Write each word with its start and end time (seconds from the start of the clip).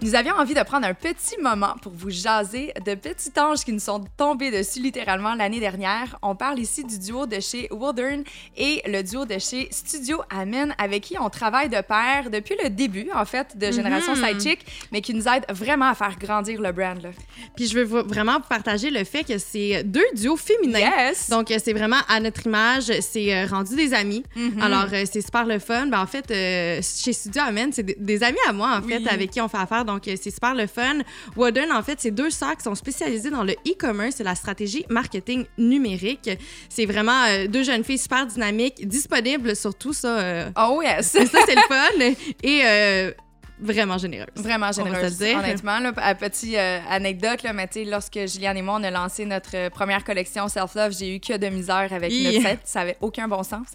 Nous 0.00 0.14
avions 0.14 0.36
envie 0.36 0.54
de 0.54 0.62
prendre 0.62 0.86
un 0.86 0.94
petit 0.94 1.36
moment 1.42 1.74
pour 1.82 1.92
vous 1.92 2.08
jaser 2.10 2.72
de 2.86 2.94
petits 2.94 3.32
anges 3.36 3.64
qui 3.64 3.72
nous 3.72 3.80
sont 3.80 4.04
tombés 4.16 4.52
dessus 4.52 4.78
littéralement 4.80 5.34
l'année 5.34 5.58
dernière. 5.58 6.16
On 6.22 6.36
parle 6.36 6.60
ici 6.60 6.84
du 6.84 7.00
duo 7.00 7.26
de 7.26 7.40
chez 7.40 7.66
Wildern 7.72 8.22
et 8.56 8.80
le 8.86 9.02
duo 9.02 9.24
de 9.24 9.38
chez 9.38 9.66
Studio 9.72 10.22
Amen 10.30 10.72
avec 10.78 11.02
qui 11.02 11.16
on 11.18 11.28
travaille 11.30 11.68
de 11.68 11.80
pair 11.80 12.30
depuis 12.30 12.54
le 12.62 12.70
début 12.70 13.08
en 13.12 13.24
fait 13.24 13.58
de 13.58 13.72
Génération 13.72 14.14
Mhm. 14.14 14.24
Sidechick, 14.38 14.64
mais 14.92 15.00
qui 15.00 15.14
nous 15.14 15.26
aide 15.26 15.44
vraiment 15.50 15.88
à 15.88 15.94
faire 15.96 16.16
grandir 16.16 16.60
le 16.60 16.70
brand. 16.70 17.02
Là. 17.02 17.08
Puis 17.56 17.66
je 17.66 17.76
veux 17.76 17.82
vraiment 18.02 18.40
partager 18.40 18.90
le 18.90 19.02
fait 19.02 19.24
que 19.24 19.36
c'est 19.38 19.82
deux 19.82 20.06
duos 20.14 20.36
féminins. 20.36 20.78
Yes! 20.78 21.28
Donc, 21.28 21.50
euh, 21.50 21.58
c'est 21.62 21.72
vraiment 21.72 21.98
à 22.08 22.20
notre 22.20 22.46
image, 22.46 22.84
c'est 23.00 23.34
euh, 23.34 23.46
rendu 23.46 23.74
des 23.74 23.92
amis. 23.94 24.22
Mhm. 24.36 24.62
Alors, 24.62 24.86
euh, 24.92 25.04
c'est 25.12 25.22
super 25.22 25.44
le 25.44 25.58
fun. 25.58 25.86
Ben, 25.88 26.00
en 26.00 26.06
fait, 26.06 26.30
euh, 26.30 26.76
chez 26.82 27.12
Studio 27.12 27.42
Amen, 27.44 27.72
c'est 27.72 27.82
des, 27.82 27.96
des 27.98 28.22
amis 28.22 28.38
à 28.48 28.52
moi, 28.52 28.76
en 28.78 28.82
Oui. 28.86 28.92
fait, 29.02 29.08
avec 29.08 29.32
qui 29.32 29.40
on 29.40 29.48
fait 29.48 29.56
affaire. 29.58 29.84
Donc, 29.88 30.06
euh, 30.06 30.14
c'est 30.20 30.30
super 30.30 30.54
le 30.54 30.66
fun. 30.66 30.98
Wooden, 31.36 31.72
en 31.72 31.82
fait, 31.82 31.98
c'est 32.00 32.10
deux 32.10 32.30
sœurs 32.30 32.56
qui 32.56 32.62
sont 32.62 32.74
spécialisées 32.74 33.30
dans 33.30 33.42
le 33.42 33.54
e-commerce 33.66 34.20
et 34.20 34.24
la 34.24 34.34
stratégie 34.34 34.84
marketing 34.88 35.46
numérique. 35.56 36.30
C'est 36.68 36.86
vraiment 36.86 37.24
euh, 37.24 37.46
deux 37.48 37.62
jeunes 37.64 37.82
filles 37.84 37.98
super 37.98 38.26
dynamiques, 38.26 38.86
disponibles 38.86 39.56
sur 39.56 39.74
tout 39.74 39.92
ça. 39.92 40.18
euh, 40.20 40.50
Oh 40.56 40.80
yes! 40.82 41.06
ça, 41.10 41.20
c'est 41.46 41.54
le 41.54 41.62
fun. 41.68 42.14
Et 42.42 43.14
vraiment 43.60 43.98
généreuses. 43.98 44.28
Vraiment 44.36 44.72
généreuse, 44.72 45.20
honnêtement. 45.20 45.78
Là, 45.80 45.92
à 45.96 46.14
petite 46.14 46.54
euh, 46.54 46.78
anecdote, 46.88 47.42
là, 47.42 47.52
mais 47.52 47.66
tu 47.66 47.84
sais, 47.84 47.84
lorsque 47.84 48.18
Juliane 48.26 48.56
et 48.56 48.62
moi, 48.62 48.78
on 48.80 48.84
a 48.84 48.90
lancé 48.90 49.24
notre 49.24 49.56
euh, 49.56 49.70
première 49.70 50.04
collection 50.04 50.48
Self-Love, 50.48 50.96
j'ai 50.98 51.16
eu 51.16 51.20
que 51.20 51.36
de 51.36 51.46
misère 51.48 51.88
avec 51.92 52.12
Hi. 52.12 52.24
notre 52.24 52.48
site. 52.48 52.60
Ça 52.64 52.80
avait 52.80 52.96
aucun 53.00 53.28
bon 53.28 53.42
sens. 53.42 53.68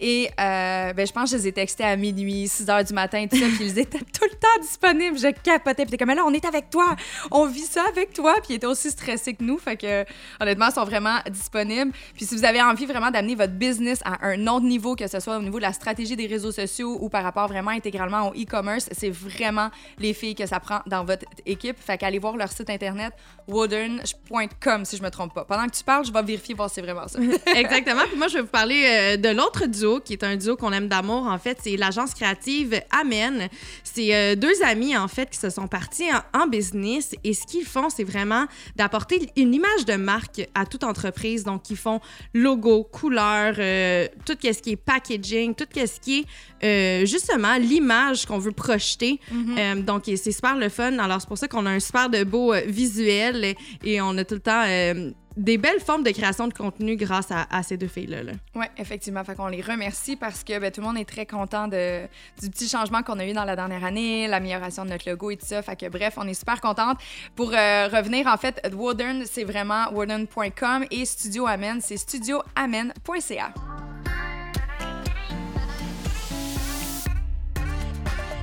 Et 0.00 0.28
euh, 0.40 0.92
ben, 0.92 1.06
je 1.06 1.12
pense 1.12 1.30
que 1.30 1.36
je 1.36 1.42
les 1.42 1.48
ai 1.48 1.52
textés 1.52 1.84
à 1.84 1.96
minuit, 1.96 2.48
6 2.48 2.68
heures 2.68 2.84
du 2.84 2.92
matin, 2.92 3.26
tout 3.30 3.36
ça, 3.36 3.46
puis 3.56 3.66
ils 3.66 3.78
étaient 3.78 3.98
tout 3.98 4.24
le 4.24 4.36
temps 4.36 4.60
disponibles. 4.60 5.18
Je 5.18 5.32
capotais. 5.42 5.86
Puis 5.86 5.96
comme, 5.96 6.08
Mais 6.08 6.14
là, 6.14 6.24
on 6.26 6.32
est 6.32 6.44
avec 6.44 6.70
toi. 6.70 6.96
On 7.30 7.46
vit 7.46 7.60
ça 7.60 7.84
avec 7.88 8.12
toi. 8.12 8.34
Puis 8.42 8.50
ils 8.50 8.54
étaient 8.56 8.66
aussi 8.66 8.90
stressés 8.90 9.34
que 9.34 9.44
nous. 9.44 9.58
Fait 9.58 9.76
que, 9.76 10.04
honnêtement, 10.40 10.66
ils 10.68 10.74
sont 10.74 10.84
vraiment 10.84 11.18
disponibles. 11.30 11.92
Puis 12.14 12.26
si 12.26 12.34
vous 12.34 12.44
avez 12.44 12.62
envie 12.62 12.86
vraiment 12.86 13.10
d'amener 13.10 13.34
votre 13.34 13.54
business 13.54 14.00
à 14.04 14.26
un 14.26 14.46
autre 14.46 14.66
niveau, 14.66 14.96
que 14.96 15.06
ce 15.06 15.20
soit 15.20 15.38
au 15.38 15.42
niveau 15.42 15.58
de 15.58 15.62
la 15.62 15.72
stratégie 15.72 16.16
des 16.16 16.26
réseaux 16.26 16.52
sociaux 16.52 16.98
ou 17.00 17.08
par 17.08 17.22
rapport 17.22 17.48
vraiment 17.48 17.70
intégralement 17.70 18.28
au 18.28 18.32
e-commerce, 18.32 18.88
c'est 18.92 19.10
vraiment 19.28 19.70
les 19.98 20.14
filles 20.14 20.34
que 20.34 20.46
ça 20.46 20.60
prend 20.60 20.80
dans 20.86 21.04
votre 21.04 21.24
équipe. 21.44 21.76
Fait 21.78 21.98
qu'allez 21.98 22.18
voir 22.18 22.36
leur 22.36 22.50
site 22.50 22.70
internet 22.70 23.12
wooden.com 23.48 24.84
si 24.84 24.96
je 24.96 25.02
me 25.02 25.10
trompe 25.10 25.34
pas. 25.34 25.44
Pendant 25.44 25.66
que 25.66 25.76
tu 25.76 25.84
parles, 25.84 26.04
je 26.04 26.12
vais 26.12 26.22
vérifier 26.22 26.54
voir 26.54 26.68
si 26.68 26.76
c'est 26.76 26.82
vraiment 26.82 27.06
ça. 27.06 27.18
Exactement. 27.54 28.02
Puis 28.08 28.16
moi, 28.16 28.28
je 28.28 28.34
vais 28.34 28.40
vous 28.40 28.48
parler 28.48 28.84
euh, 28.86 29.16
de 29.16 29.28
l'autre 29.28 29.66
duo, 29.66 30.00
qui 30.00 30.14
est 30.14 30.24
un 30.24 30.36
duo 30.36 30.56
qu'on 30.56 30.72
aime 30.72 30.88
d'amour, 30.88 31.26
en 31.26 31.38
fait. 31.38 31.58
C'est 31.62 31.76
l'agence 31.76 32.14
créative 32.14 32.80
Amen. 32.90 33.48
C'est 33.84 34.14
euh, 34.14 34.34
deux 34.34 34.62
amis, 34.62 34.96
en 34.96 35.08
fait, 35.08 35.30
qui 35.30 35.38
se 35.38 35.50
sont 35.50 35.68
partis 35.68 36.06
en, 36.34 36.46
business. 36.46 37.14
Et 37.24 37.34
ce 37.34 37.44
qu'ils 37.44 37.64
font, 37.64 37.88
c'est 37.90 38.04
vraiment 38.04 38.46
d'apporter 38.76 39.30
une 39.36 39.54
image 39.54 39.84
de 39.84 39.94
marque 39.94 40.48
à 40.54 40.64
toute 40.64 40.84
entreprise. 40.84 41.44
Donc, 41.44 41.70
ils 41.70 41.76
font 41.76 42.00
logo, 42.34 42.84
couleur, 42.84 43.54
euh, 43.58 44.06
tout 44.24 44.36
ce 44.40 44.62
qui 44.62 44.70
est 44.70 44.76
packaging, 44.76 45.54
tout 45.54 45.66
ce 45.74 46.00
qui 46.00 46.26
est 46.60 47.04
justement 47.04 47.56
l'image 47.56 48.26
qu'on 48.26 48.38
veut 48.38 48.52
projeter. 48.52 49.15
Euh, 49.32 49.74
donc, 49.82 50.04
c'est 50.06 50.32
super 50.32 50.56
le 50.56 50.68
fun. 50.68 50.98
Alors, 50.98 51.20
c'est 51.20 51.28
pour 51.28 51.38
ça 51.38 51.48
qu'on 51.48 51.66
a 51.66 51.70
un 51.70 51.80
super 51.80 52.08
de 52.10 52.24
beau 52.24 52.52
euh, 52.52 52.62
visuel 52.66 53.44
et, 53.44 53.56
et 53.84 54.00
on 54.00 54.16
a 54.18 54.24
tout 54.24 54.34
le 54.34 54.40
temps 54.40 54.64
euh, 54.66 55.10
des 55.36 55.58
belles 55.58 55.80
formes 55.80 56.02
de 56.02 56.10
création 56.12 56.48
de 56.48 56.54
contenu 56.54 56.96
grâce 56.96 57.30
à, 57.30 57.46
à 57.50 57.62
ces 57.62 57.76
deux 57.76 57.88
filles-là. 57.88 58.22
là. 58.22 58.32
Oui, 58.54 58.64
effectivement. 58.78 59.22
Fait 59.22 59.34
qu'on 59.34 59.48
les 59.48 59.60
remercie 59.60 60.16
parce 60.16 60.42
que 60.42 60.58
ben, 60.58 60.70
tout 60.72 60.80
le 60.80 60.86
monde 60.86 60.96
est 60.96 61.04
très 61.04 61.26
content 61.26 61.68
de, 61.68 62.06
du 62.40 62.48
petit 62.48 62.68
changement 62.68 63.02
qu'on 63.02 63.18
a 63.18 63.26
eu 63.26 63.34
dans 63.34 63.44
la 63.44 63.54
dernière 63.54 63.84
année, 63.84 64.28
l'amélioration 64.28 64.84
de 64.86 64.90
notre 64.90 65.08
logo 65.10 65.30
et 65.30 65.36
tout 65.36 65.44
ça. 65.46 65.60
Fait 65.60 65.76
que 65.78 65.88
bref, 65.90 66.14
on 66.16 66.26
est 66.26 66.34
super 66.34 66.60
contente. 66.60 66.98
Pour 67.34 67.52
euh, 67.52 67.88
revenir, 67.88 68.26
en 68.28 68.36
fait, 68.38 68.66
Wooden, 68.72 69.24
c'est 69.30 69.44
vraiment 69.44 69.92
wooden.com 69.92 70.86
et 70.90 71.04
Studio 71.04 71.46
Amen, 71.46 71.80
c'est 71.82 71.98
studioamen.ca. 71.98 73.52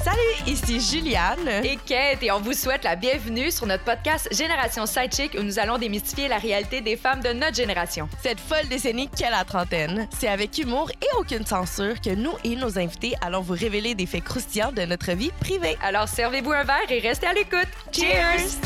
Salut, 0.03 0.51
ici 0.51 0.81
Juliane. 0.81 1.47
et 1.63 1.77
Kate, 1.77 2.21
et 2.23 2.31
on 2.31 2.41
vous 2.41 2.51
souhaite 2.53 2.83
la 2.83 2.95
bienvenue 2.97 3.49
sur 3.51 3.65
notre 3.65 3.83
podcast 3.85 4.27
Génération 4.31 4.85
Sidechick 4.85 5.33
où 5.39 5.43
nous 5.43 5.59
allons 5.59 5.77
démystifier 5.77 6.27
la 6.27 6.37
réalité 6.39 6.81
des 6.81 6.97
femmes 6.97 7.21
de 7.21 7.29
notre 7.29 7.55
génération. 7.55 8.09
Cette 8.21 8.39
folle 8.39 8.67
décennie 8.69 9.07
qu'est 9.07 9.29
la 9.29 9.45
trentaine, 9.45 10.09
c'est 10.19 10.27
avec 10.27 10.57
humour 10.57 10.91
et 11.01 11.07
aucune 11.19 11.45
censure 11.45 12.01
que 12.01 12.09
nous 12.09 12.33
et 12.43 12.55
nos 12.57 12.77
invités 12.77 13.13
allons 13.21 13.41
vous 13.41 13.53
révéler 13.53 13.95
des 13.95 14.05
faits 14.05 14.25
croustillants 14.25 14.73
de 14.73 14.81
notre 14.81 15.13
vie 15.13 15.31
privée. 15.39 15.77
Alors 15.81 16.09
servez-vous 16.09 16.51
un 16.51 16.63
verre 16.63 16.89
et 16.89 16.99
restez 16.99 17.27
à 17.27 17.33
l'écoute. 17.33 17.67
Cheers! 17.93 18.59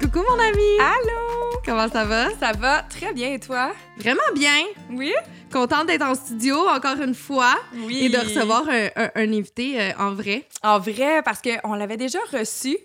Coucou 0.00 0.24
mon 0.28 0.38
ami! 0.40 0.78
Allô? 0.80 1.60
Comment 1.64 1.88
ça 1.88 2.04
va? 2.04 2.28
Ça 2.40 2.52
va 2.52 2.82
très 2.82 3.12
bien 3.12 3.32
et 3.32 3.38
toi? 3.38 3.72
Vraiment 3.98 4.20
bien! 4.34 4.64
Oui? 4.90 5.12
Contente 5.54 5.86
d'être 5.86 6.02
en 6.04 6.16
studio 6.16 6.56
encore 6.68 7.00
une 7.00 7.14
fois 7.14 7.54
Oui. 7.86 8.04
et 8.04 8.08
de 8.08 8.18
recevoir 8.18 8.64
un, 8.68 8.88
un- 8.96 9.10
un 9.14 9.32
invité 9.32 9.80
euh, 9.80 9.90
en 9.98 10.12
vrai. 10.12 10.44
En 10.64 10.80
vrai, 10.80 11.22
parce 11.24 11.40
qu'on 11.40 11.74
l'avait 11.74 11.96
déjà 11.96 12.18
reçu. 12.32 12.76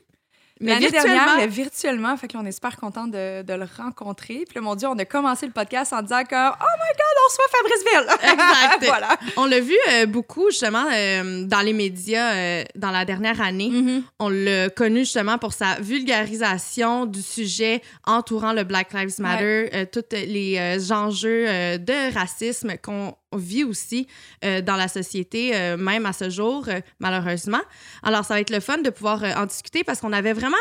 Mais 0.61 0.71
L'année 0.73 0.87
virtuellement. 0.87 1.15
dernière, 1.25 1.37
mais 1.37 1.47
virtuellement. 1.47 2.17
Fait 2.17 2.27
que 2.27 2.33
là, 2.33 2.41
on 2.43 2.45
est 2.45 2.51
super 2.51 2.75
content 2.75 3.07
de, 3.07 3.43
de 3.43 3.53
le 3.53 3.65
rencontrer. 3.77 4.43
Puis 4.45 4.55
là, 4.55 4.61
mon 4.61 4.75
Dieu, 4.75 4.89
on 4.89 4.97
a 4.97 5.05
commencé 5.05 5.45
le 5.45 5.53
podcast 5.53 5.93
en 5.93 6.01
disant 6.01 6.23
comme 6.29 6.51
«Oh 6.59 6.65
my 6.77 6.97
God, 6.97 7.15
on 7.17 7.27
reçoit 7.29 7.45
Fabrice 7.51 7.83
Ville!» 7.85 8.33
Exact. 8.33 8.85
voilà. 8.85 9.17
On 9.37 9.45
l'a 9.45 9.59
vu 9.61 9.75
euh, 9.91 10.05
beaucoup 10.05 10.49
justement 10.49 10.85
euh, 10.93 11.45
dans 11.45 11.61
les 11.61 11.71
médias 11.73 12.33
euh, 12.33 12.63
dans 12.75 12.91
la 12.91 13.05
dernière 13.05 13.39
année. 13.41 13.69
Mm-hmm. 13.69 14.03
On 14.19 14.29
l'a 14.29 14.69
connu 14.69 14.99
justement 14.99 15.37
pour 15.37 15.53
sa 15.53 15.75
vulgarisation 15.79 17.05
du 17.05 17.21
sujet 17.21 17.81
entourant 18.05 18.51
le 18.51 18.63
Black 18.65 18.91
Lives 18.93 19.19
Matter, 19.19 19.69
euh, 19.73 19.85
tous 19.89 20.03
les 20.11 20.91
enjeux 20.91 21.45
de 21.77 22.13
racisme 22.13 22.73
qu'on 22.81 23.15
vit 23.37 23.63
aussi 23.63 24.07
euh, 24.43 24.61
dans 24.61 24.75
la 24.75 24.87
société, 24.87 25.55
euh, 25.55 25.77
même 25.77 26.05
à 26.05 26.13
ce 26.13 26.29
jour, 26.29 26.65
euh, 26.67 26.81
malheureusement. 26.99 27.61
Alors, 28.03 28.25
ça 28.25 28.33
va 28.33 28.41
être 28.41 28.49
le 28.49 28.59
fun 28.59 28.79
de 28.79 28.89
pouvoir 28.89 29.23
en 29.23 29.45
discuter 29.45 29.83
parce 29.83 30.01
qu'on 30.01 30.13
avait 30.13 30.33
vraiment 30.33 30.57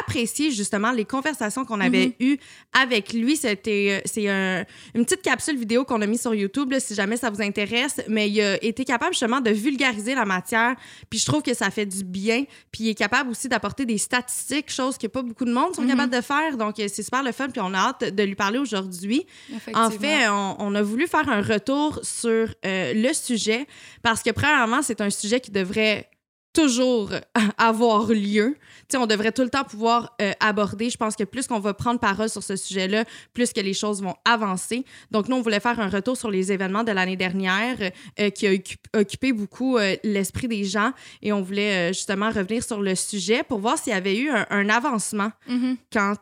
apprécié 0.00 0.50
justement 0.50 0.92
les 0.92 1.04
conversations 1.04 1.64
qu'on 1.64 1.80
avait 1.80 2.16
eues 2.20 2.36
avec 2.72 3.12
lui. 3.12 3.36
C'était 3.36 3.88
euh, 3.90 4.00
c'est 4.04 4.28
un- 4.28 4.64
une 4.94 5.04
petite 5.04 5.22
capsule 5.22 5.56
vidéo 5.56 5.84
qu'on 5.84 6.00
a 6.02 6.06
mis 6.06 6.18
sur 6.18 6.34
YouTube 6.34 6.72
là, 6.72 6.80
si 6.80 6.94
jamais 6.94 7.16
ça 7.16 7.30
vous 7.30 7.42
intéresse, 7.42 8.00
mais 8.08 8.28
il 8.30 8.40
a 8.40 8.62
été 8.64 8.84
capable 8.84 9.12
justement 9.14 9.40
de 9.40 9.50
vulgariser 9.50 10.14
la 10.14 10.24
matière, 10.24 10.74
puis 11.10 11.18
je 11.18 11.26
trouve 11.26 11.42
que 11.42 11.54
ça 11.54 11.70
fait 11.70 11.86
du 11.86 12.04
bien, 12.04 12.44
puis 12.72 12.84
il 12.84 12.88
est 12.90 12.94
capable 12.94 13.30
aussi 13.30 13.48
d'apporter 13.48 13.84
des 13.86 13.98
statistiques, 13.98 14.70
chose 14.70 14.98
que 14.98 15.06
pas 15.06 15.22
beaucoup 15.22 15.44
de 15.44 15.52
monde 15.52 15.74
sont 15.74 15.82
Mhm. 15.82 15.88
capables 15.90 16.12
de 16.14 16.20
faire. 16.20 16.56
Donc 16.56 16.78
euh, 16.80 16.86
c'est 16.92 17.02
super 17.02 17.22
le 17.22 17.32
fun, 17.32 17.48
puis 17.48 17.60
on 17.62 17.74
a 17.74 17.78
hâte 17.78 18.14
de 18.14 18.22
lui 18.22 18.34
parler 18.34 18.58
aujourd'hui. 18.58 19.26
En 19.74 19.90
fait, 19.90 20.28
on, 20.28 20.56
on 20.58 20.74
a 20.74 20.82
voulu 20.82 21.06
faire 21.06 21.28
un 21.28 21.42
retour 21.42 22.00
sur 22.02 22.48
euh, 22.66 22.92
le 22.94 23.12
sujet 23.12 23.66
parce 24.02 24.22
que, 24.22 24.30
premièrement, 24.30 24.82
c'est 24.82 25.00
un 25.00 25.10
sujet 25.10 25.40
qui 25.40 25.50
devrait 25.50 26.08
toujours 26.54 27.10
avoir 27.58 28.06
lieu. 28.06 28.56
Tu 28.56 28.84
sais, 28.90 28.96
on 28.98 29.06
devrait 29.06 29.32
tout 29.32 29.42
le 29.42 29.48
temps 29.50 29.64
pouvoir 29.64 30.14
euh, 30.20 30.32
aborder. 30.40 30.90
Je 30.90 30.96
pense 30.96 31.16
que 31.16 31.24
plus 31.24 31.46
qu'on 31.46 31.58
va 31.58 31.72
prendre 31.74 31.98
parole 31.98 32.28
sur 32.28 32.42
ce 32.42 32.54
sujet-là, 32.56 33.04
plus 33.32 33.52
que 33.52 33.60
les 33.60 33.72
choses 33.74 34.02
vont 34.02 34.14
avancer. 34.24 34.84
Donc, 35.10 35.28
nous, 35.28 35.36
on 35.36 35.40
voulait 35.42 35.60
faire 35.60 35.80
un 35.80 35.88
retour 35.88 36.16
sur 36.16 36.30
les 36.30 36.52
événements 36.52 36.84
de 36.84 36.92
l'année 36.92 37.16
dernière 37.16 37.76
euh, 38.20 38.30
qui 38.30 38.46
a 38.46 38.52
occu- 38.52 38.76
occupé 38.94 39.32
beaucoup 39.32 39.78
euh, 39.78 39.96
l'esprit 40.04 40.48
des 40.48 40.64
gens 40.64 40.92
et 41.22 41.32
on 41.32 41.40
voulait 41.42 41.92
justement 41.94 42.30
revenir 42.30 42.62
sur 42.62 42.80
le 42.80 42.94
sujet 42.94 43.42
pour 43.42 43.58
voir 43.58 43.78
s'il 43.78 43.92
y 43.92 43.96
avait 43.96 44.16
eu 44.16 44.30
un, 44.30 44.46
un 44.50 44.68
avancement 44.68 45.30
Mhm. 45.48 45.76
quant 45.92 46.14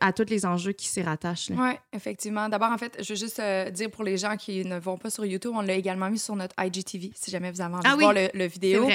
à 0.00 0.12
tous 0.12 0.26
les 0.28 0.44
enjeux 0.46 0.72
qui 0.72 0.86
s'y 0.86 1.02
rattachent. 1.02 1.48
Oui, 1.50 1.70
effectivement. 1.92 2.48
D'abord, 2.48 2.70
en 2.72 2.78
fait, 2.78 2.96
je 3.02 3.12
veux 3.14 3.18
juste 3.18 3.40
dire 3.72 3.90
pour 3.90 4.04
les 4.04 4.16
gens 4.18 4.36
qui 4.36 4.64
ne 4.64 4.78
vont 4.78 4.96
pas 4.98 5.10
sur 5.10 5.24
YouTube, 5.24 5.52
on 5.54 5.62
l'a 5.62 5.74
également 5.74 6.08
mis 6.10 6.18
sur 6.18 6.36
notre 6.36 6.54
IGTV, 6.62 7.10
si 7.14 7.30
jamais 7.30 7.50
vous 7.50 7.60
avez 7.60 7.74
envie 7.74 7.82
Ah 7.86 7.92
de 7.92 7.96
oui, 7.96 8.02
voir 8.04 8.12
le, 8.14 8.28
le 8.34 8.46
vidéo. 8.46 8.88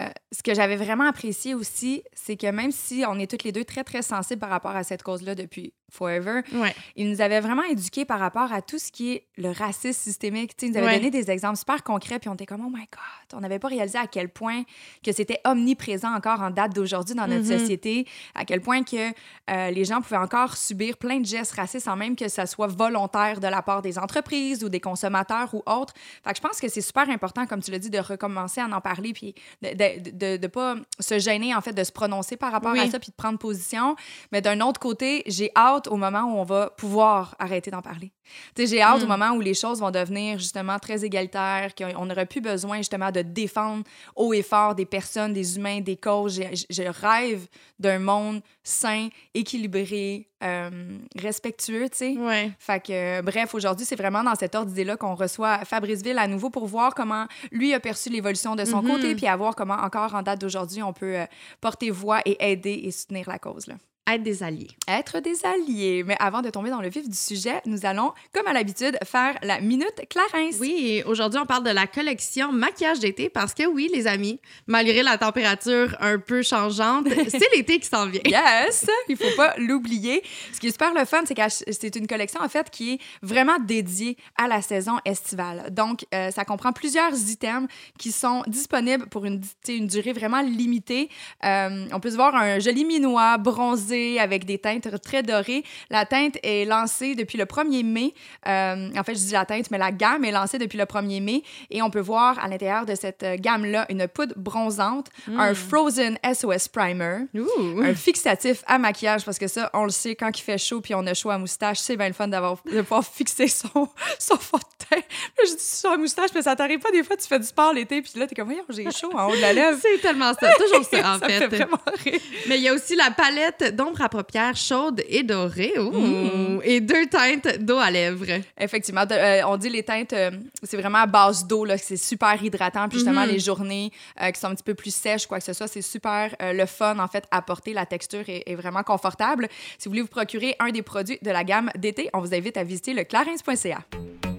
Euh, 0.00 0.08
ce 0.32 0.42
que 0.42 0.54
j'avais 0.54 0.76
vraiment 0.76 1.04
apprécié 1.04 1.54
aussi, 1.54 2.02
c'est 2.14 2.36
que 2.36 2.46
même 2.46 2.70
si 2.70 3.04
on 3.06 3.18
est 3.18 3.30
toutes 3.30 3.44
les 3.44 3.52
deux 3.52 3.64
très, 3.64 3.84
très 3.84 4.02
sensibles 4.02 4.40
par 4.40 4.50
rapport 4.50 4.76
à 4.76 4.84
cette 4.84 5.02
cause-là 5.02 5.34
depuis 5.34 5.74
forever, 5.90 6.40
Ouais. 6.52 6.74
il 6.96 7.08
nous 7.10 7.20
avait 7.20 7.40
vraiment 7.40 7.62
éduqués 7.64 8.04
par 8.04 8.18
rapport 8.20 8.52
à 8.52 8.62
tout 8.62 8.78
ce 8.78 8.90
qui 8.92 9.12
est 9.12 9.26
le 9.36 9.50
racisme 9.50 9.92
systémique. 10.00 10.56
Tu 10.56 10.66
sais, 10.66 10.66
il 10.66 10.72
nous 10.72 10.78
avait 10.78 10.86
Ouais. 10.86 10.96
donné 10.98 11.10
des 11.10 11.30
exemples 11.30 11.56
super 11.58 11.82
concrets, 11.82 12.18
puis 12.18 12.28
on 12.28 12.34
était 12.34 12.46
comme, 12.46 12.64
oh 12.64 12.70
my 12.70 12.80
God, 12.90 13.34
on 13.34 13.40
n'avait 13.40 13.58
pas 13.58 13.68
réalisé 13.68 13.98
à 13.98 14.06
quel 14.06 14.28
point 14.28 14.62
que 15.04 15.12
c'était 15.12 15.40
omniprésent 15.44 16.14
encore 16.14 16.40
en 16.40 16.50
date 16.50 16.74
d'aujourd'hui 16.74 17.14
dans 17.14 17.26
notre 17.26 17.44
Mhm. 17.50 17.58
société, 17.58 18.06
à 18.34 18.44
quel 18.44 18.60
point 18.60 18.82
que 18.82 19.10
euh, 19.50 19.70
les 19.70 19.84
gens 19.84 20.00
pouvaient 20.00 20.16
encore 20.16 20.56
subir 20.56 20.96
plein 20.96 21.18
de 21.20 21.26
gestes 21.26 21.52
racistes 21.52 21.84
sans 21.86 21.96
même 21.96 22.16
que 22.16 22.28
ça 22.28 22.46
soit 22.46 22.66
volontaire 22.68 23.40
de 23.40 23.46
la 23.48 23.62
part 23.62 23.82
des 23.82 23.98
entreprises 23.98 24.62
ou 24.64 24.68
des 24.68 24.80
consommateurs 24.80 25.52
ou 25.54 25.62
autres. 25.66 25.94
Fait 26.24 26.30
que 26.30 26.36
je 26.36 26.40
pense 26.42 26.60
que 26.60 26.68
c'est 26.68 26.80
super 26.80 27.08
important, 27.10 27.46
comme 27.46 27.60
tu 27.62 27.70
l'as 27.70 27.78
dit, 27.78 27.90
de 27.90 27.98
recommencer 27.98 28.60
à 28.60 28.66
en 28.66 28.80
parler 28.80 29.12
puis 29.12 29.34
de- 29.62 30.36
ne 30.40 30.46
pas 30.46 30.76
se 30.98 31.18
gêner, 31.18 31.54
en 31.54 31.60
fait, 31.60 31.72
de 31.72 31.84
se 31.84 31.92
prononcer 31.92 32.36
par 32.36 32.52
rapport 32.52 32.72
Oui. 32.72 32.80
à 32.80 32.90
ça 32.90 32.98
puis 32.98 33.10
de 33.10 33.16
prendre 33.16 33.38
position. 33.38 33.96
Mais 34.32 34.40
d'un 34.40 34.60
autre 34.60 34.80
côté, 34.80 35.22
j'ai 35.26 35.50
hâte 35.56 35.79
au 35.88 35.96
moment 35.96 36.22
où 36.22 36.38
on 36.38 36.44
va 36.44 36.70
pouvoir 36.70 37.34
arrêter 37.38 37.70
d'en 37.70 37.82
parler. 37.82 38.12
J'ai 38.56 38.80
hâte 38.80 39.00
Mm. 39.00 39.04
au 39.04 39.06
moment 39.06 39.30
où 39.32 39.40
les 39.40 39.54
choses 39.54 39.80
vont 39.80 39.90
devenir 39.90 40.38
justement 40.38 40.78
très 40.78 41.04
égalitaires, 41.04 41.74
qu'on 41.74 42.06
n'aurait 42.06 42.26
plus 42.26 42.40
besoin 42.40 42.76
justement 42.78 43.10
de 43.10 43.22
défendre 43.22 43.82
haut 44.14 44.32
et 44.32 44.42
fort 44.42 44.74
des 44.74 44.86
personnes, 44.86 45.32
des 45.32 45.56
humains, 45.56 45.80
des 45.80 45.96
causes. 45.96 46.40
Je 46.70 46.82
rêve 46.82 47.46
d'un 47.78 47.98
monde 47.98 48.40
sain, 48.62 49.08
équilibré, 49.34 50.28
euh, 50.44 50.98
respectueux, 51.16 51.88
tu 51.90 51.96
sais. 51.98 52.16
Ouais. 52.18 52.52
Fait 52.58 52.80
que, 52.80 52.92
euh, 53.18 53.22
bref, 53.22 53.54
aujourd'hui, 53.54 53.84
c'est 53.84 53.96
vraiment 53.96 54.22
dans 54.22 54.34
cet 54.36 54.54
ordre 54.54 54.68
d'idée-là 54.68 54.96
qu'on 54.96 55.14
reçoit 55.14 55.64
Fabrice 55.64 56.02
Ville 56.02 56.18
à 56.18 56.26
nouveau 56.28 56.50
pour 56.50 56.66
voir 56.66 56.94
comment 56.94 57.26
lui 57.50 57.74
a 57.74 57.80
perçu 57.80 58.10
l'évolution 58.10 58.54
de 58.54 58.64
son 58.64 58.82
Mhm. 58.82 58.90
côté, 58.90 59.14
puis 59.16 59.26
à 59.26 59.36
voir 59.36 59.56
comment, 59.56 59.74
encore 59.74 60.14
en 60.14 60.22
date 60.22 60.40
d'aujourd'hui, 60.40 60.82
on 60.82 60.92
peut 60.92 61.16
euh, 61.18 61.24
porter 61.60 61.90
voix 61.90 62.20
et 62.24 62.36
aider 62.52 62.80
et 62.84 62.90
soutenir 62.90 63.28
la 63.28 63.38
cause. 63.38 63.66
Là. 63.66 63.74
Être 64.10 64.24
des 64.24 64.42
alliés. 64.42 64.66
Être 64.88 65.20
des 65.20 65.46
alliés. 65.46 66.02
Mais 66.04 66.16
avant 66.18 66.42
de 66.42 66.50
tomber 66.50 66.70
dans 66.70 66.80
le 66.80 66.88
vif 66.88 67.08
du 67.08 67.16
sujet, 67.16 67.60
nous 67.64 67.86
allons, 67.86 68.12
comme 68.34 68.48
à 68.48 68.52
l'habitude, 68.52 68.98
faire 69.04 69.38
la 69.42 69.60
Minute 69.60 70.02
Clarence. 70.08 70.56
Oui, 70.58 71.04
aujourd'hui, 71.06 71.38
on 71.40 71.46
parle 71.46 71.62
de 71.62 71.70
la 71.70 71.86
collection 71.86 72.50
maquillage 72.50 72.98
d'été 72.98 73.28
parce 73.28 73.54
que 73.54 73.66
oui, 73.66 73.88
les 73.94 74.08
amis, 74.08 74.40
malgré 74.66 75.04
la 75.04 75.16
température 75.16 75.96
un 76.00 76.18
peu 76.18 76.42
changeante, 76.42 77.06
c'est 77.28 77.54
l'été 77.54 77.78
qui 77.78 77.86
s'en 77.86 78.06
vient. 78.06 78.20
Yes, 78.24 78.86
il 79.08 79.16
faut 79.16 79.36
pas 79.36 79.54
l'oublier. 79.58 80.24
Ce 80.52 80.58
qui 80.58 80.66
est 80.66 80.72
super 80.72 80.92
le 80.92 81.04
fun, 81.04 81.22
c'est 81.24 81.36
que 81.36 81.42
c'est 81.48 81.94
une 81.94 82.08
collection 82.08 82.40
en 82.40 82.48
fait 82.48 82.68
qui 82.68 82.94
est 82.94 82.98
vraiment 83.22 83.60
dédiée 83.60 84.16
à 84.36 84.48
la 84.48 84.60
saison 84.60 84.98
estivale. 85.04 85.68
Donc, 85.70 86.04
euh, 86.12 86.32
ça 86.32 86.44
comprend 86.44 86.72
plusieurs 86.72 87.14
items 87.30 87.68
qui 87.96 88.10
sont 88.10 88.42
disponibles 88.48 89.06
pour 89.06 89.24
une 89.24 89.40
durée 89.86 90.12
vraiment 90.12 90.40
limitée. 90.40 91.10
Euh, 91.44 91.86
on 91.92 92.00
peut 92.00 92.10
se 92.10 92.16
voir 92.16 92.34
un 92.34 92.58
joli 92.58 92.84
minois 92.84 93.38
bronzé 93.38 93.99
avec 94.18 94.44
des 94.44 94.58
teintes 94.58 95.00
très 95.02 95.22
dorées. 95.22 95.64
La 95.90 96.04
teinte 96.06 96.36
est 96.42 96.64
lancée 96.64 97.14
depuis 97.14 97.38
le 97.38 97.44
1er 97.44 97.84
mai. 97.84 98.14
Euh, 98.46 98.90
en 98.96 99.02
fait, 99.04 99.14
je 99.14 99.20
dis 99.20 99.32
la 99.32 99.44
teinte, 99.44 99.70
mais 99.70 99.78
la 99.78 99.92
gamme 99.92 100.24
est 100.24 100.32
lancée 100.32 100.58
depuis 100.58 100.78
le 100.78 100.84
1er 100.84 101.22
mai 101.22 101.42
et 101.70 101.82
on 101.82 101.90
peut 101.90 102.00
voir 102.00 102.38
à 102.38 102.48
l'intérieur 102.48 102.86
de 102.86 102.94
cette 102.94 103.24
gamme-là 103.40 103.86
une 103.90 104.06
poudre 104.08 104.34
bronzante, 104.36 105.08
un 105.36 105.54
Frozen 105.54 106.18
SOS 106.32 106.68
Primer, 106.68 107.26
Ouh. 107.34 107.80
un 107.82 107.94
fixatif 107.94 108.62
à 108.66 108.78
maquillage 108.78 109.24
parce 109.24 109.38
que 109.38 109.48
ça, 109.48 109.70
on 109.74 109.84
le 109.84 109.90
sait, 109.90 110.14
quand 110.14 110.30
il 110.38 110.42
fait 110.42 110.58
chaud 110.58 110.80
puis 110.80 110.94
on 110.94 111.06
a 111.06 111.14
chaud 111.14 111.30
à 111.30 111.38
moustache, 111.38 111.78
c'est 111.78 111.96
bien 111.96 112.08
le 112.08 112.14
fun 112.14 112.28
d'avoir, 112.28 112.56
de 112.70 112.80
pouvoir 112.82 113.04
fixer 113.04 113.48
son, 113.48 113.88
son 114.18 114.36
fond 114.36 114.58
de 114.58 114.84
teint. 114.96 115.02
Je 115.46 115.54
dis 115.56 115.62
sur 115.64 115.90
la 115.90 115.96
moustache, 115.96 116.30
mais 116.34 116.42
ça 116.42 116.56
t'arrive 116.56 116.78
pas 116.80 116.90
des 116.90 117.02
fois, 117.02 117.16
tu 117.16 117.26
fais 117.26 117.38
du 117.38 117.46
sport 117.46 117.72
l'été 117.72 118.02
puis 118.02 118.12
là, 118.16 118.26
t'es 118.26 118.34
comme, 118.34 118.46
voyons, 118.46 118.64
j'ai 118.68 118.90
chaud 118.90 119.10
en 119.14 119.28
haut 119.30 119.36
de 119.36 119.40
la 119.40 119.52
lèvre. 119.52 119.78
C'est 119.82 119.98
tellement 120.00 120.32
ça, 120.34 120.50
toujours 120.54 120.84
ça 120.84 120.98
en 121.14 121.18
ça 121.18 121.26
fait. 121.26 121.38
fait 121.38 121.46
vraiment 121.48 121.78
rire. 122.04 122.20
Mais 122.48 122.56
il 122.58 122.62
y 122.62 122.68
a 122.68 122.74
aussi 122.74 122.96
la 122.96 123.10
palette 123.10 123.74
d'ombre 123.90 124.02
à 124.02 124.08
paupières 124.08 124.56
chaude 124.56 125.02
et 125.08 125.22
dorée 125.22 125.72
Ouh. 125.78 125.90
Mm. 125.90 126.60
et 126.64 126.80
deux 126.80 127.06
teintes 127.06 127.58
d'eau 127.58 127.78
à 127.78 127.90
lèvres. 127.90 128.40
Effectivement, 128.58 129.04
de- 129.04 129.14
euh, 129.14 129.46
on 129.46 129.56
dit 129.56 129.68
les 129.68 129.82
teintes, 129.82 130.12
euh, 130.12 130.30
c'est 130.62 130.76
vraiment 130.76 130.98
à 130.98 131.06
base 131.06 131.46
d'eau, 131.46 131.66
c'est 131.76 131.96
super 131.96 132.42
hydratant. 132.42 132.88
Puis 132.88 132.98
justement, 132.98 133.22
Mhm. 133.22 133.30
les 133.32 133.38
journées 133.38 133.90
euh, 134.22 134.30
qui 134.30 134.40
sont 134.40 134.48
un 134.48 134.54
petit 134.54 134.62
peu 134.62 134.74
plus 134.74 134.94
sèches, 134.94 135.26
quoi 135.26 135.38
que 135.38 135.44
ce 135.44 135.52
soit, 135.52 135.68
c'est 135.68 135.82
super 135.82 136.34
le 136.40 136.66
fun, 136.66 136.98
en 136.98 137.08
fait, 137.08 137.24
à 137.30 137.42
porter. 137.42 137.72
La 137.72 137.86
texture 137.86 138.24
est, 138.28 138.42
est 138.46 138.54
vraiment 138.54 138.82
confortable. 138.82 139.48
Si 139.78 139.86
vous 139.88 139.92
voulez 139.92 140.02
vous 140.02 140.08
procurer 140.08 140.54
un 140.58 140.70
des 140.70 140.82
produits 140.82 141.18
de 141.22 141.30
la 141.30 141.44
gamme 141.44 141.70
d'été, 141.76 142.08
on 142.14 142.20
vous 142.20 142.34
invite 142.34 142.56
à 142.56 142.64
visiter 142.64 142.94
le 142.94 143.04
clarins.ca. 143.04 144.29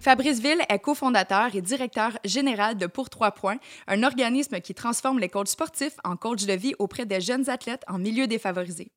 Fabrice 0.00 0.40
Ville 0.40 0.62
est 0.68 0.78
cofondateur 0.78 1.54
et 1.56 1.60
directeur 1.60 2.18
général 2.24 2.76
de 2.76 2.86
Pour 2.86 3.10
Trois 3.10 3.32
Points, 3.32 3.58
un 3.88 4.04
organisme 4.04 4.60
qui 4.60 4.72
transforme 4.72 5.18
les 5.18 5.28
coachs 5.28 5.48
sportifs 5.48 5.96
en 6.04 6.16
coachs 6.16 6.46
de 6.46 6.52
vie 6.52 6.74
auprès 6.78 7.04
des 7.04 7.20
jeunes 7.20 7.50
athlètes 7.50 7.82
en 7.88 7.98
milieu 7.98 8.28
défavorisé. 8.28 8.92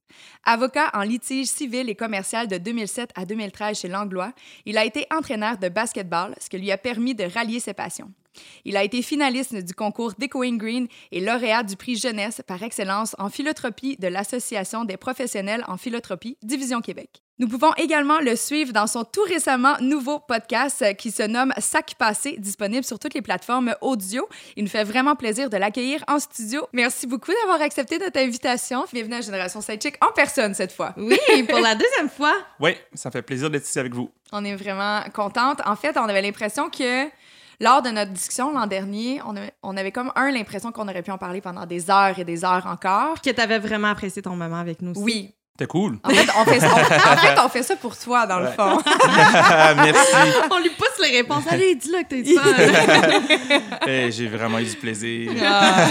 Avocat 0.45 0.91
en 0.93 1.01
litige 1.01 1.47
civil 1.47 1.89
et 1.89 1.95
commercial 1.95 2.47
de 2.47 2.57
2007 2.57 3.09
à 3.15 3.25
2013 3.25 3.79
chez 3.79 3.87
Langlois, 3.87 4.31
il 4.65 4.77
a 4.77 4.85
été 4.85 5.07
entraîneur 5.11 5.57
de 5.57 5.69
basketball, 5.69 6.35
ce 6.39 6.49
qui 6.49 6.59
lui 6.59 6.71
a 6.71 6.77
permis 6.77 7.15
de 7.15 7.23
rallier 7.23 7.59
ses 7.59 7.73
passions. 7.73 8.11
Il 8.63 8.77
a 8.77 8.83
été 8.83 9.01
finaliste 9.01 9.55
du 9.55 9.73
concours 9.73 10.13
Decoing 10.17 10.57
Green 10.57 10.87
et 11.11 11.19
lauréat 11.19 11.63
du 11.63 11.75
prix 11.75 11.97
jeunesse 11.97 12.41
par 12.45 12.61
excellence 12.61 13.15
en 13.17 13.29
philotropie 13.29 13.97
de 13.97 14.07
l'Association 14.07 14.85
des 14.85 14.97
professionnels 14.97 15.65
en 15.67 15.77
philotropie, 15.77 16.37
Division 16.43 16.79
Québec. 16.79 17.21
Nous 17.41 17.47
pouvons 17.47 17.73
également 17.77 18.19
le 18.19 18.35
suivre 18.35 18.71
dans 18.71 18.85
son 18.85 19.03
tout 19.03 19.23
récemment 19.27 19.75
nouveau 19.81 20.19
podcast 20.19 20.83
euh, 20.83 20.93
qui 20.93 21.09
se 21.09 21.23
nomme 21.23 21.51
Sac 21.57 21.95
passé, 21.97 22.35
disponible 22.37 22.83
sur 22.83 22.99
toutes 22.99 23.15
les 23.15 23.23
plateformes 23.23 23.73
audio. 23.81 24.29
Il 24.55 24.65
nous 24.65 24.69
fait 24.69 24.83
vraiment 24.83 25.15
plaisir 25.15 25.49
de 25.49 25.57
l'accueillir 25.57 26.03
en 26.07 26.19
studio. 26.19 26.67
Merci 26.71 27.07
beaucoup 27.07 27.31
d'avoir 27.41 27.59
accepté 27.63 27.97
notre 27.97 28.19
invitation. 28.19 28.85
Bienvenue 28.93 29.15
à 29.15 29.21
Génération 29.21 29.59
Sidechick 29.59 29.95
en 30.05 30.11
personne 30.11 30.53
cette 30.53 30.71
fois. 30.71 30.93
Oui, 30.97 31.17
pour 31.49 31.57
la 31.57 31.73
deuxième 31.73 32.09
fois. 32.09 32.35
Oui, 32.59 32.75
ça 32.93 33.09
fait 33.09 33.23
plaisir 33.23 33.49
d'être 33.49 33.65
ici 33.65 33.79
avec 33.79 33.95
vous. 33.95 34.11
On 34.31 34.45
est 34.45 34.55
vraiment 34.55 35.01
contente. 35.11 35.61
En 35.65 35.75
fait, 35.75 35.97
on 35.97 36.03
avait 36.03 36.21
l'impression 36.21 36.69
que 36.69 37.07
lors 37.59 37.81
de 37.81 37.89
notre 37.89 38.11
discussion 38.11 38.53
l'an 38.53 38.67
dernier, 38.67 39.19
on 39.25 39.35
avait, 39.35 39.53
on 39.63 39.75
avait 39.77 39.91
comme 39.91 40.11
un 40.15 40.29
l'impression 40.29 40.71
qu'on 40.71 40.87
aurait 40.87 41.01
pu 41.01 41.09
en 41.09 41.17
parler 41.17 41.41
pendant 41.41 41.65
des 41.65 41.89
heures 41.89 42.19
et 42.19 42.23
des 42.23 42.45
heures 42.45 42.67
encore. 42.67 43.19
Que 43.19 43.31
t'avais 43.31 43.57
vraiment 43.57 43.87
apprécié 43.87 44.21
ton 44.21 44.35
moment 44.35 44.59
avec 44.59 44.83
nous 44.83 44.91
aussi. 44.91 45.01
Oui. 45.01 45.33
C'était 45.53 45.67
cool. 45.67 45.99
En 46.03 46.09
fait, 46.09 46.27
on 46.37 46.45
fait 46.45 46.59
ça, 46.59 46.67
on, 46.73 46.79
en 47.13 47.17
fait, 47.17 47.39
on 47.45 47.49
fait 47.49 47.63
ça 47.63 47.75
pour 47.75 47.97
toi, 47.97 48.25
dans 48.25 48.39
le 48.39 48.47
fond. 48.47 48.79
Merci. 49.75 50.15
On 50.49 50.59
lui 50.59 50.69
pousse 50.69 50.99
les 51.05 51.17
réponses. 51.17 51.43
Allez, 51.49 51.75
dis-le 51.75 52.01
que 52.03 52.07
t'es 52.07 52.21
dit 52.21 52.35
ça. 52.35 52.41
Eh, 53.87 54.11
J'ai 54.11 54.27
vraiment 54.27 54.59
eu 54.59 54.63
du 54.65 54.75
plaisir. 54.75 55.31
Ah. 55.43 55.87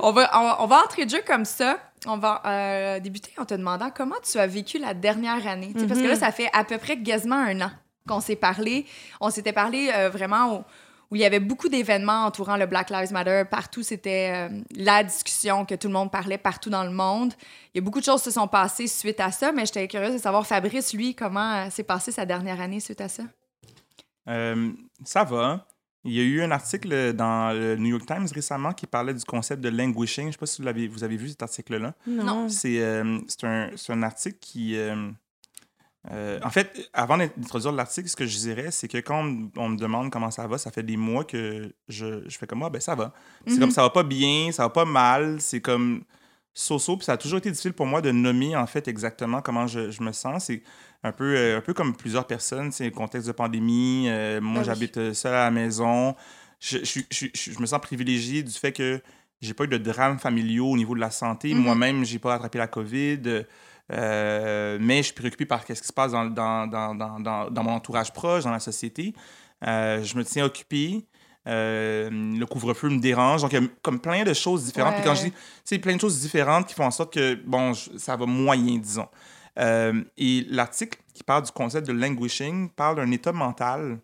on, 0.00 0.12
va, 0.12 0.30
on, 0.34 0.64
on 0.64 0.66
va 0.66 0.82
entrer 0.84 1.04
de 1.04 1.10
jeu 1.10 1.22
comme 1.26 1.44
ça. 1.44 1.78
On 2.06 2.16
va 2.16 2.40
euh, 2.46 3.00
débuter 3.00 3.32
en 3.38 3.44
te 3.44 3.54
demandant 3.54 3.90
comment 3.94 4.14
tu 4.30 4.38
as 4.38 4.46
vécu 4.46 4.78
la 4.78 4.94
dernière 4.94 5.46
année. 5.46 5.72
Parce 5.88 6.00
que 6.00 6.06
là, 6.06 6.14
ça 6.16 6.30
fait 6.32 6.48
à 6.52 6.64
peu 6.64 6.78
près 6.78 6.96
quasiment 6.98 7.36
un 7.36 7.60
an 7.60 7.70
qu'on 8.08 8.20
s'est 8.20 8.36
parlé. 8.36 8.86
On 9.20 9.28
s'était 9.30 9.52
parlé 9.52 9.90
euh, 9.94 10.08
vraiment 10.08 10.54
au- 10.54 10.64
où 11.10 11.16
il 11.16 11.20
y 11.20 11.24
avait 11.24 11.40
beaucoup 11.40 11.68
d'événements 11.68 12.26
entourant 12.26 12.56
le 12.56 12.66
Black 12.66 12.90
Lives 12.90 13.12
Matter. 13.12 13.44
Partout, 13.50 13.82
c'était 13.82 14.48
euh, 14.50 14.60
la 14.74 15.02
discussion 15.02 15.64
que 15.64 15.74
tout 15.74 15.88
le 15.88 15.94
monde 15.94 16.10
parlait 16.10 16.38
partout 16.38 16.70
dans 16.70 16.84
le 16.84 16.90
monde. 16.90 17.32
Il 17.74 17.78
y 17.78 17.80
a 17.80 17.82
beaucoup 17.82 18.00
de 18.00 18.04
choses 18.04 18.22
qui 18.22 18.28
se 18.28 18.32
sont 18.32 18.48
passées 18.48 18.86
suite 18.86 19.20
à 19.20 19.32
ça, 19.32 19.52
mais 19.52 19.64
j'étais 19.64 19.88
curieuse 19.88 20.12
de 20.12 20.18
savoir, 20.18 20.46
Fabrice, 20.46 20.92
lui, 20.92 21.14
comment 21.14 21.54
euh, 21.54 21.70
s'est 21.70 21.84
passé 21.84 22.12
sa 22.12 22.26
dernière 22.26 22.60
année 22.60 22.80
suite 22.80 23.00
à 23.00 23.08
ça? 23.08 23.22
Euh, 24.28 24.70
ça 25.04 25.24
va. 25.24 25.66
Il 26.04 26.12
y 26.12 26.20
a 26.20 26.22
eu 26.22 26.42
un 26.42 26.50
article 26.50 27.12
dans 27.12 27.52
le 27.52 27.76
New 27.76 27.88
York 27.88 28.06
Times 28.06 28.26
récemment 28.32 28.72
qui 28.72 28.86
parlait 28.86 29.14
du 29.14 29.24
concept 29.24 29.62
de 29.62 29.68
languishing. 29.68 30.24
Je 30.24 30.28
ne 30.28 30.32
sais 30.32 30.38
pas 30.38 30.46
si 30.46 30.62
vous, 30.88 31.04
avez 31.04 31.16
vu 31.16 31.28
cet 31.28 31.42
article-là. 31.42 31.94
Non. 32.06 32.48
C'est 32.48 32.80
euh, 32.80 33.18
c'est 33.26 33.44
un, 33.44 33.70
c'est 33.76 33.92
un 33.92 34.02
article 34.02 34.38
qui. 34.40 34.76
Euh, 36.12 36.38
en 36.42 36.50
fait, 36.50 36.88
avant 36.92 37.18
d'introduire 37.18 37.72
l'article, 37.72 38.08
ce 38.08 38.16
que 38.16 38.24
je 38.26 38.36
dirais, 38.38 38.70
c'est 38.70 38.88
que 38.88 38.98
quand 38.98 39.24
on, 39.24 39.50
on 39.56 39.68
me 39.70 39.76
demande 39.76 40.10
comment 40.10 40.30
ça 40.30 40.46
va, 40.46 40.56
ça 40.56 40.70
fait 40.70 40.82
des 40.84 40.96
mois 40.96 41.24
que 41.24 41.72
je, 41.88 42.26
je 42.28 42.38
fais 42.38 42.46
comme 42.46 42.60
moi, 42.60 42.70
ben 42.70 42.80
ça 42.80 42.94
va. 42.94 43.12
C'est 43.46 43.54
Mhm. 43.54 43.60
comme 43.60 43.70
ça 43.72 43.82
va 43.82 43.90
pas 43.90 44.04
bien, 44.04 44.50
ça 44.52 44.62
va 44.62 44.70
pas 44.70 44.84
mal, 44.84 45.40
c'est 45.40 45.60
comme 45.60 46.02
so-so. 46.54 46.96
Puis 46.96 47.04
ça 47.06 47.12
a 47.12 47.16
toujours 47.16 47.38
été 47.38 47.50
difficile 47.50 47.72
pour 47.72 47.86
moi 47.86 48.00
de 48.00 48.10
nommer 48.10 48.56
en 48.56 48.66
fait 48.66 48.88
exactement 48.88 49.42
comment 49.42 49.66
je, 49.66 49.90
je 49.90 50.02
me 50.02 50.12
sens. 50.12 50.44
C'est 50.46 50.62
un 51.02 51.12
peu, 51.12 51.36
euh, 51.36 51.58
un 51.58 51.60
peu 51.60 51.74
comme 51.74 51.94
plusieurs 51.96 52.26
personnes, 52.26 52.72
c'est 52.72 52.86
un 52.86 52.90
contexte 52.90 53.26
de 53.26 53.32
pandémie. 53.32 54.06
euh, 54.08 54.40
moi, 54.40 54.60
oui. 54.60 54.64
j'habite 54.66 55.12
seul 55.12 55.34
à 55.34 55.44
la 55.44 55.50
maison. 55.50 56.14
Je, 56.60 56.78
je 56.82 57.60
me 57.60 57.66
sens 57.66 57.80
privilégié 57.80 58.42
du 58.42 58.52
fait 58.52 58.72
que 58.72 59.00
j'ai 59.40 59.54
pas 59.54 59.64
eu 59.64 59.68
de 59.68 59.78
drames 59.78 60.18
familiaux 60.18 60.66
au 60.70 60.76
niveau 60.76 60.94
de 60.94 61.00
la 61.00 61.10
santé. 61.10 61.54
Mhm. 61.54 61.60
Moi-même, 61.60 62.04
j'ai 62.04 62.18
pas 62.18 62.34
attrapé 62.34 62.58
la 62.58 62.66
COVID. 62.68 63.44
Euh, 63.92 64.78
mais 64.80 64.98
je 64.98 65.02
suis 65.04 65.14
préoccupé 65.14 65.46
par 65.46 65.62
ce 65.62 65.72
qui 65.72 65.76
se 65.86 65.92
passe 65.92 66.12
dans, 66.12 66.26
dans, 66.26 66.66
dans, 66.66 66.94
dans, 67.50 67.62
mon 67.62 67.72
entourage 67.72 68.12
proche, 68.12 68.44
dans 68.44 68.50
la 68.52 68.60
société. 68.60 69.14
Euh, 69.66 70.02
je 70.02 70.16
me 70.16 70.24
tiens 70.24 70.44
occupé. 70.44 71.06
Euh, 71.46 72.10
le 72.10 72.44
couvre-feu 72.44 72.90
me 72.90 72.98
dérange. 73.00 73.40
Donc, 73.42 73.52
il 73.52 73.62
y 73.62 73.64
a 73.64 73.68
comme 73.82 74.00
plein 74.00 74.22
de 74.24 74.34
choses 74.34 74.64
différentes. 74.66 74.96
Puis 74.96 75.04
quand 75.04 75.14
je 75.14 75.24
dis, 75.24 75.30
tu 75.30 75.38
sais, 75.64 75.78
plein 75.78 75.96
de 75.96 76.00
choses 76.00 76.20
différentes 76.20 76.66
qui 76.66 76.74
font 76.74 76.84
en 76.84 76.90
sorte 76.90 77.14
que, 77.14 77.34
bon, 77.36 77.72
je- 77.72 77.96
ça 77.96 78.16
va 78.16 78.26
moyen, 78.26 78.76
disons. 78.78 79.08
Euh, 79.58 80.04
et 80.18 80.44
l'article 80.50 80.98
qui 81.14 81.24
parle 81.24 81.44
du 81.44 81.50
concept 81.50 81.86
de 81.88 81.92
languishing 81.92 82.68
parle 82.70 82.96
d'un 82.96 83.10
état 83.10 83.32
mental 83.32 83.98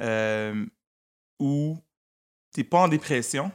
euh, 0.00 0.64
où 1.38 1.76
t'es 2.52 2.64
pas 2.64 2.78
en 2.78 2.88
dépression, 2.88 3.52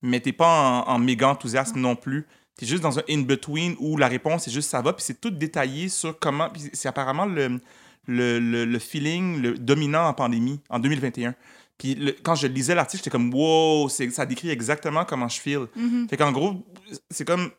mais 0.00 0.20
t'es 0.20 0.32
pas 0.32 0.84
en, 0.86 0.88
en 0.94 0.98
méga 0.98 1.28
enthousiasme 1.28 1.80
non 1.80 1.96
plus. 1.96 2.26
T'es 2.56 2.66
juste 2.66 2.82
dans 2.82 2.98
un 2.98 3.02
in-between 3.08 3.76
où 3.78 3.96
la 3.96 4.08
réponse 4.08 4.48
est 4.48 4.50
juste 4.50 4.70
ça 4.70 4.80
va, 4.80 4.92
puis 4.94 5.04
c'est 5.04 5.20
tout 5.20 5.30
détaillé 5.30 5.88
sur 5.88 6.18
comment. 6.18 6.48
Puis 6.50 6.70
c'est 6.72 6.88
apparemment 6.88 7.26
le, 7.26 7.60
le, 8.06 8.38
le, 8.38 8.64
le 8.64 8.78
feeling 8.78 9.40
le 9.42 9.58
dominant 9.58 10.06
en 10.08 10.14
pandémie 10.14 10.60
en 10.70 10.78
2021. 10.78 11.34
Puis 11.76 11.94
le- 11.94 12.12
quand 12.22 12.34
je 12.34 12.46
lisais 12.46 12.74
l'article, 12.74 13.02
j'étais 13.02 13.10
comme 13.10 13.32
wow, 13.34 13.88
ça 13.90 14.24
décrit 14.24 14.48
exactement 14.50 15.04
comment 15.04 15.28
je 15.28 15.38
feel. 15.40 15.66
Mhm. 15.76 16.08
Fait 16.08 16.16
qu'en 16.16 16.32
gros, 16.32 16.64
c'est 17.10 17.26
comme. 17.26 17.50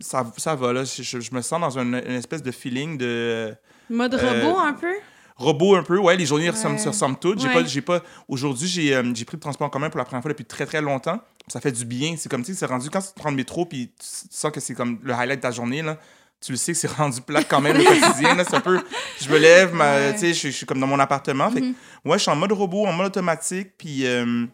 Ça, 0.00 0.30
ça 0.36 0.54
va, 0.56 0.72
là. 0.72 0.84
Je, 0.84 1.02
je- 1.02 1.20
je 1.20 1.34
me 1.34 1.42
sens 1.42 1.60
dans 1.60 1.78
une, 1.78 1.94
une 1.94 2.14
espèce 2.14 2.42
de 2.42 2.50
feeling 2.50 2.98
de. 2.98 3.54
Mode 3.88 4.14
Euh, 4.14 4.44
robot 4.44 4.58
un 4.58 4.72
peu? 4.74 4.92
Robot 5.40 5.74
un 5.76 5.82
peu, 5.82 5.98
ouais, 5.98 6.16
les 6.16 6.26
journées 6.26 6.50
Ouais. 6.50 6.56
se 6.78 6.88
ressemblent 6.88 7.18
toutes. 7.18 7.40
J'ai 7.40 7.48
Ouais. 7.48 7.54
pas, 7.54 7.64
j'ai 7.64 7.80
pas, 7.80 8.00
aujourd'hui, 8.28 8.68
j'ai 8.68 8.94
euh, 8.94 9.02
j'ai 9.14 9.24
pris 9.24 9.36
le 9.36 9.40
transport 9.40 9.66
en 9.66 9.70
commun 9.70 9.90
pour 9.90 9.98
la 9.98 10.04
première 10.04 10.22
fois 10.22 10.30
depuis 10.30 10.44
très 10.44 10.66
très 10.66 10.80
longtemps. 10.80 11.20
Ça 11.48 11.60
fait 11.60 11.72
du 11.72 11.84
bien. 11.84 12.14
C'est 12.16 12.28
comme, 12.28 12.42
tu 12.44 12.52
sais, 12.52 12.58
c'est 12.60 12.66
rendu 12.66 12.90
quand 12.90 13.00
tu 13.00 13.08
prends 13.16 13.30
le 13.30 13.36
métro 13.36 13.64
puis 13.66 13.88
tu 13.98 14.06
sens 14.30 14.52
que 14.52 14.60
c'est 14.60 14.74
comme 14.74 14.98
le 15.02 15.12
highlight 15.12 15.38
de 15.38 15.42
ta 15.42 15.50
journée, 15.50 15.82
là. 15.82 15.98
Tu 16.40 16.52
le 16.52 16.58
sais 16.58 16.72
que 16.72 16.78
c'est 16.78 16.90
rendu 16.96 17.20
plat 17.20 17.42
quand 17.44 17.60
même 17.60 17.76
le 17.76 17.84
quotidien, 17.84 18.34
là. 18.34 18.44
C'est 18.44 18.54
un 18.56 18.60
peu, 18.60 18.80
je 19.20 19.28
me 19.28 19.38
lève, 19.38 19.74
ma- 19.74 19.94
Ouais. 19.96 20.12
tu 20.14 20.20
sais, 20.20 20.32
je, 20.34 20.48
je 20.48 20.56
suis 20.56 20.66
comme 20.66 20.78
dans 20.80 20.86
mon 20.86 20.98
appartement. 20.98 21.50
Fait 21.50 21.60
ouais, 22.04 22.18
je 22.18 22.22
suis 22.22 22.30
en 22.30 22.36
mode 22.36 22.52
robot, 22.52 22.86
en 22.86 22.92
mode 22.92 23.06
automatique, 23.08 23.72
puis 23.78 24.06
euh, 24.06 24.46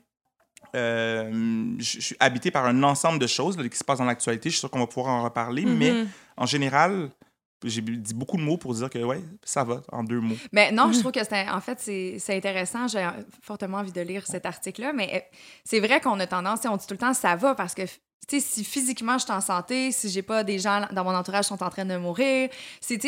euh, 0.74 1.30
je 1.78 1.84
je 1.96 2.00
suis 2.00 2.16
habité 2.20 2.50
par 2.50 2.64
un 2.66 2.82
ensemble 2.82 3.18
de 3.18 3.26
choses 3.26 3.56
là, 3.56 3.68
qui 3.68 3.76
se 3.78 3.84
passent 3.84 3.98
dans 3.98 4.04
l'actualité. 4.04 4.50
Je 4.50 4.54
suis 4.54 4.60
sûr 4.60 4.70
qu'on 4.70 4.80
va 4.80 4.86
pouvoir 4.86 5.12
en 5.14 5.22
reparler, 5.24 5.64
mais 5.64 5.92
Mhm. 5.92 6.08
en 6.36 6.46
général, 6.46 7.10
j'ai 7.64 7.80
dit 7.80 8.14
beaucoup 8.14 8.36
de 8.36 8.42
mots 8.42 8.58
pour 8.58 8.74
dire 8.74 8.90
que, 8.90 8.98
ouais, 8.98 9.22
ça 9.42 9.64
va, 9.64 9.82
en 9.90 10.04
deux 10.04 10.20
mots. 10.20 10.36
Mais 10.52 10.70
non, 10.72 10.92
je 10.92 10.98
trouve 11.00 11.12
que 11.12 11.24
c'est 11.24 11.48
en 11.48 11.60
fait 11.60 11.78
c'est 11.80 12.16
c'est 12.18 12.36
intéressant. 12.36 12.88
J'ai 12.88 13.08
fortement 13.42 13.78
envie 13.78 13.92
de 13.92 14.00
lire 14.00 14.26
cet 14.26 14.46
article-là, 14.46 14.92
mais 14.92 15.10
euh, 15.14 15.36
c'est 15.64 15.80
vrai 15.80 16.00
qu'on 16.00 16.18
a 16.20 16.26
tendance, 16.26 16.60
on 16.66 16.76
dit 16.76 16.86
tout 16.86 16.94
le 16.94 16.98
temps 16.98 17.14
ça 17.14 17.36
va 17.36 17.54
parce 17.54 17.74
que 17.74 17.82
tu 17.82 17.92
sais 18.28 18.40
si 18.40 18.64
physiquement 18.64 19.18
je 19.18 19.24
suis 19.24 19.32
en 19.32 19.40
santé, 19.40 19.92
si 19.92 20.08
j'ai 20.08 20.22
pas 20.22 20.44
des 20.44 20.58
gens 20.58 20.86
dans 20.92 21.04
mon 21.04 21.14
entourage 21.14 21.44
qui 21.44 21.48
sont 21.48 21.62
en 21.62 21.70
train 21.70 21.84
de 21.84 21.96
mourir, 21.96 22.50
c'est 22.80 22.98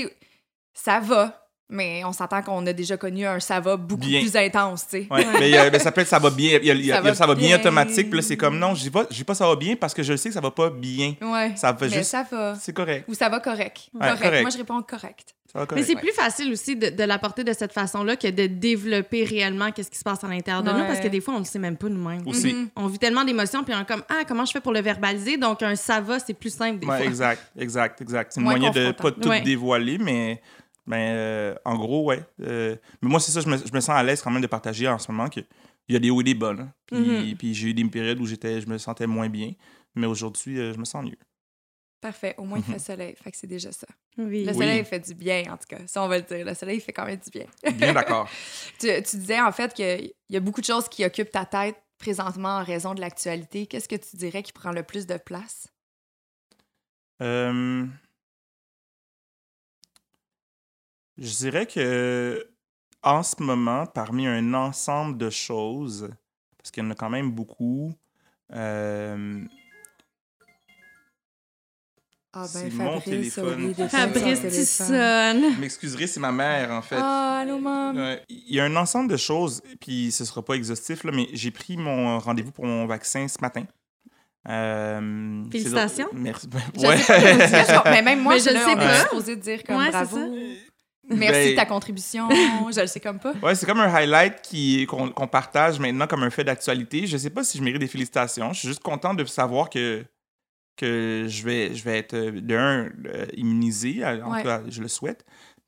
ça 0.72 1.00
va. 1.00 1.47
Mais 1.70 2.02
on 2.04 2.12
s'entend 2.12 2.40
qu'on 2.42 2.64
a 2.66 2.72
déjà 2.72 2.96
connu 2.96 3.26
un 3.26 3.40
ça 3.40 3.60
va 3.60 3.76
beaucoup 3.76 4.00
Bien. 4.06 4.20
plus 4.20 4.34
intense, 4.36 4.86
tu 4.88 5.02
sais. 5.02 5.06
Ouais, 5.10 5.26
mais, 5.38 5.58
euh, 5.58 5.68
mais 5.70 5.78
ça 5.78 5.92
peut 5.92 6.00
être 6.00 6.08
ça 6.08 6.18
va 6.18 6.30
bien. 6.30 6.58
Il 6.62 6.66
y 6.66 6.70
a, 6.70 6.74
Ça 6.74 6.80
il 6.80 6.86
y 6.86 6.92
a 6.92 7.00
va 7.02 7.14
ça 7.14 7.26
va 7.26 7.34
bien 7.34 7.48
bien. 7.48 7.58
automatique. 7.58 8.08
Puis 8.08 8.18
là, 8.20 8.22
c'est 8.22 8.38
comme 8.38 8.58
non, 8.58 8.74
je 8.74 8.80
dis 8.80 8.90
pas, 8.90 9.06
je 9.10 9.16
dis 9.16 9.24
pas 9.24 9.34
ça 9.34 9.46
va 9.46 9.54
bien 9.54 9.76
parce 9.76 9.92
que 9.92 10.02
je 10.02 10.16
sais 10.16 10.30
que 10.30 10.34
ça 10.34 10.40
va 10.40 10.50
pas 10.50 10.70
bien. 10.70 11.14
Ouais. 11.20 11.52
Ça 11.56 11.72
va 11.72 11.78
mais 11.86 11.92
juste. 11.98 12.10
ça 12.10 12.26
va. 12.30 12.54
C'est 12.58 12.72
correct. 12.72 13.04
Ou 13.08 13.12
ça 13.14 13.28
va 13.28 13.40
correct. 13.40 13.90
Ouais, 13.92 14.00
correct. 14.00 14.22
correct. 14.22 14.40
Moi, 14.42 14.50
je 14.50 14.56
réponds 14.56 14.80
correct. 14.82 15.34
Ça 15.52 15.58
va 15.58 15.60
Mais 15.60 15.66
correct. 15.66 15.84
c'est 15.86 15.96
plus 15.96 16.12
facile 16.12 16.52
aussi 16.52 16.74
de, 16.76 16.88
de 16.88 17.04
l'apporter 17.04 17.44
de 17.44 17.52
cette 17.52 17.72
façon-là 17.74 18.16
que 18.16 18.28
de 18.28 18.46
développer 18.46 19.24
réellement 19.24 19.70
qu'est-ce 19.70 19.90
qui 19.90 19.98
se 19.98 20.04
passe 20.04 20.24
à 20.24 20.28
l'intérieur 20.28 20.62
de 20.62 20.70
nous 20.70 20.86
parce 20.86 21.00
que 21.00 21.08
des 21.08 21.20
fois, 21.20 21.34
on 21.34 21.38
ne 21.38 21.42
le 21.44 21.48
sait 21.48 21.58
même 21.58 21.76
pas 21.76 21.88
nous-mêmes. 21.90 22.26
Aussi. 22.26 22.54
Mhm. 22.54 22.68
On 22.76 22.86
vit 22.86 22.98
tellement 22.98 23.24
d'émotions 23.24 23.62
puis 23.62 23.74
on 23.74 23.80
est 23.82 23.86
comme 23.86 24.02
ah 24.08 24.22
comment 24.26 24.46
je 24.46 24.52
fais 24.52 24.60
pour 24.60 24.72
le 24.72 24.80
verbaliser 24.80 25.36
donc 25.36 25.62
un 25.62 25.76
ça 25.76 26.00
va 26.00 26.18
c'est 26.18 26.32
plus 26.34 26.52
simple 26.54 26.78
des 26.78 26.86
Ouais, 26.86 26.96
fois. 26.96 27.06
exact, 27.06 27.42
exact, 27.58 28.00
exact. 28.00 28.32
C'est 28.32 28.40
une 28.40 28.44
moyen 28.46 28.70
de 28.70 28.92
pas 28.92 29.10
tout 29.10 29.28
Ouais. 29.28 29.40
dévoiler, 29.42 29.98
mais, 29.98 30.40
mais 30.88 31.12
euh, 31.14 31.54
en 31.64 31.76
gros, 31.76 32.04
ouais. 32.04 32.22
Euh, 32.42 32.74
mais 33.02 33.08
moi, 33.08 33.20
c'est 33.20 33.30
ça, 33.30 33.40
je 33.40 33.48
me, 33.48 33.56
je 33.56 33.72
me 33.72 33.80
sens 33.80 33.90
à 33.90 34.02
l'aise 34.02 34.20
quand 34.22 34.30
même 34.30 34.42
de 34.42 34.46
partager 34.48 34.88
en 34.88 34.98
ce 34.98 35.12
moment 35.12 35.28
que 35.28 35.40
il 35.88 35.92
y 35.92 35.96
a 35.96 36.00
des 36.00 36.10
hauts 36.10 36.20
et 36.20 36.24
des 36.24 36.34
bas. 36.34 36.54
Puis, 36.86 36.96
Mhm. 36.98 37.36
puis 37.36 37.54
j'ai 37.54 37.68
eu 37.68 37.74
des 37.74 37.84
périodes 37.84 38.18
où 38.20 38.26
j'étais, 38.26 38.60
je 38.60 38.68
me 38.68 38.76
sentais 38.78 39.06
moins 39.06 39.28
bien, 39.28 39.52
mais 39.94 40.06
aujourd'hui, 40.06 40.58
euh, 40.58 40.72
je 40.74 40.78
me 40.78 40.84
sens 40.84 41.04
mieux. 41.04 41.16
Parfait. 42.00 42.34
Au 42.38 42.44
moins, 42.44 42.58
il 42.58 42.64
Mhm. 42.64 42.72
fait 42.74 42.78
soleil. 42.78 43.14
Fait 43.22 43.30
que 43.30 43.36
c'est 43.36 43.46
déjà 43.46 43.72
ça. 43.72 43.86
Oui. 44.18 44.44
Le 44.44 44.50
Oui. 44.52 44.54
soleil 44.58 44.84
fait 44.84 45.00
du 45.00 45.14
bien, 45.14 45.42
en 45.50 45.56
tout 45.56 45.66
cas. 45.68 45.78
Ça, 45.86 46.02
on 46.02 46.08
va 46.08 46.18
le 46.18 46.24
dire. 46.24 46.44
Le 46.46 46.54
soleil 46.54 46.80
fait 46.80 46.92
quand 46.92 47.06
même 47.06 47.18
du 47.18 47.30
bien. 47.30 47.46
Bien 47.74 47.92
d'accord. 47.92 48.28
Tu, 48.78 48.86
tu 49.02 49.16
disais 49.16 49.40
en 49.40 49.50
fait 49.52 49.74
qu'il 49.74 50.12
y 50.30 50.36
a 50.36 50.40
beaucoup 50.40 50.60
de 50.60 50.66
choses 50.66 50.88
qui 50.88 51.04
occupent 51.04 51.30
ta 51.32 51.44
tête 51.44 51.76
présentement 51.98 52.58
en 52.58 52.64
raison 52.64 52.94
de 52.94 53.00
l'actualité. 53.00 53.66
Qu'est-ce 53.66 53.88
que 53.88 53.96
tu 53.96 54.16
dirais 54.16 54.42
qui 54.44 54.52
prend 54.52 54.70
le 54.70 54.82
plus 54.84 55.06
de 55.06 55.16
place? 55.16 55.66
Euh, 57.22 57.84
je 61.18 61.36
dirais 61.36 61.66
que 61.66 62.46
en 63.02 63.22
ce 63.22 63.42
moment, 63.42 63.86
parmi 63.86 64.26
un 64.26 64.54
ensemble 64.54 65.18
de 65.18 65.30
choses, 65.30 66.10
parce 66.56 66.70
qu'il 66.70 66.82
y 66.82 66.86
en 66.86 66.90
a 66.90 66.94
quand 66.94 67.10
même 67.10 67.30
beaucoup, 67.30 67.92
euh, 68.52 69.44
Ah 72.32 72.44
C'est 72.46 72.70
mon 72.70 73.00
téléphone. 73.00 73.74
Fabrice 73.88 74.42
Tissonne. 74.42 75.58
m'excuserez, 75.58 76.06
c'est 76.06 76.20
ma 76.20 76.30
mère 76.30 76.70
en 76.70 76.82
fait. 76.82 76.98
Ah, 76.98 77.38
allô, 77.42 77.58
maman. 77.58 78.16
Il 78.28 78.54
y 78.54 78.60
a 78.60 78.64
un 78.64 78.76
ensemble 78.76 79.10
de 79.10 79.16
choses, 79.16 79.62
puis 79.80 80.12
ce 80.12 80.24
sera 80.24 80.44
pas 80.44 80.54
exhaustif, 80.54 81.04
là, 81.04 81.12
mais 81.12 81.28
j'ai 81.32 81.50
pris 81.50 81.76
mon 81.76 82.18
rendez-vous 82.18 82.52
pour 82.52 82.66
mon 82.66 82.86
vaccin 82.86 83.26
ce 83.28 83.38
matin. 83.40 83.64
Euh, 84.48 85.42
Félicitations. 85.50 86.08
Merci. 86.12 86.48
Je 86.76 86.86
Ouais. 86.86 87.82
Mais 87.84 88.02
même 88.02 88.20
moi, 88.22 88.34
Mais 88.34 88.40
je 88.40 88.50
je 88.50 88.54
le 88.54 88.60
sais 88.60 88.76
pas. 88.76 89.00
supposé 89.00 89.36
dire 89.36 89.64
comme 89.64 89.76
Ouais, 89.76 89.90
bravo. 89.90 90.18
Merci 91.10 91.32
Ben, 91.32 91.50
de 91.50 91.56
ta 91.56 91.64
contribution. 91.66 92.28
je 92.30 92.80
le 92.80 92.86
sais 92.86 93.00
comme 93.00 93.18
pas. 93.18 93.32
Ouais, 93.42 93.54
c'est 93.54 93.66
comme 93.66 93.80
un 93.80 93.92
highlight 93.92 94.42
qui- 94.42 94.84
qu'on 94.86 95.08
qu'on 95.10 95.26
partage 95.26 95.78
maintenant 95.80 96.06
comme 96.06 96.22
un 96.22 96.30
fait 96.30 96.44
d'actualité. 96.44 97.06
Je 97.06 97.16
sais 97.16 97.30
pas 97.30 97.44
si 97.44 97.58
je 97.58 97.62
mérite 97.62 97.80
des 97.80 97.86
félicitations. 97.88 98.52
Je 98.52 98.58
suis 98.60 98.68
juste 98.68 98.82
content 98.82 99.14
de 99.14 99.24
savoir 99.24 99.70
que, 99.70 100.04
que 100.76 101.24
je, 101.28 101.42
vais, 101.44 101.74
je 101.74 101.82
vais 101.82 101.98
être, 101.98 102.14
euh, 102.14 102.40
de 102.40 102.54
un, 102.56 102.88
euh, 103.06 103.26
immunisé, 103.36 104.04
en 104.04 104.30
Ouais. 104.30 104.38
tout 104.42 104.46
cas, 104.46 104.62
je 104.68 104.80
le 104.80 104.88
souhaite. 104.88 105.24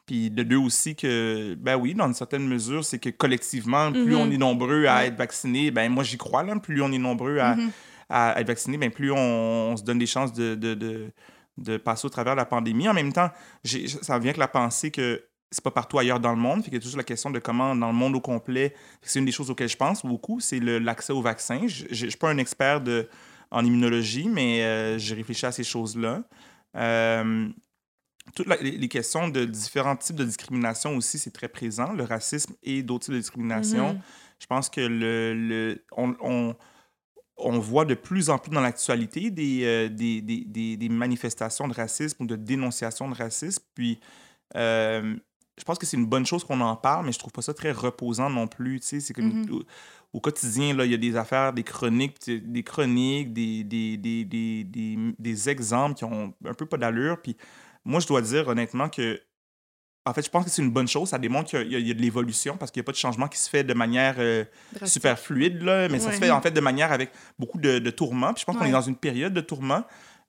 Puis 0.06 0.30
de 0.30 0.42
deux 0.42 0.56
aussi 0.56 0.94
que, 0.96 1.54
ben 1.54 1.76
oui, 1.76 1.94
dans 1.94 2.06
une 2.06 2.14
certaine 2.14 2.46
mesure, 2.46 2.84
c'est 2.84 2.98
que 2.98 3.10
collectivement, 3.10 3.92
plus 3.92 4.14
Mhm. 4.14 4.20
on 4.20 4.30
est 4.30 4.36
nombreux 4.38 4.86
à 4.86 4.98
Ouais. 4.98 5.06
être 5.08 5.16
vaccinés, 5.16 5.70
ben 5.70 5.88
moi 5.90 6.04
j'y 6.04 6.16
crois, 6.16 6.42
là, 6.42 6.56
plus 6.56 6.82
on 6.82 6.90
est 6.92 6.98
nombreux 6.98 7.38
à, 7.38 7.54
Mhm. 7.56 7.70
à 8.08 8.40
être 8.40 8.46
vaccinés, 8.48 8.76
ben 8.78 8.90
plus 8.90 9.10
on, 9.12 9.16
on 9.72 9.76
se 9.76 9.82
donne 9.84 9.98
des 9.98 10.06
chances 10.06 10.32
de, 10.32 10.54
de, 10.54 10.74
de, 10.74 11.10
de 11.58 11.76
passer 11.76 12.06
au 12.06 12.08
travers 12.08 12.34
de 12.34 12.38
la 12.38 12.44
pandémie. 12.46 12.88
En 12.88 12.94
même 12.94 13.12
temps, 13.12 13.30
j'ai- 13.64 13.86
ça 13.88 14.18
vient 14.18 14.32
que 14.32 14.38
la 14.40 14.48
pensée 14.48 14.90
que 14.90 15.22
c'est 15.50 15.64
pas 15.64 15.70
partout 15.70 15.98
ailleurs 15.98 16.20
dans 16.20 16.30
le 16.32 16.38
monde. 16.40 16.58
Fait 16.62 16.70
qu'il 16.70 16.74
y 16.74 16.76
a 16.76 16.80
toujours 16.80 16.98
la 16.98 17.04
question 17.04 17.30
de 17.30 17.38
comment, 17.40 17.74
dans 17.74 17.88
le 17.88 17.92
monde 17.92 18.14
au 18.16 18.20
complet, 18.20 18.74
c'est 19.02 19.18
une 19.18 19.24
des 19.24 19.32
choses 19.32 19.50
auxquelles 19.50 19.68
je 19.68 19.76
pense 19.76 20.04
beaucoup, 20.06 20.38
c'est 20.40 20.60
l'accès 20.60 21.12
au 21.12 21.22
vaccin. 21.22 21.66
Je 21.66 21.86
je 21.90 22.06
suis 22.06 22.18
pas 22.18 22.30
un 22.30 22.38
expert 22.38 22.80
de, 22.80 23.08
en 23.50 23.64
immunologie, 23.64 24.28
mais 24.28 24.62
euh, 24.62 24.98
j'ai 24.98 25.14
réfléchi 25.14 25.46
à 25.46 25.52
ces 25.52 25.64
choses-là. 25.64 26.22
Euh, 26.76 27.48
toutes 28.34 28.46
la- 28.46 28.56
les, 28.56 28.88
questions 28.88 29.28
de 29.28 29.44
différents 29.44 29.96
types 29.96 30.14
de 30.14 30.24
discrimination 30.24 30.94
aussi, 30.96 31.18
c'est 31.18 31.32
très 31.32 31.48
présent, 31.48 31.92
le 31.92 32.04
racisme 32.04 32.54
et 32.62 32.82
d'autres 32.84 33.06
types 33.06 33.14
de 33.14 33.18
discrimination. 33.18 33.94
Mhm. 33.94 34.00
Je 34.38 34.46
pense 34.46 34.70
que 34.70 34.80
le, 34.80 35.34
le- 35.34 35.84
on, 35.96 36.14
on- 36.20 36.54
on 37.42 37.58
voit 37.58 37.86
de 37.86 37.94
plus 37.94 38.28
en 38.30 38.38
plus 38.38 38.50
dans 38.52 38.60
l'actualité 38.60 39.30
des, 39.30 39.64
euh, 39.64 39.88
des, 39.88 40.20
des, 40.20 40.44
des- 40.44 40.76
des 40.76 40.88
manifestations 40.90 41.66
de 41.66 41.74
racisme 41.74 42.22
ou 42.22 42.26
de 42.26 42.36
dénonciation 42.36 43.08
de 43.08 43.14
racisme. 43.14 43.64
Puis, 43.74 43.98
euh, 44.56 45.16
je 45.60 45.64
pense 45.64 45.78
que 45.78 45.86
c'est 45.86 45.96
une 45.96 46.06
bonne 46.06 46.26
chose 46.26 46.42
qu'on 46.44 46.60
en 46.60 46.74
parle, 46.76 47.06
mais 47.06 47.12
je 47.12 47.18
trouve 47.18 47.32
pas 47.32 47.42
ça 47.42 47.54
très 47.54 47.70
reposant 47.72 48.30
non 48.30 48.46
plus. 48.48 48.80
Tu 48.80 48.86
sais, 48.86 49.00
c'est 49.00 49.12
comme 49.14 49.42
Mhm. 49.44 49.52
au, 49.52 49.62
au 50.14 50.20
quotidien, 50.20 50.74
il 50.84 50.90
y 50.90 50.94
a 50.94 50.96
des 50.96 51.14
affaires, 51.16 51.52
des 51.52 51.62
chroniques, 51.62 52.16
des 52.28 52.62
chroniques, 52.64 53.32
des, 53.32 53.62
des, 53.62 53.96
des, 53.96 54.24
des, 54.24 54.64
des, 55.18 55.48
exemples 55.48 55.94
qui 55.94 56.04
ont 56.04 56.34
un 56.44 56.54
peu 56.54 56.66
pas 56.66 56.76
d'allure. 56.78 57.20
Puis, 57.22 57.36
moi, 57.84 58.00
je 58.00 58.06
dois 58.08 58.22
dire 58.22 58.48
honnêtement 58.48 58.88
que 58.88 59.20
en 60.06 60.14
fait, 60.14 60.24
je 60.24 60.30
pense 60.30 60.44
que 60.46 60.50
c'est 60.50 60.62
une 60.62 60.70
bonne 60.70 60.88
chose. 60.88 61.10
Ça 61.10 61.18
démontre 61.18 61.50
qu'il 61.50 61.70
y 61.70 61.76
a- 61.76 61.78
y 61.78 61.94
de 61.94 62.00
l'évolution 62.00 62.56
parce 62.56 62.70
qu'il 62.70 62.80
n'y 62.80 62.84
a 62.84 62.86
pas 62.86 62.92
de 62.92 62.96
changement 62.96 63.28
qui 63.28 63.38
se 63.38 63.50
fait 63.50 63.62
de 63.62 63.74
manière 63.74 64.14
euh, 64.18 64.44
super 64.86 65.18
fluide, 65.18 65.60
là, 65.62 65.88
mais 65.88 65.98
ça 66.00 66.10
se 66.10 66.16
fait 66.18 66.30
en 66.30 66.40
fait 66.40 66.50
de 66.52 66.60
manière 66.60 66.90
avec 66.90 67.10
beaucoup 67.38 67.58
de, 67.58 67.78
de 67.78 67.90
tourments. 67.90 68.32
Puis 68.32 68.40
je 68.40 68.46
pense 68.46 68.56
qu'on 68.56 68.64
est 68.64 68.70
dans 68.72 68.80
une 68.80 68.96
période 68.96 69.34
de 69.34 69.42
tourments. 69.42 69.84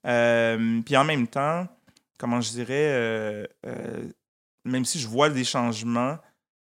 Euh, 0.06 0.80
puis 0.84 0.94
en 0.96 1.04
même 1.04 1.26
temps, 1.26 1.66
comment 2.18 2.40
je 2.42 2.50
dirais, 2.50 2.66
euh, 2.90 3.46
même 4.64 4.84
si 4.84 4.98
je 4.98 5.08
vois 5.08 5.28
des 5.30 5.44
changements, 5.44 6.18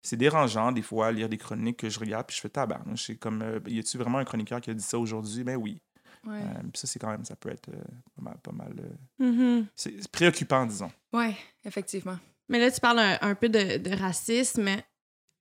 c'est 0.03 0.17
dérangeant 0.17 0.73
des 0.73 0.83
fois 0.83 1.13
lire 1.13 1.29
des 1.29 1.39
chroniques 1.39 1.79
que 1.79 1.89
je 1.89 1.99
regarde 2.01 2.27
puis 2.27 2.37
je 2.37 2.41
fais 2.41 2.49
tabac. 2.49 2.83
Je 2.95 3.03
sais 3.03 3.17
comme, 3.17 3.43
euh, 3.43 3.61
y 3.67 3.79
a-tu 3.79 3.99
vraiment 3.99 4.19
un 4.19 4.25
chroniqueur 4.25 4.61
qui 4.61 4.71
a 4.71 4.75
dit 4.75 4.83
ça 4.83 4.99
aujourd'hui? 4.99 5.45
Ben 5.45 5.57
oui. 5.57 5.81
Ouais. 6.25 6.41
Euh, 6.41 6.61
puis 6.73 6.81
ça, 6.81 6.87
c'est 6.87 6.99
quand 6.99 7.11
même, 7.11 7.25
ça 7.25 7.35
peut 7.37 7.51
être 7.51 7.69
euh, 7.69 7.83
pas 8.17 8.23
mal, 8.23 8.39
pas 8.43 8.53
mal 8.53 8.75
Mhm. 9.19 9.67
c'est 9.75 10.09
préoccupant, 10.09 10.67
disons. 10.67 10.91
Ouais, 11.13 11.37
effectivement. 11.65 12.19
Mais 12.49 12.59
là, 12.59 12.71
tu 12.71 12.81
parles 12.81 12.99
un, 13.01 13.19
un 13.23 13.35
peu 13.35 13.49
de, 13.49 13.79
de 13.79 13.91
racisme. 13.97 14.69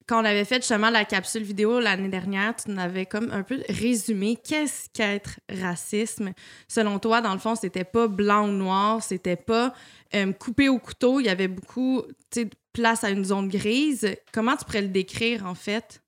Quand 0.07 0.21
on 0.21 0.25
avait 0.25 0.45
fait 0.45 0.57
justement 0.57 0.89
la 0.89 1.05
capsule 1.05 1.43
vidéo 1.43 1.79
l'année 1.79 2.09
dernière, 2.09 2.55
tu 2.55 2.69
nous 2.71 2.79
avais 2.81 3.05
comme 3.05 3.31
un 3.31 3.43
peu 3.43 3.61
résumé 3.69 4.37
qu'est-ce 4.43 4.89
qu'être 4.89 5.39
racisme. 5.49 6.33
Selon 6.67 6.99
toi, 6.99 7.21
dans 7.21 7.33
le 7.33 7.39
fond, 7.39 7.55
c'était 7.55 7.83
pas 7.83 8.07
blanc 8.07 8.49
ou 8.49 8.51
noir, 8.51 9.01
c'était 9.03 9.35
pas 9.35 9.73
euh, 10.15 10.33
coupé 10.33 10.69
au 10.69 10.79
couteau. 10.79 11.19
Il 11.19 11.27
y 11.27 11.29
avait 11.29 11.47
beaucoup 11.47 12.03
de 12.35 12.49
place 12.73 13.03
à 13.03 13.09
une 13.09 13.23
zone 13.23 13.47
grise. 13.47 14.15
Comment 14.33 14.57
tu 14.57 14.65
pourrais 14.65 14.81
le 14.81 14.87
décrire, 14.89 15.45
en 15.45 15.55
fait? 15.55 16.01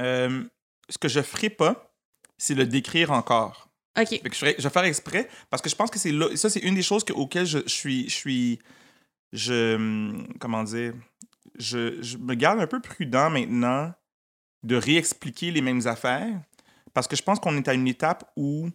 Euh, 0.00 0.44
ce 0.88 0.98
que 0.98 1.08
je 1.08 1.20
ferai 1.20 1.50
pas, 1.50 1.92
c'est 2.38 2.54
le 2.54 2.66
décrire 2.66 3.10
encore. 3.12 3.68
OK. 3.98 4.08
Fait 4.08 4.18
que 4.20 4.34
je, 4.34 4.44
vais 4.44 4.70
faire 4.70 4.84
exprès 4.84 5.28
parce 5.50 5.60
que 5.62 5.68
je 5.68 5.74
pense 5.76 5.90
que 5.90 5.98
c'est 5.98 6.12
là- 6.12 6.34
ça 6.36 6.48
c'est 6.48 6.60
une 6.60 6.74
des 6.76 6.82
choses 6.82 7.04
que- 7.04 7.12
auxquelles 7.12 7.46
je, 7.46 7.58
je 7.58 7.68
suis 7.68 8.08
je 8.08 8.14
suis 8.14 8.58
je 9.32 9.74
hum, 9.74 10.26
comment 10.38 10.62
dire 10.62 10.94
je, 11.60 12.00
je 12.02 12.16
me 12.18 12.34
garde 12.34 12.60
un 12.60 12.66
peu 12.66 12.80
prudent 12.80 13.30
maintenant 13.30 13.92
de 14.62 14.76
réexpliquer 14.76 15.50
les 15.50 15.60
mêmes 15.60 15.86
affaires 15.86 16.40
parce 16.94 17.06
que 17.06 17.16
je 17.16 17.22
pense 17.22 17.38
qu'on 17.38 17.56
est 17.56 17.68
à 17.68 17.74
une 17.74 17.86
étape 17.88 18.30
où 18.36 18.68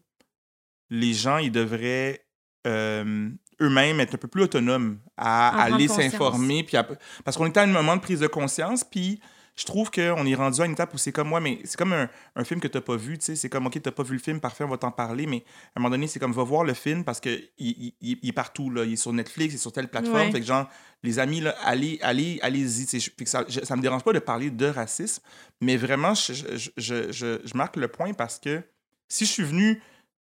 les 0.90 1.14
gens 1.14 1.38
ils 1.38 1.52
devraient 1.52 2.26
euh, 2.68 3.30
eux-mêmes 3.62 4.00
être 4.00 4.16
un 4.16 4.18
peu 4.18 4.28
plus 4.28 4.44
autonomes 4.44 5.00
à 5.18 5.50
aller 5.64 5.88
s'informer 6.10 6.64
puis 6.64 6.78
à- 6.78 6.88
parce 7.24 7.38
qu'on 7.38 7.46
est 7.46 7.58
à 7.58 7.62
un 7.62 7.68
moment 7.68 7.96
de 7.96 8.02
prise 8.02 8.20
de 8.20 8.28
conscience 8.28 8.84
puis 8.84 9.20
je 9.58 9.64
trouve 9.66 9.90
qu'on 9.90 10.26
est 10.26 10.36
rendu 10.36 10.62
à 10.62 10.66
une 10.66 10.74
étape 10.74 10.94
où 10.94 10.98
c'est 10.98 11.14
comme, 11.14 11.30
moi, 11.30 11.40
mais 11.40 11.60
c'est 11.64 11.78
comme 11.78 11.94
un, 11.94 12.10
un 12.36 12.44
film 12.44 12.60
que 12.60 12.68
tu 12.68 12.78
n'as 12.78 12.82
pas 12.82 12.98
vu, 12.98 13.18
tu 13.18 13.26
sais. 13.26 13.36
C'est 13.38 13.50
comme, 13.50 13.66
OK, 13.68 13.74
tu 13.74 13.82
n'as 13.86 13.92
pas 13.92 14.04
vu 14.04 14.14
le 14.14 14.20
film, 14.20 14.40
parfait, 14.42 14.64
on 14.66 14.68
va 14.68 14.78
t'en 14.78 14.92
parler, 14.92 15.26
mais 15.28 15.46
à 15.76 15.80
un 15.80 15.82
moment 15.82 15.92
donné, 15.92 16.08
c'est 16.08 16.20
comme, 16.20 16.34
va 16.34 16.44
voir 16.44 16.64
le 16.66 16.74
film 16.74 17.04
parce 17.06 17.22
qu'il 17.22 17.48
il, 17.58 17.94
il, 18.02 18.20
il 18.22 18.30
est 18.30 18.34
partout, 18.34 18.70
là. 18.70 18.84
Il 18.84 18.94
est 18.94 18.98
sur 18.98 19.14
Netflix, 19.14 19.54
il 19.54 19.56
est 19.56 19.60
sur 19.60 19.72
telle 19.72 19.88
plateforme. 19.88 20.18
Ouais. 20.18 20.32
Fait 20.32 20.42
que, 20.42 20.46
genre, 20.46 20.68
les 21.04 21.20
amis, 21.20 21.40
là, 21.40 21.56
allez, 21.64 22.00
allez, 22.02 22.38
allez-y. 22.42 23.00
Ça, 23.26 23.46
je- 23.48 23.62
ça 23.64 23.76
me 23.78 23.82
dérange 23.82 24.04
pas 24.04 24.12
de 24.12 24.20
parler 24.20 24.50
de 24.50 24.66
racisme, 24.66 25.24
mais 25.62 25.78
vraiment, 25.78 26.14
je, 26.16 26.34
je, 26.78 27.12
je, 27.12 27.58
marque 27.58 27.78
le 27.78 27.88
point 27.88 28.14
parce 28.14 28.40
que 28.40 28.62
si 29.08 29.26
je 29.26 29.32
suis 29.32 29.44
venu, 29.44 29.82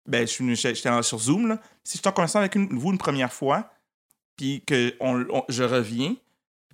ben, 0.07 0.21
je 0.21 0.31
suis 0.31 0.43
venu, 0.43 0.55
j'étais 0.55 1.03
sur 1.03 1.19
Zoom, 1.19 1.47
là. 1.47 1.59
Si 1.83 1.97
je 1.97 2.01
suis 2.01 2.09
en 2.09 2.11
conversation 2.11 2.39
avec 2.39 2.55
une- 2.55 2.75
vous 2.75 2.91
une 2.91 2.97
première 2.97 3.31
fois, 3.33 3.71
puis 4.35 4.63
que 4.65 4.95
on, 4.99 5.25
on- 5.29 5.43
je 5.47 5.61
reviens, 5.63 6.15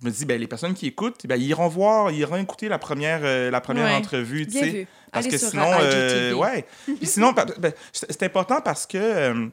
je 0.00 0.06
me 0.06 0.10
dis, 0.12 0.24
ben, 0.24 0.40
les 0.40 0.46
personnes 0.46 0.74
qui 0.74 0.86
écoutent, 0.86 1.26
ben, 1.26 1.36
ils 1.36 1.48
iront 1.48 1.68
voir, 1.68 2.10
ils 2.10 2.18
iront 2.18 2.36
écouter 2.36 2.68
la 2.68 2.78
première, 2.78 3.20
euh, 3.24 3.50
la 3.50 3.60
première 3.60 3.86
Ouais. 3.86 3.94
entrevue, 3.94 4.46
tu 4.46 4.58
sais. 4.58 4.86
Parce 5.12 5.26
Allez 5.26 5.36
que 5.36 5.38
sinon, 5.42 5.64
euh, 5.64 6.32
euh, 6.32 6.34
ouais. 6.34 6.66
Puis 6.84 6.98
sinon, 7.06 7.32
ben, 7.32 7.72
c'est 7.92 8.22
important 8.22 8.60
parce 8.60 8.86
que 8.86 8.98
euh, 8.98 9.48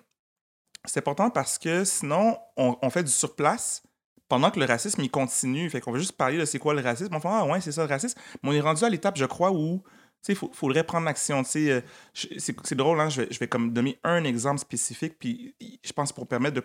c'est 0.85 0.99
important 0.99 1.29
parce 1.29 1.57
que 1.57 1.83
sinon, 1.83 2.37
on, 2.57 2.77
on 2.81 2.89
fait 2.89 3.03
du 3.03 3.11
surplace 3.11 3.81
pendant 4.27 4.51
que 4.51 4.59
le 4.59 4.65
racisme 4.65 5.01
il 5.01 5.09
continue. 5.09 5.69
Fait 5.69 5.81
qu'on 5.81 5.91
va 5.91 5.99
juste 5.99 6.11
parler 6.13 6.37
de 6.37 6.45
c'est 6.45 6.59
quoi 6.59 6.73
le 6.73 6.81
racisme. 6.81 7.13
On 7.15 7.19
fait 7.19 7.27
ah 7.31 7.45
ouais, 7.45 7.61
c'est 7.61 7.71
ça 7.71 7.83
le 7.83 7.89
racisme. 7.89 8.19
Mais 8.43 8.49
on 8.49 8.53
est 8.53 8.61
rendu 8.61 8.83
à 8.83 8.89
l'étape, 8.89 9.17
je 9.17 9.25
crois, 9.25 9.51
où 9.51 9.81
il 10.27 10.35
faudrait 10.35 10.83
prendre 10.83 11.05
l'action. 11.05 11.43
Euh, 11.55 11.81
c'est 12.13 12.55
c'est 12.63 12.75
drôle, 12.75 12.99
hein, 12.99 13.09
je 13.09 13.21
vais, 13.21 13.27
je 13.31 13.39
vais 13.39 13.47
comme 13.47 13.71
donner 13.73 13.99
un 14.03 14.23
exemple 14.23 14.59
spécifique, 14.59 15.17
puis 15.19 15.55
je 15.83 15.93
pense 15.93 16.11
pour 16.11 16.27
permettre 16.27 16.55
de. 16.55 16.63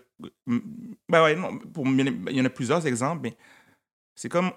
Ben 1.08 1.22
ouais, 1.22 1.36
non, 1.36 1.58
pour, 1.58 1.86
il 1.86 2.32
y 2.32 2.40
en 2.40 2.44
a 2.44 2.50
plusieurs 2.50 2.86
exemples, 2.86 3.20
mais 3.22 3.36
c'est 4.14 4.28
comme, 4.28 4.52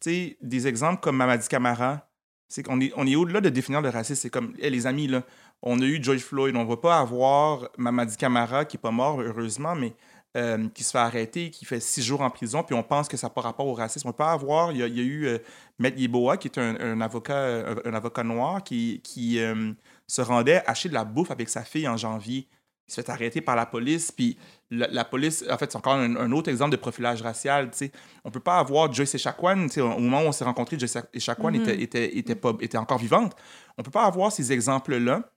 tu 0.00 0.10
sais, 0.10 0.36
des 0.40 0.66
exemples 0.66 1.00
comme 1.00 1.16
Mamadi 1.16 1.48
Camara. 1.48 2.08
C'est 2.48 2.62
qu'on 2.62 2.80
est, 2.80 2.92
on 2.96 3.06
est 3.06 3.16
au-delà 3.16 3.40
de 3.40 3.48
définir 3.48 3.80
le 3.80 3.88
racisme. 3.88 4.20
C'est 4.20 4.30
comme, 4.30 4.54
hey, 4.60 4.70
les 4.70 4.86
amis, 4.86 5.08
là, 5.08 5.22
on 5.62 5.80
a 5.80 5.84
eu 5.84 6.02
George 6.02 6.20
Floyd, 6.20 6.54
on 6.56 6.64
va 6.64 6.76
pas 6.76 6.98
avoir 6.98 7.68
Mamadi 7.78 8.16
Camara 8.16 8.64
qui 8.64 8.76
est 8.76 8.80
pas 8.80 8.90
mort, 8.90 9.20
heureusement, 9.20 9.74
mais 9.74 9.94
euh, 10.36 10.68
qui 10.70 10.82
se 10.82 10.90
fait 10.90 10.98
arrêter, 10.98 11.50
qui 11.50 11.64
fait 11.64 11.78
six 11.78 12.02
jours 12.02 12.20
en 12.20 12.28
prison, 12.28 12.64
puis 12.64 12.74
on 12.74 12.82
pense 12.82 13.06
que 13.06 13.16
ça 13.16 13.28
n'a 13.28 13.30
pas 13.30 13.40
rapport 13.40 13.68
au 13.68 13.74
racisme. 13.74 14.08
On 14.08 14.10
peut 14.10 14.16
pas 14.16 14.32
avoir, 14.32 14.72
il 14.72 14.78
y 14.78 14.82
a, 14.82 14.86
eu 14.86 15.26
euh, 15.26 15.38
Yeboah, 15.80 16.38
qui 16.38 16.48
est 16.48 16.58
un, 16.58 17.00
avocat, 17.00 17.64
un, 17.84 17.94
avocat 17.94 18.24
noir, 18.24 18.64
qui, 18.64 19.00
qui 19.04 19.38
euh, 19.38 19.72
se 20.08 20.22
rendait 20.22 20.60
acheter 20.66 20.88
de 20.88 20.94
la 20.94 21.04
bouffe 21.04 21.30
avec 21.30 21.48
sa 21.48 21.62
fille 21.62 21.86
en 21.86 21.96
janvier. 21.96 22.48
Il 22.86 22.92
se 22.92 23.00
fait 23.00 23.08
arrêter 23.10 23.40
par 23.40 23.56
la 23.56 23.64
police, 23.66 24.12
puis 24.12 24.36
la, 24.70 24.86
la 24.88 25.04
police, 25.04 25.42
en 25.50 25.56
fait, 25.56 25.72
c'est 25.72 25.78
encore 25.78 25.94
un, 25.94 26.16
un 26.16 26.32
autre 26.32 26.50
exemple 26.50 26.72
de 26.72 26.76
profilage 26.76 27.22
racial, 27.22 27.70
tu 27.70 27.78
sais. 27.78 27.92
On 28.24 28.30
peut 28.30 28.40
pas 28.40 28.58
avoir 28.58 28.92
Joyce 28.92 29.14
Echaquan, 29.14 29.62
tu 29.68 29.74
sais, 29.74 29.80
au 29.80 29.98
moment 29.98 30.20
où 30.20 30.26
on 30.26 30.32
s'est 30.32 30.44
rencontrés, 30.44 30.78
Joyce 30.78 30.98
Echaquan 31.14 31.50
Mhm. 31.50 31.54
était, 31.62 31.82
était, 31.82 32.18
était, 32.18 32.34
pas, 32.34 32.52
était 32.60 32.76
encore 32.76 32.98
vivante. 32.98 33.34
On 33.78 33.82
peut 33.82 33.90
pas 33.90 34.04
avoir 34.04 34.30
ces 34.32 34.52
exemples-là, 34.52 35.30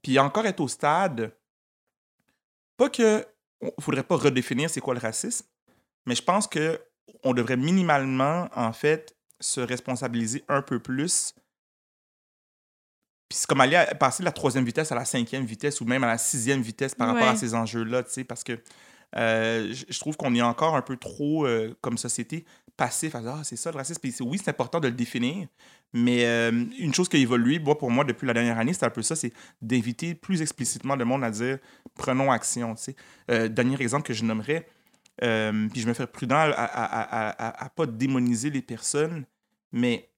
puis 0.00 0.18
encore 0.18 0.46
être 0.46 0.60
au 0.60 0.68
stade, 0.68 1.32
pas 2.76 2.88
que, 2.88 3.26
on 3.60 3.80
faudrait 3.80 4.02
pas 4.02 4.16
redéfinir 4.16 4.70
c'est 4.70 4.80
quoi 4.80 4.94
le 4.94 5.00
racisme, 5.00 5.46
mais 6.06 6.14
je 6.14 6.22
pense 6.22 6.46
que 6.46 6.80
on 7.24 7.32
devrait 7.34 7.56
minimalement, 7.56 8.48
en 8.54 8.72
fait, 8.72 9.14
se 9.40 9.60
responsabiliser 9.60 10.44
un 10.48 10.62
peu 10.62 10.78
plus. 10.78 11.34
Puis 13.32 13.38
c'est 13.38 13.46
comme 13.46 13.62
aller 13.62 13.76
à- 13.76 13.94
passer 13.94 14.22
de 14.22 14.26
la 14.26 14.32
troisième 14.32 14.66
vitesse 14.66 14.92
à 14.92 14.94
la 14.94 15.06
cinquième 15.06 15.46
vitesse 15.46 15.80
ou 15.80 15.86
même 15.86 16.04
à 16.04 16.06
la 16.06 16.18
sixième 16.18 16.60
vitesse 16.60 16.94
par 16.94 17.06
rapport 17.14 17.22
à 17.30 17.36
ces 17.36 17.54
enjeux-là, 17.54 18.02
tu 18.02 18.12
sais, 18.12 18.24
parce 18.24 18.44
que 18.44 18.60
euh, 19.16 19.72
je 19.88 19.98
trouve 19.98 20.18
qu'on 20.18 20.34
est 20.34 20.42
encore 20.42 20.76
un 20.76 20.82
peu 20.82 20.98
trop, 20.98 21.46
euh, 21.46 21.74
comme 21.80 21.96
société, 21.96 22.44
passif 22.76 23.14
à 23.14 23.20
dire, 23.22 23.34
ah, 23.38 23.40
c'est 23.42 23.56
ça 23.56 23.70
le 23.70 23.78
racisme. 23.78 24.00
Puis 24.02 24.14
oui, 24.20 24.36
c'est 24.38 24.50
important 24.50 24.80
de 24.80 24.88
le 24.88 24.92
définir, 24.94 25.48
mais 25.94 26.26
euh, 26.26 26.50
une 26.78 26.92
chose 26.92 27.08
qui 27.08 27.16
a 27.16 27.20
évolué, 27.20 27.58
moi, 27.58 27.78
pour 27.78 27.90
moi, 27.90 28.04
depuis 28.04 28.26
la 28.26 28.34
dernière 28.34 28.58
année, 28.58 28.74
c'est 28.74 28.84
un 28.84 28.90
peu 28.90 29.00
ça, 29.02 29.16
c'est 29.16 29.32
d'inviter 29.62 30.14
plus 30.14 30.42
explicitement 30.42 30.94
le 30.94 31.06
monde 31.06 31.24
à 31.24 31.30
dire, 31.30 31.58
prenons 31.94 32.30
action, 32.30 32.74
tu 32.74 32.94
sais. 33.28 33.48
Dernier 33.48 33.80
exemple 33.80 34.06
que 34.06 34.12
je 34.12 34.24
nommerais, 34.24 34.66
puis 35.18 35.80
je 35.80 35.88
me 35.88 35.94
fais 35.94 36.06
prudent 36.06 36.36
à, 36.36 36.50
à- 36.50 37.64
à 37.64 37.68
pas 37.70 37.86
démoniser 37.86 38.50
les 38.50 38.60
personnes, 38.62 39.24
mais 39.72 40.10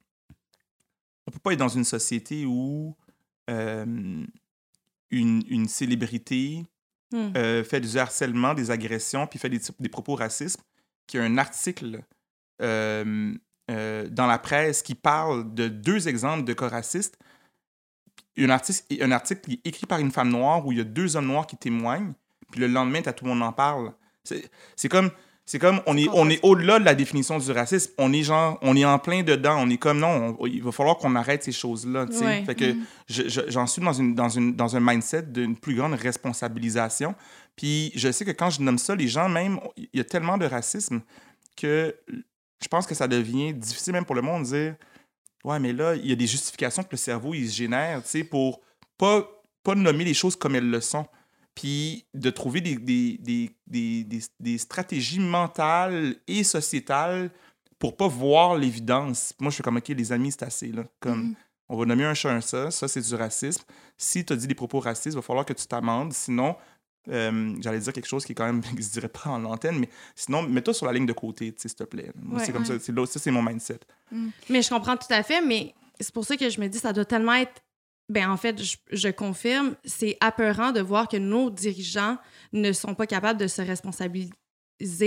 on 1.28 1.30
peut 1.30 1.38
pas 1.38 1.52
être 1.52 1.58
dans 1.60 1.68
une 1.68 1.84
société 1.84 2.44
où 2.44 2.96
euh, 3.50 4.24
une, 5.10 5.42
une 5.48 5.68
célébrité 5.68 6.64
Hmm. 7.14 7.30
euh, 7.36 7.62
fait 7.62 7.80
du 7.80 7.96
harcèlement, 7.96 8.54
des 8.54 8.72
agressions, 8.72 9.28
puis 9.28 9.38
fait 9.38 9.48
des, 9.48 9.60
des 9.78 9.88
propos 9.88 10.16
racistes, 10.16 10.64
qu'il 11.06 11.20
y 11.20 11.22
a 11.22 11.26
un 11.26 11.38
article 11.38 12.00
euh, 12.60 13.36
dans 13.68 14.26
la 14.26 14.38
presse 14.40 14.82
qui 14.82 14.96
parle 14.96 15.54
de 15.54 15.68
deux 15.68 16.08
exemples 16.08 16.42
de 16.42 16.52
cas 16.52 16.68
racistes. 16.68 17.16
Un 18.36 18.50
article, 18.50 18.82
un 19.00 19.12
article 19.12 19.42
qui 19.42 19.52
est 19.52 19.68
écrit 19.68 19.86
par 19.86 20.00
une 20.00 20.10
femme 20.10 20.30
noire 20.30 20.66
où 20.66 20.72
il 20.72 20.78
y 20.78 20.80
a 20.80 20.84
deux 20.84 21.14
hommes 21.14 21.28
noirs 21.28 21.46
qui 21.46 21.56
témoignent, 21.56 22.14
puis 22.50 22.60
le 22.60 22.66
lendemain, 22.66 23.00
tout 23.02 23.24
le 23.24 23.30
monde 23.30 23.44
en 23.44 23.52
parle. 23.52 23.92
C'est 24.24 24.50
c'est 24.74 24.88
comme, 24.88 25.12
c'est 25.46 25.58
comme 25.58 25.80
on 25.86 25.96
est, 25.98 26.08
on 26.14 26.30
est 26.30 26.40
au-delà 26.42 26.78
de 26.78 26.84
la 26.84 26.94
définition 26.94 27.38
du 27.38 27.50
racisme. 27.52 27.92
On 27.98 28.12
est 28.14 28.22
genre, 28.22 28.58
on 28.62 28.74
est 28.76 28.84
en 28.84 28.98
plein 28.98 29.22
dedans. 29.22 29.56
On 29.60 29.68
est 29.68 29.76
comme 29.76 29.98
non, 29.98 30.36
on- 30.38 30.46
il 30.46 30.62
va 30.62 30.72
falloir 30.72 30.96
qu'on 30.96 31.14
arrête 31.16 31.42
ces 31.44 31.52
choses-là. 31.52 32.06
Ouais. 32.24 32.44
Fait 32.46 32.54
que 32.54 32.74
je- 33.08 33.28
je- 33.28 33.42
j'en 33.48 33.66
suis 33.66 33.82
dans, 33.82 33.92
une, 33.92 34.14
dans, 34.14 34.30
une, 34.30 34.54
dans 34.56 34.74
un 34.74 34.80
mindset 34.80 35.22
d'une 35.24 35.54
plus 35.56 35.74
grande 35.74 35.92
responsabilisation. 35.94 37.14
Puis 37.56 37.92
je 37.94 38.10
sais 38.10 38.24
que 38.24 38.30
quand 38.30 38.50
je 38.50 38.62
nomme 38.62 38.78
ça, 38.78 38.94
les 38.94 39.08
gens, 39.08 39.28
même, 39.28 39.60
il 39.76 39.88
y 39.94 40.00
a 40.00 40.04
tellement 40.04 40.38
de 40.38 40.46
racisme 40.46 41.00
que 41.56 41.94
je 42.62 42.68
pense 42.68 42.86
que 42.86 42.94
ça 42.94 43.06
devient 43.06 43.52
difficile 43.52 43.92
même 43.92 44.04
pour 44.04 44.14
le 44.14 44.22
monde 44.22 44.42
de 44.44 44.48
dire 44.48 44.74
Ouais, 45.44 45.58
mais 45.60 45.74
là, 45.74 45.94
il 45.94 46.06
y 46.06 46.12
a 46.12 46.16
des 46.16 46.26
justifications 46.26 46.82
que 46.82 46.88
le 46.92 46.96
cerveau 46.96 47.34
il 47.34 47.46
se 47.50 47.54
génère, 47.54 48.02
tu 48.02 48.08
sais, 48.08 48.24
pour 48.24 48.62
pas, 48.96 49.28
pas 49.62 49.74
nommer 49.74 50.04
les 50.04 50.14
choses 50.14 50.36
comme 50.36 50.54
elles 50.54 50.70
le 50.70 50.80
sont. 50.80 51.04
Puis 51.54 52.04
de 52.14 52.30
trouver 52.30 52.60
des, 52.60 52.76
des, 52.76 53.18
des, 53.20 53.50
des, 53.66 54.04
des, 54.04 54.20
des 54.40 54.58
stratégies 54.58 55.20
mentales 55.20 56.16
et 56.26 56.42
sociétales 56.44 57.30
pour 57.78 57.96
pas 57.96 58.08
voir 58.08 58.56
l'évidence. 58.56 59.34
Moi, 59.38 59.50
je 59.50 59.54
suis 59.54 59.62
comme, 59.62 59.76
OK, 59.76 59.88
les 59.88 60.12
amis, 60.12 60.32
c'est 60.32 60.42
assez, 60.44 60.68
là. 60.68 60.84
Comme, 61.00 61.34
on 61.68 61.76
va 61.76 61.84
nommer 61.86 62.04
un 62.04 62.14
chat 62.14 62.30
un 62.30 62.40
ça, 62.40 62.70
ça, 62.70 62.88
c'est 62.88 63.00
du 63.00 63.14
racisme. 63.14 63.62
Si 63.96 64.24
tu 64.24 64.32
as 64.32 64.36
dit 64.36 64.46
des 64.46 64.54
propos 64.54 64.80
racistes, 64.80 65.06
il 65.14 65.16
va 65.16 65.22
falloir 65.22 65.46
que 65.46 65.52
tu 65.52 65.66
t'amendes. 65.66 66.12
Sinon, 66.12 66.56
euh, 67.08 67.54
j'allais 67.60 67.78
dire 67.78 67.92
quelque 67.92 68.06
chose 68.08 68.24
qui 68.24 68.32
est 68.32 68.34
quand 68.34 68.46
même, 68.46 68.60
qui 68.76 68.82
se 68.82 68.92
dirait 68.92 69.08
pas 69.08 69.30
en 69.30 69.44
antenne, 69.44 69.78
mais 69.78 69.88
sinon, 70.14 70.42
mets-toi 70.42 70.74
sur 70.74 70.86
la 70.86 70.92
ligne 70.92 71.06
de 71.06 71.12
côté, 71.12 71.54
s'il 71.56 71.74
te 71.74 71.84
plaît. 71.84 72.10
Moi, 72.16 72.38
Ouais. 72.40 72.44
c'est 72.46 72.52
comme 72.52 72.64
ça, 72.64 72.74
c'est 72.80 72.94
ça, 73.06 73.18
c'est 73.20 73.30
mon 73.30 73.42
mindset. 73.42 73.80
Mais 74.50 74.62
je 74.62 74.68
comprends 74.68 74.96
tout 74.96 75.06
à 75.12 75.22
fait, 75.22 75.40
mais 75.40 75.74
c'est 76.00 76.12
pour 76.12 76.24
ça 76.24 76.36
que 76.36 76.48
je 76.50 76.60
me 76.60 76.68
dis 76.68 76.78
ça 76.78 76.92
doit 76.92 77.04
tellement 77.04 77.34
être. 77.34 77.62
Ben 78.08 78.30
en 78.30 78.36
fait, 78.36 78.62
je, 78.62 78.76
je 78.92 79.08
confirme, 79.08 79.76
c'est 79.84 80.16
apeurant 80.20 80.72
de 80.72 80.80
voir 80.80 81.08
que 81.08 81.16
nos 81.16 81.50
dirigeants 81.50 82.18
ne 82.52 82.72
sont 82.72 82.94
pas 82.94 83.06
capables 83.06 83.40
de 83.40 83.46
se 83.46 83.62
responsabiliser 83.62 84.32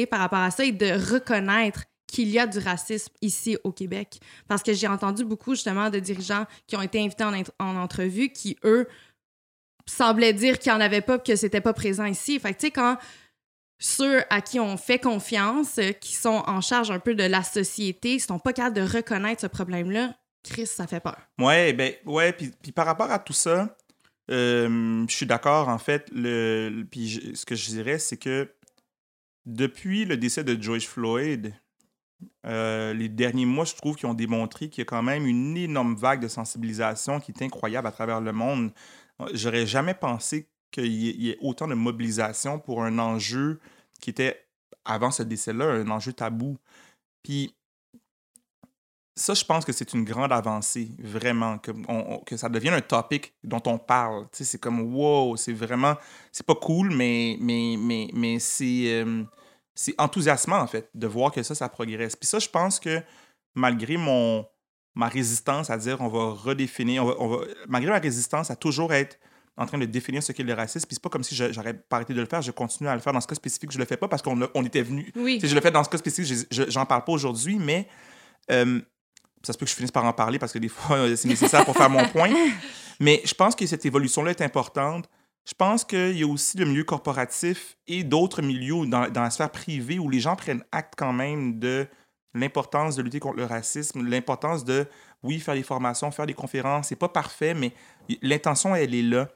par 0.10 0.20
rapport 0.20 0.40
à 0.40 0.52
ça 0.52 0.66
et 0.66 0.72
de 0.72 1.14
reconnaître 1.14 1.84
qu'il 2.08 2.30
y 2.30 2.40
a 2.40 2.48
du 2.48 2.58
racisme 2.58 3.14
ici 3.22 3.58
au 3.64 3.72
Québec. 3.72 4.20
Parce 4.48 4.64
que 4.64 4.74
j'ai 4.74 4.88
entendu 4.88 5.26
beaucoup 5.26 5.56
justement 5.56 5.90
de 5.90 6.00
dirigeants 6.00 6.46
qui 6.66 6.76
ont 6.76 6.82
été 6.82 7.00
invités 7.00 7.24
en, 7.24 7.34
en 7.60 7.76
entrevue 7.76 8.30
qui, 8.30 8.58
eux, 8.64 8.88
semblaient 9.86 10.34
dire 10.34 10.58
qu'il 10.60 10.72
n'y 10.72 10.78
en 10.78 10.82
avait 10.82 11.02
pas 11.02 11.20
que 11.20 11.36
c'était 11.36 11.62
pas 11.62 11.74
présent 11.74 12.06
ici. 12.06 12.40
Fait 12.40 12.54
que 12.54 12.60
tu 12.60 12.68
sais, 12.68 12.72
quand 12.72 12.98
ceux 13.80 14.24
à 14.30 14.42
qui 14.42 14.60
on 14.60 14.78
fait 14.78 15.00
confiance, 15.00 15.78
euh, 15.78 15.92
qui 15.92 16.16
sont 16.16 16.44
en 16.48 16.62
charge 16.62 16.92
un 16.92 17.00
peu 17.00 17.16
de 17.16 17.24
la 17.24 17.44
société, 17.44 18.16
ne 18.16 18.20
sont 18.20 18.40
pas 18.40 18.54
capables 18.54 18.76
de 18.76 18.82
reconnaître 18.82 19.42
ce 19.42 19.48
problème-là, 19.48 20.16
Chris, 20.48 20.68
ça 20.68 20.88
fait 20.88 21.00
peur. 21.00 21.18
Ouais, 21.40 21.74
ben, 21.74 21.94
ouais, 22.06 22.34
puis, 22.34 22.72
par 22.72 22.86
rapport 22.86 23.12
à 23.12 23.20
tout 23.20 23.34
ça, 23.34 23.76
euh, 24.30 25.06
je 25.08 25.14
suis 25.14 25.26
d'accord, 25.26 25.70
en 25.70 25.78
fait. 25.78 26.10
Le, 26.12 26.84
puis 26.90 27.34
ce 27.34 27.46
que 27.46 27.56
je 27.56 27.68
dirais, 27.68 28.00
c'est 28.00 28.18
que 28.18 28.52
depuis 29.46 30.06
le 30.06 30.18
décès 30.18 30.44
de 30.44 30.62
George 30.62 30.88
Floyd, 30.88 31.54
euh, 32.46 32.94
les 32.94 33.10
derniers 33.10 33.46
mois, 33.46 33.66
je 33.66 33.76
trouve 33.76 33.96
qu'ils 33.96 34.10
ont 34.10 34.14
démontré 34.14 34.70
qu'il 34.70 34.82
y 34.82 34.84
a 34.84 34.86
quand 34.86 35.04
même 35.04 35.26
une 35.26 35.56
énorme 35.58 35.96
vague 35.96 36.20
de 36.22 36.28
sensibilisation 36.28 37.20
qui 37.20 37.32
est 37.32 37.44
incroyable 37.44 37.88
à 37.88 37.92
travers 37.92 38.22
le 38.22 38.32
monde. 38.32 38.72
J'aurais 39.34 39.66
jamais 39.66 39.94
pensé 39.94 40.50
qu'il 40.72 40.92
y 40.92 41.30
ait 41.30 41.38
autant 41.42 41.68
de 41.68 41.74
mobilisation 41.74 42.60
pour 42.60 42.84
un 42.84 43.00
enjeu 43.00 43.60
qui 44.00 44.10
était, 44.10 44.48
avant 44.86 45.12
ce 45.12 45.24
décès-là, 45.24 45.66
un 45.66 45.90
enjeu 45.90 46.14
tabou. 46.14 46.58
Puis 47.24 47.56
ça, 49.18 49.34
je 49.34 49.44
pense 49.44 49.66
que 49.66 49.74
c'est 49.74 49.94
une 49.94 50.04
grande 50.06 50.32
avancée, 50.32 50.92
vraiment, 51.00 51.58
que, 51.58 51.72
on- 51.88 52.14
on- 52.16 52.20
que 52.20 52.38
ça 52.38 52.48
devienne 52.50 52.74
un 52.76 52.82
topic 52.82 53.34
dont 53.44 53.62
on 53.66 53.78
parle. 53.78 54.24
Tu 54.32 54.38
sais, 54.40 54.44
c'est 54.46 54.58
comme, 54.60 54.94
wow, 54.96 55.36
c'est 55.36 55.54
vraiment, 55.54 55.96
c'est 56.32 56.46
pas 56.46 56.56
cool, 56.56 56.92
mais, 56.96 57.38
mais, 57.42 57.76
mais, 57.80 58.08
mais 58.14 58.40
c'est, 58.40 59.02
euh, 59.04 59.24
c'est 59.76 59.96
enthousiasmant, 60.00 60.60
en 60.60 60.68
fait, 60.68 60.90
de 60.94 61.08
voir 61.08 61.32
que 61.32 61.44
ça, 61.44 61.56
ça 61.56 61.68
progresse. 61.68 62.16
Puis 62.16 62.28
ça, 62.28 62.40
je 62.40 62.48
pense 62.50 62.80
que 62.80 63.02
malgré 63.56 63.98
mon, 63.98 64.46
ma 64.96 65.08
résistance 65.08 65.70
à 65.70 65.78
dire 65.78 66.00
on 66.02 66.08
va 66.08 66.30
redéfinir, 66.34 67.04
on 67.04 67.08
va, 67.08 67.16
on 67.20 67.28
va- 67.28 67.46
malgré 67.68 67.92
ma 67.92 68.00
résistance 68.00 68.50
à 68.52 68.56
toujours 68.56 68.94
être 68.94 69.20
en 69.56 69.66
train 69.66 69.78
de 69.80 69.86
définir 69.86 70.22
ce 70.22 70.32
qu'est 70.32 70.44
le 70.44 70.54
racisme, 70.54 70.86
puis 70.88 70.96
c'est 70.96 71.02
pas 71.04 71.10
comme 71.10 71.24
si 71.24 71.34
je- 71.36 71.52
j'aurais 71.52 71.74
pas 71.74 71.96
arrêté 71.98 72.14
de 72.14 72.20
le 72.22 72.28
faire, 72.28 72.42
je 72.44 72.52
continue 72.52 72.88
à 72.90 72.94
le 72.96 73.02
faire. 73.02 73.14
Dans 73.14 73.22
ce 73.22 73.28
cas 73.28 73.34
spécifique, 73.36 73.72
je 73.72 73.80
le 73.80 73.86
fais 73.86 73.98
pas 73.98 74.08
parce 74.08 74.22
qu'on 74.22 74.40
on 74.54 74.64
était 74.66 74.84
venu 74.84 75.12
Oui. 75.16 75.40
je 75.44 75.54
le 75.56 75.62
fais 75.62 75.72
dans 75.72 75.84
ce 75.84 75.90
cas 75.90 75.98
spécifique, 75.98 76.46
je- 76.52 76.64
je- 76.64 76.70
j'en 76.70 76.86
parle 76.86 77.04
pas 77.04 77.12
aujourd'hui, 77.12 77.58
mais 77.60 77.88
euh, 78.52 78.80
ça 79.44 79.54
se 79.54 79.58
peut 79.58 79.66
que 79.66 79.72
je 79.72 79.76
finisse 79.76 79.92
par 79.92 80.06
en 80.06 80.14
parler 80.14 80.40
parce 80.40 80.54
que 80.54 80.60
des 80.60 80.70
fois, 80.70 80.98
c'est 81.16 81.28
nécessaire 81.28 81.66
pour 81.66 81.76
faire 81.76 81.90
mon 81.90 82.06
point. 82.08 82.30
Mais 83.00 83.22
je 83.26 83.34
pense 83.34 83.56
que 83.56 83.66
cette 83.66 83.86
évolution-là 83.86 84.32
est 84.32 84.42
importante. 84.42 85.08
Je 85.46 85.54
pense 85.54 85.86
qu'il 85.86 86.18
y 86.18 86.24
a 86.24 86.28
aussi 86.28 86.58
le 86.58 86.66
milieu 86.66 86.84
corporatif 86.84 87.78
et 87.88 88.04
d'autres 88.04 88.42
milieux 88.42 88.86
dans, 88.86 89.08
dans, 89.10 89.22
la 89.22 89.30
sphère 89.30 89.52
privée 89.52 89.98
où 90.00 90.10
les 90.10 90.20
gens 90.20 90.36
prennent 90.36 90.64
acte 90.72 90.96
quand 90.98 91.14
même 91.14 91.60
de 91.60 91.88
l'importance 92.34 92.96
de 92.96 93.02
lutter 93.02 93.20
contre 93.20 93.38
le 93.38 93.46
racisme, 93.46 94.06
l'importance 94.06 94.66
de, 94.66 94.86
oui, 95.24 95.40
faire 95.40 95.56
des 95.56 95.64
formations, 95.64 96.12
faire 96.12 96.26
des 96.26 96.34
conférences. 96.34 96.88
C'est 96.88 96.96
pas 96.96 97.10
parfait, 97.10 97.54
mais 97.54 97.72
l'intention, 98.22 98.76
elle 98.76 98.94
est 98.94 99.04
là. 99.04 99.30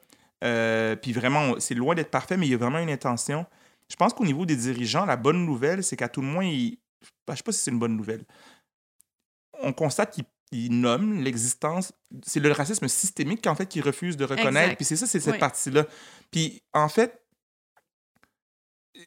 Euh, 0.43 0.95
puis 0.95 1.13
vraiment, 1.13 1.59
c'est 1.59 1.75
loin 1.75 1.95
d'être 1.95 2.11
parfait, 2.11 2.37
mais 2.37 2.47
il 2.47 2.51
y 2.51 2.55
a 2.55 2.57
vraiment 2.57 2.79
une 2.79 2.89
intention. 2.89 3.45
Je 3.89 3.95
pense 3.95 4.13
qu'au 4.13 4.25
niveau 4.25 4.45
des 4.45 4.55
dirigeants, 4.55 5.05
la 5.05 5.17
bonne 5.17 5.45
nouvelle, 5.45 5.83
c'est 5.83 5.95
qu'à 5.95 6.09
tout 6.09 6.21
le 6.21 6.27
moins, 6.27 6.45
ils... 6.45 6.77
Je 7.29 7.35
sais 7.35 7.43
pas 7.43 7.51
si 7.51 7.59
c'est 7.59 7.71
une 7.71 7.79
bonne 7.79 7.95
nouvelle. 7.95 8.23
On 9.63 9.73
constate 9.73 10.19
qu'ils 10.51 10.79
nomment 10.79 11.21
l'existence. 11.21 11.93
C'est 12.23 12.39
le 12.39 12.51
racisme 12.51 12.87
systémique 12.87 13.45
en 13.47 13.55
fait 13.55 13.67
qu'ils 13.67 13.83
refusent 13.83 14.17
de 14.17 14.25
reconnaître. 14.25 14.75
Puis 14.75 14.85
c'est 14.85 14.95
ça, 14.95 15.07
c'est 15.07 15.19
cette 15.19 15.39
partie-là. 15.39 15.85
Puis 16.31 16.61
en 16.73 16.89
fait, 16.89 17.21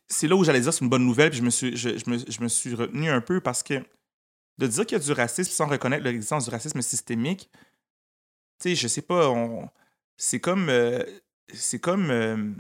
c'est 0.09 0.27
là 0.27 0.37
où 0.37 0.45
j'allais 0.45 0.61
dire 0.61 0.73
c'est 0.73 0.85
une 0.85 0.91
bonne 0.91 1.07
nouvelle. 1.07 1.31
Puis 1.31 1.39
je 1.39 1.45
me 1.45 1.51
suis, 1.51 1.77
je, 1.77 2.11
me, 2.11 2.19
je 2.19 2.41
me 2.43 2.49
suis 2.49 2.75
retenu 2.75 3.09
un 3.11 3.21
peu 3.21 3.41
parce 3.41 3.63
que 3.63 3.83
de 4.59 4.67
dire 4.67 4.87
qu'il 4.87 4.99
y 4.99 5.01
a 5.01 5.05
du 5.05 5.13
racisme 5.13 5.51
sans 5.51 5.67
reconnaître 5.67 6.05
l'existence 6.05 6.45
du 6.45 6.51
racisme 6.51 6.81
systémique, 6.81 7.51
tu 8.61 8.71
sais, 8.71 8.75
je 8.77 8.87
sais 8.87 9.03
pas, 9.03 9.29
on... 9.31 9.69
c'est 10.17 10.41
comme. 10.41 10.69
Euh, 10.69 11.03
c'est 11.53 11.79
comme 11.79 12.11
euh, 12.11 12.53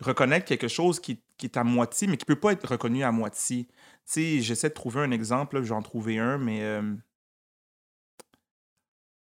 reconnaître 0.00 0.46
quelque 0.46 0.68
chose 0.68 1.00
qui, 1.00 1.20
qui, 1.36 1.46
est 1.46 1.56
à 1.56 1.64
moitié, 1.64 2.06
mais 2.06 2.16
qui 2.16 2.24
peut 2.24 2.38
pas 2.38 2.52
être 2.52 2.66
reconnu 2.66 3.02
à 3.04 3.12
moitié. 3.12 3.66
Tu 3.66 3.72
sais, 4.04 4.40
j'essaie 4.40 4.68
de 4.68 4.74
trouver 4.74 5.00
un 5.00 5.10
exemple, 5.10 5.62
j'en 5.62 5.82
trouver 5.82 6.18
un, 6.18 6.38
mais 6.38 6.62
euh, 6.62 6.94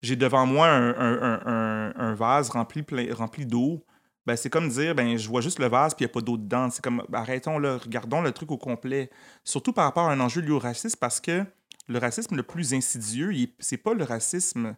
j'ai 0.04 0.16
devant 0.16 0.44
moi 0.44 0.68
un, 0.68 0.90
un, 0.90 1.40
un, 1.46 1.92
un 1.96 2.14
vase 2.14 2.50
rempli, 2.50 2.84
rempli 3.12 3.46
d'eau. 3.46 3.84
Ben, 4.26 4.36
c'est 4.36 4.50
comme 4.50 4.68
dire, 4.68 4.94
ben, 4.94 5.16
je 5.16 5.28
vois 5.28 5.40
juste 5.40 5.58
le 5.58 5.66
vase 5.66 5.94
puis 5.94 6.04
il 6.04 6.08
n'y 6.08 6.10
a 6.10 6.14
pas 6.14 6.20
d'eau 6.20 6.36
dedans. 6.36 6.70
C'est 6.70 6.82
comme, 6.82 7.02
arrêtons 7.12 7.58
là, 7.58 7.78
regardons 7.78 8.20
le 8.20 8.32
truc 8.32 8.50
au 8.50 8.58
complet. 8.58 9.10
Surtout 9.44 9.72
par 9.72 9.84
rapport 9.84 10.08
à 10.08 10.12
un 10.12 10.20
enjeu 10.20 10.40
lié 10.40 10.50
au 10.50 10.58
racisme, 10.58 10.98
parce 11.00 11.20
que 11.20 11.44
le 11.88 11.98
racisme 11.98 12.36
le 12.36 12.42
plus 12.42 12.74
insidieux, 12.74 13.32
c'est 13.58 13.76
pas 13.78 13.94
le 13.94 14.04
racisme 14.04 14.76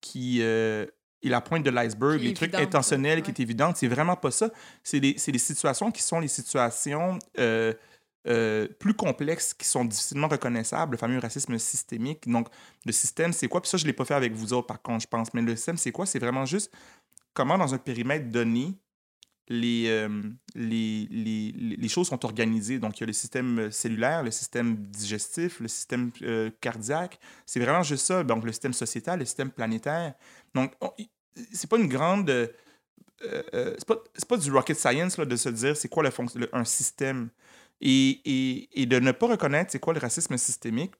qui, 0.00 0.38
euh, 0.42 0.86
et 1.22 1.28
la 1.28 1.40
pointe 1.40 1.64
de 1.64 1.70
l'iceberg, 1.70 2.20
les 2.20 2.34
trucs 2.34 2.54
intentionnels 2.54 3.22
qui 3.22 3.30
est 3.30 3.40
évident. 3.40 3.72
C'est 3.74 3.88
vraiment 3.88 4.16
pas 4.16 4.30
ça. 4.30 4.50
C'est 4.84 5.00
les, 5.00 5.16
les, 5.26 5.38
situations 5.38 5.90
qui 5.90 6.02
sont 6.02 6.20
les 6.20 6.28
situations 6.28 7.18
euh, 7.38 7.72
euh, 8.28 8.68
plus 8.78 8.94
complexes, 8.94 9.54
qui 9.54 9.66
sont 9.66 9.84
difficilement 9.84 10.28
reconnaissables, 10.28 10.92
le 10.92 10.98
fameux 10.98 11.18
racisme 11.18 11.58
systémique. 11.58 12.28
Donc, 12.28 12.48
le 12.84 12.92
système, 12.92 13.32
c'est 13.32 13.48
quoi? 13.48 13.60
Puis 13.60 13.70
ça, 13.70 13.76
je 13.76 13.84
ne 13.84 13.88
l'ai 13.88 13.92
pas 13.92 14.04
fait 14.04 14.14
avec 14.14 14.32
vous 14.32 14.52
autres, 14.52 14.66
par 14.66 14.82
contre, 14.82 15.02
je 15.02 15.08
pense. 15.08 15.32
Mais 15.34 15.42
le 15.42 15.56
système, 15.56 15.76
c'est 15.76 15.92
quoi? 15.92 16.06
C'est 16.06 16.18
vraiment 16.18 16.44
juste 16.44 16.72
comment, 17.34 17.58
dans 17.58 17.74
un 17.74 17.78
périmètre 17.78 18.30
donné, 18.30 18.74
les, 19.50 19.86
euh, 19.88 20.22
les, 20.54 21.08
les, 21.10 21.88
choses 21.88 22.08
sont 22.08 22.22
organisées. 22.26 22.78
Donc, 22.78 22.98
il 22.98 23.00
y 23.00 23.04
a 23.04 23.06
le 23.06 23.14
système 23.14 23.70
cellulaire, 23.70 24.22
le 24.22 24.30
système 24.30 24.76
digestif, 24.76 25.60
le 25.60 25.68
système 25.68 26.10
cardiaque. 26.60 27.18
C'est 27.46 27.60
vraiment 27.60 27.82
juste 27.82 28.04
ça. 28.04 28.24
Donc, 28.24 28.44
le 28.44 28.52
système 28.52 28.74
sociétal, 28.74 29.20
le 29.20 29.24
système 29.24 29.50
planétaire. 29.50 30.12
Donc, 30.54 30.74
c'est 31.52 31.68
pas 31.68 31.78
une 31.78 31.88
grande. 31.88 32.30
Euh, 32.30 32.48
euh, 33.24 33.74
c'est 33.78 33.86
pas, 33.86 33.96
pas, 34.28 34.36
du 34.36 34.52
rocket 34.52 34.78
science 34.78 35.18
là, 35.18 35.24
de 35.24 35.36
se 35.36 35.48
dire 35.48 35.76
c'est 35.76 35.88
quoi 35.88 36.02
le, 36.02 36.10
un 36.52 36.64
système. 36.64 37.30
Et, 37.80 38.86
de 38.86 38.98
ne 38.98 39.12
pas 39.12 39.28
reconnaître 39.28 39.70
c'est 39.70 39.78
quoi 39.78 39.94
le 39.94 40.00
racisme 40.00 40.36
systémique, 40.36 40.94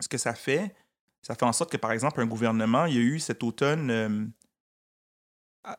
ce 0.00 0.08
que 0.08 0.18
ça 0.18 0.34
fait, 0.34 0.74
ça 1.22 1.34
fait 1.34 1.44
en 1.44 1.52
sorte 1.52 1.72
que, 1.72 1.76
par 1.76 1.92
exemple, 1.92 2.20
un 2.20 2.26
gouvernement, 2.26 2.86
il 2.86 2.94
y 2.94 2.98
a 2.98 3.02
eu 3.02 3.18
cet 3.18 3.42
automne 3.42 3.90
euh, 3.90 4.26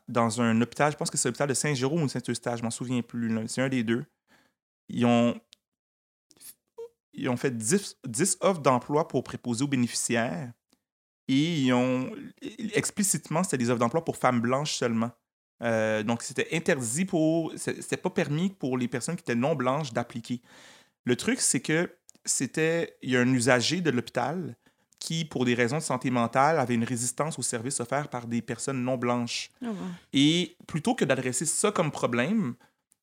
dans 0.08 0.40
un 0.40 0.60
hôpital, 0.60 0.92
je 0.92 0.96
pense 0.96 1.10
que 1.10 1.16
c'est 1.16 1.28
l'hôpital 1.28 1.48
de 1.48 1.54
Saint-Jérôme 1.54 2.02
ou 2.02 2.08
Saint-Eustache, 2.08 2.58
je 2.58 2.64
m'en 2.64 2.70
souviens 2.70 3.02
plus, 3.02 3.48
c'est 3.48 3.62
un 3.62 3.68
des 3.68 3.82
deux. 3.82 4.04
Ils 4.88 5.06
ont, 5.06 5.40
ils 7.12 7.28
ont 7.28 7.36
fait 7.36 7.56
10, 7.56 7.98
10 8.06 8.38
offres 8.40 8.60
d'emploi 8.60 9.08
pour 9.08 9.22
préposer 9.24 9.64
aux 9.64 9.68
bénéficiaires 9.68 10.52
et 11.28 11.60
ils 11.60 11.72
ont 11.72 12.12
explicitement, 12.74 13.44
c'était 13.44 13.58
des 13.58 13.70
offres 13.70 13.78
d'emploi 13.78 14.04
pour 14.04 14.16
femmes 14.16 14.40
blanches 14.40 14.74
seulement. 14.74 15.12
Euh, 15.62 16.02
donc, 16.02 16.22
c'était 16.22 16.48
interdit 16.52 17.04
pour. 17.04 17.52
C'était 17.56 17.96
pas 17.96 18.10
permis 18.10 18.50
pour 18.50 18.78
les 18.78 18.88
personnes 18.88 19.16
qui 19.16 19.22
étaient 19.22 19.34
non 19.34 19.54
blanches 19.54 19.92
d'appliquer. 19.92 20.40
Le 21.04 21.16
truc, 21.16 21.40
c'est 21.40 21.60
que 21.60 21.90
c'était. 22.24 22.96
Il 23.02 23.10
y 23.10 23.16
a 23.16 23.20
un 23.20 23.32
usager 23.32 23.80
de 23.80 23.90
l'hôpital 23.90 24.56
qui, 24.98 25.24
pour 25.24 25.44
des 25.44 25.54
raisons 25.54 25.78
de 25.78 25.82
santé 25.82 26.10
mentale, 26.10 26.58
avait 26.58 26.74
une 26.74 26.84
résistance 26.84 27.38
aux 27.38 27.42
services 27.42 27.80
offerts 27.80 28.08
par 28.08 28.26
des 28.26 28.42
personnes 28.42 28.82
non 28.84 28.96
blanches. 28.96 29.50
Oh, 29.64 29.68
et 30.12 30.56
plutôt 30.66 30.94
que 30.94 31.04
d'adresser 31.04 31.46
ça 31.46 31.72
comme 31.72 31.90
problème, 31.90 32.54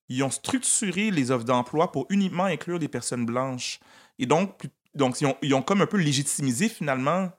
ils 0.08 0.22
ont 0.22 0.30
structuré 0.30 1.10
les 1.10 1.30
offres 1.30 1.44
d'emploi 1.44 1.92
pour 1.92 2.06
uniquement 2.08 2.44
inclure 2.44 2.78
des 2.78 2.88
personnes 2.88 3.26
blanches. 3.26 3.80
Et 4.18 4.26
donc, 4.26 4.68
donc, 4.94 5.20
ils 5.42 5.54
ont, 5.54 5.62
comme 5.62 5.82
un 5.82 5.86
peu 5.86 5.98
légitimisé 5.98 6.68
finalement 6.68 7.30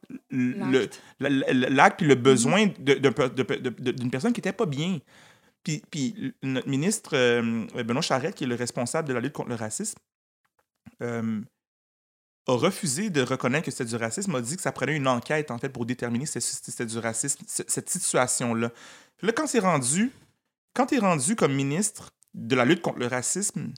l'acte 1.20 2.02
et 2.02 2.06
le 2.06 2.16
mhm. 2.16 2.22
besoin 2.22 2.68
d'une 2.68 4.12
personne 4.12 4.34
qui 4.34 4.40
n'était 4.40 4.54
pas 4.54 4.66
bien. 4.66 5.00
Puis, 5.64 5.84
puis 5.92 6.34
notre 6.42 6.70
ministre 6.70 7.12
euh, 7.16 7.66
Benoît 7.84 8.02
Charette, 8.02 8.36
qui 8.36 8.46
est 8.46 8.48
le 8.48 8.56
responsable 8.56 9.08
de 9.10 9.14
la 9.14 9.20
lutte 9.20 9.34
contre 9.34 9.50
le 9.50 9.56
racisme, 9.56 9.98
euh, 11.02 11.42
a 12.48 12.54
refusé 12.54 13.10
de 13.10 13.22
reconnaître 13.22 13.66
que 13.66 13.72
c'était 13.72 13.86
du 13.86 13.96
racisme, 13.96 14.34
a 14.36 14.42
dit 14.42 14.56
que 14.56 14.62
ça 14.62 14.72
prenait 14.72 14.96
une 14.96 15.08
enquête 15.08 15.52
en 15.52 15.58
fait 15.58 15.70
pour 15.70 15.86
déterminer 15.86 16.26
si 16.26 16.40
c'était 16.40 16.86
du 16.86 16.98
racisme, 16.98 17.44
cette 17.46 17.90
situation-là. 17.90 18.72
Là, 19.22 19.32
quand 19.34 19.48
c'est 19.48 19.60
rendu, 19.60 20.12
quand 20.74 20.88
tu 20.88 20.96
es 20.96 21.00
rendu 21.00 21.36
comme 21.36 21.54
ministre 21.54 22.12
de 22.34 22.56
la 22.56 22.64
lutte 22.64 22.82
contre 22.82 23.00
le 23.00 23.08
racisme, 23.08 23.74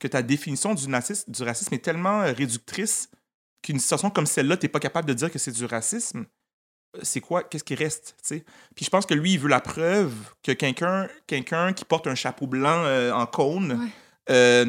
que 0.00 0.08
ta 0.08 0.22
définition 0.22 0.74
du, 0.74 0.86
du 0.86 1.42
racisme 1.42 1.74
est 1.74 1.84
tellement 1.84 2.22
euh, 2.22 2.32
réductrice 2.32 3.10
qu'une 3.62 3.78
situation 3.78 4.10
comme 4.10 4.26
celle-là, 4.26 4.56
tu 4.56 4.64
n'es 4.64 4.70
pas 4.70 4.80
capable 4.80 5.06
de 5.06 5.14
dire 5.14 5.30
que 5.30 5.38
c'est 5.38 5.52
du 5.52 5.66
racisme. 5.66 6.24
Euh, 6.96 7.00
c'est 7.02 7.20
quoi? 7.20 7.44
Qu'est-ce 7.44 7.62
qui 7.62 7.74
reste? 7.74 8.16
Puis 8.74 8.84
je 8.84 8.90
pense 8.90 9.06
que 9.06 9.14
lui, 9.14 9.34
il 9.34 9.38
veut 9.38 9.48
la 9.48 9.60
preuve 9.60 10.14
que 10.42 10.52
quelqu'un 10.52 11.06
quelqu'un 11.26 11.72
qui 11.72 11.84
porte 11.84 12.06
un 12.06 12.14
chapeau 12.16 12.46
blanc 12.46 12.82
euh, 12.84 13.12
en 13.12 13.26
cône 13.26 13.90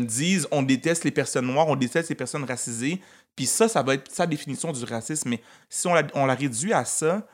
dise 0.08 0.48
on 0.50 0.64
déteste 0.64 1.04
les 1.04 1.12
personnes 1.12 1.46
noires, 1.46 1.68
on 1.68 1.76
déteste 1.76 2.10
les 2.10 2.16
personnes 2.16 2.44
racisées. 2.44 3.00
Puis 3.36 3.46
ça, 3.46 3.68
ça 3.68 3.84
va 3.84 3.94
être 3.94 4.12
sa 4.12 4.28
définition 4.28 4.72
du 4.72 4.84
racisme. 4.84 5.30
Mais 5.30 5.42
si 5.70 5.88
on 5.88 5.94
la, 5.94 6.04
on 6.16 6.26
la 6.26 6.34
réduit 6.36 6.74
à 6.74 6.84
ça, 6.84 7.28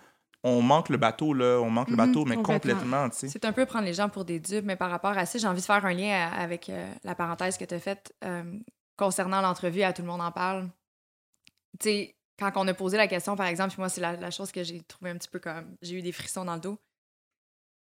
on 0.44 0.62
manque 0.62 0.90
le 0.90 0.98
bateau, 0.98 1.34
là. 1.34 1.60
On 1.62 1.70
manque 1.70 1.90
le 1.90 1.96
mhm, 1.96 2.06
bateau, 2.06 2.26
mais 2.26 2.38
complètement, 2.38 3.10
tu 3.10 3.18
sais. 3.18 3.30
C'est 3.30 3.46
un 3.46 3.54
peu 3.54 3.66
prendre 3.66 3.86
les 3.86 3.94
gens 3.94 4.10
pour 4.10 4.26
des 4.26 4.40
dupes, 4.40 4.66
mais 4.66 4.76
par 4.76 4.90
rapport 4.90 5.18
à 5.18 5.26
ça, 5.26 5.40
j'ai 5.40 5.48
envie 5.48 5.62
de 5.62 5.66
faire 5.66 5.86
un 5.86 5.94
lien 5.94 6.30
avec 6.32 6.70
euh, 6.70 6.92
la 7.04 7.16
parenthèse 7.16 7.58
que 7.58 7.66
tu 7.66 7.76
as 7.76 7.80
faite 7.80 8.14
euh, 8.24 8.60
concernant 8.96 9.42
l'entrevue 9.42 9.84
à 9.84 9.94
Tout 9.94 10.04
le 10.04 10.08
monde 10.08 10.22
en 10.22 10.32
parle. 10.32 10.70
Tu 11.80 11.90
sais, 11.90 12.16
quand 12.40 12.52
on 12.56 12.68
a 12.68 12.74
posé 12.74 12.98
la 12.98 13.08
question, 13.08 13.36
par 13.36 13.48
exemple, 13.48 13.72
puis 13.72 13.80
moi, 13.80 13.90
c'est 13.90 14.02
la, 14.02 14.32
chose 14.32 14.52
que 14.52 14.64
j'ai 14.64 14.82
trouvé 14.84 15.12
un 15.12 15.18
petit 15.18 15.30
peu 15.30 15.40
comme... 15.40 15.76
J'ai 15.82 15.96
eu 15.96 16.02
des 16.02 16.12
frissons 16.12 16.46
dans 16.46 16.56
le 16.56 16.62
dos. 16.62 16.78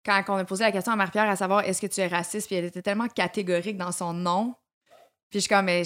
Quand 0.04 0.22
on 0.28 0.36
a 0.36 0.44
posé 0.44 0.64
la 0.64 0.72
question 0.72 0.92
à 0.92 0.96
Marie-Pierre 0.96 1.28
à 1.28 1.36
savoir 1.36 1.64
est-ce 1.64 1.80
que 1.80 1.86
tu 1.86 2.00
es 2.00 2.06
raciste, 2.06 2.46
puis 2.46 2.56
elle 2.56 2.64
était 2.64 2.82
tellement 2.82 3.08
catégorique 3.08 3.76
dans 3.76 3.92
son 3.92 4.12
nom. 4.12 4.54
Puis 5.30 5.38
je 5.38 5.40
suis 5.40 5.48
comme, 5.48 5.66
mais 5.66 5.82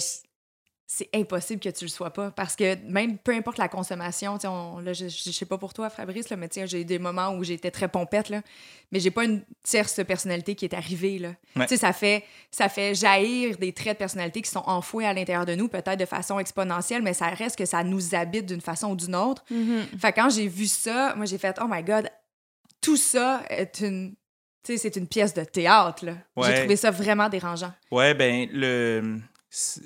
c'est 0.87 1.09
impossible 1.15 1.59
que 1.59 1.69
tu 1.69 1.85
le 1.85 1.89
sois 1.89 2.11
pas. 2.11 2.29
Parce 2.31 2.55
que 2.55 2.75
même 2.87 3.17
peu 3.17 3.33
importe 3.33 3.57
la 3.57 3.67
consommation, 3.67 4.37
on, 4.43 4.79
là, 4.79 4.93
je, 4.93 5.07
je, 5.07 5.31
sais 5.31 5.45
pas 5.45 5.57
pour 5.57 5.73
toi, 5.73 5.89
Fabrice, 5.89 6.29
là, 6.29 6.37
mais 6.37 6.47
j'ai 6.53 6.81
eu 6.81 6.85
des 6.85 6.99
moments 6.99 7.29
où 7.29 7.43
j'étais 7.43 7.71
très 7.71 7.87
pompette, 7.87 8.29
là, 8.29 8.41
mais 8.91 8.99
j'ai 8.99 9.09
pas 9.09 9.25
une 9.25 9.41
tierce 9.63 9.99
personnalité 10.05 10.53
qui 10.53 10.65
est 10.65 10.75
arrivée. 10.75 11.17
Là. 11.17 11.67
Ça, 11.67 11.91
fait, 11.91 12.23
ça 12.51 12.69
fait 12.69 12.93
jaillir 12.93 13.57
des 13.57 13.73
traits 13.73 13.93
de 13.93 13.99
personnalité 13.99 14.41
qui 14.41 14.49
sont 14.49 14.63
enfouis 14.67 15.05
à 15.05 15.13
l'intérieur 15.13 15.45
de 15.45 15.55
nous, 15.55 15.67
peut-être 15.67 15.97
de 15.97 16.05
façon 16.05 16.37
exponentielle, 16.37 17.01
mais 17.01 17.13
ça 17.13 17.29
reste 17.29 17.57
que 17.57 17.65
ça 17.65 17.83
nous 17.83 18.13
habite 18.13 18.45
d'une 18.45 18.61
façon 18.61 18.91
ou 18.91 18.95
d'une 18.95 19.15
autre. 19.15 19.43
Mm-hmm. 19.51 19.99
Fait 19.99 20.13
quand 20.13 20.29
j'ai 20.29 20.47
vu 20.47 20.67
ça, 20.67 21.15
moi, 21.15 21.25
j'ai 21.25 21.39
fait 21.39 21.57
«Oh 21.61 21.67
my 21.67 21.83
God!» 21.83 22.09
Tout 22.81 22.97
ça 22.97 23.41
est 23.49 23.79
une 23.79 24.13
c'est 24.63 24.95
une 24.95 25.07
pièce 25.07 25.33
de 25.33 25.43
théâtre. 25.43 26.05
J'ai 26.43 26.55
trouvé 26.55 26.75
ça 26.75 26.89
vraiment 26.89 27.29
dérangeant. 27.29 27.71
Ouais, 27.91 28.15
ben 28.15 28.49
le 28.51 29.19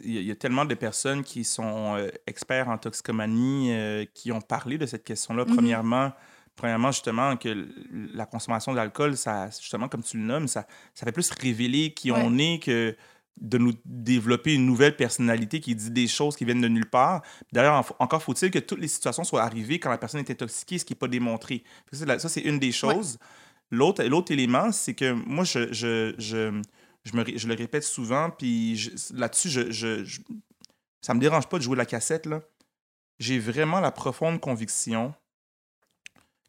il 0.04 0.24
y 0.24 0.32
a 0.32 0.36
tellement 0.36 0.66
de 0.66 0.74
personnes 0.76 1.24
qui 1.24 1.44
sont 1.44 1.96
euh, 1.96 2.10
experts 2.28 2.70
en 2.70 2.78
toxicomanie 2.78 3.72
euh, 3.72 4.06
qui 4.14 4.32
ont 4.32 4.42
parlé 4.42 4.78
de 4.78 4.86
cette 4.86 5.04
question-là. 5.04 5.44
Mm-hmm. 5.44 5.56
Premièrement, 5.56 6.12
premièrement, 6.56 6.92
justement, 6.92 7.38
que 7.38 7.68
la 8.14 8.26
consommation 8.26 8.74
d'alcool, 8.74 9.16
ça, 9.16 9.50
justement, 9.50 9.88
comme 9.88 10.04
tu 10.04 10.18
le 10.18 10.24
nommes, 10.24 10.48
ça, 10.48 10.66
ça 10.94 11.06
fait 11.06 11.12
plus 11.12 11.30
révéler 11.32 11.94
qui 11.94 12.12
on 12.12 12.38
est 12.38 12.62
que 12.64 12.96
de 13.40 13.58
nous 13.58 13.74
développer 13.86 14.54
une 14.54 14.66
nouvelle 14.66 14.96
personnalité 14.96 15.62
qui 15.62 15.74
dit 15.74 15.92
des 15.92 16.08
choses 16.08 16.36
qui 16.36 16.44
viennent 16.44 16.62
de 16.62 16.68
nulle 16.68 16.90
part. 16.90 17.22
D'ailleurs, 17.54 17.96
encore 18.00 18.22
faut-il 18.22 18.52
que 18.52 18.60
toutes 18.60 18.80
les 18.80 18.88
situations 18.90 19.24
soient 19.24 19.44
arrivées 19.44 19.80
quand 19.80 19.90
la 19.90 19.98
personne 19.98 20.20
est 20.20 20.30
intoxiquée, 20.30 20.78
ce 20.78 20.84
qui 20.84 20.94
n'est 20.94 21.00
pas 21.00 21.08
démontré. 21.08 21.64
Ça, 21.94 22.18
c'est 22.28 22.42
une 22.42 22.60
des 22.60 22.74
choses. 22.74 23.18
L'autre 23.72 24.32
élément, 24.32 24.72
c'est 24.72 24.94
que 24.94 25.14
moi, 25.14 25.46
je, 25.46 25.72
je 25.72 26.16
je, 26.18 26.62
me, 27.14 27.26
je 27.38 27.48
le 27.48 27.56
répète 27.56 27.84
souvent, 27.84 28.30
puis 28.30 28.92
là-dessus, 29.14 29.50
je, 29.50 29.72
je, 29.72 30.20
ça 31.02 31.14
me 31.14 31.20
dérange 31.20 31.48
pas 31.48 31.58
de 31.58 31.64
jouer 31.64 31.78
la 31.78 31.86
cassette, 31.86 32.26
là. 32.26 32.42
j'ai 33.20 33.40
vraiment 33.40 33.80
la 33.80 33.92
profonde 33.92 34.40
conviction 34.40 35.14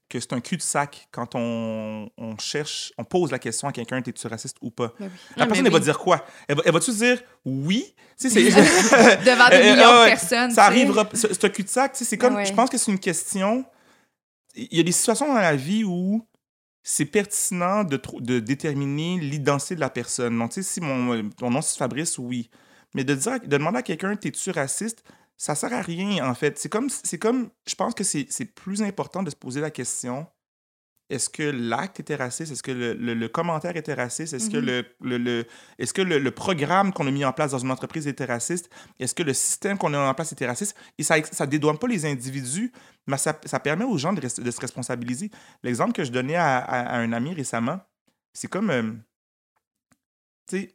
que 0.08 0.18
c'est 0.18 0.32
un 0.32 0.40
cul-de-sac 0.40 1.06
quand 1.12 1.36
on, 1.36 2.10
on 2.18 2.36
cherche, 2.36 2.92
on 2.98 3.04
pose 3.04 3.30
la 3.30 3.38
question 3.38 3.68
à 3.68 3.72
quelqu'un, 3.72 4.02
t'es-tu 4.02 4.26
raciste 4.26 4.56
ou 4.60 4.70
pas? 4.72 4.92
Ben 4.98 5.06
oui. 5.06 5.18
La 5.36 5.46
personne, 5.46 5.62
mais 5.62 5.68
elle 5.68 5.72
va 5.72 5.78
oui. 5.78 5.84
dire 5.84 5.98
quoi? 6.00 6.26
Elle 6.48 6.56
va- 6.56 6.62
elle 6.66 6.72
va-tu 6.72 6.90
dire 6.90 7.22
oui? 7.44 7.94
Tu 8.18 8.28
sais, 8.28 8.50
c'est- 8.50 8.50
Devant 9.24 9.48
des 9.50 9.58
millions 9.62 10.02
de 10.02 10.06
personnes. 10.06 10.50
Ça 10.50 10.64
arrivera. 10.64 11.08
C'est 11.14 11.44
un 11.44 11.48
cul-de-sac. 11.48 11.92
tu 11.92 11.98
sais, 11.98 12.04
C'est 12.04 12.18
comme. 12.18 12.36
Ah. 12.38 12.44
Je 12.44 12.52
pense 12.52 12.68
que 12.68 12.76
c'est 12.76 12.90
une 12.90 12.98
question. 12.98 13.64
Il 14.56 14.76
y 14.78 14.80
a 14.80 14.82
des 14.82 14.90
situations 14.90 15.28
dans 15.28 15.34
la 15.40 15.54
vie 15.54 15.84
où 15.84 16.26
c'est 16.82 17.04
pertinent 17.04 17.84
de, 17.84 18.38
déterminer 18.38 19.18
l'identité 19.20 19.74
de 19.74 19.80
la 19.80 19.90
personne. 19.90 20.38
Donc, 20.38 20.50
tu 20.50 20.62
sais, 20.62 20.74
si 20.74 20.80
mon, 20.80 21.28
ton 21.30 21.50
nom 21.50 21.60
c'est 21.60 21.78
Fabrice, 21.78 22.18
oui. 22.18 22.50
Mais 22.94 23.04
de, 23.04 23.14
dire, 23.14 23.40
de 23.40 23.46
demander 23.46 23.78
à 23.78 23.82
quelqu'un, 23.82 24.16
t'es-tu 24.16 24.50
raciste? 24.50 25.04
Ça 25.36 25.54
sert 25.54 25.72
à 25.72 25.82
rien, 25.82 26.28
en 26.28 26.34
fait. 26.34 26.58
C'est 26.58 26.68
comme. 26.68 26.90
C'est 26.90 27.18
comme 27.18 27.50
je 27.66 27.74
pense 27.74 27.94
que 27.94 28.04
c'est 28.04 28.54
plus 28.54 28.82
important 28.82 29.22
de 29.22 29.30
se 29.30 29.36
poser 29.36 29.60
la 29.60 29.70
question 29.70 30.26
est-ce 31.10 31.28
que 31.28 31.42
l'acte 31.42 32.00
était 32.00 32.14
raciste? 32.16 32.52
Est-ce 32.52 32.62
que 32.62 32.70
le, 32.70 32.94
le- 32.94 33.14
le 33.14 33.28
commentaire 33.28 33.76
était 33.76 33.94
raciste? 33.94 34.32
Est-ce 34.32 34.48
que, 34.48 34.56
Mhm. 34.56 34.64
le, 34.66 34.84
le- 35.02 35.18
le- 35.18 35.46
est-ce 35.78 35.92
que 35.92 36.02
le, 36.02 36.30
programme 36.30 36.92
qu'on 36.92 37.06
a 37.06 37.10
mis 37.10 37.24
en 37.24 37.32
place 37.32 37.50
dans 37.50 37.58
une 37.58 37.70
entreprise 37.70 38.06
était 38.06 38.24
raciste? 38.24 38.70
Est-ce 38.98 39.14
que 39.14 39.22
le 39.22 39.34
système 39.34 39.76
qu'on 39.76 39.92
a 39.94 39.98
mis 39.98 40.08
en 40.08 40.14
place 40.14 40.32
était 40.32 40.46
raciste? 40.46 40.76
Et 40.98 41.02
ça 41.02 41.16
ne 41.18 41.46
dédouane 41.46 41.78
pas 41.78 41.88
les 41.88 42.06
individus, 42.06 42.72
mais 43.06 43.18
ça, 43.18 43.38
ça 43.44 43.58
permet 43.60 43.84
aux 43.84 43.98
gens 43.98 44.12
de, 44.12 44.20
res- 44.20 44.40
de 44.42 44.50
se 44.50 44.60
responsabiliser. 44.60 45.30
L'exemple 45.62 45.92
que 45.92 46.04
je 46.04 46.12
donnais 46.12 46.36
à, 46.36 46.58
à- 46.58 46.94
à 46.94 46.98
un 46.98 47.12
ami 47.12 47.34
récemment, 47.34 47.80
c'est 48.32 48.48
comme... 48.48 48.70
euh, 48.70 48.92
tu 50.48 50.60
sais, 50.60 50.74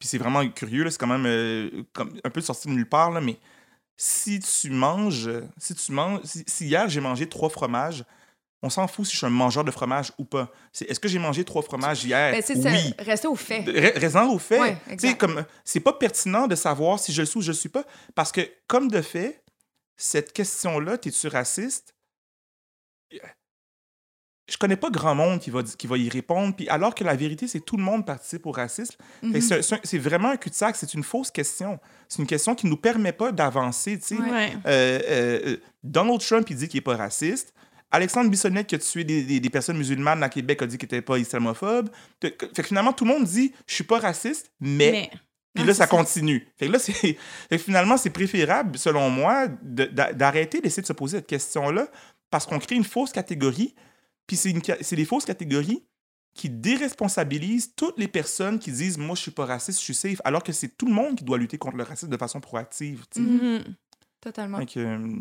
puis 0.00 0.08
c'est 0.08 0.18
vraiment 0.18 0.46
curieux, 0.48 0.84
là, 0.84 0.90
c'est 0.90 0.98
quand 0.98 1.06
même 1.06 1.26
euh, 1.26 1.82
comme 1.92 2.18
un 2.24 2.30
peu 2.30 2.40
sorti 2.40 2.68
de 2.68 2.72
nulle 2.72 2.88
part, 2.88 3.10
là, 3.10 3.20
mais 3.20 3.38
si 3.96 4.38
tu 4.40 4.70
manges, 4.70 5.30
si 5.56 5.74
tu 5.74 5.92
manges, 5.92 6.20
si, 6.24 6.44
si 6.46 6.66
hier 6.66 6.88
j'ai 6.88 7.00
mangé 7.00 7.28
trois 7.28 7.48
fromages, 7.48 8.04
on 8.62 8.70
s'en 8.70 8.88
fout 8.88 9.06
si 9.06 9.12
je 9.12 9.18
suis 9.18 9.26
un 9.26 9.30
mangeur 9.30 9.62
de 9.64 9.70
fromage 9.70 10.12
ou 10.18 10.24
pas. 10.24 10.50
C'est 10.72 10.90
est-ce 10.90 10.98
que 10.98 11.06
j'ai 11.08 11.18
mangé 11.20 11.44
trois 11.44 11.62
fromages 11.62 12.04
hier? 12.04 12.32
Ben, 12.32 12.42
c'est 12.44 12.60
ça, 12.60 12.70
oui. 12.70 12.92
rester 12.98 13.28
au 13.28 13.36
fait. 13.36 13.60
Re- 13.62 13.98
Raison 13.98 14.32
au 14.32 14.38
fait. 14.38 14.58
Ouais, 14.60 14.74
Tu 14.74 14.86
sais, 14.88 14.92
exact. 14.94 15.18
comme 15.20 15.44
c'est 15.64 15.80
pas 15.80 15.92
pertinent 15.92 16.46
de 16.48 16.54
savoir 16.56 16.98
si 16.98 17.12
je 17.12 17.22
le 17.22 17.26
suis 17.26 17.38
ou 17.38 17.42
je 17.42 17.48
le 17.52 17.56
suis 17.56 17.68
pas 17.68 17.84
parce 18.14 18.32
que 18.32 18.40
comme 18.66 18.90
de 18.90 19.00
fait, 19.00 19.42
cette 19.96 20.32
question-là, 20.32 20.98
t'es-tu 20.98 21.28
raciste? 21.28 21.94
Je 24.50 24.56
connais 24.56 24.76
pas 24.76 24.88
grand 24.88 25.14
monde 25.14 25.40
qui 25.40 25.50
va 25.50 25.62
qui 25.62 25.86
va 25.86 25.98
y 25.98 26.08
répondre 26.08 26.56
puis 26.56 26.66
alors 26.70 26.94
que 26.94 27.04
la 27.04 27.14
vérité 27.14 27.46
c'est 27.46 27.60
que 27.60 27.64
tout 27.66 27.76
le 27.76 27.82
monde 27.82 28.06
participe 28.06 28.46
au 28.46 28.50
racisme. 28.50 28.94
Mhm. 29.22 29.40
c'est- 29.42 29.60
c'est 29.62 29.80
c'est 29.84 29.98
vraiment 29.98 30.30
un 30.30 30.36
cul-de-sac, 30.38 30.74
c'est 30.74 30.94
une 30.94 31.02
fausse 31.02 31.30
question. 31.30 31.78
C'est 32.08 32.22
une 32.22 32.26
question 32.26 32.54
qui 32.54 32.66
nous 32.66 32.78
permet 32.78 33.12
pas 33.12 33.30
d'avancer. 33.30 33.98
Ouais. 34.10 34.52
Euh, 34.54 34.58
euh, 34.66 35.40
euh, 35.46 35.56
Donald 35.84 36.20
Trump, 36.22 36.48
il 36.48 36.56
dit 36.56 36.66
qu'il 36.66 36.78
n'est 36.78 36.82
pas 36.84 36.96
raciste. 36.96 37.52
Alexandre 37.90 38.30
Bissonnette, 38.30 38.66
qui 38.66 38.74
a 38.74 38.78
tué 38.78 39.04
des, 39.04 39.22
des- 39.24 39.40
des 39.40 39.50
personnes 39.50 39.78
musulmanes 39.78 40.22
à 40.22 40.28
Québec, 40.28 40.60
a 40.62 40.66
dit 40.66 40.76
qu'il 40.78 40.86
n'était 40.86 41.02
pas 41.02 41.18
islamophobe. 41.18 41.88
Fait 42.20 42.32
que 42.32 42.62
finalement, 42.62 42.92
tout 42.92 43.04
le 43.04 43.12
monde 43.14 43.24
dit 43.24 43.52
Je 43.66 43.74
suis 43.74 43.84
pas 43.84 43.98
raciste, 43.98 44.50
mais. 44.60 44.90
Mais. 44.92 45.10
Puis 45.54 45.64
là, 45.64 45.74
ça 45.74 45.86
continue. 45.86 46.46
Fait 46.56 46.66
que 46.68 46.72
là, 46.72 46.78
fait 46.78 47.16
que 47.50 47.58
finalement, 47.58 47.96
c'est 47.96 48.10
préférable, 48.10 48.78
selon 48.78 49.08
moi, 49.10 49.48
de- 49.62 49.86
d'arrêter 50.12 50.60
d'essayer 50.60 50.82
de 50.82 50.86
se 50.86 50.92
poser 50.92 51.18
cette 51.18 51.26
question-là 51.26 51.88
parce 52.30 52.44
qu'on 52.46 52.58
crée 52.58 52.76
une 52.76 52.84
fausse 52.84 53.10
catégorie. 53.12 53.74
Puis 54.26 54.36
c'est 54.36 54.50
une 54.50 54.60
des 54.60 55.04
fausses 55.06 55.24
catégories 55.24 55.82
qui 56.34 56.50
déresponsabilisent 56.50 57.74
toutes 57.74 57.98
les 57.98 58.08
personnes 58.08 58.58
qui 58.58 58.70
disent 58.70 58.98
Moi, 58.98 59.14
je 59.16 59.22
suis 59.22 59.30
pas 59.30 59.46
raciste, 59.46 59.78
je 59.80 59.84
suis 59.84 59.94
safe, 59.94 60.20
alors 60.24 60.42
que 60.42 60.52
c'est 60.52 60.76
tout 60.76 60.86
le 60.86 60.92
monde 60.92 61.16
qui 61.16 61.24
doit 61.24 61.38
lutter 61.38 61.58
contre 61.58 61.76
le 61.76 61.82
racisme 61.84 62.10
de 62.10 62.16
façon 62.16 62.40
proactive. 62.40 63.04
Mhm. 63.16 63.62
Totalement. 64.20 64.58
Euh, 64.76 65.16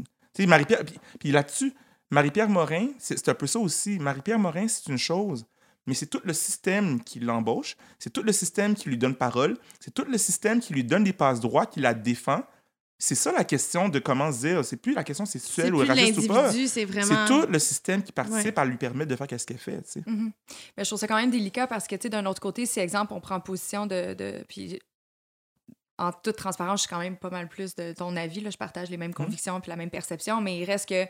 Marie-Pierre. 0.46 0.84
Puis, 0.86 1.00
puis 1.20 1.32
là-dessus, 1.32 1.74
Marie-Pierre 2.10 2.50
Morin, 2.50 2.88
c'est 3.00 3.28
un 3.30 3.34
peu 3.34 3.48
ça 3.48 3.60
aussi. 3.60 4.00
Marie-Pierre 4.00 4.40
Morin, 4.40 4.68
c'est 4.68 4.88
une 4.88 4.98
chose, 4.98 5.46
mais 5.88 5.94
c'est 5.94 6.06
tout 6.06 6.22
le 6.24 6.34
système 6.34 7.02
qui 7.04 7.20
l'embauche, 7.20 7.76
c'est 7.98 8.12
tout 8.12 8.24
le 8.24 8.32
système 8.32 8.76
qui 8.76 8.90
lui 8.90 8.98
donne 8.98 9.16
parole, 9.16 9.58
c'est 9.80 9.94
tout 9.94 10.06
le 10.06 10.18
système 10.18 10.60
qui 10.60 10.74
lui 10.74 10.84
donne 10.84 11.04
des 11.04 11.14
passes 11.14 11.40
droits, 11.40 11.66
qui 11.66 11.80
la 11.80 11.94
défend. 11.94 12.44
C'est 13.00 13.16
ça 13.16 13.32
la 13.32 13.44
question 13.44 13.90
de 13.90 14.00
comment 14.00 14.32
se 14.32 14.40
dire. 14.40 14.66
C'est 14.66 14.78
plus 14.78 14.94
la 14.94 15.04
question 15.04 15.26
c'est 15.26 15.40
elle 15.60 15.76
ou 15.76 15.86
raciste 15.86 16.18
ou 16.18 16.28
pas. 16.28 16.52
c'est 16.52 16.86
vraiment. 16.86 17.28
tout 17.28 17.46
le 17.48 17.60
système 17.60 18.02
qui 18.02 18.12
participe 18.12 18.58
à 18.58 18.66
lui 18.66 18.78
permettre 18.78 19.12
de 19.12 19.16
faire 19.16 19.28
ce 19.40 19.46
qu'elle 19.46 19.60
fait. 19.60 19.82
tu 19.84 19.92
sais. 19.92 20.04
Mhm. 20.06 20.32
Mais 20.76 20.84
je 20.84 20.90
trouve 20.90 21.00
ça 21.00 21.08
quand 21.08 21.16
même 21.16 21.30
délicat 21.30 21.68
parce 21.68 21.88
que, 21.88 21.96
tu 21.96 22.04
sais, 22.04 22.10
d'un 22.10 22.26
autre 22.26 22.42
côté, 22.42 22.66
si, 22.66 22.80
exemple, 22.80 23.14
on 23.14 23.22
prend 23.22 23.40
position 23.40 23.86
de. 23.86 24.14
de 24.16 24.44
puis, 24.50 24.80
en 26.00 26.12
toute 26.12 26.36
transparence, 26.36 26.82
je 26.82 26.88
suis 26.88 26.90
quand 26.90 27.00
même 27.00 27.18
pas 27.18 27.30
mal 27.30 27.48
plus 27.48 27.76
de 27.76 27.94
ton 27.94 28.16
avis. 28.16 28.42
Là, 28.42 28.50
je 28.50 28.58
partage 28.58 28.90
les 28.90 28.98
mêmes 28.98 29.14
convictions 29.14 29.60
puis 29.62 29.70
la 29.70 29.76
même 29.76 29.90
perception, 29.92 30.42
mais 30.42 30.58
il 30.58 30.66
reste 30.66 30.90
que. 30.90 31.06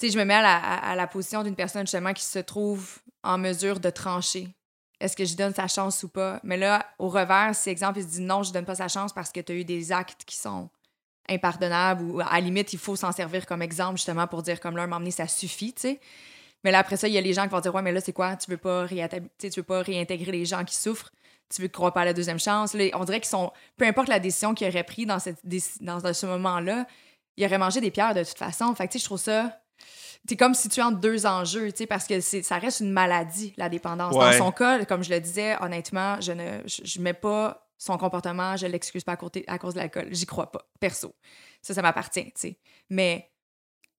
Sais, 0.00 0.08
je 0.08 0.18
me 0.18 0.24
mets 0.24 0.32
à 0.32 0.94
la, 0.96 1.06
position 1.06 1.42
d'une 1.42 1.54
personne 1.54 1.82
justement 1.82 2.14
qui 2.14 2.24
se 2.24 2.38
trouve 2.38 3.00
en 3.22 3.36
mesure 3.36 3.80
de 3.80 3.90
trancher. 3.90 4.48
Est-ce 4.98 5.14
que 5.14 5.26
je 5.26 5.36
donne 5.36 5.52
sa 5.52 5.68
chance 5.68 6.02
ou 6.02 6.08
pas? 6.08 6.40
Mais 6.42 6.56
là, 6.56 6.86
au 6.98 7.10
revers, 7.10 7.54
si 7.54 7.68
exemple, 7.68 7.98
il 7.98 8.04
se 8.04 8.08
dit 8.08 8.22
non, 8.22 8.42
je 8.42 8.50
donne 8.50 8.64
pas 8.64 8.76
sa 8.76 8.88
chance 8.88 9.12
parce 9.12 9.30
que 9.30 9.40
tu 9.40 9.52
as 9.52 9.54
eu 9.56 9.64
des 9.64 9.92
actes 9.92 10.24
qui 10.24 10.36
sont 10.36 10.70
impardonnables 11.28 12.02
ou 12.02 12.20
à 12.20 12.32
la 12.32 12.40
limite, 12.40 12.72
il 12.72 12.78
faut 12.78 12.96
s'en 12.96 13.12
servir 13.12 13.44
comme 13.44 13.60
exemple 13.60 13.98
justement 13.98 14.26
pour 14.26 14.42
dire 14.42 14.58
comme 14.58 14.74
là, 14.74 14.86
m'emmener, 14.86 15.10
ça 15.10 15.28
suffit, 15.28 15.74
tu 15.74 15.82
sais. 15.82 16.00
Mais 16.64 16.70
là, 16.70 16.78
après 16.78 16.96
ça, 16.96 17.06
il 17.06 17.12
y 17.12 17.18
a 17.18 17.20
les 17.20 17.34
gens 17.34 17.42
qui 17.42 17.50
vont 17.50 17.60
dire 17.60 17.74
Ouais, 17.74 17.82
mais 17.82 17.92
là, 17.92 18.00
c'est 18.00 18.14
quoi? 18.14 18.36
Tu 18.36 18.50
veux 18.50 18.56
pas, 18.56 18.86
tu 18.88 19.50
veux 19.54 19.62
pas 19.62 19.82
réintégrer 19.82 20.32
les 20.32 20.46
gens 20.46 20.64
qui 20.64 20.76
souffrent? 20.76 21.10
Tu 21.54 21.60
veux 21.60 21.68
croire 21.68 21.92
pas 21.92 22.02
à 22.02 22.04
la 22.06 22.14
deuxième 22.14 22.40
chance? 22.40 22.72
Là, 22.72 22.86
On 22.94 23.04
dirait 23.04 23.20
qu'ils 23.20 23.28
sont. 23.28 23.52
Peu 23.76 23.86
importe 23.86 24.08
la 24.08 24.18
décision 24.20 24.54
qu'ils 24.54 24.68
auraient 24.68 24.82
prise 24.82 25.06
dans, 25.06 25.18
dans 25.98 26.14
ce 26.14 26.26
moment-là, 26.26 26.86
ils 27.36 27.44
auraient 27.44 27.58
mangé 27.58 27.82
des 27.82 27.90
pierres 27.90 28.14
de 28.14 28.24
toute 28.24 28.38
façon. 28.38 28.74
Fait 28.74 28.86
que, 28.86 28.92
tu 28.92 28.98
sais, 28.98 29.02
je 29.02 29.04
trouve 29.06 29.20
ça. 29.20 29.60
C'est 30.28 30.36
comme 30.36 30.54
si 30.54 30.68
tu 30.68 30.80
es 30.80 30.82
entre 30.82 30.98
deux 31.00 31.26
enjeux, 31.26 31.70
tu 31.72 31.78
sais, 31.78 31.86
parce 31.86 32.06
que 32.06 32.20
c'est- 32.20 32.42
ça 32.42 32.58
reste 32.58 32.80
une 32.80 32.92
maladie, 32.92 33.52
la 33.56 33.68
dépendance. 33.68 34.14
Dans 34.38 34.38
son 34.38 34.52
cas, 34.52 34.84
comme 34.84 35.02
je 35.02 35.10
le 35.10 35.20
disais, 35.20 35.56
honnêtement, 35.62 36.20
je 36.20 36.32
ne 36.32 36.60
je, 36.66 36.82
je 36.84 37.00
mets 37.00 37.14
pas 37.14 37.66
son 37.78 37.96
comportement, 37.96 38.56
je 38.56 38.66
l'excuse 38.66 39.02
pas 39.02 39.12
à, 39.12 39.16
côté, 39.16 39.44
à 39.48 39.58
cause 39.58 39.74
de 39.74 39.78
l'alcool. 39.80 40.08
J'y 40.10 40.26
crois 40.26 40.52
pas, 40.52 40.68
perso. 40.78 41.14
Ça, 41.62 41.72
ça 41.74 41.82
m'appartient, 41.82 42.24
tu 42.26 42.32
sais. 42.36 42.58
Mais 42.90 43.30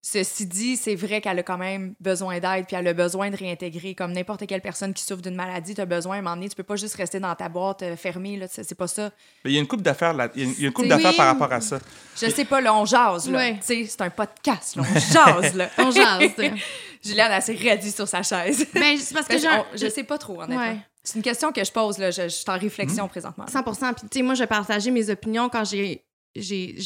ceci 0.04 0.48
dit, 0.48 0.78
c'est 0.78 0.96
vrai 0.96 1.22
qu'elle 1.22 1.38
a 1.38 1.44
quand 1.44 1.58
même 1.60 1.94
besoin 2.00 2.40
d'aide, 2.40 2.66
puis 2.66 2.76
elle 2.76 2.88
a 2.88 2.94
besoin 2.94 3.30
de 3.30 3.38
réintégrer. 3.38 3.94
Comme 3.94 4.14
n'importe 4.14 4.48
quelle 4.48 4.62
personne 4.62 4.94
qui 4.96 5.04
souffre 5.04 5.22
d'une 5.22 5.36
maladie, 5.36 5.76
tu 5.76 5.82
as 5.82 5.86
besoin 5.86 6.16
à 6.16 6.20
un 6.20 6.22
moment 6.24 6.36
donné. 6.36 6.50
Tu 6.50 6.56
peux 6.56 6.64
pas 6.64 6.76
juste 6.76 6.96
rester 6.96 7.20
dans 7.20 7.36
ta 7.36 7.50
boîte 7.50 7.84
euh, 7.84 7.96
fermée, 7.96 8.36
là. 8.38 8.48
C'est 8.50 8.64
c'est 8.64 8.74
pas 8.76 8.88
ça. 8.88 9.12
Mais 9.46 9.52
il 9.52 9.54
y 9.54 9.58
a 9.58 9.60
une 9.62 9.68
coupe 9.68 9.84
d'affaires 9.84 10.14
là. 10.14 10.30
Il 10.36 10.60
y 10.60 10.64
a 10.64 10.68
une- 10.68 10.74
coupe 10.74 10.84
Oui. 10.86 10.90
d'affaires 10.90 11.16
par 11.16 11.28
rapport 11.28 11.54
à 11.54 11.62
ça. 11.62 11.80
Je 12.20 12.30
sais 12.32 12.46
pas, 12.46 12.62
là, 12.62 12.74
on 12.74 12.86
jase, 12.86 13.30
là. 13.30 13.38
Ouais. 13.38 13.54
Tu 13.56 13.60
sais, 13.62 13.86
c'est 13.88 14.02
un 14.02 14.10
podcast, 14.10 14.76
là. 14.76 14.84
On 14.88 15.00
jase, 15.00 15.56
là. 15.56 15.70
On 15.78 15.92
jase. 15.92 16.32
Juliane, 17.04 17.32
elle 17.32 17.42
s'est 17.42 17.54
raidie 17.56 17.92
sur 17.92 18.08
sa 18.08 18.22
chaise. 18.24 18.66
ben, 18.74 18.98
c'est 18.98 19.14
parce 19.14 19.28
que 19.28 19.38
je, 19.38 19.48
on- 19.48 19.66
je 19.78 19.88
sais 19.88 20.04
pas 20.04 20.18
trop, 20.18 20.42
honnêtement. 20.42 20.64
Ouais. 20.66 20.78
C'est 21.04 21.18
une 21.18 21.24
question 21.24 21.52
que 21.52 21.64
je 21.64 21.72
pose, 21.72 21.98
là. 21.98 22.12
Je, 22.12 22.24
je 22.24 22.28
suis 22.30 22.46
en 22.48 22.58
réflexion 22.60 23.08
présentement. 23.08 23.46
100 23.48 23.64
Puis, 23.64 23.74
tu 24.10 24.18
sais, 24.20 24.22
moi, 24.24 24.34
j'ai 24.36 24.46
partagé 24.48 24.92
mes 24.92 25.10
opinions 25.10 25.50
quand 25.50 25.64
j'ai 25.64 26.04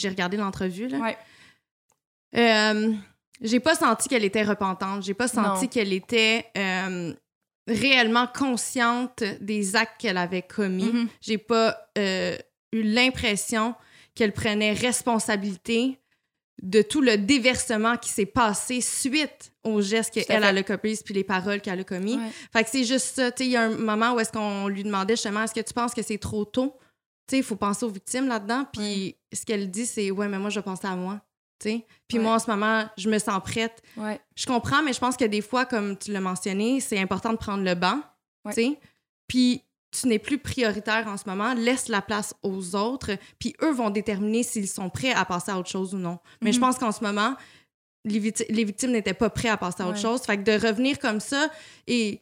regardé 0.09 0.37
l'entrevue. 0.37 0.87
là. 0.87 0.97
Ouais. 0.99 1.17
Euh, 2.35 2.93
j'ai 3.41 3.59
pas 3.59 3.75
senti 3.75 4.09
qu'elle 4.09 4.23
était 4.23 4.43
repentante. 4.43 5.03
J'ai 5.03 5.13
pas 5.13 5.27
senti 5.27 5.69
qu'elle 5.69 5.93
était 5.93 6.45
euh, 6.57 7.13
réellement 7.67 8.27
consciente 8.27 9.23
des 9.41 9.75
actes 9.75 9.99
qu'elle 9.99 10.17
avait 10.17 10.41
commis. 10.41 10.91
Mhm. 10.91 11.07
J'ai 11.21 11.37
pas 11.37 11.77
euh, 11.97 12.37
eu 12.71 12.81
l'impression 12.81 13.75
qu'elle 14.13 14.31
prenait 14.31 14.73
responsabilité 14.73 15.99
de 16.61 16.81
tout 16.81 17.01
le 17.01 17.17
déversement 17.17 17.97
qui 17.97 18.09
s'est 18.09 18.25
passé 18.25 18.79
suite 18.79 19.51
aux 19.63 19.81
gestes 19.81 20.13
qu'elle 20.13 20.43
a 20.43 20.63
commis 20.63 20.97
puis 21.03 21.13
les 21.13 21.25
paroles 21.25 21.59
qu'elle 21.59 21.81
a 21.81 21.83
commis. 21.83 22.15
Ouais. 22.15 22.31
Fait 22.53 22.63
que 22.63 22.69
c'est 22.69 22.85
juste 22.85 23.15
ça. 23.15 23.31
Il 23.39 23.47
y 23.47 23.57
a 23.57 23.63
un 23.63 23.77
moment 23.77 24.13
où 24.13 24.19
est-ce 24.19 24.31
qu'on 24.31 24.69
lui 24.69 24.83
demandait 24.83 25.15
justement, 25.15 25.43
est-ce 25.43 25.53
que 25.53 25.59
tu 25.59 25.73
penses 25.73 25.93
que 25.93 26.01
c'est 26.01 26.17
trop 26.17 26.45
tôt? 26.45 26.77
Tu 27.27 27.31
sais, 27.31 27.37
il 27.39 27.43
faut 27.43 27.55
penser 27.57 27.85
aux 27.85 27.89
victimes 27.89 28.27
là-dedans. 28.27 28.65
Puis 28.71 29.17
ce 29.33 29.45
qu'elle 29.45 29.69
dit, 29.69 29.85
c'est, 29.85 30.11
ouais, 30.11 30.27
mais 30.27 30.39
moi, 30.39 30.49
je 30.49 30.59
pense 30.59 30.85
à 30.85 30.95
moi. 30.95 31.19
Puis 31.59 31.83
Ouais. 32.13 32.19
moi, 32.19 32.35
en 32.35 32.39
ce 32.39 32.49
moment, 32.49 32.85
je 32.97 33.09
me 33.09 33.17
sens 33.19 33.41
prête. 33.43 33.81
Ouais. 33.97 34.19
Je 34.35 34.45
comprends, 34.45 34.83
mais 34.83 34.93
je 34.93 34.99
pense 34.99 35.17
que 35.17 35.25
des 35.25 35.41
fois, 35.41 35.65
comme 35.65 35.97
tu 35.97 36.11
l'as 36.11 36.21
mentionné, 36.21 36.79
c'est 36.79 36.99
important 36.99 37.31
de 37.31 37.37
prendre 37.37 37.63
le 37.63 37.75
banc. 37.75 37.99
Ouais. 38.45 38.77
Puis 39.27 39.61
tu 39.91 40.07
n'es 40.07 40.19
plus 40.19 40.37
prioritaire 40.37 41.07
en 41.07 41.15
ce 41.17 41.23
moment. 41.27 41.53
Laisse 41.53 41.87
la 41.87 42.01
place 42.01 42.33
aux 42.43 42.75
autres. 42.75 43.11
Puis 43.39 43.55
eux 43.63 43.71
vont 43.71 43.89
déterminer 43.89 44.43
s'ils 44.43 44.67
sont 44.67 44.89
prêts 44.89 45.11
à 45.13 45.23
passer 45.25 45.51
à 45.51 45.57
autre 45.57 45.69
chose 45.69 45.93
ou 45.95 45.97
non. 45.97 46.19
Mais 46.41 46.51
je 46.51 46.57
Mhm. 46.59 46.65
pense 46.65 46.77
qu'en 46.77 46.91
ce 46.91 47.03
moment, 47.03 47.35
les, 48.03 48.19
victi- 48.19 48.45
les 48.49 48.63
victimes 48.65 48.91
n'étaient 48.91 49.13
pas 49.13 49.29
prêts 49.29 49.47
à 49.49 49.57
passer 49.57 49.81
à 49.83 49.87
autre 49.87 49.97
chose. 49.99 50.21
Fait 50.21 50.37
que 50.37 50.43
de 50.43 50.51
revenir 50.67 50.99
comme 50.99 51.19
ça 51.21 51.49
et 51.87 52.19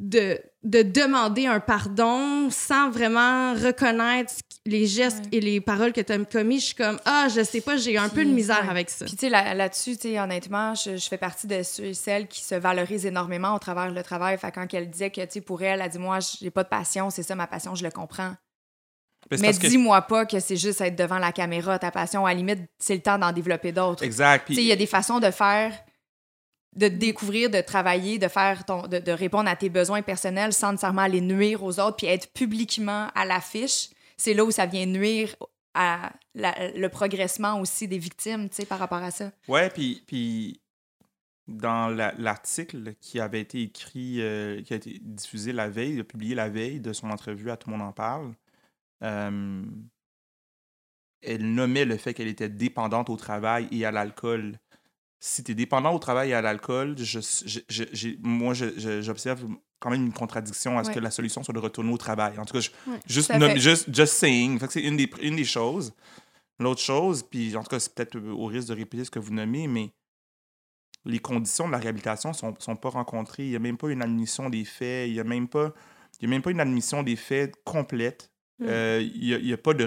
de, 0.00 0.38
de 0.62 0.82
demander 0.82 1.46
un 1.46 1.58
pardon 1.60 2.50
sans 2.50 2.88
vraiment 2.90 3.52
reconnaître 3.54 4.32
les 4.64 4.86
gestes 4.86 5.24
Ouais. 5.24 5.38
et 5.38 5.40
les 5.40 5.60
paroles 5.60 5.92
que 5.92 6.00
tu 6.00 6.12
as 6.12 6.18
commis, 6.24 6.60
je 6.60 6.66
suis 6.66 6.74
comme 6.76 6.98
Ah, 7.04 7.26
je 7.34 7.42
sais 7.42 7.60
pas, 7.60 7.76
j'ai 7.76 7.96
un 7.98 8.08
peu 8.08 8.24
de 8.24 8.30
misère 8.30 8.62
ouais. 8.62 8.70
avec 8.70 8.90
ça. 8.90 9.06
Puis, 9.06 9.14
tu 9.16 9.20
sais, 9.26 9.28
là- 9.28 9.54
là-dessus, 9.54 9.96
tu 9.96 10.10
sais, 10.10 10.20
honnêtement, 10.20 10.74
je, 10.74 10.96
je 10.96 11.08
fais 11.08 11.18
partie 11.18 11.46
de 11.48 11.62
ceux 11.62 11.86
et 11.86 11.94
celles 11.94 12.28
qui 12.28 12.42
se 12.44 12.54
valorisent 12.54 13.06
énormément 13.06 13.54
au 13.54 13.58
travers 13.58 13.90
le 13.90 14.02
travail. 14.02 14.38
Fait 14.38 14.52
quand 14.52 14.72
elle 14.72 14.88
disait 14.88 15.10
que, 15.10 15.20
tu 15.22 15.26
sais, 15.30 15.40
pour 15.40 15.62
elle, 15.62 15.74
elle 15.80 15.82
a 15.82 15.88
dit, 15.88 15.98
moi, 15.98 16.18
j'ai 16.40 16.50
pas 16.50 16.62
de 16.64 16.68
passion, 16.68 17.10
c'est 17.10 17.22
ça 17.24 17.34
ma 17.34 17.46
passion, 17.46 17.74
je 17.74 17.82
le 17.84 17.90
comprends. 17.90 18.34
Mais 19.32 19.52
que- 19.52 19.66
dis-moi 19.66 20.02
pas 20.02 20.26
que 20.26 20.38
c'est 20.38 20.56
juste 20.56 20.80
être 20.80 20.96
devant 20.96 21.18
la 21.18 21.32
caméra, 21.32 21.78
ta 21.78 21.90
passion. 21.90 22.24
À 22.24 22.30
la 22.30 22.34
limite, 22.36 22.60
c'est 22.78 22.94
le 22.94 23.02
temps 23.02 23.18
d'en 23.18 23.32
développer 23.32 23.72
d'autres. 23.72 24.02
Exact. 24.04 24.46
Tu 24.46 24.52
sais, 24.52 24.56
Puis, 24.58 24.64
il 24.64 24.68
y 24.68 24.72
a 24.72 24.76
des 24.76 24.86
façons 24.86 25.18
de 25.18 25.30
faire, 25.30 25.72
de 26.78 26.88
te 26.88 26.94
découvrir, 26.94 27.50
de 27.50 27.60
travailler, 27.60 28.18
de 28.18 28.28
faire 28.28 28.64
ton, 28.64 28.86
de, 28.86 29.10
répondre 29.10 29.48
à 29.50 29.56
tes 29.56 29.68
besoins 29.68 30.02
personnels 30.02 30.52
sans 30.52 30.70
nécessairement 30.70 31.02
aller 31.02 31.20
nuire 31.20 31.62
aux 31.62 31.80
autres, 31.80 31.96
puis 31.96 32.06
être 32.06 32.32
publiquement 32.32 33.08
à 33.14 33.24
l'affiche. 33.24 33.90
C'est 34.16 34.32
là 34.32 34.44
où 34.44 34.50
ça 34.50 34.66
vient 34.66 34.86
nuire 34.86 35.34
à 35.74 36.12
le 36.34 36.86
progressement 36.86 37.60
aussi 37.60 37.88
des 37.88 37.98
victimes, 37.98 38.48
tu 38.48 38.56
sais, 38.56 38.66
par 38.66 38.78
rapport 38.78 39.02
à 39.02 39.10
ça. 39.10 39.30
Ouais, 39.48 39.70
puis, 39.70 40.02
puis 40.06 40.60
dans 41.48 41.88
la- 41.88 42.14
l'article 42.16 42.94
qui 43.00 43.18
avait 43.18 43.40
été 43.40 43.62
écrit, 43.62 44.20
euh, 44.20 44.62
qui 44.62 44.72
a 44.72 44.76
été 44.76 44.98
diffusé 45.02 45.52
la 45.52 45.68
veille, 45.68 46.02
publié 46.04 46.34
la 46.36 46.48
veille 46.48 46.80
de 46.80 46.92
son 46.92 47.10
entrevue 47.10 47.50
à 47.50 47.56
Tout 47.56 47.70
le 47.70 47.76
monde 47.76 47.88
en 47.88 47.92
parle, 47.92 48.32
euh, 49.02 49.64
elle 51.22 51.54
nommait 51.54 51.84
le 51.84 51.96
fait 51.96 52.14
qu'elle 52.14 52.28
était 52.28 52.48
dépendante 52.48 53.10
au 53.10 53.16
travail 53.16 53.66
et 53.72 53.84
à 53.84 53.90
l'alcool. 53.90 54.58
Si 55.20 55.42
tu 55.42 55.52
es 55.52 55.54
dépendant 55.54 55.92
au 55.94 55.98
travail 55.98 56.30
et 56.30 56.34
à 56.34 56.40
l'alcool, 56.42 56.94
je, 56.98 57.18
je- 57.44 57.58
je- 57.68 57.84
j'ai- 57.92 58.18
moi, 58.22 58.54
j'observe 58.54 59.44
quand 59.80 59.90
même 59.90 60.04
une 60.06 60.12
contradiction 60.12 60.78
à 60.78 60.84
ce 60.84 60.88
Ouais. 60.90 60.94
que 60.96 61.00
la 61.00 61.10
solution 61.10 61.42
soit 61.42 61.54
de 61.54 61.58
retourner 61.58 61.92
au 61.92 61.98
travail. 61.98 62.38
En 62.38 62.44
tout 62.44 62.52
cas, 62.58 62.66
Ouais, 62.86 62.98
juste, 63.06 63.32
juste, 63.58 63.92
just 63.94 64.12
saying. 64.14 64.60
C'est 64.70 64.82
une 64.82 64.96
des, 64.96 65.10
une 65.22 65.36
des 65.36 65.44
choses. 65.44 65.92
L'autre 66.60 66.80
chose, 66.80 67.22
puis 67.22 67.56
en 67.56 67.62
tout 67.62 67.68
cas, 67.70 67.78
c'est 67.80 67.94
peut-être 67.94 68.16
au 68.18 68.46
risque 68.46 68.68
de 68.68 68.74
répéter 68.74 69.04
ce 69.04 69.10
que 69.10 69.18
vous 69.20 69.32
nommez, 69.32 69.66
mais 69.68 69.90
les 71.04 71.18
conditions 71.20 71.66
de 71.66 71.72
la 71.72 71.78
réhabilitation 71.78 72.32
sont, 72.32 72.54
sont 72.58 72.76
pas 72.76 72.90
rencontrées. 72.90 73.44
Il 73.44 73.50
n'y 73.50 73.56
a 73.56 73.60
même 73.60 73.76
pas 73.78 73.88
une 73.90 74.02
admission 74.02 74.50
des 74.50 74.64
faits. 74.64 75.08
Il 75.08 75.14
n'y 75.14 75.20
a, 75.20 75.24
même 75.24 75.48
pas- 75.48 75.72
il 76.20 76.24
y 76.24 76.26
a 76.26 76.30
même 76.30 76.42
pas 76.42 76.50
une 76.50 76.60
admission 76.60 77.02
des 77.02 77.16
faits 77.16 77.54
complète. 77.64 78.30
Mm. 78.58 78.64
Euh, 78.68 79.08
Il 79.14 79.42
n'y 79.44 79.52
a, 79.52 79.56
pas 79.56 79.72
de, 79.74 79.84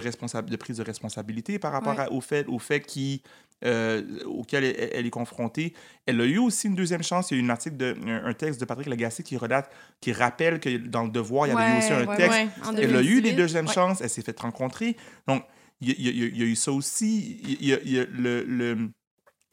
prise 0.55 0.77
de 0.77 0.83
responsabilité 0.83 1.59
par 1.59 1.73
rapport 1.73 1.95
Ouais. 1.97 2.03
à- 2.03 2.11
au 2.11 2.21
fait, 2.21 2.47
au 2.47 2.57
fait 2.59 2.79
qui, 2.81 3.21
euh, 3.63 4.01
auquel 4.25 4.63
elle, 4.63 4.89
elle 4.93 5.05
est 5.05 5.09
confrontée. 5.11 5.73
Elle 6.05 6.19
a 6.21 6.25
eu 6.25 6.37
aussi 6.37 6.67
une 6.67 6.75
deuxième 6.75 7.03
chance. 7.03 7.31
Il 7.31 7.37
y 7.37 7.39
a 7.39 7.43
eu 7.43 7.45
un 7.45 7.49
article, 7.49 7.77
de, 7.77 7.95
un, 8.07 8.25
un 8.25 8.33
texte 8.33 8.59
de 8.59 8.65
Patrick 8.65 8.87
Lagacé 8.87 9.23
qui 9.23 9.37
relate, 9.37 9.71
qui 9.99 10.11
rappelle 10.13 10.59
que 10.59 10.77
dans 10.77 11.03
le 11.03 11.09
Devoir, 11.09 11.47
il 11.47 11.53
y 11.53 11.57
avait 11.57 11.75
eu 11.75 11.77
aussi 11.79 11.91
Ouais, 11.91 12.03
un 12.03 12.07
ouais, 12.07 12.17
texte. 12.17 12.31
Ouais, 12.39 12.83
Elle 12.83 12.95
a 12.95 13.01
eu 13.01 13.15
les 13.21 13.31
2018. 13.31 13.33
deuxièmes 13.35 13.67
Ouais. 13.67 13.73
chances, 13.73 14.01
elle 14.01 14.09
s'est 14.09 14.21
fait 14.23 14.39
rencontrer. 14.39 14.95
Donc, 15.27 15.43
il 15.81 15.89
y, 15.89 16.07
a- 16.09 16.11
y 16.11 16.37
y 16.39 16.43
eu 16.43 16.55
ça 16.55 16.71
aussi. 16.71 17.39
Il 17.43 17.65
y 17.67 17.73
a, 17.73 17.79
il 17.83 17.91
y 17.91 17.99
a 17.99 18.05
le, 18.05 18.43
le, 18.43 18.89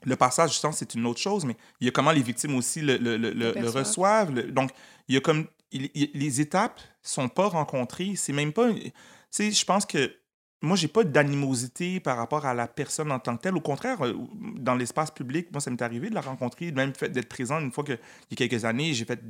le 0.04 0.16
passage 0.16 0.50
du 0.50 0.56
sang, 0.56 0.72
c'est 0.72 0.94
une 0.94 1.06
autre 1.06 1.20
chose, 1.20 1.44
mais 1.44 1.56
il 1.80 1.86
y 1.86 1.88
a 1.88 1.90
comment 1.90 2.12
les 2.12 2.22
victimes 2.22 2.54
aussi 2.56 2.80
le, 2.80 2.96
le, 2.98 3.16
le- 3.16 3.68
reçoivent. 3.70 4.32
Donc, 4.50 4.70
il 5.08 5.14
y 5.14 5.18
a 5.18 5.20
comme. 5.20 5.46
il- 5.72 5.90
il- 5.94 6.10
les 6.14 6.40
étapes 6.40 6.80
sont 7.02 7.28
pas 7.28 7.48
rencontrées. 7.48 8.12
C'est 8.16 8.32
même 8.32 8.52
pas. 8.52 8.72
Tu 8.72 8.90
sais, 9.30 9.50
je 9.50 9.64
pense 9.64 9.84
que. 9.86 10.12
Moi, 10.60 10.76
j'ai 10.76 10.88
pas 10.88 11.04
d'animosité 11.04 12.00
par 12.00 12.16
rapport 12.16 12.44
à 12.44 12.52
la 12.52 12.66
personne 12.66 13.12
en 13.12 13.20
tant 13.20 13.36
que 13.36 13.42
telle. 13.42 13.56
Au 13.56 13.60
contraire, 13.60 14.04
euh, 14.04 14.14
dans 14.56 14.74
l'espace 14.74 15.10
public, 15.12 15.52
moi, 15.52 15.60
ça 15.60 15.70
m'est 15.70 15.80
arrivé 15.82 16.10
de 16.10 16.14
la 16.16 16.20
rencontrer, 16.20 16.72
même 16.72 16.92
fait 16.94 17.08
d'être 17.10 17.28
présent 17.28 17.60
une 17.60 17.70
fois 17.70 17.84
que, 17.84 17.92
il 17.92 18.40
y 18.40 18.42
a 18.42 18.48
quelques 18.48 18.64
années, 18.64 18.92
j'ai 18.92 19.04
fait, 19.04 19.20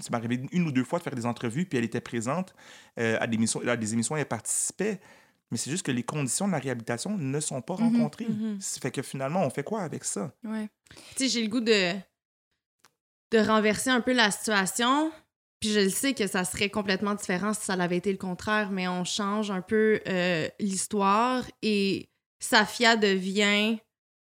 ça 0.00 0.08
m'est 0.10 0.16
arrivé 0.16 0.44
une 0.50 0.66
ou 0.66 0.72
deux 0.72 0.82
fois 0.82 0.98
de 0.98 1.04
faire 1.04 1.14
des 1.14 1.24
entrevues, 1.26 1.66
puis 1.66 1.78
elle 1.78 1.84
était 1.84 2.00
présente 2.00 2.52
euh, 2.98 3.16
à, 3.20 3.28
des 3.28 3.36
émissions, 3.36 3.60
à 3.66 3.76
des 3.76 3.92
émissions, 3.92 4.16
elle 4.16 4.26
participait. 4.26 5.00
Mais 5.52 5.56
c'est 5.58 5.70
juste 5.70 5.84
que 5.86 5.92
les 5.92 6.02
conditions 6.02 6.46
de 6.48 6.52
la 6.52 6.58
réhabilitation 6.58 7.16
ne 7.16 7.38
sont 7.38 7.60
pas 7.60 7.74
Mhm, 7.76 7.96
rencontrées. 7.96 8.26
mhm. 8.28 8.60
Ça 8.60 8.80
fait 8.80 8.90
que 8.90 9.02
finalement, 9.02 9.42
on 9.44 9.50
fait 9.50 9.62
quoi 9.62 9.82
avec 9.82 10.02
ça? 10.02 10.32
Ouais. 10.42 10.68
Tu 11.14 11.24
sais, 11.24 11.28
j'ai 11.28 11.42
le 11.42 11.48
goût 11.48 11.60
de, 11.60 11.92
de 13.30 13.38
renverser 13.38 13.90
un 13.90 14.00
peu 14.00 14.12
la 14.12 14.30
situation. 14.30 15.12
Puis 15.62 15.70
je 15.70 15.78
le 15.78 15.90
sais 15.90 16.12
que 16.12 16.26
ça 16.26 16.44
serait 16.44 16.70
complètement 16.70 17.14
différent 17.14 17.54
si 17.54 17.66
ça 17.66 17.74
avait 17.74 17.96
été 17.96 18.10
le 18.10 18.18
contraire, 18.18 18.72
mais 18.72 18.88
on 18.88 19.04
change 19.04 19.52
un 19.52 19.60
peu 19.60 20.00
euh, 20.08 20.48
l'histoire 20.58 21.44
et 21.62 22.08
Safia 22.40 22.96
devient 22.96 23.78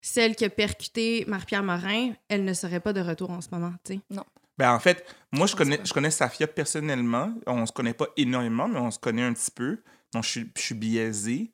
celle 0.01 0.35
qui 0.37 0.47
a 0.47 0.49
percuté 0.49 1.27
Marie-Pierre 1.29 1.63
Morin. 1.63 2.13
Elle 2.31 2.47
ne 2.47 2.55
serait 2.55 2.81
pas 2.81 2.95
de 2.95 3.03
retour 3.03 3.31
en 3.31 3.43
ce 3.43 3.49
moment, 3.53 3.75
tu 3.85 3.97
sais. 3.97 4.01
Ben, 4.57 4.73
en 4.73 4.79
fait, 4.81 5.05
moi, 5.31 5.47
je 5.47 5.55
connais, 5.55 5.79
je 5.85 5.93
connais 5.93 6.11
Safia 6.11 6.47
personnellement. 6.47 7.35
On 7.47 7.67
se 7.67 7.73
connaît 7.73 7.93
pas 7.93 8.07
énormément, 8.17 8.67
mais 8.67 8.81
on 8.81 8.91
se 8.91 8.99
connaît 8.99 9.23
un 9.23 9.35
petit 9.35 9.51
peu. 9.51 9.83
Donc, 10.15 10.25
je 10.25 10.31
suis, 10.31 10.51
je 10.57 10.63
suis 10.63 10.75
biaisé 10.75 11.53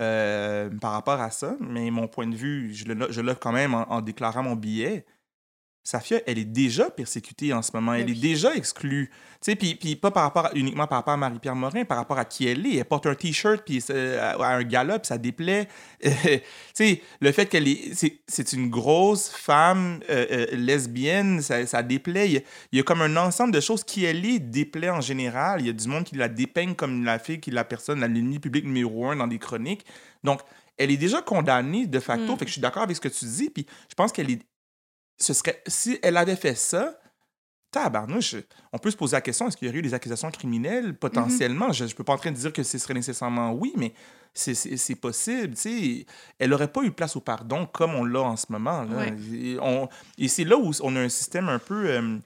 euh, 0.00 0.68
par 0.80 0.90
rapport 0.90 1.20
à 1.20 1.30
ça. 1.30 1.54
Mais 1.60 1.92
mon 1.92 2.08
point 2.08 2.26
de 2.26 2.34
vue, 2.34 2.74
je 2.74 2.86
le 2.86 3.12
je 3.12 3.20
l'offre 3.20 3.38
quand 3.38 3.52
même 3.52 3.72
en, 3.72 3.88
en 3.88 4.00
déclarant 4.00 4.42
mon 4.42 4.56
billet. 4.56 5.06
Safia, 5.84 6.20
elle 6.26 6.38
est 6.38 6.44
déjà 6.44 6.90
persécutée 6.90 7.52
en 7.52 7.60
ce 7.60 7.70
moment. 7.74 7.94
Elle 7.94 8.10
est 8.10 8.20
déjà 8.20 8.54
exclue. 8.54 9.10
Tu 9.10 9.50
sais, 9.50 9.56
puis, 9.56 9.74
puis 9.74 9.96
pas 9.96 10.12
par 10.12 10.22
rapport 10.22 10.46
à- 10.46 10.52
uniquement 10.54 10.86
par 10.86 10.98
rapport 10.98 11.14
à 11.14 11.16
Marie-Pierre 11.16 11.56
Morin, 11.56 11.84
par 11.84 11.96
rapport 11.96 12.18
à 12.18 12.24
qui 12.24 12.46
elle 12.46 12.64
est. 12.66 12.76
Elle 12.76 12.84
porte 12.84 13.06
un 13.06 13.16
T-shirt, 13.16 13.62
puis 13.64 13.80
c'est- 13.80 14.16
à 14.16 14.38
un 14.38 14.62
gala, 14.62 15.00
puis 15.00 15.08
ça 15.08 15.18
déplaît. 15.18 15.66
tu 16.00 16.40
sais, 16.72 17.02
le 17.20 17.32
fait 17.32 17.46
qu'elle 17.46 17.66
est... 17.66 17.92
C'est, 18.28 18.52
une 18.52 18.70
grosse 18.70 19.28
femme 19.28 20.00
euh, 20.10 20.26
euh, 20.30 20.46
lesbienne, 20.52 21.40
ça, 21.42 21.66
ça 21.66 21.82
déplaît. 21.82 22.28
Il 22.28 22.32
y, 22.34 22.36
a, 22.36 22.40
il 22.70 22.76
y 22.78 22.80
a 22.80 22.84
comme 22.84 23.02
un 23.02 23.16
ensemble 23.16 23.52
de 23.52 23.60
choses 23.60 23.82
qui 23.82 24.04
elle 24.04 24.24
est 24.24 24.38
déplaît 24.38 24.90
en 24.90 25.00
général. 25.00 25.60
Il 25.60 25.66
y 25.66 25.70
a 25.70 25.72
du 25.72 25.88
monde 25.88 26.04
qui 26.04 26.14
la 26.16 26.28
dépeigne 26.28 26.74
comme 26.74 27.04
la 27.04 27.18
fille 27.18 27.40
qui 27.40 27.50
est 27.50 27.52
la 27.54 27.64
personne, 27.64 28.00
la 28.00 28.08
l'ennemi 28.08 28.38
public 28.38 28.64
numéro 28.64 29.08
un 29.08 29.16
dans 29.16 29.26
des 29.26 29.38
chroniques. 29.38 29.84
Donc, 30.22 30.40
elle 30.78 30.90
est 30.90 30.96
déjà 30.96 31.22
condamnée 31.22 31.86
de 31.86 32.00
facto. 32.00 32.34
Mm. 32.34 32.38
Fait 32.38 32.44
que 32.44 32.48
je 32.48 32.52
suis 32.52 32.60
d'accord 32.60 32.82
avec 32.82 32.96
ce 32.96 33.00
que 33.00 33.08
tu 33.08 33.24
dis. 33.24 33.50
Puis 33.50 33.66
je 33.88 33.94
pense 33.94 34.12
qu'elle 34.12 34.30
est... 34.30 34.40
Ce 35.22 35.32
serait... 35.34 35.62
Si 35.66 35.98
elle 36.02 36.16
avait 36.16 36.36
fait 36.36 36.54
ça, 36.56 36.98
tabarnouche, 37.70 38.36
on 38.72 38.78
peut 38.78 38.90
se 38.90 38.96
poser 38.96 39.16
la 39.16 39.20
question, 39.20 39.48
est-ce 39.48 39.56
qu'il 39.56 39.66
y 39.66 39.70
aurait 39.70 39.78
eu 39.78 39.82
des 39.82 39.94
accusations 39.94 40.30
criminelles? 40.30 40.94
Potentiellement? 40.94 41.72
Je 41.72 41.84
ne 41.84 41.90
peux 41.90 42.04
pas 42.04 42.14
en 42.14 42.18
train 42.18 42.32
de 42.32 42.36
dire 42.36 42.52
que 42.52 42.62
ce 42.62 42.76
serait 42.78 42.94
nécessairement 42.94 43.52
oui, 43.52 43.72
mais 43.76 43.94
c'est- 44.34 44.94
possible. 44.96 45.54
tu 45.54 45.60
sais. 45.60 46.06
Elle 46.38 46.50
n'aurait 46.50 46.72
pas 46.72 46.82
eu 46.82 46.90
place 46.90 47.16
au 47.16 47.20
pardon 47.20 47.66
comme 47.66 47.94
on 47.94 48.04
l'a 48.04 48.20
en 48.22 48.36
ce 48.36 48.46
moment. 48.50 48.82
Là. 48.82 48.96
Ouais. 48.96 49.14
Et, 50.18 50.28
c'est 50.28 50.44
là 50.44 50.56
où 50.58 50.70
on 50.82 50.96
a 50.96 51.00
un 51.00 51.08
système 51.08 51.48
un 51.48 51.58
peu 51.58 51.88
euh, 51.88 52.18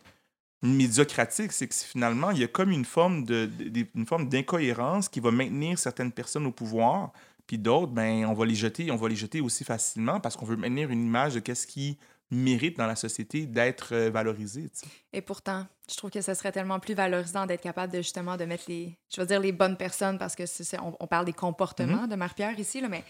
médiocratique, 0.62 1.52
c'est 1.52 1.68
que 1.68 1.74
finalement, 1.74 2.30
il 2.30 2.38
y 2.38 2.44
a 2.44 2.48
comme 2.48 2.70
une 2.70 2.84
forme 2.84 3.24
de, 3.24 3.46
de- 3.46 3.86
une 3.94 4.06
forme 4.06 4.28
d'incohérence 4.28 5.08
qui 5.08 5.20
va 5.20 5.30
maintenir 5.30 5.78
certaines 5.78 6.12
personnes 6.12 6.46
au 6.46 6.52
pouvoir, 6.52 7.12
puis 7.46 7.58
d'autres, 7.58 7.92
ben, 7.92 8.24
on 8.26 8.32
va 8.34 8.46
les 8.46 8.54
jeter, 8.54 8.90
on 8.90 8.96
va 8.96 9.08
les 9.08 9.16
jeter 9.16 9.40
aussi 9.40 9.62
facilement 9.64 10.18
parce 10.18 10.36
qu'on 10.36 10.46
veut 10.46 10.56
maintenir 10.56 10.90
une 10.90 11.04
image 11.04 11.34
de 11.34 11.40
qu'est-ce 11.40 11.66
qui 11.66 11.98
mérite 12.30 12.76
dans 12.76 12.86
la 12.86 12.96
société 12.96 13.46
d'être 13.46 13.94
euh, 13.94 14.10
valorisé. 14.10 14.66
Et 15.12 15.20
pourtant, 15.20 15.66
je 15.90 15.96
trouve 15.96 16.10
que 16.10 16.20
ce 16.20 16.34
serait 16.34 16.50
tellement 16.52 16.80
plus 16.80 16.94
valorisant 16.94 17.46
d'être 17.46 17.60
capable 17.62 17.92
de 17.92 17.98
justement 17.98 18.36
de 18.36 18.44
mettre 18.44 18.64
les, 18.68 18.98
je 19.14 19.20
veux 19.20 19.26
dire 19.26 19.38
les 19.40 19.52
bonnes 19.52 19.76
personnes 19.76 20.18
parce 20.18 20.34
que 20.34 20.44
c'est, 20.46 20.64
c'est- 20.64 20.78
on, 20.80 20.96
on 20.98 21.06
parle 21.06 21.24
des 21.26 21.32
comportements 21.32 22.06
de 22.08 22.16
Marie-Pierre 22.16 22.58
ici 22.58 22.80
là, 22.80 22.88
mais 22.88 23.04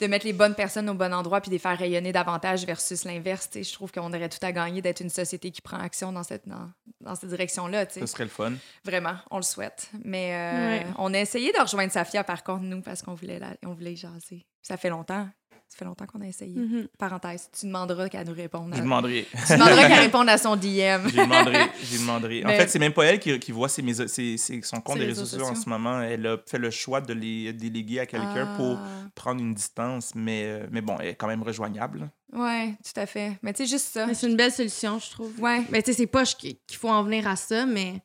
de 0.00 0.06
mettre 0.06 0.26
les 0.26 0.32
bonnes 0.34 0.54
personnes 0.54 0.88
au 0.90 0.94
bon 0.94 1.12
endroit 1.12 1.40
puis 1.40 1.48
de 1.48 1.54
les 1.54 1.58
faire 1.58 1.76
rayonner 1.76 2.12
davantage 2.12 2.64
versus 2.66 3.04
l'inverse. 3.04 3.48
tu 3.50 3.58
sais, 3.58 3.68
Je 3.68 3.72
trouve 3.72 3.90
qu'on 3.90 4.12
aurait 4.12 4.28
tout 4.28 4.38
à 4.42 4.52
gagner 4.52 4.80
d'être 4.82 5.00
une 5.00 5.08
société 5.10 5.50
qui 5.50 5.60
prend 5.62 5.78
action 5.78 6.12
dans 6.12 6.22
cette 6.22 6.46
dans, 6.46 6.70
dans 7.00 7.14
cette 7.16 7.30
direction-là. 7.30 7.86
Ce 7.88 8.04
serait 8.06 8.24
le 8.24 8.30
fun. 8.30 8.52
Vraiment, 8.84 9.16
on 9.30 9.36
le 9.38 9.42
souhaite. 9.42 9.90
Mais 10.04 10.34
euh, 10.34 10.68
Ouais. 10.68 10.86
on 10.98 11.14
a 11.14 11.18
essayé 11.18 11.52
de 11.52 11.58
rejoindre 11.60 11.90
Safia 11.90 12.22
par 12.22 12.44
contre 12.44 12.62
nous 12.64 12.82
parce 12.82 13.02
qu'on 13.02 13.14
voulait 13.14 13.38
la, 13.38 13.56
on 13.64 13.72
voulait 13.72 13.94
y 13.94 13.96
jaser. 13.96 14.46
Ça 14.62 14.76
fait 14.76 14.90
longtemps. 14.90 15.26
Ça 15.68 15.76
fait 15.76 15.84
longtemps 15.84 16.06
qu'on 16.06 16.22
a 16.22 16.26
essayé. 16.26 16.58
Mhm. 16.58 16.88
Parenthèse, 16.98 17.50
tu 17.52 17.66
demanderas 17.66 18.08
qu'elle 18.08 18.26
nous 18.26 18.32
réponde. 18.34 18.70
Je 18.74 18.78
à- 18.78 18.82
demanderai. 18.82 19.26
Tu 19.46 19.52
demanderas 19.52 19.86
qu'elle 19.88 20.00
réponde 20.00 20.28
à 20.30 20.38
son 20.38 20.56
DM. 20.56 21.08
Je 21.08 21.16
demanderai. 21.22 21.66
Je 21.82 21.98
demanderai. 21.98 22.42
En 22.44 22.48
Mais- 22.48 22.58
fait, 22.58 22.68
c'est 22.68 22.78
même 22.78 22.94
pas 22.94 23.04
elle 23.04 23.20
qui, 23.20 23.38
qui 23.38 23.52
voit 23.52 23.68
ses, 23.68 23.82
méso- 23.82 24.08
ses- 24.08 24.38
ses- 24.38 24.62
son 24.62 24.80
compte 24.80 24.98
des 24.98 25.04
réseaux 25.04 25.20
réseaux 25.22 25.38
sociaux 25.38 25.46
en 25.46 25.54
ce 25.54 25.68
moment. 25.68 26.00
Elle 26.00 26.26
a 26.26 26.38
fait 26.46 26.56
le 26.58 26.70
choix 26.70 27.02
de 27.02 27.12
les 27.12 27.52
déléguer 27.52 28.00
à 28.00 28.06
quelqu'un 28.06 28.54
pour 28.56 28.78
Ah. 28.78 28.88
prendre 29.14 29.42
une 29.42 29.52
distance, 29.52 30.14
mais, 30.14 30.44
euh, 30.46 30.66
mais 30.70 30.80
bon, 30.80 30.96
elle 31.00 31.08
est 31.08 31.14
quand 31.16 31.26
même 31.28 31.42
rejoignable. 31.42 32.10
Ouais, 32.32 32.74
tout 32.82 32.98
à 32.98 33.04
fait. 33.06 33.38
Mais 33.42 33.52
tu 33.52 33.64
sais, 33.64 33.70
juste 33.70 33.88
ça. 33.92 34.06
C'est 34.14 34.26
une 34.26 34.36
belle 34.36 34.52
solution, 34.52 34.98
je 34.98 35.10
trouve. 35.10 35.38
Ouais. 35.38 35.62
Mais 35.70 35.82
tu 35.82 35.92
sais, 35.92 35.98
c'est 35.98 36.06
pas 36.06 36.24
qu'il 36.24 36.56
faut 36.72 36.88
en 36.88 37.02
venir 37.04 37.28
à 37.28 37.36
ça, 37.36 37.66
mais 37.66 38.00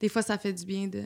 des 0.00 0.10
fois, 0.10 0.20
ça 0.20 0.36
fait 0.36 0.52
du 0.52 0.66
bien 0.66 0.86
de. 0.86 1.02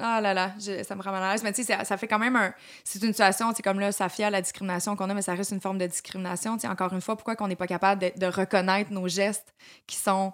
Ah 0.00 0.20
là 0.20 0.34
là, 0.34 0.54
ça 0.58 0.94
me 0.94 1.02
rend 1.02 1.10
mal 1.10 1.22
à 1.22 1.32
l'aise. 1.32 1.42
Mais 1.42 1.52
tu 1.52 1.62
sais, 1.62 1.74
ça, 1.74 1.84
ça 1.84 1.96
fait 1.96 2.06
quand 2.06 2.18
même 2.18 2.36
un. 2.36 2.54
C'est 2.84 3.02
une 3.02 3.12
situation, 3.12 3.52
c'est 3.54 3.62
comme 3.62 3.80
là, 3.80 3.92
Safia, 3.92 4.30
la 4.30 4.42
discrimination 4.42 4.96
qu'on 4.96 5.10
a, 5.10 5.14
mais 5.14 5.22
ça 5.22 5.34
reste 5.34 5.52
une 5.52 5.60
forme 5.60 5.78
de 5.78 5.86
discrimination. 5.86 6.56
Tu 6.56 6.62
sais, 6.62 6.68
encore 6.68 6.92
une 6.92 7.00
fois, 7.00 7.16
pourquoi 7.16 7.36
qu'on 7.36 7.48
n'est 7.48 7.56
pas 7.56 7.66
capable 7.66 8.12
de, 8.16 8.26
reconnaître 8.26 8.92
nos 8.92 9.08
gestes 9.08 9.54
qui 9.86 9.96
sont 9.96 10.32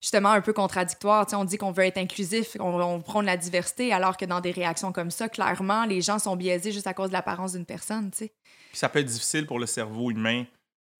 justement 0.00 0.30
un 0.30 0.40
peu 0.40 0.52
contradictoires? 0.52 1.26
Tu 1.26 1.30
sais, 1.30 1.36
on 1.36 1.44
dit 1.44 1.58
qu'on 1.58 1.72
veut 1.72 1.84
être 1.84 1.98
inclusif, 1.98 2.56
on, 2.58 2.80
on 2.80 3.00
prône 3.00 3.26
la 3.26 3.36
diversité, 3.36 3.92
alors 3.92 4.16
que 4.16 4.24
dans 4.24 4.40
des 4.40 4.50
réactions 4.50 4.92
comme 4.92 5.10
ça, 5.10 5.28
clairement, 5.28 5.84
les 5.84 6.00
gens 6.00 6.18
sont 6.18 6.36
biaisés 6.36 6.72
juste 6.72 6.86
à 6.86 6.94
cause 6.94 7.08
de 7.08 7.14
l'apparence 7.14 7.52
d'une 7.52 7.66
personne, 7.66 8.10
tu 8.10 8.18
sais. 8.18 8.32
Puis 8.70 8.78
ça 8.78 8.88
peut 8.88 8.98
être 8.98 9.06
difficile 9.06 9.46
pour 9.46 9.58
le 9.58 9.66
cerveau 9.66 10.10
humain 10.10 10.44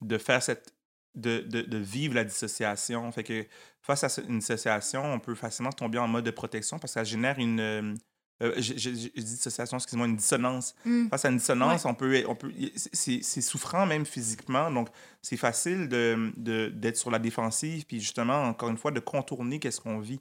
de 0.00 0.18
faire 0.18 0.42
cette. 0.42 0.73
De, 1.14 1.40
de, 1.40 1.62
de 1.62 1.79
vivre 1.79 2.14
la 2.14 2.24
dissociation. 2.24 3.10
Fait 3.12 3.25
que 3.25 3.46
face 3.81 4.04
à 4.04 4.23
une 4.23 4.38
dissociation, 4.40 5.04
on 5.04 5.19
peut 5.21 5.35
facilement 5.35 5.73
tomber 5.73 5.98
en 5.98 6.08
mode 6.08 6.25
de 6.25 6.31
protection 6.31 6.79
parce 6.79 6.92
que 6.92 7.00
ça 7.00 7.04
génère 7.04 7.38
une. 7.38 7.60
euh, 7.60 7.94
euh, 8.42 8.52
je, 8.56 8.75
je- 8.77 8.90
je 8.90 8.90
dis 8.90 9.12
dissociation, 9.15 9.77
excuse-moi, 9.77 10.08
une 10.08 10.17
dissonance. 10.17 10.75
Mm. 10.85 11.08
Face 11.08 11.25
à 11.25 11.29
une 11.31 11.37
dissonance, 11.37 11.85
on 11.85 11.94
peut, 11.94 12.25
on 12.27 12.35
peut, 12.35 12.52
c'est 12.75 13.23
souffrant 13.23 13.87
même 13.87 14.04
physiquement, 14.04 14.73
donc 14.73 14.88
c'est 15.23 15.37
facile 15.37 15.88
de 15.88 16.33
de- 16.37 16.69
d'être 16.69 16.96
sur 16.96 17.12
la 17.12 17.21
défensive, 17.21 17.87
puis 17.87 18.00
justement, 18.00 18.42
encore 18.44 18.71
une 18.71 18.77
fois, 18.77 18.90
de 18.90 18.98
contourner 19.00 19.60
qu'est-ce 19.60 19.81
qu'on 19.81 20.00
vit. 20.00 20.21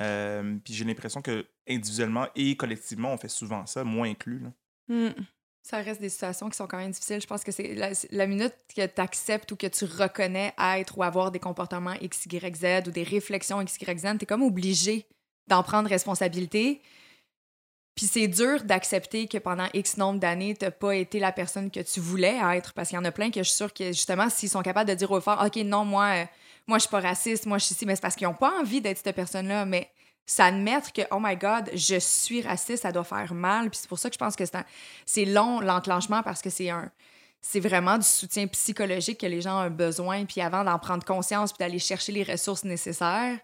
Euh, 0.00 0.56
puis 0.62 0.72
j'ai 0.74 0.84
l'impression 0.84 1.20
que 1.22 1.46
individuellement 1.68 2.28
et 2.36 2.56
collectivement, 2.56 3.12
on 3.12 3.16
fait 3.18 3.28
souvent 3.28 3.66
ça, 3.66 3.82
moi 3.84 4.06
inclus. 4.06 4.38
là. 4.38 4.52
Mm. 4.88 5.14
Ça 5.62 5.78
reste 5.78 6.00
des 6.00 6.08
situations 6.08 6.48
qui 6.48 6.56
sont 6.56 6.66
quand 6.66 6.78
même 6.78 6.90
difficiles. 6.90 7.20
Je 7.20 7.26
pense 7.26 7.44
que 7.44 7.52
c'est 7.52 7.74
la, 8.10 8.26
minute 8.26 8.54
que 8.74 8.86
tu 8.86 9.00
acceptes 9.00 9.52
ou 9.52 9.56
que 9.56 9.66
tu 9.66 9.84
reconnais 9.84 10.54
être 10.58 10.96
ou 10.96 11.02
avoir 11.02 11.30
des 11.30 11.38
comportements 11.38 11.94
X, 12.00 12.26
Y, 12.26 12.56
Z 12.56 12.88
ou 12.88 12.90
des 12.90 13.02
réflexions 13.02 13.60
X, 13.60 13.76
Y, 13.80 13.98
Z, 13.98 14.18
tu 14.18 14.22
es 14.22 14.26
comme 14.26 14.42
obligé 14.42 15.06
d'en 15.46 15.62
prendre 15.62 15.88
responsabilité. 15.88 16.80
Puis 17.94 18.06
c'est 18.06 18.28
dur 18.28 18.62
d'accepter 18.62 19.26
que 19.26 19.38
pendant 19.38 19.66
X 19.74 19.96
nombre 19.96 20.20
d'années, 20.20 20.54
tu 20.54 20.70
pas 20.70 20.94
été 20.94 21.18
la 21.18 21.32
personne 21.32 21.70
que 21.70 21.80
tu 21.80 21.98
voulais 21.98 22.38
être. 22.54 22.72
Parce 22.72 22.90
qu'il 22.90 22.96
y 22.96 23.00
en 23.00 23.04
a 23.04 23.10
plein 23.10 23.30
que 23.30 23.42
je 23.42 23.48
suis 23.48 23.56
sûre 23.56 23.74
que 23.74 23.88
justement, 23.88 24.30
s'ils 24.30 24.48
sont 24.48 24.62
capables 24.62 24.88
de 24.88 24.94
dire 24.94 25.10
au 25.10 25.20
fort, 25.20 25.42
OK, 25.44 25.56
non, 25.56 25.84
moi, 25.84 26.06
euh, 26.14 26.24
moi 26.68 26.78
je 26.78 26.82
suis 26.82 26.90
pas 26.90 27.00
raciste, 27.00 27.44
moi 27.46 27.58
je 27.58 27.64
suis 27.64 27.74
ici, 27.74 27.86
mais 27.86 27.96
c'est 27.96 28.00
parce 28.00 28.14
qu'ils 28.14 28.28
n'ont 28.28 28.34
pas 28.34 28.52
envie 28.60 28.80
d'être 28.80 28.98
cette 29.02 29.16
personne-là. 29.16 29.64
Mais 29.64 29.90
s'admettre 30.30 30.92
que, 30.92 31.00
oh 31.10 31.18
my 31.20 31.36
God, 31.36 31.70
je 31.74 31.98
suis 31.98 32.42
raciste, 32.42 32.82
ça 32.82 32.92
doit 32.92 33.02
faire 33.04 33.32
mal. 33.32 33.70
Puis 33.70 33.80
c'est 33.82 33.88
pour 33.88 33.98
ça 33.98 34.10
que 34.10 34.14
je 34.14 34.18
pense 34.18 34.36
que 34.36 34.44
c'est 34.44 34.56
un- 34.56 34.64
c'est 35.06 35.24
long, 35.24 35.60
l'enclenchement, 35.60 36.22
parce 36.22 36.42
que 36.42 36.50
c'est 36.50 36.68
un. 36.70 36.90
C'est 37.40 37.60
vraiment 37.60 37.96
du 37.96 38.04
soutien 38.04 38.46
psychologique 38.48 39.18
que 39.20 39.26
les 39.26 39.40
gens 39.40 39.64
ont 39.66 39.70
besoin. 39.70 40.24
Puis 40.26 40.40
avant 40.42 40.64
d'en 40.64 40.78
prendre 40.78 41.04
conscience 41.04 41.52
puis 41.52 41.58
d'aller 41.60 41.78
chercher 41.78 42.12
les 42.12 42.24
ressources 42.24 42.64
nécessaires, 42.64 43.38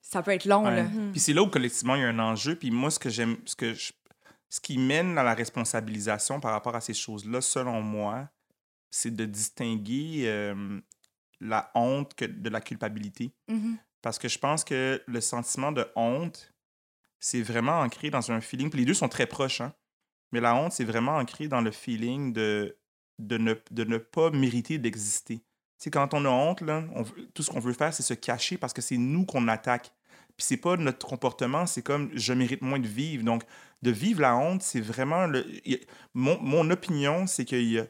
ça 0.00 0.22
peut 0.22 0.30
être 0.30 0.46
long, 0.46 0.64
Ouais. 0.64 0.76
là. 0.76 0.86
Puis 1.12 1.20
c'est 1.20 1.32
là 1.34 1.42
où 1.42 1.48
collectivement 1.48 1.96
il 1.96 2.00
y 2.02 2.04
a 2.04 2.08
un 2.08 2.18
enjeu. 2.18 2.56
Puis 2.56 2.70
moi, 2.70 2.90
ce 2.90 2.98
que 2.98 3.10
j'aime, 3.10 3.36
ce 3.44 3.54
que 3.56 3.74
je- 3.74 3.92
ce 4.48 4.60
qui 4.60 4.78
mène 4.78 5.18
à 5.18 5.22
la 5.24 5.34
responsabilisation 5.34 6.40
par 6.40 6.52
rapport 6.52 6.76
à 6.76 6.80
ces 6.80 6.94
choses-là, 6.94 7.40
selon 7.42 7.82
moi, 7.82 8.28
c'est 8.90 9.14
de 9.14 9.24
distinguer 9.26 10.22
euh, 10.26 10.80
la 11.40 11.70
honte 11.74 12.14
que 12.14 12.24
de 12.24 12.48
la 12.48 12.60
culpabilité. 12.60 13.32
Mhm. 13.48 13.76
Parce 14.06 14.20
que 14.20 14.28
je 14.28 14.38
pense 14.38 14.62
que 14.62 15.02
le 15.08 15.20
sentiment 15.20 15.72
de 15.72 15.84
honte, 15.96 16.54
c'est 17.18 17.42
vraiment 17.42 17.80
ancré 17.80 18.08
dans 18.08 18.30
un 18.30 18.40
feeling. 18.40 18.70
Puis 18.70 18.78
les 18.78 18.84
deux 18.84 18.94
sont 18.94 19.08
très 19.08 19.26
proches, 19.26 19.60
hein. 19.60 19.74
Mais 20.30 20.38
la 20.38 20.54
honte, 20.54 20.70
c'est 20.70 20.84
vraiment 20.84 21.16
ancré 21.16 21.48
dans 21.48 21.60
le 21.60 21.72
feeling 21.72 22.32
de, 22.32 22.78
de, 23.18 23.36
ne, 23.36 23.54
de 23.72 23.82
ne 23.82 23.98
pas 23.98 24.30
mériter 24.30 24.78
d'exister. 24.78 25.42
Sais, 25.78 25.90
quand 25.90 26.14
on 26.14 26.24
a 26.24 26.28
honte, 26.28 26.60
là, 26.60 26.84
tout 27.34 27.42
ce 27.42 27.50
qu'on 27.50 27.58
veut 27.58 27.72
faire, 27.72 27.92
c'est 27.92 28.04
se 28.04 28.14
cacher 28.14 28.56
parce 28.58 28.72
que 28.72 28.80
c'est 28.80 28.96
nous 28.96 29.24
qu'on 29.24 29.48
attaque. 29.48 29.92
Puis 30.36 30.46
c'est 30.46 30.56
pas 30.56 30.76
notre 30.76 31.04
comportement, 31.04 31.66
c'est 31.66 31.82
comme 31.82 32.08
je 32.14 32.32
mérite 32.32 32.62
moins 32.62 32.78
de 32.78 32.86
vivre. 32.86 33.24
Donc, 33.24 33.42
de 33.82 33.90
vivre 33.90 34.20
la 34.20 34.36
honte, 34.36 34.62
c'est 34.62 34.80
vraiment. 34.80 35.26
Le, 35.26 35.44
mon, 36.14 36.40
mon 36.40 36.70
opinion, 36.70 37.26
c'est 37.26 37.44
qu'il 37.44 37.72
y 37.72 37.80
a 37.80 37.86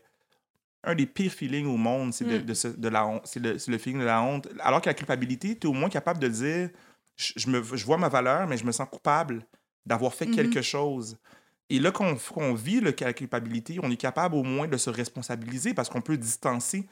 un 0.86 0.94
des 0.94 1.06
pires 1.06 1.32
feelings 1.32 1.66
au 1.66 1.76
monde, 1.76 2.12
c'est 2.14 2.24
de, 2.24 2.38
Mm. 2.38 2.42
de, 2.44 2.54
ce- 2.54 2.68
de 2.68 2.88
la 2.88 3.06
honte. 3.06 3.22
C'est 3.26 3.40
le, 3.40 3.56
le 3.66 3.78
feeling 3.78 4.00
de 4.00 4.04
la 4.04 4.22
honte. 4.22 4.48
Alors 4.60 4.80
que 4.80 4.88
la 4.88 4.94
culpabilité, 4.94 5.56
tu 5.58 5.66
es 5.66 5.70
au 5.70 5.72
moins 5.74 5.88
capable 5.88 6.20
de 6.20 6.28
dire 6.28 6.70
je, 7.16 7.32
je 7.36 7.48
me, 7.50 7.62
je 7.62 7.84
vois 7.84 7.96
ma 7.98 8.08
valeur, 8.08 8.46
mais 8.46 8.56
je 8.56 8.64
me 8.64 8.72
sens 8.72 8.86
coupable 8.90 9.44
d'avoir 9.84 10.12
fait 10.14 10.26
Mhm. 10.26 10.34
quelque 10.36 10.62
chose. 10.62 11.18
Et 11.70 11.78
là, 11.80 11.90
qu'on 11.90 12.14
qu'on 12.16 12.54
vit 12.54 12.80
le, 12.80 12.94
la 13.00 13.12
culpabilité, 13.12 13.78
on 13.82 13.90
est 13.90 13.96
capable 13.96 14.34
au 14.36 14.42
moins 14.44 14.68
de 14.68 14.76
se 14.76 14.90
responsabiliser 14.90 15.74
parce 15.74 15.88
qu'on 15.88 16.00
peut 16.02 16.16
distancer. 16.16 16.86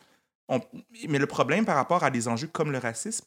On- 0.49 0.61
mais 1.09 1.19
le 1.19 1.27
problème 1.27 1.65
par 1.65 1.77
rapport 1.77 2.03
à 2.05 2.11
des 2.11 2.27
enjeux 2.29 2.49
comme 2.49 2.73
le 2.73 2.79
racisme, 2.79 3.25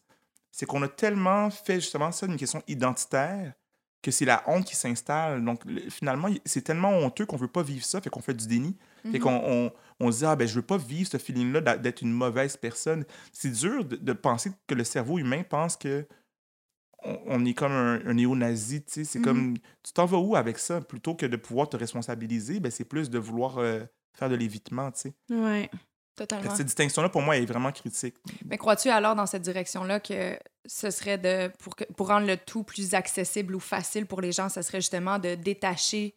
c'est 0.51 0.65
qu'on 0.65 0.81
a 0.83 0.87
tellement 0.87 1.49
fait 1.49 1.75
justement 1.75 2.11
ça 2.11 2.25
une 2.25 2.35
question 2.37 2.61
identitaire 2.67 3.53
que 4.01 4.11
c'est 4.11 4.25
la 4.25 4.43
honte 4.47 4.65
qui 4.65 4.75
s'installe. 4.75 5.43
Donc, 5.43 5.63
le- 5.65 5.89
finalement, 5.89 6.29
c'est 6.45 6.61
tellement 6.61 6.91
honteux 6.91 7.25
qu'on 7.25 7.37
veut 7.37 7.47
pas 7.47 7.63
vivre 7.63 7.83
ça, 7.85 7.99
fait 8.01 8.09
qu'on 8.09 8.21
fait 8.21 8.33
du 8.35 8.47
déni. 8.47 8.75
Fait 9.03 9.17
Mhm. 9.17 9.19
qu'on 9.19 9.71
on, 9.99 10.11
se 10.11 10.19
dit, 10.19 10.25
ah 10.25 10.35
ben, 10.35 10.47
je 10.47 10.55
veux 10.55 10.65
pas 10.65 10.77
vivre 10.77 11.09
ce 11.09 11.17
feeling-là 11.17 11.77
d'être 11.77 12.01
une 12.01 12.11
mauvaise 12.11 12.57
personne. 12.57 13.05
C'est 13.31 13.51
dur 13.51 13.85
de, 13.85 13.95
de 13.95 14.13
penser 14.13 14.51
que 14.67 14.75
le 14.75 14.83
cerveau 14.83 15.17
humain 15.19 15.43
pense 15.43 15.75
que 15.77 16.07
on, 17.03 17.19
on 17.25 17.45
est 17.45 17.53
comme 17.53 17.71
un, 17.71 18.05
un 18.05 18.13
néo-nazi, 18.13 18.83
tu 18.83 18.91
sais. 18.91 19.03
C'est 19.03 19.21
comme, 19.21 19.57
tu 19.83 19.93
t'en 19.93 20.05
vas 20.05 20.17
où 20.17 20.35
avec 20.35 20.57
ça? 20.57 20.81
Plutôt 20.81 21.15
que 21.15 21.25
de 21.25 21.37
pouvoir 21.37 21.69
te 21.69 21.77
responsabiliser, 21.77 22.59
ben, 22.59 22.71
c'est 22.71 22.85
plus 22.85 23.09
de 23.09 23.19
vouloir 23.19 23.59
euh, 23.59 23.81
faire 24.13 24.29
de 24.29 24.35
l'évitement, 24.35 24.91
tu 24.91 25.01
sais. 25.01 25.13
Ouais. 25.29 25.69
Totalement. 26.15 26.55
Cette 26.55 26.65
distinction-là, 26.65 27.09
pour 27.09 27.21
moi, 27.21 27.37
est 27.37 27.45
vraiment 27.45 27.71
critique. 27.71 28.15
Mais 28.45 28.57
crois-tu 28.57 28.89
alors 28.89 29.13
dans 29.13 29.27
cette 29.27 29.43
direction-là 29.43 29.99
que 29.99 30.35
ce 30.65 30.89
serait 30.89 31.19
de, 31.19 31.51
pour, 31.59 31.75
que- 31.75 31.83
pour 31.93 32.07
rendre 32.07 32.25
le 32.25 32.37
tout 32.37 32.63
plus 32.63 32.95
accessible 32.95 33.55
ou 33.55 33.59
facile 33.59 34.07
pour 34.07 34.19
les 34.19 34.31
gens, 34.31 34.49
ce 34.49 34.63
serait 34.63 34.81
justement 34.81 35.19
de 35.19 35.35
détacher 35.35 36.15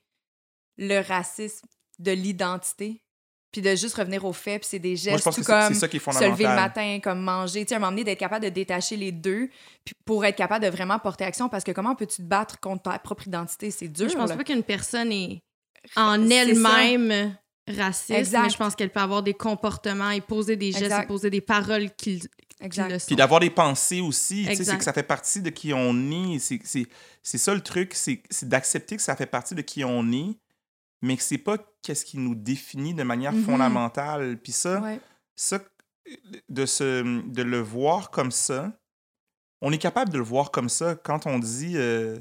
le 0.79 1.01
racisme 1.07 1.67
de 1.99 2.13
l'identité, 2.13 3.03
puis 3.53 3.63
de 3.63 3.75
juste 3.75 3.95
revenir 3.97 4.25
aux 4.25 4.33
faits, 4.33 4.61
puis 4.63 4.69
c'est 4.71 4.79
des 4.79 4.91
Moi, 4.91 4.97
je 4.97 5.03
gestes 5.11 5.25
pense 5.25 5.35
tout 5.35 5.41
que 5.41 5.47
c'est 5.47 5.53
comme 5.53 5.75
ça 5.75 5.89
qui 5.89 5.97
est 5.97 6.13
se 6.13 6.25
lever 6.25 6.45
le 6.45 6.55
matin, 6.55 6.99
comme 7.03 7.21
manger, 7.21 7.65
tu 7.65 7.69
sais, 7.71 7.75
à 7.75 7.77
un 7.79 7.81
moment 7.81 7.93
donné, 7.93 8.05
d'être 8.05 8.19
capable 8.19 8.45
de 8.45 8.51
détacher 8.51 8.97
les 8.97 9.13
deux, 9.13 9.49
puis 9.85 9.95
pour 10.05 10.25
être 10.25 10.37
capable 10.37 10.65
de 10.65 10.71
vraiment 10.71 10.99
porter 10.99 11.25
action, 11.25 11.49
parce 11.49 11.65
que 11.65 11.73
comment 11.73 11.95
peux-tu 11.97 12.19
te 12.19 12.23
battre 12.23 12.61
contre 12.61 12.83
ta 12.83 12.99
propre 12.99 13.27
identité? 13.27 13.71
C'est 13.71 13.89
dur, 13.89 14.09
Je 14.09 14.15
pense 14.17 14.31
là. 14.31 14.37
pas 14.37 14.45
qu'une 14.45 14.63
personne 14.63 15.11
est 15.13 15.43
en 15.97 16.29
elle-même 16.31 17.37
raciste, 17.69 18.11
Exact. 18.11 18.43
mais 18.43 18.51
je 18.51 18.57
pense 18.57 18.75
qu'elle 18.75 18.91
peut 18.91 19.01
avoir 19.01 19.23
des 19.23 19.35
comportements 19.35 20.11
et 20.11 20.21
poser 20.21 20.57
des 20.57 20.73
gestes 20.73 20.85
Exact. 20.85 21.05
et 21.05 21.07
poser 21.07 21.31
des 21.31 21.41
paroles 21.41 21.91
qui, 21.97 22.21
qui 22.21 22.29
Exact. 22.61 22.89
le 22.91 22.99
sont. 22.99 23.07
Puis 23.07 23.17
d'avoir 23.17 23.41
des 23.41 23.51
pensées 23.51 24.01
aussi, 24.01 24.45
tu 24.49 24.57
sais, 24.57 24.65
c'est 24.65 24.77
que 24.79 24.85
ça 24.85 24.93
fait 24.93 25.03
partie 25.03 25.41
de 25.41 25.51
qui 25.51 25.73
on 25.73 25.95
est. 26.11 26.39
C'est- 26.39 26.61
C'est 26.65 26.87
c'est 27.23 27.39
ça 27.39 27.55
le 27.55 27.61
truc, 27.61 27.93
c'est 27.95 28.23
c'est 28.31 28.49
d'accepter 28.49 28.97
que 28.97 29.03
ça 29.03 29.15
fait 29.17 29.27
partie 29.27 29.55
de 29.55 29.63
qui 29.63 29.85
on 29.85 30.11
est, 30.13 30.37
mais 31.03 31.17
que 31.17 31.23
c'est 31.23 31.39
pas 31.39 31.57
qu'est-ce 31.83 32.05
qui 32.05 32.19
nous 32.19 32.35
définit 32.35 32.95
de 32.95 33.03
manière 33.03 33.33
Mhm. 33.33 33.45
fondamentale. 33.45 34.39
Puis 34.39 34.53
ça, 34.53 34.81
Ouais. 34.81 35.01
ça 35.37 35.61
de, 36.49 36.67
se, 36.67 37.03
de 37.29 37.43
le 37.43 37.61
voir 37.61 38.11
comme 38.11 38.31
ça, 38.33 38.73
on 39.61 39.71
est 39.73 39.79
capable 39.79 40.11
de 40.13 40.19
le 40.19 40.25
voir 40.25 40.51
comme 40.51 40.69
ça 40.69 40.95
quand 40.97 41.27
on 41.27 41.39
dit 41.39 41.77
euh, 41.77 42.19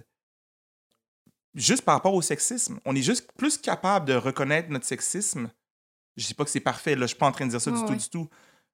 juste 1.55 1.84
par 1.84 1.95
rapport 1.95 2.13
au 2.13 2.21
sexisme. 2.21 2.80
On 2.86 2.95
est 2.95 3.01
juste 3.01 3.32
plus 3.38 3.57
capable 3.57 4.05
de 4.05 4.13
reconnaître 4.13 4.69
notre 4.69 4.86
sexisme. 4.86 5.49
Je 6.17 6.27
dis 6.27 6.34
pas 6.34 6.43
que 6.43 6.49
c'est 6.51 6.59
parfait, 6.59 6.95
là, 6.95 7.01
je 7.01 7.07
suis 7.07 7.17
pas 7.17 7.27
en 7.27 7.32
train 7.32 7.45
de 7.45 7.51
dire 7.51 7.61
ça 7.61 7.71
du 7.71 7.80
tout, 7.80 7.86
ouais. 7.91 7.95
du 7.95 8.09
tout. 8.09 8.30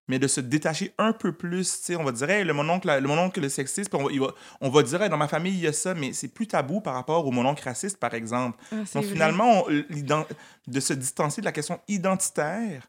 Mais 0.08 0.20
de 0.20 0.28
se 0.28 0.40
détacher 0.40 0.94
un 1.00 1.14
peu 1.14 1.32
plus, 1.32 1.82
on 1.98 2.04
va 2.04 2.12
dire, 2.12 2.30
hey, 2.30 2.44
le 2.44 2.54
mononcle, 2.54 2.88
le 2.88 3.08
mononcle 3.08 3.42
le 3.42 3.50
sexiste, 3.50 3.94
on 3.96 4.04
va, 4.04 4.12
il 4.12 4.20
va- 4.20 4.34
on 4.62 4.70
va 4.70 4.84
dire, 4.84 5.02
Hey, 5.02 5.10
dans 5.10 5.18
ma 5.18 5.28
famille, 5.28 5.54
il 5.54 5.62
y 5.62 5.68
a 5.68 5.74
ça, 5.74 5.96
mais 5.96 6.14
c'est 6.14 6.28
plus 6.28 6.46
tabou 6.48 6.80
par 6.80 6.94
rapport 6.94 7.26
au 7.26 7.32
mononcle 7.32 7.64
raciste, 7.64 7.98
par 7.98 8.14
exemple. 8.14 8.58
Ah, 8.72 8.76
Donc 8.94 9.04
vrai. 9.04 9.04
finalement, 9.04 9.64
on- 9.68 10.26
de 10.68 10.80
se 10.80 10.94
distancer 10.94 11.42
de 11.42 11.46
la 11.46 11.52
question 11.52 11.80
identitaire 11.88 12.88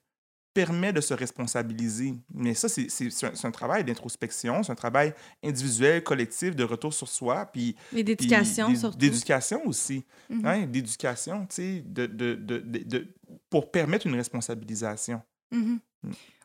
permet 0.52 0.90
de 0.92 1.02
se 1.02 1.12
responsabiliser. 1.12 2.14
Mais 2.34 2.54
ça, 2.54 2.68
c'est 2.70 2.88
un, 3.24 3.30
un 3.48 3.50
travail 3.50 3.84
d'introspection, 3.84 4.62
c'est 4.62 4.72
un 4.72 4.74
travail 4.74 5.12
individuel, 5.44 6.02
collectif, 6.02 6.56
de 6.56 6.64
retour 6.64 6.94
sur 6.94 7.08
soi, 7.08 7.44
puis 7.52 7.76
Et 7.94 8.02
d'éducation, 8.02 8.70
d'é- 8.70 8.76
surtout. 8.76 8.96
D'éducation 8.98 9.66
aussi. 9.66 10.04
Mhm. 10.30 10.46
Hein, 10.46 10.66
d'éducation, 10.66 11.40
tu 11.46 11.54
sais, 11.56 11.82
de, 11.86 12.06
de, 12.06 12.34
de, 12.34 12.58
de- 12.58 13.06
pour 13.50 13.70
permettre 13.70 14.06
une 14.06 14.14
responsabilisation. 14.14 15.20
Mm. 15.50 15.76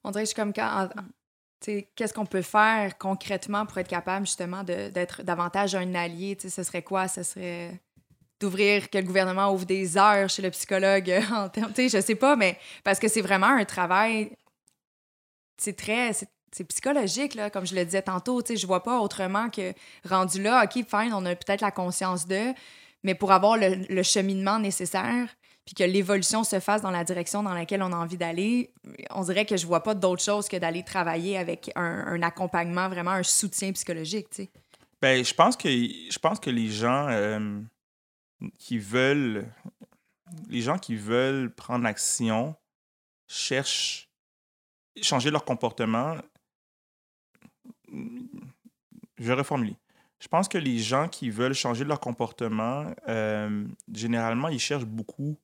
On 0.03 0.12
dirait 0.12 0.24
que 0.24 0.30
je 0.30 0.34
suis 0.34 0.36
comme 0.36 0.53
quand. 0.53 0.89
Qu'est-ce 1.95 2.14
qu'on 2.14 2.26
peut 2.26 2.41
faire 2.41 2.97
concrètement 2.97 3.68
pour 3.68 3.78
être 3.78 3.88
capable 3.88 4.26
justement 4.26 4.64
d'être 4.64 5.22
davantage 5.22 5.76
un 5.76 5.93
allié? 5.93 6.36
Ce 6.39 6.64
serait 6.64 6.82
quoi? 6.82 7.07
Ce 7.07 7.22
serait 7.24 7.80
d'ouvrir, 8.39 8.89
que 8.89 8.97
le 8.97 9.03
gouvernement 9.03 9.53
ouvre 9.53 9.66
des 9.66 9.97
heures 9.97 10.28
chez 10.28 10.41
le 10.41 10.49
psychologue 10.49 11.14
en 11.32 11.49
termes. 11.49 11.74
Sais, 11.76 11.89
je 11.89 12.01
sais 12.01 12.16
pas, 12.16 12.36
mais 12.36 12.57
parce 12.84 12.99
que 12.99 13.07
c'est 13.07 13.22
vraiment 13.22 13.47
un 13.47 13.66
travail. 13.66 14.36
C'est 15.57 15.78
très. 15.78 16.14
c'est- 16.14 16.28
psychologique, 16.68 17.36
là, 17.36 17.49
comme 17.49 17.66
je 17.66 17.74
le 17.74 17.86
disais 17.86 18.01
tantôt. 18.01 18.41
Tu 18.41 18.49
sais, 18.53 18.57
je 18.57 18.68
vois 18.68 18.84
pas 18.84 18.99
autrement 18.99 19.49
que 19.49 19.72
rendu 20.03 20.41
là, 20.41 20.66
OK, 20.66 20.84
fine, 20.86 21.14
on 21.14 21.26
a 21.26 21.34
peut-être 21.34 21.62
la 21.62 21.72
conscience 21.72 22.28
de, 22.28 22.53
mais 23.03 23.16
pour 23.16 23.32
avoir 23.32 23.55
le 23.57 24.03
cheminement 24.03 24.59
nécessaire, 24.59 25.30
puis 25.66 25.76
que 25.76 25.84
l'évolution 25.84 26.43
se 26.43 26.59
fasse 26.59 26.82
dans 26.82 26.91
la 26.91 27.03
direction 27.03 27.43
dans 27.43 27.53
laquelle 27.53 27.84
on 27.84 27.91
a 27.91 27.95
envie 27.95 28.18
d'aller, 28.18 28.74
on 29.12 29.24
dirait 29.24 29.45
que 29.45 29.57
je 29.57 29.66
vois 29.68 29.84
pas 29.84 29.93
d'autre 29.93 30.24
chose 30.24 30.47
que 30.47 30.57
d'aller 30.57 30.84
travailler 30.84 31.38
avec 31.38 31.72
un, 31.76 32.22
accompagnement, 32.22 32.89
vraiment 32.89 33.12
un 33.12 33.24
soutien 33.24 33.72
psychologique, 33.72 34.30
tu 34.30 34.43
sais. 34.43 34.49
Ben, 35.01 35.24
je 35.26 35.34
pense 35.34 35.57
que 35.57 35.68
je 35.68 36.20
pense 36.20 36.39
que 36.39 36.51
les 36.51 36.70
gens 36.70 37.07
euh, 37.09 37.59
qui 38.59 38.78
veulent 38.78 39.47
les 40.47 40.62
gens 40.62 40.78
qui 40.78 40.95
veulent 40.95 41.51
prendre 41.53 41.86
action 41.86 42.55
cherchent 43.28 44.09
changer 45.01 45.32
leur 45.32 45.43
comportement. 45.43 46.18
Je 47.91 49.24
vais 49.24 49.34
reformuler. 49.34 49.76
Je 50.20 50.28
pense 50.28 50.47
que 50.47 50.57
les 50.57 50.78
gens 50.78 51.07
qui 51.07 51.30
veulent 51.32 51.53
changer 51.53 51.84
leur 51.84 51.99
comportement, 51.99 52.93
euh, 53.07 53.66
généralement, 53.91 54.49
ils 54.49 54.59
cherchent 54.59 54.86
beaucoup. 54.86 55.38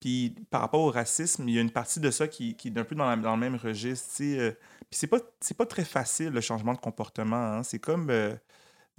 Puis 0.00 0.34
par 0.50 0.62
rapport 0.62 0.80
au 0.80 0.90
racisme, 0.90 1.46
il 1.48 1.54
y 1.54 1.58
a 1.58 1.60
une 1.60 1.70
partie 1.70 2.00
de 2.00 2.10
ça 2.10 2.26
qui, 2.26 2.54
qui 2.54 2.68
est 2.68 2.78
un 2.78 2.84
peu 2.84 2.94
dans, 2.94 3.08
la- 3.08 3.16
dans 3.16 3.34
le 3.34 3.40
même 3.40 3.56
registre. 3.56 4.08
euh, 4.22 4.50
puis 4.88 4.98
c'est 4.98 5.06
pas, 5.06 5.18
c'est 5.40 5.56
pas 5.56 5.66
très 5.66 5.84
facile 5.84 6.28
le 6.30 6.40
changement 6.40 6.72
de 6.72 6.78
comportement. 6.78 7.36
hein. 7.36 7.62
C'est 7.62 7.78
comme 7.78 8.08
euh, 8.10 8.34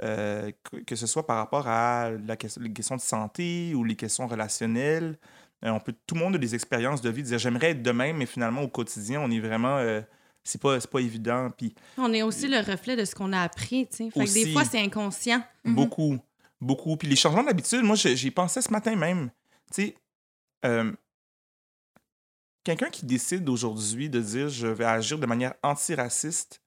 euh, 0.03 0.51
que, 0.63 0.77
que 0.77 0.95
ce 0.95 1.07
soit 1.07 1.25
par 1.25 1.37
rapport 1.37 1.67
à 1.67 2.11
la 2.11 2.35
question, 2.35 2.61
les 2.61 2.71
questions 2.71 2.95
de 2.95 3.01
santé 3.01 3.73
ou 3.75 3.83
les 3.83 3.95
questions 3.95 4.27
relationnelles. 4.27 5.17
On 5.63 5.79
peut, 5.79 5.93
tout 6.07 6.15
le 6.15 6.21
monde 6.21 6.35
a 6.35 6.37
des 6.39 6.55
expériences 6.55 7.01
de 7.01 7.09
vie, 7.11 7.21
dire 7.21 7.37
j'aimerais 7.37 7.71
être 7.71 7.83
de 7.83 7.91
même, 7.91 8.17
mais 8.17 8.25
finalement 8.25 8.61
au 8.63 8.67
quotidien, 8.67 9.21
on 9.21 9.29
est 9.29 9.39
vraiment. 9.39 9.77
c'est 10.43 10.59
pas, 10.59 10.79
c'est 10.79 10.89
pas 10.89 11.01
évident. 11.01 11.51
Puis 11.55 11.75
On 11.99 12.11
est 12.13 12.23
aussi 12.23 12.47
le 12.47 12.57
reflet 12.59 12.95
de 12.95 13.05
ce 13.05 13.13
qu'on 13.13 13.31
a 13.31 13.41
appris. 13.41 13.87
Fait 13.91 14.09
que 14.09 14.33
des 14.33 14.51
fois, 14.53 14.65
c'est 14.65 14.79
inconscient. 14.79 15.43
Mhm. 15.63 15.75
Beaucoup, 15.75 16.17
beaucoup. 16.59 16.97
Puis 16.97 17.07
les 17.07 17.15
changements 17.15 17.43
d'habitude, 17.43 17.83
moi, 17.83 17.95
j'ai 17.95 18.31
pensé 18.31 18.59
ce 18.61 18.71
matin 18.71 18.95
même. 18.95 19.29
Sais, 19.69 19.95
quelqu'un 22.63 22.89
qui 22.89 23.05
décide 23.05 23.47
aujourd'hui 23.49 24.09
de 24.09 24.19
dire 24.21 24.49
je 24.49 24.67
vais 24.67 24.85
agir 24.85 25.17
de 25.19 25.25
manière 25.25 25.53
antiraciste, 25.63 26.61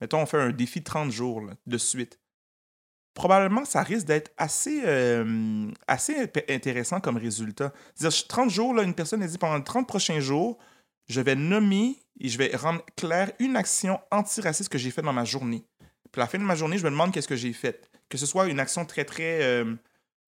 mettons, 0.00 0.20
on 0.20 0.26
fait 0.26 0.40
un 0.40 0.50
défi 0.50 0.80
de 0.80 0.84
30 0.84 1.10
jours 1.10 1.42
de 1.66 1.78
suite, 1.78 2.20
probablement 3.14 3.64
ça 3.64 3.82
risque 3.82 4.06
d'être 4.06 4.32
assez, 4.36 4.82
assez 5.86 6.14
int- 6.14 6.54
intéressant 6.54 7.00
comme 7.00 7.16
résultat. 7.16 7.72
C'est-à-dire, 7.94 8.26
30 8.26 8.50
jours, 8.50 8.74
là, 8.74 8.82
une 8.82 8.94
personne 8.94 9.22
a 9.22 9.26
dit 9.26 9.38
pendant 9.38 9.56
les 9.56 9.64
30 9.64 9.86
prochains 9.88 10.20
jours, 10.20 10.58
je 11.08 11.20
vais 11.20 11.34
nommer 11.36 11.96
et 12.20 12.28
je 12.28 12.36
vais 12.36 12.54
rendre 12.56 12.84
clair 12.96 13.32
une 13.38 13.56
action 13.56 14.00
antiraciste 14.10 14.68
que 14.68 14.78
j'ai 14.78 14.90
faite 14.90 15.04
dans 15.04 15.12
ma 15.12 15.24
journée. 15.24 15.64
Puis 16.10 16.20
à 16.20 16.24
la 16.24 16.28
fin 16.28 16.38
de 16.38 16.44
ma 16.44 16.56
journée, 16.56 16.78
je 16.78 16.84
me 16.84 16.90
demande 16.90 17.12
qu'est-ce 17.12 17.28
que 17.28 17.36
j'ai 17.36 17.52
fait. 17.52 17.88
Que 18.08 18.18
ce 18.18 18.26
soit 18.26 18.46
une 18.48 18.58
action 18.58 18.84
très, 18.84 19.04
très 19.04 19.64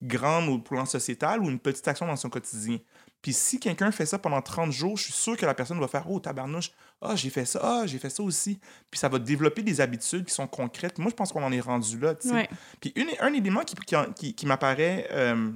grande 0.03 0.49
au 0.49 0.59
plan 0.59 0.87
sociétal 0.87 1.41
ou 1.43 1.49
une 1.49 1.59
petite 1.59 1.87
action 1.89 2.07
dans 2.07 2.17
son 2.17 2.31
quotidien. 2.31 2.79
Puis 3.21 3.33
si 3.33 3.59
quelqu'un 3.59 3.91
fait 3.91 4.07
ça 4.07 4.19
pendant 4.19 4.41
30 4.41 4.71
jours, 4.71 4.97
je 4.97 5.05
suis 5.05 5.13
sûr 5.13 5.37
que 5.37 5.45
la 5.45 5.55
personne 5.55 5.81
va 5.81 5.89
faire 5.89 6.09
Oh, 6.09 6.21
tabarnouche, 6.21 6.71
ah, 7.03 7.17
j'ai 7.17 7.31
fait 7.31 7.45
ça, 7.45 7.61
ah, 7.63 7.87
j'ai 7.87 7.99
fait 7.99 8.11
ça 8.11 8.23
aussi. 8.23 8.61
Puis 8.91 8.99
ça 9.01 9.09
va 9.09 9.19
développer 9.19 9.63
des 9.63 9.81
habitudes 9.81 10.25
qui 10.25 10.33
sont 10.35 10.47
concrètes. 10.47 10.99
Moi, 10.99 11.11
je 11.11 11.17
pense 11.17 11.33
qu'on 11.33 11.43
en 11.43 11.51
est 11.53 11.61
rendu 11.61 11.99
là. 11.99 12.15
Ouais. 12.27 12.49
Puis 12.81 12.93
une- 12.97 13.11
un 13.21 13.33
élément 13.33 13.65
qui, 13.65 13.75
qui, 13.75 13.97
qui- 14.15 14.35
qui 14.35 14.47
m'apparaît 14.47 15.09
euh, 15.11 15.53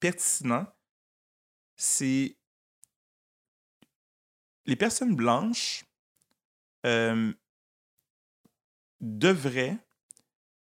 pertinent, 0.00 0.66
c'est 1.76 2.36
les 4.66 4.76
personnes 4.76 5.16
blanches 5.16 5.84
euh, 6.84 7.32
devraient 9.00 9.78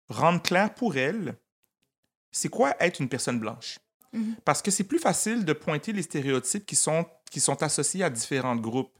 rendre 0.10 0.42
clair 0.42 0.74
pour 0.74 0.98
elles 0.98 1.38
c'est 2.32 2.50
quoi 2.50 2.76
être 2.80 3.00
une 3.00 3.10
personne 3.10 3.40
blanche? 3.40 3.78
Mhm. 4.14 4.36
Parce 4.46 4.62
que 4.62 4.72
c'est 4.72 4.84
plus 4.84 5.00
facile 5.00 5.44
de 5.44 5.54
pointer 5.54 5.92
les 5.92 6.04
stéréotypes 6.04 6.66
qui 6.66 6.76
sont, 6.76 7.06
qui 7.30 7.40
sont 7.40 7.62
associés 7.64 8.04
à 8.04 8.10
différents 8.10 8.56
groupes, 8.56 8.92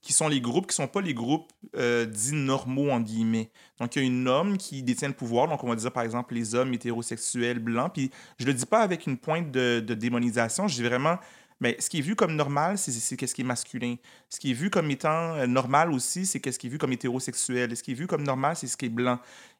qui 0.00 0.12
sont 0.12 0.28
les 0.28 0.40
groupes 0.40 0.66
qui 0.68 0.74
sont 0.74 0.86
pas 0.86 1.00
les 1.00 1.14
groupes 1.14 1.50
euh, 1.76 2.06
dits 2.06 2.34
normaux, 2.34 2.90
en 2.90 3.00
guillemets. 3.00 3.50
Donc, 3.80 3.96
il 3.96 4.02
y 4.02 4.02
a 4.02 4.06
une 4.06 4.22
norme 4.22 4.56
qui 4.56 4.82
détient 4.82 5.08
le 5.08 5.14
pouvoir. 5.14 5.48
Donc, 5.48 5.64
on 5.64 5.68
va 5.68 5.76
dire, 5.76 5.92
par 5.92 6.04
exemple, 6.04 6.34
les 6.34 6.54
hommes 6.54 6.72
hétérosexuels 6.72 7.58
blancs. 7.58 7.92
Puis, 7.92 8.10
je 8.38 8.46
le 8.46 8.54
dis 8.54 8.66
pas 8.66 8.80
avec 8.80 9.06
une 9.06 9.16
pointe 9.16 9.50
de, 9.50 9.80
de 9.80 9.94
démonisation. 9.94 10.68
Je 10.68 10.76
dis 10.76 10.82
vraiment, 10.82 11.18
mais 11.60 11.76
ce 11.80 11.90
qui 11.90 11.98
est 11.98 12.02
vu 12.02 12.14
comme 12.14 12.36
normal, 12.36 12.78
c'est 12.78 13.16
qu'est-ce 13.16 13.34
qui 13.34 13.40
est 13.40 13.44
masculin. 13.44 13.96
Ce 14.28 14.38
qui 14.38 14.52
est 14.52 14.54
vu 14.54 14.70
comme 14.70 14.90
étant 14.90 15.34
euh, 15.34 15.46
normal 15.46 15.92
aussi, 15.92 16.26
c'est 16.26 16.40
qu'est-ce 16.40 16.58
qui 16.58 16.68
est 16.68 16.70
vu 16.70 16.78
comme 16.78 16.92
hétérosexuel. 16.92 17.76
Ce 17.76 17.82
qui 17.82 17.92
est 17.92 17.94
vu 17.94 18.06
comme 18.06 18.22
normal, 18.22 18.56
c'est 18.56 18.66
ce 18.66 18.76
qui 18.76 18.86
est 18.86 18.90
blanc. 18.90 19.18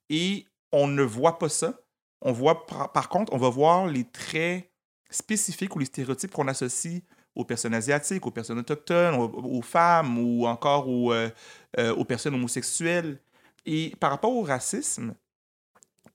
Et 0.09 0.47
on 0.73 0.87
ne 0.87 1.03
voit 1.03 1.39
pas 1.39 1.49
ça. 1.49 1.81
On 2.21 2.33
voit, 2.33 2.67
par 2.67 3.09
contre, 3.09 3.33
on 3.33 3.39
va 3.39 3.49
voir 3.49 3.87
les 3.87 4.05
traits 4.05 4.71
spécifiques 5.11 5.75
ou 5.75 5.79
les 5.79 5.87
stéréotypes 5.87 6.31
qu'on 6.33 6.49
associe 6.49 7.03
aux 7.35 7.45
personnes 7.45 7.75
asiatiques, 7.75 8.27
aux 8.27 8.31
personnes 8.31 8.59
autochtones, 8.59 9.15
aux, 9.15 9.29
aux 9.59 9.63
femmes 9.63 10.19
ou 10.19 10.47
encore 10.47 10.89
aux, 10.89 11.13
euh, 11.13 11.31
euh, 11.79 11.95
aux 11.95 12.05
personnes 12.05 12.35
homosexuelles. 12.35 13.21
Et 13.67 13.95
par 14.01 14.11
rapport 14.11 14.33
au 14.33 14.43
racisme, 14.43 15.15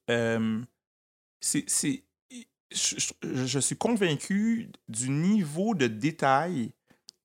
euh, 0.09 0.61
c'est, 1.39 1.63
c'est- 1.69 2.03
je, 2.71 2.95
je- 2.99 3.45
je 3.45 3.59
suis 3.59 3.77
convaincu 3.77 4.69
du 4.89 5.09
niveau 5.09 5.75
de 5.75 5.87
détail 5.87 6.71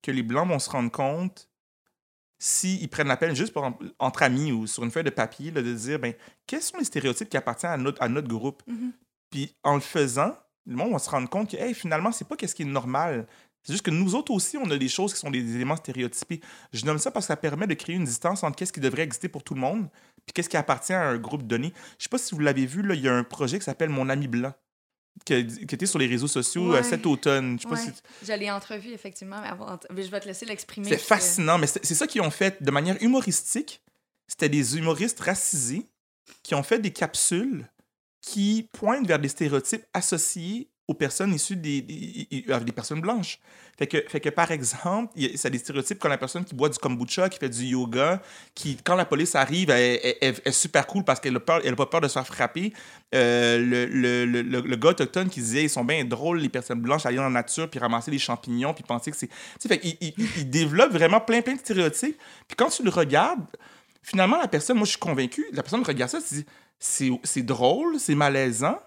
que 0.02 0.10
les 0.10 0.22
Blancs 0.22 0.48
vont 0.48 0.58
se 0.58 0.68
rendre 0.70 0.90
compte 0.90 1.48
s'ils 2.38 2.88
prennent 2.88 3.08
la 3.08 3.16
peine, 3.16 3.34
juste 3.34 3.52
pour, 3.52 3.68
entre 3.98 4.22
amis 4.22 4.52
ou 4.52 4.66
sur 4.66 4.84
une 4.84 4.90
feuille 4.90 5.04
de 5.04 5.10
papier, 5.10 5.50
là, 5.50 5.62
de 5.62 5.72
dire 5.74 5.98
ben, 5.98 6.14
quels 6.46 6.62
sont 6.62 6.76
les 6.78 6.84
stéréotypes 6.84 7.28
qui 7.28 7.36
appartiennent 7.36 7.72
à 7.72 7.76
notre, 7.76 8.00
à 8.02 8.08
notre 8.08 8.28
groupe? 8.28 8.62
Mhm. 8.66 8.92
Puis 9.30 9.56
en 9.64 9.74
le 9.74 9.80
faisant, 9.80 10.36
le 10.68 10.76
monde 10.76 10.92
va 10.92 10.98
se 10.98 11.10
rendre 11.10 11.28
compte 11.28 11.50
que 11.50 11.56
hey, 11.56 11.74
finalement, 11.74 12.12
c'est 12.12 12.28
pas 12.28 12.36
qu'est-ce 12.36 12.54
qui 12.54 12.62
est 12.62 12.66
normal. 12.66 13.26
C'est 13.64 13.72
juste 13.72 13.84
que 13.84 13.90
nous 13.90 14.14
autres 14.14 14.32
aussi, 14.32 14.56
on 14.56 14.70
a 14.70 14.76
des 14.78 14.88
choses 14.88 15.12
qui 15.12 15.18
sont 15.18 15.30
des 15.30 15.56
éléments 15.56 15.76
stéréotypés. 15.76 16.40
Je 16.72 16.84
nomme 16.86 16.98
ça 16.98 17.10
parce 17.10 17.26
que 17.26 17.28
ça 17.32 17.36
permet 17.36 17.66
de 17.66 17.74
créer 17.74 17.96
une 17.96 18.04
distance 18.04 18.44
entre 18.44 18.56
qu'est-ce 18.56 18.72
qui 18.72 18.80
devrait 18.80 19.02
exister 19.02 19.28
pour 19.28 19.42
tout 19.42 19.54
le 19.54 19.60
monde 19.60 19.88
puis 20.24 20.32
qu'est-ce 20.34 20.48
qui 20.48 20.56
appartient 20.56 20.92
à 20.92 21.08
un 21.08 21.16
groupe 21.18 21.42
donné. 21.46 21.72
Je 21.98 22.04
sais 22.04 22.08
pas 22.10 22.18
si 22.18 22.34
vous 22.34 22.40
l'avez 22.40 22.66
vu, 22.66 22.82
là, 22.82 22.94
il 22.94 23.00
y 23.00 23.08
a 23.08 23.14
un 23.14 23.24
projet 23.24 23.58
qui 23.58 23.64
s'appelle 23.64 23.88
Mon 23.88 24.08
ami 24.10 24.28
blanc 24.28 24.52
qui, 25.24 25.32
était 25.34 25.86
sur 25.86 25.98
les 25.98 26.06
réseaux 26.06 26.28
sociaux 26.28 26.70
euh, 26.70 26.74
Ouais. 26.76 26.82
cet 26.84 27.04
automne. 27.06 27.56
Je 27.58 27.62
sais 27.62 27.68
pas 27.68 27.74
Ouais. 27.74 27.92
si 28.20 28.26
Je 28.26 28.32
l'ai 28.34 28.50
entrevu, 28.50 28.90
effectivement, 28.92 29.40
mais, 29.40 29.48
avant- 29.48 29.78
mais 29.92 30.02
je 30.04 30.10
vais 30.10 30.20
te 30.20 30.26
laisser 30.26 30.46
l'exprimer. 30.46 30.88
c'est 30.88 30.96
que- 30.96 31.02
fascinant, 31.02 31.58
mais 31.58 31.66
c'est 31.66 31.84
c'est 31.84 31.94
ça 31.96 32.06
qu'ils 32.06 32.20
ont 32.20 32.30
fait 32.30 32.62
de 32.62 32.70
manière 32.70 32.96
humoristique. 33.02 33.82
C'était 34.28 34.48
des 34.48 34.76
humoristes 34.78 35.18
racisés 35.20 35.86
qui 36.44 36.54
ont 36.54 36.62
fait 36.62 36.78
des 36.78 36.92
capsules 36.92 37.66
qui 38.20 38.68
pointent 38.72 39.06
vers 39.06 39.18
des 39.18 39.28
stéréotypes 39.28 39.84
associés 39.94 40.68
aux 40.88 40.94
personnes 40.94 41.34
issues 41.34 41.54
des, 41.56 41.82
des, 41.82 42.26
des- 42.30 42.72
personnes 42.72 43.02
blanches. 43.02 43.38
Fait 43.76 43.86
que, 43.86 43.98
fait 44.08 44.20
que 44.20 44.30
par 44.30 44.50
exemple, 44.50 45.12
y 45.16 45.26
a- 45.26 45.50
des 45.50 45.58
stéréotypes 45.58 45.98
comme 45.98 46.10
la 46.10 46.16
personne 46.16 46.46
qui 46.46 46.54
boit 46.54 46.70
du 46.70 46.78
kombucha, 46.78 47.28
qui 47.28 47.38
fait 47.38 47.50
du 47.50 47.62
yoga, 47.64 48.22
qui, 48.54 48.78
quand 48.82 48.94
la 48.96 49.04
police 49.04 49.34
arrive, 49.34 49.68
est 49.70 50.50
super 50.50 50.86
cool 50.86 51.04
parce 51.04 51.20
qu'elle 51.20 51.34
n'a 51.34 51.40
pas 51.40 51.60
peur 51.86 52.00
de 52.00 52.08
se 52.08 52.14
faire 52.14 52.26
frapper. 52.26 52.72
Euh, 53.14 53.58
le, 53.58 53.84
le, 53.84 54.24
le, 54.24 54.60
le- 54.62 54.76
gars 54.76 54.88
autochtone 54.90 55.28
qui 55.28 55.40
disait 55.40 55.64
ils 55.64 55.70
sont 55.70 55.84
bien 55.84 56.02
drôles, 56.06 56.38
les 56.40 56.48
personnes 56.48 56.80
blanches, 56.80 57.04
aller 57.04 57.16
dans 57.18 57.24
la 57.24 57.28
nature, 57.30 57.68
puis 57.68 57.78
ramasser 57.78 58.10
des 58.10 58.18
champignons, 58.18 58.72
puis 58.72 58.82
penser 58.82 59.10
que 59.10 59.16
c'est. 59.18 59.30
Fait 59.60 59.78
il, 59.84 59.96
il- 60.00 60.14
il 60.38 60.48
développe 60.50 60.92
vraiment 60.92 61.20
plein, 61.20 61.42
plein 61.42 61.54
de 61.54 61.60
stéréotypes. 61.60 62.16
Puis 62.48 62.56
quand 62.56 62.70
tu 62.70 62.82
le 62.82 62.90
regardes, 62.90 63.44
finalement, 64.02 64.38
la 64.38 64.48
personne, 64.48 64.78
moi, 64.78 64.86
je 64.86 64.90
suis 64.92 64.98
convaincu, 64.98 65.44
la 65.52 65.62
personne 65.62 65.82
regarde 65.82 66.10
ça, 66.10 66.18
tu 66.26 66.34
dis 66.34 66.46
c'est 66.78 67.42
drôle, 67.42 67.98
c'est 67.98 68.14
malaisant. 68.14 68.78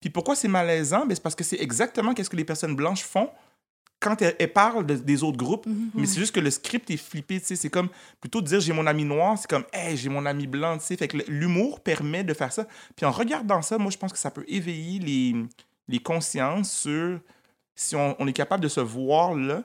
Puis 0.00 0.10
pourquoi 0.10 0.34
c'est 0.36 0.48
malaisant? 0.48 1.06
Ben, 1.06 1.14
c'est 1.14 1.22
parce 1.22 1.34
que 1.34 1.44
c'est 1.44 1.60
exactement 1.60 2.12
ce 2.16 2.28
que 2.28 2.36
les 2.36 2.44
personnes 2.44 2.76
blanches 2.76 3.02
font 3.02 3.30
quand 4.00 4.20
elles, 4.20 4.36
elles 4.38 4.52
parlent 4.52 4.84
de- 4.84 4.96
des 4.96 5.22
autres 5.22 5.38
groupes. 5.38 5.66
Mhm. 5.66 5.90
Mais 5.94 6.06
c'est 6.06 6.20
juste 6.20 6.34
que 6.34 6.40
le 6.40 6.50
script 6.50 6.90
est 6.90 6.98
flippé, 6.98 7.40
tu 7.40 7.46
sais. 7.46 7.56
C'est 7.56 7.70
comme, 7.70 7.88
plutôt 8.20 8.42
de 8.42 8.46
dire 8.46 8.60
j'ai 8.60 8.72
mon 8.74 8.86
ami 8.86 9.04
noir, 9.04 9.38
c'est 9.38 9.48
comme, 9.48 9.64
hey, 9.72 9.96
j'ai 9.96 10.10
mon 10.10 10.26
ami 10.26 10.46
blanc, 10.46 10.76
tu 10.76 10.84
sais. 10.84 10.96
Fait 10.96 11.08
que 11.08 11.16
l'humour 11.28 11.80
permet 11.80 12.22
de 12.22 12.34
faire 12.34 12.52
ça. 12.52 12.66
Puis 12.96 13.06
en 13.06 13.10
regardant 13.10 13.62
ça, 13.62 13.78
moi, 13.78 13.90
je 13.90 13.96
pense 13.96 14.12
que 14.12 14.18
ça 14.18 14.30
peut 14.30 14.44
éveiller 14.46 14.98
les, 14.98 15.34
les 15.88 15.98
consciences 16.00 16.70
sur 16.70 17.18
si 17.74 17.96
on, 17.96 18.14
on 18.18 18.26
est 18.26 18.32
capable 18.34 18.62
de 18.62 18.68
se 18.68 18.80
voir 18.80 19.34
là, 19.34 19.62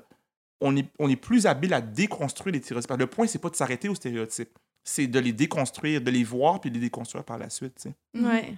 on 0.61 0.75
est, 0.77 0.87
on 0.99 1.09
est 1.09 1.15
plus 1.17 1.45
habile 1.45 1.73
à 1.73 1.81
déconstruire 1.81 2.53
les 2.53 2.61
stéréotypes. 2.61 2.91
Le 2.97 3.07
point, 3.07 3.27
c'est 3.27 3.39
pas 3.39 3.49
de 3.49 3.55
s'arrêter 3.55 3.89
aux 3.89 3.95
stéréotypes. 3.95 4.57
C'est 4.83 5.07
de 5.07 5.19
les 5.19 5.33
déconstruire, 5.33 6.01
de 6.01 6.11
les 6.11 6.23
voir 6.23 6.59
puis 6.61 6.69
de 6.69 6.75
les 6.75 6.81
déconstruire 6.81 7.23
par 7.23 7.37
la 7.37 7.49
suite, 7.49 7.75
tu 7.75 7.89
sais. 7.89 7.95
Mhm. 8.13 8.25
Ouais. 8.25 8.53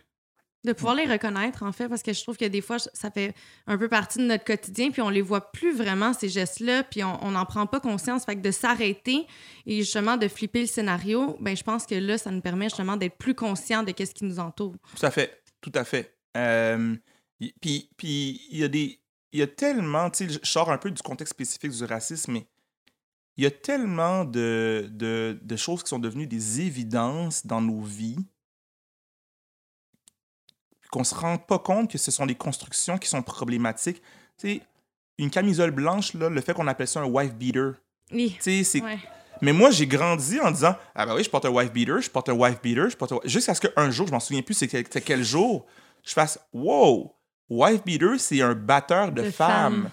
De 0.64 0.74
pouvoir 0.74 0.94
les 0.94 1.06
reconnaître, 1.06 1.64
en 1.64 1.72
fait, 1.72 1.90
parce 1.90 2.04
que 2.04 2.14
je 2.14 2.22
trouve 2.22 2.38
que 2.38 2.46
des 2.46 2.62
fois, 2.62 2.78
ça 2.78 3.10
fait 3.10 3.34
un 3.66 3.80
peu 3.80 3.90
partie 3.90 4.20
de 4.20 4.26
notre 4.26 4.44
quotidien, 4.44 4.92
puis 4.92 5.02
on 5.02 5.10
les 5.10 5.24
voit 5.24 5.52
plus 5.52 5.76
vraiment, 5.76 6.14
ces 6.14 6.30
gestes-là, 6.30 6.84
puis 6.84 7.04
on 7.04 7.32
n'en 7.32 7.46
prend 7.46 7.66
pas 7.66 7.80
conscience. 7.80 8.26
Fait 8.26 8.36
que 8.36 8.42
de 8.42 8.52
s'arrêter 8.52 9.26
et 9.66 9.78
justement 9.78 10.18
de 10.18 10.28
flipper 10.28 10.62
le 10.62 10.68
scénario, 10.68 11.36
ben 11.40 11.58
je 11.58 11.64
pense 11.64 11.88
que 11.88 11.96
là, 11.96 12.20
ça 12.20 12.30
nous 12.30 12.42
permet 12.42 12.66
justement 12.66 12.96
d'être 12.96 13.18
plus 13.18 13.34
conscient 13.34 13.82
de 13.82 13.92
qu'est-ce 13.92 14.14
qui 14.14 14.24
nous 14.24 14.38
entoure. 14.38 14.76
Tout 14.96 15.04
à 15.04 15.10
fait, 15.10 15.42
tout 15.62 15.72
à 15.74 15.84
fait. 15.84 16.16
Euh, 16.38 16.96
puis 17.58 17.90
il 18.52 18.58
y 18.58 18.64
a 18.64 18.68
des, 18.68 19.02
il 19.34 19.40
y 19.40 19.44
a 19.44 19.48
tellement, 19.48 20.10
tu 20.10 20.28
sais, 20.28 20.40
je 20.44 20.48
sors 20.48 20.72
un 20.72 20.78
peu 20.78 20.92
du 20.92 21.02
contexte 21.02 21.34
spécifique 21.34 21.72
du 21.72 21.86
racisme, 21.86 22.34
mais 22.34 22.46
il 23.42 23.46
y 23.46 23.48
a 23.48 23.52
tellement 23.52 24.24
de, 24.24 24.88
de, 24.92 25.40
de 25.42 25.56
choses 25.56 25.82
qui 25.82 25.90
sont 25.90 25.98
devenues 25.98 26.28
des 26.28 26.62
évidences 26.62 27.44
dans 27.44 27.60
nos 27.60 27.82
vies 27.82 28.20
qu'on 30.92 31.04
se 31.04 31.16
rend 31.16 31.38
pas 31.40 31.58
compte 31.58 31.90
que 31.90 31.98
ce 31.98 32.12
sont 32.12 32.26
des 32.28 32.36
constructions 32.36 32.98
qui 33.00 33.08
sont 33.10 33.24
problématiques. 33.24 34.02
Tu 34.38 34.48
sais, 34.58 34.62
une 35.18 35.32
camisole 35.32 35.72
blanche, 35.72 36.14
là, 36.14 36.30
le 36.30 36.40
fait 36.42 36.54
qu'on 36.54 36.68
appelle 36.68 36.88
ça 36.88 37.00
un 37.02 37.06
wife 37.06 37.34
beater, 37.34 37.74
Oui. 38.12 38.34
tu 38.36 38.44
sais, 38.44 38.64
c'est 38.64 38.82
Ouais. 38.84 39.00
mais 39.42 39.54
moi, 39.54 39.72
j'ai 39.72 39.88
grandi 39.88 40.40
en 40.40 40.52
disant 40.52 40.76
Ah, 40.94 41.06
ben 41.08 41.16
oui, 41.16 41.24
je 41.24 41.30
porte 41.32 41.46
un 41.46 41.50
wife 41.50 41.72
beater, 41.72 42.00
je 42.02 42.10
porte 42.12 42.30
un 42.30 42.34
wife 42.34 42.62
beater, 42.62 42.90
je 42.90 42.98
porte 42.98 43.14
un... 43.14 43.20
Jusqu'à 43.24 43.56
ce 43.56 43.62
qu'un 43.62 43.90
jour, 43.90 44.06
je 44.06 44.12
m'en 44.12 44.20
souviens 44.20 44.44
plus 44.44 44.54
c'est 44.54 44.68
quel, 44.68 45.24
jour, 45.24 45.66
je 46.04 46.14
fasse 46.14 46.38
Wow, 46.54 47.16
wife 47.50 47.84
beater, 47.86 48.20
c'est 48.20 48.42
un 48.42 48.54
batteur 48.54 49.12
de, 49.12 49.24
De 49.24 49.32
femmes. 49.32 49.84
femmes. 49.84 49.90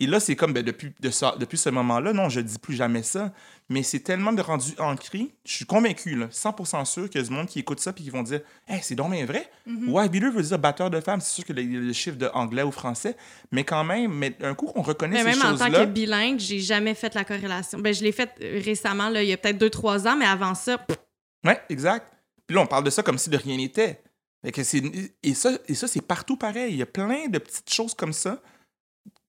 Et 0.00 0.06
là, 0.06 0.20
c'est 0.20 0.36
comme 0.36 0.52
ben, 0.52 0.62
depuis, 0.62 0.92
de 1.00 1.10
ça, 1.10 1.34
depuis 1.40 1.58
ce 1.58 1.70
moment-là, 1.70 2.12
non, 2.12 2.28
je 2.28 2.38
dis 2.40 2.58
plus 2.58 2.76
jamais 2.76 3.02
ça. 3.02 3.32
Mais 3.68 3.82
c'est 3.82 3.98
tellement 3.98 4.32
de 4.32 4.40
rendu 4.40 4.72
ancré, 4.78 5.34
je 5.44 5.52
suis 5.52 5.66
convaincu, 5.66 6.14
là, 6.14 6.26
100% 6.28 6.84
sûr 6.84 7.10
qu'il 7.10 7.20
y 7.20 7.24
a 7.24 7.26
du 7.26 7.34
monde 7.34 7.48
qui 7.48 7.58
écoute 7.58 7.80
ça 7.80 7.90
et 7.90 8.00
qui 8.00 8.08
vont 8.08 8.22
dire 8.22 8.40
Hey, 8.66 8.78
c'est 8.82 8.94
donc 8.94 9.10
bien 9.10 9.26
vrai. 9.26 9.50
Mhm. 9.66 9.92
Wife 9.92 10.10
beater 10.10 10.30
veut 10.32 10.42
dire 10.42 10.58
batteur 10.58 10.88
de 10.88 11.00
femmes. 11.00 11.20
C'est 11.20 11.34
sûr 11.34 11.44
que 11.44 11.52
le, 11.52 11.62
le 11.62 11.92
chiffre 11.92 12.16
de 12.16 12.30
anglais 12.32 12.62
ou 12.62 12.70
français, 12.70 13.16
mais 13.50 13.64
quand 13.64 13.82
même, 13.84 14.12
mais 14.12 14.36
un 14.40 14.54
coup 14.54 14.66
qu'on 14.66 14.82
reconnaît 14.82 15.22
Mais 15.22 15.32
ces 15.32 15.38
même 15.40 15.54
en 15.54 15.58
tant 15.58 15.64
choses-là. 15.66 15.84
que 15.86 15.90
bilingue, 15.90 16.38
j'ai 16.38 16.60
jamais 16.60 16.94
fait 16.94 17.14
la 17.14 17.24
corrélation. 17.24 17.80
Ben, 17.80 17.92
je 17.92 18.02
l'ai 18.04 18.12
faite 18.12 18.32
euh, 18.40 18.60
récemment, 18.64 19.08
là, 19.10 19.22
il 19.22 19.28
y 19.28 19.32
a 19.32 19.36
peut-être 19.36 19.58
deux, 19.58 19.70
trois 19.70 20.06
ans, 20.06 20.16
mais 20.16 20.26
avant 20.26 20.54
ça, 20.54 20.78
pff, 20.78 20.96
Ouais, 21.44 21.60
exact. 21.68 22.12
Puis 22.46 22.54
là, 22.54 22.62
on 22.62 22.66
parle 22.66 22.84
de 22.84 22.90
ça 22.90 23.02
comme 23.02 23.18
si 23.18 23.30
de 23.30 23.36
rien 23.36 23.56
n'était. 23.56 24.00
Et 24.44 25.34
ça, 25.34 25.50
et 25.66 25.74
ça 25.74 25.88
c'est 25.88 26.00
partout 26.00 26.36
pareil. 26.36 26.72
Il 26.72 26.78
y 26.78 26.82
a 26.82 26.86
plein 26.86 27.26
de 27.28 27.38
petites 27.38 27.72
choses 27.72 27.94
comme 27.94 28.12
ça 28.12 28.40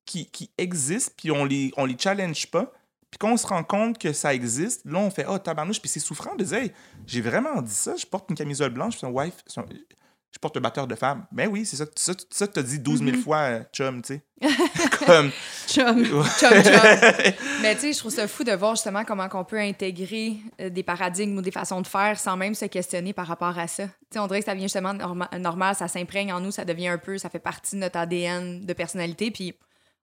qui, 0.09 0.25
qui 0.31 0.49
existent, 0.57 1.13
puis 1.15 1.31
on 1.31 1.45
les, 1.45 1.71
on 1.77 1.85
les 1.85 1.95
challenge 1.97 2.47
pas. 2.47 2.71
Puis 3.11 3.17
quand 3.19 3.31
on 3.31 3.37
se 3.37 3.47
rend 3.47 3.63
compte 3.63 3.97
que 3.97 4.11
ça 4.13 4.33
existe, 4.33 4.81
là, 4.85 4.99
on 4.99 5.09
fait 5.09 5.25
«Oh, 5.29 5.37
tabarnouche!» 5.39 5.79
Puis 5.81 5.89
c'est 5.89 5.99
souffrant 5.99 6.35
de 6.35 6.43
dire 6.43 6.57
«Hey, 6.59 6.71
j'ai 7.07 7.21
vraiment 7.21 7.61
dit 7.61 7.73
ça, 7.73 7.95
je 7.95 8.05
porte 8.05 8.29
une 8.29 8.35
camisole 8.35 8.69
blanche, 8.71 8.97
puis 8.97 9.07
un 9.07 9.09
wife, 9.09 9.33
je 9.47 10.37
porte 10.39 10.57
un 10.57 10.61
batteur 10.61 10.85
de 10.85 10.93
femme.» 10.93 11.25
Ben 11.31 11.47
oui, 11.47 11.65
c'est 11.65 11.75
ça, 11.75 11.85
ça, 12.29 12.47
t'as 12.47 12.61
dit 12.61 12.77
12 12.79 12.99
000 12.99 13.11
Mhm. 13.17 13.23
fois, 13.23 13.37
euh, 13.37 13.63
chum, 13.73 14.01
tu 14.03 14.13
sais. 14.15 14.21
comme, 15.07 15.31
chum. 15.67 16.05
Chum, 16.05 16.23
chum. 16.39 16.51
Mais 17.63 17.73
tu 17.75 17.81
sais, 17.81 17.93
je 17.93 17.97
trouve 17.97 18.11
ça 18.11 18.27
fou 18.27 18.43
de 18.43 18.51
voir 18.51 18.75
justement 18.75 19.03
comment 19.05 19.27
on 19.33 19.43
peut 19.43 19.59
intégrer 19.59 20.37
euh, 20.61 20.69
des 20.69 20.83
paradigmes 20.83 21.35
ou 21.35 21.41
des 21.41 21.49
façons 21.51 21.81
de 21.81 21.87
faire 21.87 22.19
sans 22.19 22.37
même 22.37 22.53
se 22.53 22.65
questionner 22.65 23.13
par 23.13 23.25
rapport 23.25 23.57
à 23.57 23.67
ça. 23.67 23.85
Tu 23.87 23.91
sais, 24.13 24.19
on 24.19 24.27
dirait 24.27 24.39
que 24.41 24.45
ça 24.45 24.53
vient 24.53 24.65
justement 24.65 24.93
norma- 24.93 25.29
normal, 25.39 25.73
ça 25.75 25.87
s'imprègne 25.87 26.31
en 26.31 26.39
nous, 26.41 26.51
ça 26.51 26.63
devient 26.63 26.89
un 26.89 26.99
peu, 26.99 27.17
ça 27.17 27.29
fait 27.31 27.39
partie 27.39 27.75
de 27.75 27.81
notre 27.81 27.97
ADN 27.97 28.65
de 28.67 28.73
personnalité, 28.73 29.31
puis 29.31 29.55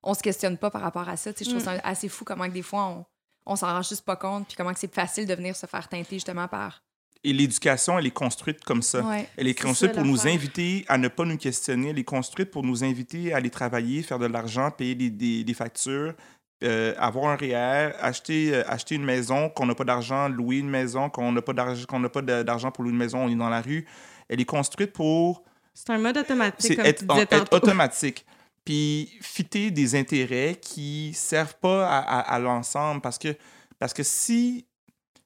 on 0.07 0.15
se 0.15 0.23
questionne 0.23 0.57
pas 0.57 0.71
par 0.71 0.81
rapport 0.83 1.09
à 1.09 1.17
ça. 1.17 1.31
Je 1.39 1.45
trouve 1.45 1.61
ça 1.61 1.73
assez 1.85 2.09
fou 2.09 2.25
comment 2.25 2.47
que 2.47 2.53
des 2.53 2.63
fois 2.63 2.85
on, 2.87 3.05
on 3.45 3.57
s'en 3.57 3.67
rend 3.67 3.83
juste 3.83 4.05
pas 4.05 4.17
compte, 4.17 4.47
puis 4.47 4.57
comment 4.57 4.73
que 4.73 4.79
c'est 4.81 4.93
facile 4.95 5.27
de 5.27 5.35
venir 5.35 5.55
se 5.57 5.67
faire 5.67 5.89
teinter 5.89 6.17
justement 6.17 6.49
par. 6.49 6.83
Et 7.25 7.33
l'éducation, 7.33 7.99
elle 7.99 8.07
est 8.07 8.11
construite 8.13 8.63
comme 8.65 8.83
ça. 8.83 9.01
Ouais. 9.01 9.29
Elle 9.37 9.49
est 9.49 9.61
construite 9.61 9.93
ça, 9.93 9.97
pour 10.01 10.05
nous 10.07 10.29
inviter 10.29 10.85
à 10.89 10.97
ne 10.97 11.09
pas 11.09 11.25
nous 11.25 11.37
questionner. 11.37 11.89
Elle 11.91 11.99
est 11.99 12.05
construite 12.05 12.51
pour 12.53 12.63
nous 12.63 12.85
inviter 12.85 13.33
à 13.33 13.39
aller 13.39 13.51
travailler, 13.51 14.03
faire 14.03 14.19
de 14.21 14.27
l'argent, 14.27 14.71
payer 14.71 14.95
des, 14.95 15.11
des- 15.11 15.43
des 15.43 15.55
factures, 15.55 16.15
euh, 16.63 16.95
avoir 16.99 17.33
un 17.33 17.37
REER, 17.37 17.95
acheter, 18.01 18.55
euh, 18.55 18.63
acheter 18.69 18.95
une 18.95 19.05
maison, 19.05 19.49
qu'on 19.49 19.67
n'a 19.67 19.75
pas 19.75 19.85
d'argent, 19.85 20.29
louer 20.29 20.59
une 20.59 20.71
maison, 20.71 21.11
qu'on 21.11 21.33
n'a 21.33 21.43
pas 21.43 21.53
d'argent 21.53 21.85
qu'on 21.89 21.99
n'a 22.01 22.09
pas 22.09 22.23
de- 22.23 22.43
d'argent 22.45 22.71
pour 22.71 22.85
louer 22.85 22.93
une 22.93 22.99
maison, 22.99 23.19
on 23.25 23.29
est 23.29 23.35
dans 23.35 23.49
la 23.49 23.61
rue. 23.61 23.87
Elle 24.29 24.41
est 24.41 24.45
construite 24.45 24.93
pour 24.93 25.43
C'est 25.75 25.91
un 25.91 25.99
mode 25.99 26.19
automatique, 26.19 26.75
c'est 26.77 26.87
être, 26.87 27.53
automatique. 27.53 28.25
Puis 28.67 29.17
fitter 29.23 29.71
des 29.71 29.95
intérêts 29.95 30.59
qui 30.61 31.15
servent 31.15 31.57
pas 31.61 31.87
à, 31.87 32.39
l'ensemble. 32.41 33.01
Parce 33.01 33.17
que, 33.17 33.35
parce 33.79 33.95
que 33.95 34.03
si, 34.03 34.67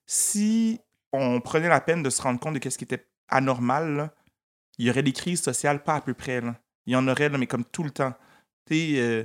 si 0.07 0.79
on 1.13 1.41
prenait 1.41 1.69
la 1.69 1.81
peine 1.81 2.03
de 2.03 2.11
se 2.11 2.21
rendre 2.21 2.39
compte 2.39 2.61
de 2.61 2.71
ce 2.71 2.77
qui 2.77 2.85
était 2.85 3.07
anormal, 3.29 4.13
il 4.79 4.87
y 4.87 4.91
aurait 4.91 5.03
des 5.03 5.15
crises 5.15 5.43
sociales 5.43 5.83
pas 5.83 5.97
à 5.97 6.01
peu 6.03 6.13
près. 6.13 6.43
Il 6.85 6.93
y 6.93 6.97
en 6.97 7.09
aurait, 7.09 7.31
mais 7.31 7.47
comme 7.47 7.65
tout 7.65 7.83
le 7.83 7.91
temps. 7.91 8.15
Euh, 8.73 9.25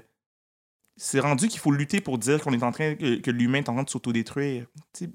c'est 0.97 1.19
rendu 1.19 1.49
qu'il 1.49 1.59
faut 1.59 1.71
lutter 1.71 1.99
pour 1.99 2.17
dire 2.17 2.41
qu'on 2.41 2.53
est 2.53 2.63
en 2.63 2.71
train 2.71 2.95
que, 2.95 3.31
l'humain 3.31 3.57
est 3.59 3.69
en 3.69 3.73
train 3.73 3.83
de 3.83 3.89
s'autodétruire. 3.89 4.65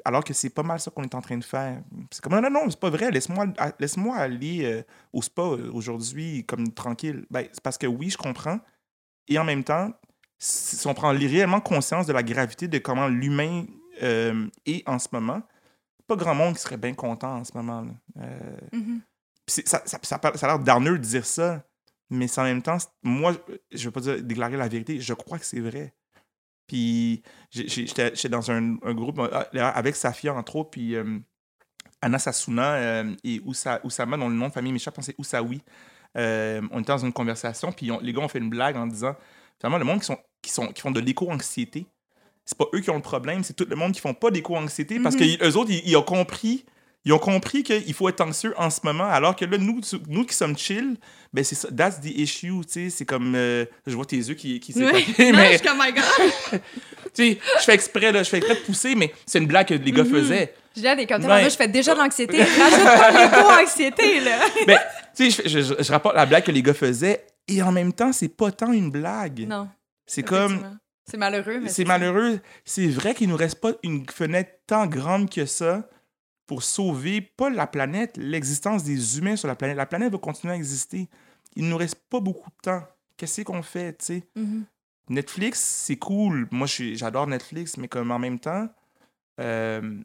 Alors 0.04 0.24
que 0.24 0.34
c'est 0.34 0.50
pas 0.50 0.62
mal 0.62 0.78
ça 0.78 0.90
qu'on 0.90 1.04
est 1.04 1.14
en 1.14 1.22
train 1.22 1.38
de 1.38 1.44
faire. 1.44 1.82
C'est 2.10 2.22
comme 2.22 2.34
non, 2.34 2.42
non, 2.42 2.50
non, 2.50 2.68
c'est 2.68 2.78
pas 2.78 2.90
vrai. 2.90 3.10
Laisse-moi 3.10 3.46
laisse-moi 3.78 4.14
aller 4.16 4.64
euh, 4.64 4.82
au 5.14 5.22
spa 5.22 5.42
euh, 5.42 5.70
aujourd'hui 5.72 6.44
comme 6.44 6.72
tranquille. 6.74 7.24
Ben, 7.30 7.48
parce 7.62 7.78
que 7.78 7.86
oui, 7.86 8.10
je 8.10 8.18
comprends. 8.18 8.60
Et 9.30 9.38
en 9.38 9.44
même 9.44 9.64
temps, 9.64 9.92
si 10.38 10.86
on 10.86 10.92
prend 10.94 11.10
réellement 11.10 11.60
conscience 11.60 12.06
de 12.06 12.12
la 12.12 12.22
gravité 12.22 12.68
de 12.68 12.78
comment 12.78 13.08
l'humain 13.08 13.64
euh, 14.02 14.46
est 14.66 14.86
en 14.88 14.98
ce 14.98 15.08
moment, 15.12 15.42
pas 16.06 16.16
grand 16.16 16.34
monde 16.34 16.54
qui 16.56 16.60
serait 16.62 16.76
bien 16.78 16.94
content 16.94 17.36
en 17.38 17.44
ce 17.44 17.52
moment. 17.54 17.82
là. 17.82 17.92
Euh, 18.22 18.56
Mhm. 18.72 19.00
c'est- 19.46 19.68
ça, 19.68 19.82
ça, 19.84 19.98
ça, 20.02 20.16
a 20.16 20.46
l'air 20.46 20.58
darneux 20.58 20.98
de 20.98 21.04
dire 21.04 21.26
ça, 21.26 21.62
mais 22.08 22.26
en 22.38 22.44
même 22.44 22.62
temps, 22.62 22.78
moi, 23.02 23.34
je 23.70 23.84
veux 23.84 23.90
pas 23.92 24.00
dire 24.00 24.22
déclarer 24.22 24.56
la 24.56 24.68
vérité, 24.68 25.00
je 25.00 25.12
crois 25.14 25.38
que 25.38 25.44
c'est 25.44 25.60
vrai. 25.60 25.94
Puis 26.66 27.22
j'étais 27.50 28.28
dans 28.28 28.50
un, 28.50 28.76
un 28.82 28.94
groupe 28.94 29.18
euh, 29.18 29.44
avec 29.54 29.94
Safia, 29.96 30.32
entre 30.34 30.56
autres, 30.56 30.70
puis 30.70 30.94
euh, 30.94 31.18
Anna 32.00 32.18
Sassouna 32.18 32.74
euh, 32.74 33.14
et 33.24 33.40
Oussa, 33.44 33.80
Oussama, 33.84 34.16
dont 34.16 34.28
le 34.28 34.34
nom 34.34 34.48
de 34.48 34.52
famille 34.52 34.72
m'échappe, 34.72 34.96
c'est 35.02 35.14
Oussaoui. 35.18 35.62
Euh, 36.16 36.60
on 36.72 36.80
était 36.80 36.92
dans 36.92 36.98
une 36.98 37.12
conversation, 37.12 37.70
puis 37.72 37.90
on- 37.92 38.00
les 38.00 38.12
gars 38.12 38.20
ont 38.22 38.28
fait 38.28 38.38
une 38.40 38.50
blague 38.50 38.76
en 38.76 38.86
disant 38.86 39.14
finalement, 39.60 39.78
le 39.78 39.84
monde 39.84 40.00
qui, 40.00 40.06
sont, 40.06 40.18
qui, 40.42 40.50
sont, 40.50 40.66
qui 40.68 40.80
font 40.82 40.90
de 40.90 41.00
l'éco-anxiété, 41.00 41.86
c'est 42.44 42.58
pas 42.58 42.64
eux 42.74 42.80
qui 42.80 42.90
ont 42.90 42.96
le 42.96 43.02
problème, 43.02 43.44
c'est 43.44 43.54
tout 43.54 43.66
le 43.68 43.76
monde 43.76 43.92
qui 43.92 44.00
font 44.00 44.14
pas 44.14 44.30
d'éco-anxiété 44.30 44.98
parce 44.98 45.14
que 45.14 45.44
eux 45.48 45.56
autres, 45.56 45.70
ils, 45.70 45.82
ils 45.88 45.96
ont 45.96 46.02
compris. 46.02 46.64
Ils 47.06 47.12
ont 47.14 47.18
compris 47.18 47.62
qu'il 47.62 47.94
faut 47.94 48.08
être 48.10 48.20
anxieux 48.20 48.52
en 48.58 48.68
ce 48.68 48.80
moment, 48.84 49.04
alors 49.08 49.34
que 49.34 49.46
là, 49.46 49.56
nous, 49.56 49.80
nous 50.08 50.24
qui 50.26 50.34
sommes 50.34 50.56
chill, 50.58 50.96
ben 51.32 51.42
c'est 51.42 51.54
ça, 51.54 51.68
that's 51.74 51.98
the 52.00 52.06
issue, 52.14 52.60
tu 52.66 52.72
sais, 52.72 52.90
c'est 52.90 53.06
comme, 53.06 53.34
euh, 53.34 53.64
je 53.86 53.94
vois 53.96 54.04
tes 54.04 54.16
yeux 54.16 54.34
qui, 54.34 54.60
qui 54.60 54.72
s'écartent, 54.74 54.96
je 55.18 55.32
mais, 55.34 55.56
suis 55.56 55.66
comme, 55.66 55.78
my 55.78 55.92
God. 55.92 56.60
tu 57.14 57.24
sais, 57.32 57.38
je 57.58 57.64
fais 57.64 57.74
exprès, 57.74 58.12
là, 58.12 58.22
je 58.22 58.28
fais 58.28 58.36
exprès 58.36 58.56
de 58.56 58.60
pousser, 58.60 58.94
mais 58.94 59.12
c'est 59.24 59.38
une 59.38 59.46
blague 59.46 59.68
que 59.68 59.74
les 59.74 59.92
gars 59.92 60.04
faisaient. 60.04 60.54
Juliane 60.76 60.98
est 61.00 61.06
comme 61.06 61.22
ça, 61.22 61.28
Ouais. 61.28 61.40
moi 61.40 61.48
je 61.48 61.56
fais 61.56 61.68
déjà 61.68 61.94
de 61.94 62.00
l'anxiété, 62.00 62.42
rajoute 62.42 62.84
pas 62.84 63.10
l'éco-anxiété, 63.24 64.20
là. 64.20 64.38
Mais, 64.66 64.76
tu 65.16 65.30
sais, 65.30 65.42
je, 65.44 65.48
je- 65.48 65.74
je- 65.78 65.82
je 65.82 65.92
rapporte 65.92 66.16
la 66.16 66.26
blague 66.26 66.44
que 66.44 66.52
les 66.52 66.62
gars 66.62 66.74
faisaient, 66.74 67.24
et 67.48 67.62
en 67.62 67.72
même 67.72 67.92
temps, 67.94 68.12
c'est 68.12 68.28
pas 68.28 68.52
tant 68.52 68.72
une 68.72 68.90
blague. 68.90 69.46
Non. 69.48 69.68
C'est 70.06 70.22
comme. 70.22 70.78
C'est 71.10 71.16
malheureux, 71.16 71.60
mais 71.62 71.68
c'est 71.70 71.84
malheureux. 71.84 72.38
C'est 72.64 72.86
vrai 72.86 73.14
qu'il 73.14 73.28
nous 73.30 73.36
reste 73.36 73.58
pas 73.60 73.72
une 73.82 74.04
fenêtre 74.08 74.50
tant 74.68 74.86
grande 74.86 75.28
que 75.30 75.44
ça 75.46 75.88
pour 76.50 76.64
sauver, 76.64 77.20
pas 77.20 77.48
la 77.48 77.68
planète, 77.68 78.16
l'existence 78.16 78.82
des 78.82 79.18
humains 79.18 79.36
sur 79.36 79.46
la 79.46 79.54
planète. 79.54 79.76
La 79.76 79.86
planète 79.86 80.10
va 80.10 80.18
continuer 80.18 80.52
à 80.52 80.56
exister. 80.56 81.08
Il 81.54 81.68
nous 81.68 81.76
reste 81.76 81.94
pas 82.10 82.18
beaucoup 82.18 82.50
de 82.50 82.56
temps. 82.60 82.82
Qu'est-ce 83.16 83.42
qu'on 83.42 83.62
fait, 83.62 83.96
tu 83.98 84.04
sais? 84.06 84.28
Mhm. 84.34 84.64
Netflix, 85.10 85.60
c'est 85.60 85.94
cool. 85.94 86.48
Moi, 86.50 86.66
je 86.66 86.72
suis- 86.72 86.96
j'adore 86.96 87.28
Netflix, 87.28 87.76
mais 87.76 87.86
comme 87.86 88.10
en 88.10 88.18
même 88.18 88.40
temps, 88.40 88.68
euh, 89.38 89.96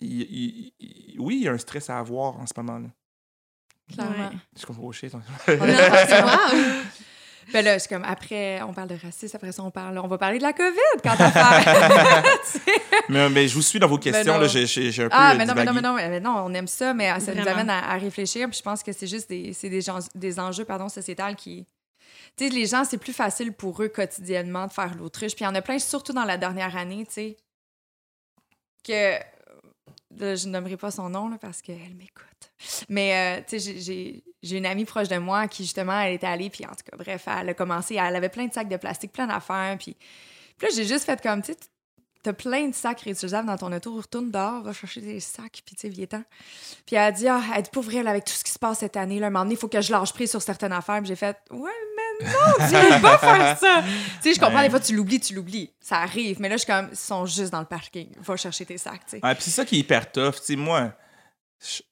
il- 0.00 0.22
il- 0.22 0.72
il- 0.80 1.20
oui, 1.20 1.36
il 1.36 1.42
y 1.44 1.48
a 1.48 1.52
un 1.52 1.58
stress 1.58 1.88
à 1.88 2.00
avoir 2.00 2.36
en 2.36 2.46
ce 2.48 2.52
moment-là. 2.56 2.88
Clairement. 3.92 4.30
Je 4.58 4.66
comprends 4.66 4.82
oh 4.82 4.90
shit. 4.90 5.12
Ben 7.52 7.64
là, 7.64 7.78
c'est 7.78 7.88
comme 7.88 8.04
après, 8.04 8.60
on 8.62 8.72
parle 8.72 8.88
de 8.88 8.96
racisme, 9.02 9.36
après 9.36 9.52
ça, 9.52 9.62
on 9.62 9.70
parle, 9.70 9.98
on 9.98 10.06
va 10.06 10.18
parler 10.18 10.38
de 10.38 10.42
la 10.42 10.52
COVID 10.52 11.02
quand 11.02 11.14
on 11.18 11.30
faire. 11.30 12.24
mais, 13.08 13.28
mais 13.30 13.48
je 13.48 13.54
vous 13.54 13.62
suis 13.62 13.78
dans 13.78 13.88
vos 13.88 13.98
questions. 13.98 14.34
non. 14.34 14.40
là, 14.40 14.46
J'ai 14.46 15.02
un 15.02 15.08
peu 15.08 15.14
ah, 15.16 15.34
mais 15.34 15.44
non, 15.44 15.54
mais 15.54 15.64
non, 15.64 15.72
mais 15.72 15.80
non, 15.82 15.94
mais 15.94 16.20
non, 16.20 16.44
on 16.46 16.54
aime 16.54 16.66
ça, 16.66 16.94
mais 16.94 17.18
ça 17.20 17.34
nous 17.34 17.46
amène 17.46 17.70
à, 17.70 17.92
à 17.92 17.98
réfléchir. 17.98 18.48
Puis 18.48 18.58
je 18.58 18.62
pense 18.62 18.82
que 18.82 18.92
c'est 18.92 19.06
juste 19.06 19.28
des, 19.28 19.52
c'est 19.52 19.68
des, 19.68 19.80
gens, 19.80 19.98
des 20.14 20.38
enjeux 20.38 20.64
pardon, 20.64 20.88
sociétals 20.88 21.36
qui. 21.36 21.66
Tu 22.36 22.48
sais, 22.48 22.54
les 22.54 22.66
gens, 22.66 22.84
c'est 22.84 22.98
plus 22.98 23.12
facile 23.12 23.52
pour 23.52 23.82
eux 23.82 23.88
quotidiennement 23.88 24.66
de 24.66 24.72
faire 24.72 24.94
l'autruche. 24.94 25.34
Puis 25.34 25.44
il 25.44 25.48
y 25.48 25.50
en 25.50 25.54
a 25.54 25.60
plein, 25.60 25.78
surtout 25.78 26.12
dans 26.12 26.24
la 26.24 26.38
dernière 26.38 26.76
année, 26.76 27.04
tu 27.06 27.12
sais, 27.12 27.36
que. 28.84 29.18
Là, 30.18 30.34
je 30.34 30.48
nommerai 30.48 30.76
pas 30.76 30.90
son 30.90 31.08
nom 31.08 31.28
là, 31.28 31.38
parce 31.40 31.62
qu'elle 31.62 31.94
m'écoute. 31.94 32.26
Mais, 32.88 33.42
euh, 33.42 33.58
j'ai- 33.58 34.22
une 34.42 34.66
amie 34.66 34.84
proche 34.84 35.08
de 35.08 35.18
moi 35.18 35.48
qui, 35.48 35.64
justement, 35.64 35.98
elle 36.00 36.14
était 36.14 36.26
allée, 36.26 36.50
puis 36.50 36.64
en 36.64 36.70
tout 36.70 36.84
cas, 36.90 36.96
bref, 36.96 37.26
elle 37.26 37.48
a 37.48 37.54
commencé, 37.54 37.94
elle 37.94 38.16
avait 38.16 38.28
plein 38.28 38.46
de 38.46 38.52
sacs 38.52 38.68
de 38.68 38.76
plastique, 38.76 39.12
plein 39.12 39.26
d'affaires, 39.26 39.76
puis, 39.78 39.96
là, 40.60 40.68
j'ai 40.74 40.84
juste 40.86 41.04
fait 41.04 41.20
comme, 41.22 41.42
tu 41.42 41.52
sais, 41.52 41.58
t'as 42.22 42.32
plein 42.32 42.68
de 42.68 42.74
sacs 42.74 43.00
réutilisables 43.00 43.48
dans 43.48 43.56
ton 43.56 43.72
auto, 43.72 43.96
retourne 43.96 44.30
dehors, 44.30 44.62
va 44.62 44.72
chercher 44.72 45.00
des 45.00 45.18
sacs, 45.18 45.60
puis 45.66 45.74
tu 45.74 45.80
sais, 45.82 45.88
viens-t'en. 45.88 46.22
Puis 46.86 46.94
elle 46.94 46.98
a 46.98 47.10
dit, 47.12 47.26
ah, 47.26 47.42
elle 47.56 47.64
pour 47.64 47.82
vrai, 47.82 48.02
là, 48.04 48.10
avec 48.10 48.24
tout 48.24 48.32
ce 48.32 48.44
qui 48.44 48.52
se 48.52 48.60
passe 48.60 48.78
cette 48.78 48.96
année, 48.96 49.18
là, 49.18 49.26
à 49.26 49.28
un 49.28 49.30
moment 49.30 49.44
donné, 49.44 49.54
il 49.54 49.58
faut 49.58 49.66
que 49.68 49.80
je 49.80 49.90
lâche 49.90 50.12
prise 50.12 50.30
sur 50.30 50.40
certaines 50.40 50.72
affaires. 50.72 50.98
Puis 50.98 51.08
j'ai 51.08 51.16
fait, 51.16 51.36
ouais, 51.50 51.70
non, 52.20 52.66
tu 52.68 52.74
veux 52.74 53.00
pas 53.02 53.18
faire 53.18 53.58
ça. 53.58 53.82
tu 53.84 53.90
sais, 54.28 54.34
je 54.34 54.40
comprends, 54.40 54.56
Ouais. 54.58 54.64
des 54.64 54.70
fois, 54.70 54.80
tu 54.80 54.94
l'oublies, 54.94 55.20
tu 55.20 55.34
l'oublies. 55.34 55.70
Ça 55.80 55.98
arrive. 55.98 56.40
Mais 56.40 56.48
là, 56.48 56.56
je 56.56 56.62
suis 56.64 56.72
comme, 56.72 56.88
ils 56.90 56.96
sont 56.96 57.26
juste 57.26 57.50
dans 57.52 57.60
le 57.60 57.66
parking. 57.66 58.08
Va 58.20 58.36
chercher 58.36 58.64
tes 58.66 58.78
sacs, 58.78 59.04
tu 59.06 59.16
sais. 59.18 59.24
Ouais, 59.24 59.34
puis 59.34 59.44
c'est 59.44 59.50
ça 59.50 59.64
qui 59.64 59.76
est 59.76 59.78
hyper 59.80 60.10
tough. 60.12 60.34
Tu 60.36 60.42
sais, 60.44 60.56
moi, 60.56 60.92
je, 61.60 61.82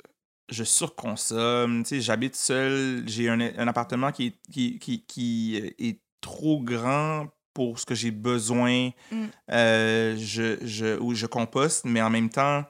je 0.50 0.64
surconsomme. 0.64 1.82
Tu 1.82 1.88
sais, 1.96 2.00
j'habite 2.00 2.36
seul. 2.36 3.04
J'ai 3.06 3.28
un, 3.28 3.40
un 3.40 3.68
appartement 3.68 4.12
qui 4.12 4.26
est, 4.26 4.52
qui, 4.52 4.78
qui, 4.78 5.04
qui 5.06 5.56
est 5.78 6.00
trop 6.20 6.60
grand 6.60 7.26
pour 7.54 7.78
ce 7.78 7.86
que 7.86 7.94
j'ai 7.94 8.10
besoin. 8.10 8.90
Mm. 9.10 9.24
Euh, 9.52 10.16
je, 10.18 10.58
je, 10.64 10.98
où 11.00 11.14
je 11.14 11.26
composte, 11.26 11.84
mais 11.84 12.00
en 12.02 12.10
même 12.10 12.30
temps, 12.30 12.64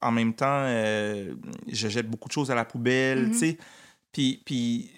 en 0.00 0.12
même 0.12 0.34
temps, 0.34 0.46
euh, 0.66 1.34
je 1.66 1.88
jette 1.88 2.08
beaucoup 2.08 2.28
de 2.28 2.32
choses 2.34 2.50
à 2.50 2.54
la 2.54 2.64
poubelle. 2.64 3.26
Mhm. 3.26 3.32
Tu 3.32 3.38
sais, 3.38 3.58
puis, 4.12 4.42
puis 4.44 4.90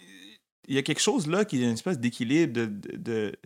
il 0.67 0.75
y 0.75 0.79
a 0.79 0.83
quelque 0.83 1.01
chose 1.01 1.27
là 1.27 1.45
qui 1.45 1.61
est 1.61 1.65
une 1.65 1.73
espèce 1.75 1.99
d'équilibre 1.99 2.53
de, 2.53 2.67
de- 2.67 2.97
de- 2.97 3.37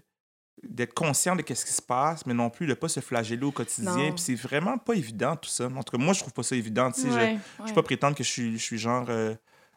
d'être 0.63 0.93
conscient 0.93 1.35
de 1.37 1.43
ce 1.47 1.65
qui 1.65 1.73
se 1.73 1.81
passe, 1.81 2.27
mais 2.27 2.35
non 2.35 2.51
plus 2.51 2.67
de 2.67 2.75
pas 2.75 2.89
se 2.89 3.01
flageller 3.01 3.45
au 3.45 3.51
quotidien. 3.53 4.11
Puis 4.13 4.19
c'est 4.21 4.35
vraiment 4.35 4.77
pas 4.77 4.93
évident 4.95 5.35
tout 5.37 5.49
ça. 5.49 5.67
En 5.67 5.83
tout 5.83 5.97
cas, 5.97 6.03
moi, 6.03 6.13
je 6.13 6.21
trouve 6.21 6.35
pas 6.35 6.43
ça 6.43 6.55
évident. 6.55 6.91
je- 6.95 7.09
Ouais. 7.09 7.39
Je 7.57 7.63
ne 7.63 7.67
suis 7.69 7.75
pas 7.75 7.83
prétendre 7.83 8.15
que 8.15 8.23
je 8.25 8.29
suis, 8.29 8.53
je 8.59 8.63
suis 8.63 8.77
genre 8.79 9.07
euh, 9.09 9.35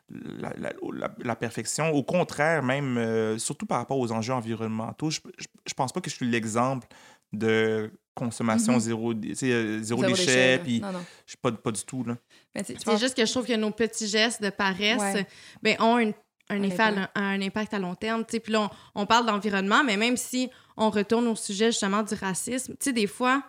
la, 0.09 0.51
la- 0.57 0.73
la- 0.91 1.15
la 1.19 1.35
perfection. 1.37 1.89
Au 1.91 2.03
contraire, 2.03 2.63
même, 2.63 2.97
euh, 2.97 3.37
surtout 3.37 3.65
par 3.65 3.77
rapport 3.77 3.97
aux 3.97 4.11
enjeux 4.11 4.33
environnementaux, 4.33 5.09
je, 5.09 5.21
je, 5.37 5.45
je 5.65 5.73
pense 5.73 5.93
pas 5.93 6.01
que 6.01 6.09
je 6.09 6.15
suis 6.15 6.29
l'exemple 6.29 6.85
de 7.31 7.89
consommation 8.13 8.73
Mhm. 8.73 8.79
zéro, 8.79 9.13
euh, 9.13 9.33
zéro, 9.33 9.81
Zéro 9.81 10.05
déchet, 10.05 10.59
puis 10.63 10.81
Non, 10.81 10.91
non. 10.91 10.99
je 11.25 11.31
suis 11.31 11.37
pas, 11.37 11.51
pas 11.51 11.71
du 11.71 11.83
tout. 11.83 12.03
Là. 12.03 12.15
C'est 12.63 12.83
penses- 12.83 12.99
juste 12.99 13.15
que 13.15 13.25
je 13.25 13.31
trouve 13.31 13.47
que 13.47 13.55
nos 13.55 13.71
petits 13.71 14.07
gestes 14.07 14.43
de 14.43 14.49
paresse 14.51 15.01
Ouais. 15.01 15.25
ben, 15.63 15.77
ont 15.79 15.97
un, 15.97 16.11
un, 16.49 16.57
Un 16.59 16.63
effet 16.63 16.83
à, 16.83 17.09
un 17.15 17.41
impact 17.41 17.73
à 17.73 17.79
long 17.79 17.95
terme. 17.95 18.25
tu 18.25 18.31
sais. 18.33 18.39
Puis 18.39 18.53
là, 18.53 18.69
on, 18.95 19.01
on 19.01 19.05
parle 19.05 19.25
d'environnement, 19.25 19.83
mais 19.83 19.97
même 19.97 20.17
si 20.17 20.49
on 20.77 20.89
retourne 20.89 21.27
au 21.27 21.35
sujet 21.35 21.71
justement 21.71 22.03
du 22.03 22.13
racisme, 22.15 22.73
tu 22.73 22.85
sais, 22.85 22.93
des 22.93 23.07
fois, 23.07 23.43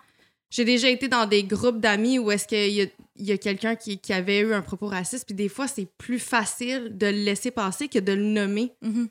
j'ai 0.51 0.64
déjà 0.64 0.88
été 0.88 1.09
dans 1.09 1.26
des 1.26 1.42
groupes 1.42 1.80
d'amis 1.80 2.18
où 2.18 2.30
est-ce 2.30 2.47
qu'il 2.47 2.70
y 2.72 2.82
a, 2.82 2.86
il 3.16 3.24
y 3.26 3.32
a 3.32 3.38
quelqu'un 3.38 3.74
qui, 3.76 3.99
qui 3.99 4.12
avait 4.12 4.40
eu 4.40 4.53
un 4.55 4.62
propos 4.62 4.86
raciste, 4.86 5.26
puis 5.26 5.34
des 5.34 5.49
fois, 5.49 5.66
c'est 5.66 5.88
plus 5.99 6.18
facile 6.18 6.97
de 6.97 7.07
le 7.07 7.24
laisser 7.24 7.51
passer 7.51 7.88
que 7.88 7.99
de 7.99 8.12
le 8.12 8.22
nommer. 8.22 8.72
Mhm. 8.82 9.09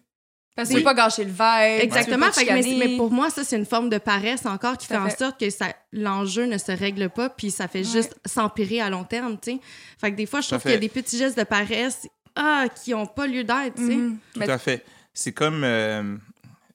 Parce 0.56 0.70
que 0.70 0.76
Oui. 0.76 0.82
tu 0.82 0.88
veux 0.88 0.94
pas 0.94 1.04
gâcher 1.04 1.24
le 1.24 1.32
vibe. 1.32 1.82
Exactement. 1.84 2.32
Fait 2.32 2.46
mais, 2.78 2.96
pour 2.96 3.10
moi, 3.10 3.32
ça, 3.32 3.44
c'est 3.44 3.58
une 3.58 3.66
forme 3.66 3.90
de 3.90 3.98
paresse 3.98 4.46
encore 4.46 4.78
qui 4.78 4.86
fait 4.86 4.98
en 4.98 5.10
sorte 5.10 5.40
que 5.40 5.50
ça, 5.50 5.74
l'enjeu 5.92 6.46
ne 6.46 6.60
se 6.60 6.72
règle 6.72 7.10
pas, 7.10 7.30
puis 7.30 7.50
ça 7.50 7.68
fait 7.68 7.80
Ouais. 7.80 7.84
juste 7.92 8.16
s'empirer 8.24 8.80
à 8.80 8.90
long 8.92 9.04
terme, 9.04 9.38
tu 9.42 9.54
sais. 9.54 9.60
Fait 10.00 10.12
que 10.12 10.16
des 10.16 10.28
fois, 10.28 10.42
je 10.42 10.50
trouve 10.50 10.62
qu'il 10.62 10.72
y 10.72 10.76
a 10.76 10.78
des 10.78 10.90
petits 10.90 11.18
gestes 11.18 11.38
de 11.40 11.44
paresse 11.44 12.08
ah, 12.36 12.66
qui 12.74 12.92
n'ont 12.92 13.06
pas 13.06 13.28
lieu 13.28 13.44
d'être, 13.44 13.76
tu 13.76 13.88
sais. 13.88 13.96
Mhm. 13.96 14.18
Tout 14.34 14.42
à 14.42 14.58
fait. 14.58 14.86
C'est 15.14 15.34
comme. 15.34 15.64
euh, 15.64 16.18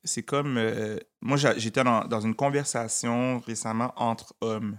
c'est 0.05 0.23
comme. 0.23 0.57
euh, 0.57 0.99
moi, 1.21 1.37
j'étais 1.37 1.83
dans, 1.83 2.05
dans 2.05 2.21
une 2.21 2.35
conversation 2.35 3.39
récemment 3.41 3.93
entre 3.97 4.35
hommes 4.41 4.79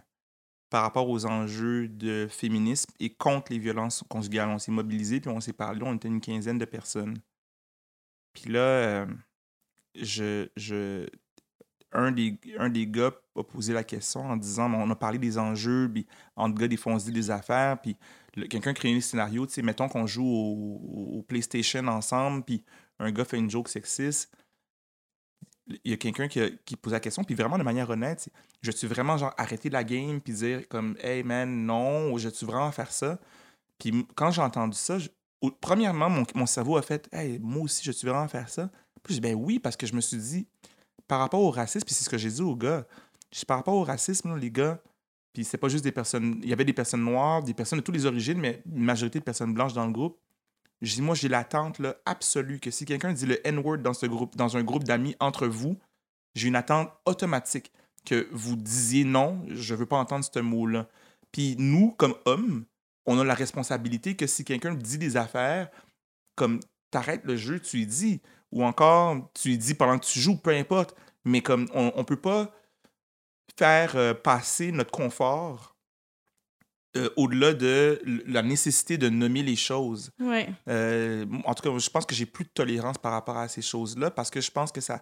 par 0.70 0.84
rapport 0.84 1.10
aux 1.10 1.26
enjeux 1.26 1.88
de 1.88 2.28
féminisme 2.30 2.92
et 3.00 3.10
contre 3.14 3.52
les 3.52 3.60
violences 3.60 4.04
conjugales. 4.08 4.50
On 4.50 4.60
s'est 4.60 4.72
mobilisés, 4.72 5.20
puis 5.20 5.30
on 5.30 5.42
s'est 5.42 5.54
parlé, 5.54 5.82
on 5.84 5.96
était 5.96 6.08
une 6.08 6.22
quinzaine 6.22 6.58
de 6.58 6.66
personnes. 6.66 7.18
Puis 8.34 8.52
là, 8.52 8.60
euh, 8.60 9.06
je, 9.96 10.48
je, 10.56 11.08
un, 11.92 12.12
des, 12.12 12.40
un 12.58 12.70
des 12.70 12.88
gars 12.88 13.12
a 13.36 13.44
posé 13.44 13.74
la 13.74 13.84
question 13.84 14.22
en 14.22 14.38
disant 14.38 14.72
on 14.74 14.90
a 14.90 14.96
parlé 14.96 15.18
des 15.18 15.38
enjeux, 15.38 15.90
puis 15.92 16.06
entre 16.36 16.56
gars, 16.60 16.68
des 16.68 16.78
fois, 16.78 16.98
des 16.98 17.32
affaires, 17.32 17.80
puis 17.82 17.98
quelqu'un 18.50 18.74
crée 18.74 18.96
un 18.96 19.02
scénario, 19.02 19.46
tu 19.46 19.54
sais, 19.54 19.62
mettons 19.62 19.90
qu'on 19.90 20.06
joue 20.06 20.26
au, 20.26 21.24
PlayStation 21.28 21.88
ensemble, 21.88 22.44
puis 22.44 22.64
un 23.00 23.12
gars 23.12 23.26
fait 23.26 23.38
une 23.38 23.50
joke 23.50 23.70
sexiste. 23.70 24.32
Il 25.68 25.92
y 25.92 25.94
a 25.94 25.98
quelqu'un 25.98 26.28
qui, 26.28 26.76
pose 26.76 26.94
la 26.94 27.00
question, 27.00 27.24
puis 27.24 27.36
vraiment 27.36 27.58
de 27.58 27.64
manière 27.64 27.90
honnête, 27.90 28.28
je 28.62 28.72
suis 28.72 28.88
vraiment 28.88 29.18
genre 29.18 29.34
arrêter 29.38 29.70
la 29.70 29.84
game, 29.84 30.20
puis 30.20 30.34
dire 30.34 30.68
comme 30.68 30.96
hey 31.02 31.24
man, 31.24 31.66
non, 31.66 32.18
je 32.18 32.30
suis 32.30 32.46
vraiment 32.46 32.72
faire 32.72 32.92
ça. 32.92 33.20
Puis 33.78 34.06
quand 34.16 34.32
j'ai 34.32 34.42
entendu 34.42 34.78
ça, 34.78 34.98
premièrement, 35.62 36.10
mon, 36.10 36.46
cerveau 36.46 36.78
a 36.78 36.82
fait 36.82 37.08
hey, 37.12 37.40
moi 37.40 37.64
aussi, 37.64 37.84
je 37.84 37.92
suis 37.92 38.08
vraiment 38.08 38.28
faire 38.28 38.50
ça. 38.50 38.70
Puis 39.04 39.20
ben 39.20 39.36
oui, 39.36 39.60
parce 39.60 39.78
que 39.78 39.86
je 39.86 39.94
me 39.94 40.02
suis 40.02 40.18
dit, 40.18 40.48
par 41.10 41.20
rapport 41.20 41.42
au 41.42 41.50
racisme, 41.50 41.86
puis 41.86 41.96
c'est 41.96 42.06
ce 42.06 42.10
que 42.10 42.20
j'ai 42.20 42.30
dit 42.30 42.42
aux 42.42 42.56
gars, 42.56 42.86
je 43.34 43.44
par 43.44 43.58
rapport 43.58 43.74
au 43.74 43.84
racisme, 43.84 44.38
les 44.38 44.52
gars, 44.52 44.80
puis 45.34 45.44
c'est 45.44 45.58
pas 45.58 45.68
juste 45.68 45.84
des 45.84 45.92
personnes, 45.92 46.40
il 46.44 46.50
y 46.50 46.54
avait 46.54 46.64
des 46.64 46.74
personnes 46.74 47.04
noires, 47.04 47.42
des 47.42 47.56
personnes 47.56 47.80
de 47.80 47.84
toutes 47.84 47.96
les 47.96 48.06
origines, 48.06 48.38
mais 48.38 48.62
une 48.72 48.84
majorité 48.84 49.20
de 49.20 49.24
personnes 49.24 49.54
blanches 49.54 49.74
dans 49.74 49.88
le 49.88 49.92
groupe. 49.92 50.20
Dis, 50.82 51.02
moi, 51.02 51.16
j'ai 51.16 51.28
l'attente 51.28 51.80
là, 51.80 51.98
absolue 52.06 52.60
que 52.60 52.72
si 52.72 52.86
quelqu'un 52.86 53.12
dit 53.12 53.26
le 53.26 53.46
N-word 53.46 53.80
dans, 53.80 53.94
ce 53.94 54.06
groupe, 54.06 54.38
dans 54.38 54.56
un 54.56 54.64
groupe 54.64 54.86
d'amis 54.86 55.16
entre 55.20 55.48
vous, 55.48 55.78
j'ai 56.36 56.48
une 56.48 56.56
attente 56.56 56.90
automatique 57.06 57.72
que 58.06 58.30
vous 58.32 58.56
disiez 58.56 59.04
non, 59.04 59.44
je 59.50 59.76
veux 59.76 59.88
pas 59.88 59.98
entendre 59.98 60.24
ce 60.24 60.40
mot-là. 60.40 60.88
Puis 61.32 61.56
nous, 61.58 61.92
comme 61.92 62.14
hommes, 62.26 62.66
on 63.08 63.20
a 63.20 63.24
la 63.24 63.34
responsabilité 63.34 64.16
que 64.16 64.28
si 64.28 64.46
quelqu'un 64.46 64.76
dit 64.76 65.00
des 65.00 65.18
affaires, 65.18 65.70
comme 66.36 66.60
t'arrêtes 66.92 67.26
le 67.26 67.36
jeu, 67.36 67.60
tu 67.60 67.78
lui 67.78 67.88
dis, 67.88 68.22
ou 68.52 68.64
encore 68.64 69.30
tu 69.34 69.50
lui 69.50 69.58
dis 69.58 69.74
pendant 69.74 69.98
que 70.00 70.06
tu 70.06 70.20
joues, 70.20 70.38
peu 70.38 70.52
importe, 70.52 70.96
mais 71.26 71.42
comme 71.42 71.68
on, 71.74 71.92
on 71.96 72.04
peut 72.04 72.20
pas 72.20 72.52
faire 73.58 73.96
euh, 73.96 74.14
passer 74.14 74.72
notre 74.72 74.92
confort 74.92 75.76
euh, 76.98 77.10
au-delà 77.18 77.54
de 77.54 78.02
la 78.26 78.42
nécessité 78.42 78.98
de 78.98 79.10
nommer 79.10 79.44
les 79.44 79.56
choses. 79.56 80.12
Ouais. 80.20 80.50
Euh, 80.68 81.26
en 81.46 81.54
tout 81.54 81.62
cas, 81.70 81.78
je 81.78 81.90
pense 81.90 82.06
que 82.06 82.16
j'ai 82.16 82.26
plus 82.26 82.46
de 82.46 82.50
tolérance 82.50 82.98
par 82.98 83.12
rapport 83.12 83.38
à 83.38 83.48
ces 83.48 83.62
choses-là 83.62 84.10
parce 84.12 84.30
que 84.32 84.42
je 84.42 84.50
pense 84.52 84.72
que 84.72 84.82
ça 84.82 85.02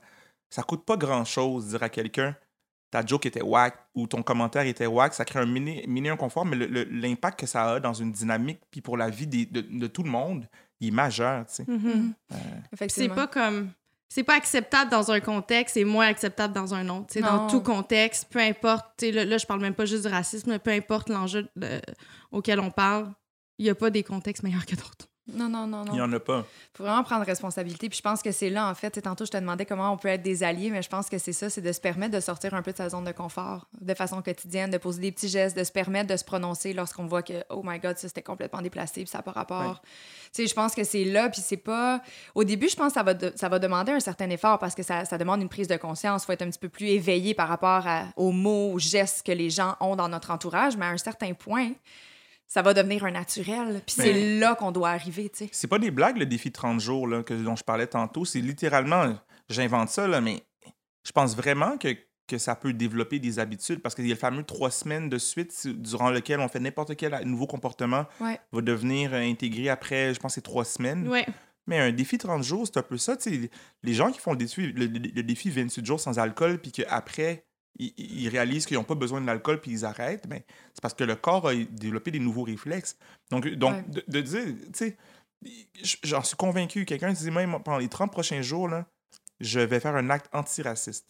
ça 0.49 0.63
coûte 0.63 0.85
pas 0.85 0.95
grand-chose 0.97 1.65
de 1.65 1.69
dire 1.71 1.83
à 1.83 1.89
quelqu'un 1.89 2.35
ta 2.89 3.05
joke 3.05 3.25
était 3.25 3.41
whack 3.41 3.77
ou 3.95 4.07
ton 4.07 4.23
commentaire 4.23 4.65
était 4.65 4.85
whack. 4.85 5.13
Ça 5.13 5.25
crée 5.25 5.39
un 5.39 5.45
mini, 5.45 5.83
mini 5.87 6.07
inconfort, 6.09 6.45
mais 6.45 6.55
l'impact 6.55 7.41
que 7.41 7.45
ça 7.45 7.73
a 7.73 7.79
dans 7.81 7.93
une 7.93 8.13
dynamique 8.13 8.61
puis 8.71 8.79
pour 8.81 8.95
la 8.95 9.09
vie 9.09 9.27
des- 9.27 9.45
de, 9.45 9.59
de 9.59 9.87
tout 9.87 10.03
le 10.03 10.09
monde, 10.09 10.47
il 10.79 10.89
est 10.89 10.91
majeur. 10.91 11.45
tu 11.47 11.53
sais. 11.55 11.65
Mhm. 11.67 12.13
C'est 12.89 13.07
pas 13.15 13.27
comme. 13.27 13.71
C'est 14.09 14.23
pas 14.23 14.35
acceptable 14.35 14.89
dans 14.89 15.11
un 15.11 15.19
contexte 15.19 15.75
et 15.75 15.83
moins 15.83 16.07
acceptable 16.07 16.53
dans 16.53 16.73
un 16.73 16.87
autre. 16.87 17.07
Tu 17.07 17.13
sais, 17.15 17.21
dans 17.21 17.47
tout 17.47 17.59
contexte, 17.61 18.27
peu 18.29 18.39
importe. 18.39 18.85
tu 18.97 19.07
sais, 19.07 19.11
Là, 19.11 19.25
là, 19.25 19.37
je 19.37 19.45
parle 19.45 19.59
même 19.59 19.73
pas 19.75 19.83
juste 19.85 20.05
du 20.05 20.11
racisme, 20.11 20.49
mais 20.51 20.59
peu 20.59 20.71
importe 20.71 21.09
l'enjeu 21.09 21.49
de- 21.57 21.81
auquel 22.31 22.61
on 22.61 22.71
parle, 22.71 23.11
il 23.59 23.63
n'y 23.65 23.69
a 23.69 23.75
pas 23.75 23.89
des 23.89 24.03
contextes 24.03 24.43
meilleurs 24.43 24.65
que 24.65 24.75
d'autres. 24.75 25.09
Non, 25.33 25.49
non, 25.49 25.67
non, 25.67 25.83
Il 25.83 25.87
non. 25.89 25.93
n'y 25.95 26.01
en 26.01 26.13
a 26.13 26.19
pas. 26.21 26.45
faut 26.73 26.83
vraiment 26.83 27.03
prendre 27.03 27.25
responsabilité. 27.25 27.89
Puis 27.89 27.97
je 27.97 28.01
pense 28.01 28.21
que 28.21 28.31
c'est 28.31 28.49
là, 28.49 28.69
en 28.69 28.73
fait. 28.75 29.01
Tantôt, 29.01 29.25
je 29.25 29.31
te 29.31 29.37
demandais 29.37 29.65
comment 29.65 29.91
on 29.91 29.97
peut 29.97 30.07
être 30.07 30.21
des 30.21 30.41
alliés, 30.43 30.69
mais 30.69 30.81
je 30.81 30.87
pense 30.89 31.09
que 31.09 31.17
c'est 31.17 31.33
ça, 31.33 31.49
c'est 31.49 31.61
de 31.61 31.71
se 31.73 31.81
permettre 31.81 32.15
de 32.15 32.19
sortir 32.21 32.53
un 32.53 32.61
peu 32.61 32.71
de 32.71 32.77
sa 32.77 32.89
zone 32.89 33.03
de 33.03 33.11
confort 33.11 33.67
de 33.81 33.93
façon 33.93 34.21
quotidienne, 34.21 34.69
de 34.69 34.77
poser 34.77 35.01
des 35.01 35.11
petits 35.11 35.27
gestes, 35.27 35.57
de 35.57 35.63
se 35.65 35.71
permettre 35.71 36.07
de 36.09 36.15
se 36.17 36.23
prononcer 36.23 36.71
lorsqu'on 36.73 37.05
voit 37.07 37.23
que, 37.23 37.43
oh 37.49 37.61
my 37.63 37.77
God, 37.79 37.97
ça 37.97 38.07
c'était 38.07 38.21
complètement 38.23 38.61
déplacé, 38.61 39.01
puis 39.01 39.07
ça 39.07 39.17
n'a 39.17 39.21
pas 39.23 39.31
rapport. 39.33 39.81
Tu 39.81 40.43
sais, 40.43 40.47
je 40.47 40.53
pense 40.53 40.73
que 40.75 40.83
c'est 40.83 41.03
là, 41.03 41.29
puis 41.29 41.41
c'est 41.43 41.57
pas. 41.57 42.01
Au 42.33 42.43
début, 42.45 42.69
je 42.69 42.75
pense 42.75 42.87
que 42.87 42.93
ça 42.93 43.03
va, 43.03 43.13
de- 43.13 43.33
ça 43.35 43.49
va 43.49 43.59
demander 43.59 43.91
un 43.91 43.99
certain 43.99 44.29
effort 44.29 44.59
parce 44.59 44.75
que 44.75 44.83
ça, 44.83 45.03
ça 45.05 45.17
demande 45.17 45.41
une 45.41 45.49
prise 45.49 45.67
de 45.67 45.75
conscience. 45.77 46.23
Il 46.23 46.25
faut 46.27 46.31
être 46.33 46.41
un 46.43 46.49
petit 46.49 46.59
peu 46.59 46.69
plus 46.69 46.87
éveillé 46.87 47.33
par 47.33 47.49
rapport 47.49 47.85
à- 47.85 48.05
aux 48.15 48.31
mots, 48.31 48.71
aux 48.73 48.79
gestes 48.79 49.25
que 49.25 49.31
les 49.33 49.49
gens 49.49 49.75
ont 49.81 49.95
dans 49.97 50.07
notre 50.07 50.31
entourage, 50.31 50.77
mais 50.77 50.85
à 50.85 50.89
un 50.89 50.97
certain 50.97 51.33
point, 51.33 51.71
ça 52.47 52.61
va 52.61 52.73
devenir 52.73 53.03
un 53.05 53.11
naturel. 53.11 53.81
Puis 53.85 53.95
c'est 53.99 54.39
là 54.39 54.55
qu'on 54.55 54.71
doit 54.71 54.89
arriver, 54.89 55.29
tu 55.29 55.45
sais. 55.45 55.49
C'est 55.51 55.67
pas 55.67 55.79
des 55.79 55.91
blagues, 55.91 56.17
le 56.17 56.25
défi 56.25 56.51
30 56.51 56.79
jours 56.79 57.07
là, 57.07 57.23
que, 57.23 57.33
dont 57.33 57.55
je 57.55 57.63
parlais 57.63 57.87
tantôt. 57.87 58.25
C'est 58.25 58.39
littéralement, 58.41 59.17
j'invente 59.49 59.89
ça, 59.89 60.07
là, 60.07 60.21
mais 60.21 60.43
je 61.03 61.11
pense 61.11 61.35
vraiment 61.35 61.77
que, 61.77 61.89
que 62.27 62.37
ça 62.37 62.55
peut 62.55 62.73
développer 62.73 63.19
des 63.19 63.39
habitudes 63.39 63.81
parce 63.81 63.95
qu'il 63.95 64.05
y 64.05 64.11
a 64.11 64.13
le 64.13 64.19
fameux 64.19 64.43
trois 64.43 64.71
semaines 64.71 65.09
de 65.09 65.17
suite 65.17 65.67
durant 65.67 66.09
lequel 66.09 66.39
on 66.41 66.47
fait 66.47 66.59
n'importe 66.59 66.95
quel 66.95 67.17
nouveau 67.25 67.47
comportement 67.47 68.05
Ouais. 68.19 68.39
va 68.51 68.61
devenir 68.61 69.13
euh, 69.13 69.19
intégré 69.21 69.69
après, 69.69 70.13
je 70.13 70.19
pense, 70.19 70.33
c'est 70.35 70.41
trois 70.41 70.65
semaines. 70.65 71.07
Ouais. 71.07 71.25
Mais 71.69 71.79
un 71.79 71.91
défi 71.91 72.17
30 72.17 72.43
jours, 72.43 72.65
c'est 72.65 72.77
un 72.77 72.81
peu 72.83 72.97
ça. 72.97 73.17
tu 73.17 73.29
sais, 73.41 73.49
Les 73.83 73.93
gens 73.93 74.09
qui 74.11 74.19
font 74.19 74.31
le 74.31 74.37
défi, 74.37 74.71
le, 74.71 74.85
le- 74.85 74.99
le 75.13 75.23
défi 75.23 75.49
28 75.49 75.85
jours 75.85 75.99
sans 75.99 76.17
alcool, 76.17 76.59
puis 76.59 76.71
qu'après, 76.71 77.45
ils, 77.77 77.93
ils 77.97 78.29
réalisent 78.29 78.65
qu'ils 78.65 78.77
n'ont 78.77 78.83
pas 78.83 78.95
besoin 78.95 79.21
de 79.21 79.25
l'alcool, 79.25 79.61
puis 79.61 79.71
ils 79.71 79.85
arrêtent, 79.85 80.27
ben, 80.27 80.41
c'est 80.73 80.81
parce 80.81 80.93
que 80.93 81.03
le 81.03 81.15
corps 81.15 81.47
a 81.47 81.55
développé 81.55 82.11
des 82.11 82.19
nouveaux 82.19 82.43
réflexes. 82.43 82.97
Donc, 83.31 83.47
donc 83.47 83.73
Ouais. 83.75 83.83
de, 83.87 84.03
de 84.07 84.21
dire, 84.21 84.45
tu 84.45 84.69
sais, 84.73 84.97
j'en 86.03 86.23
suis 86.23 86.35
convaincu, 86.35 86.85
quelqu'un 86.85 87.13
dit 87.13 87.31
même 87.31 87.51
pendant 87.63 87.77
les 87.77 87.87
30 87.89 88.11
prochains 88.11 88.41
jours, 88.41 88.67
là, 88.67 88.85
je 89.39 89.59
vais 89.59 89.79
faire 89.79 89.95
un 89.95 90.09
acte 90.09 90.27
antiraciste. 90.33 91.05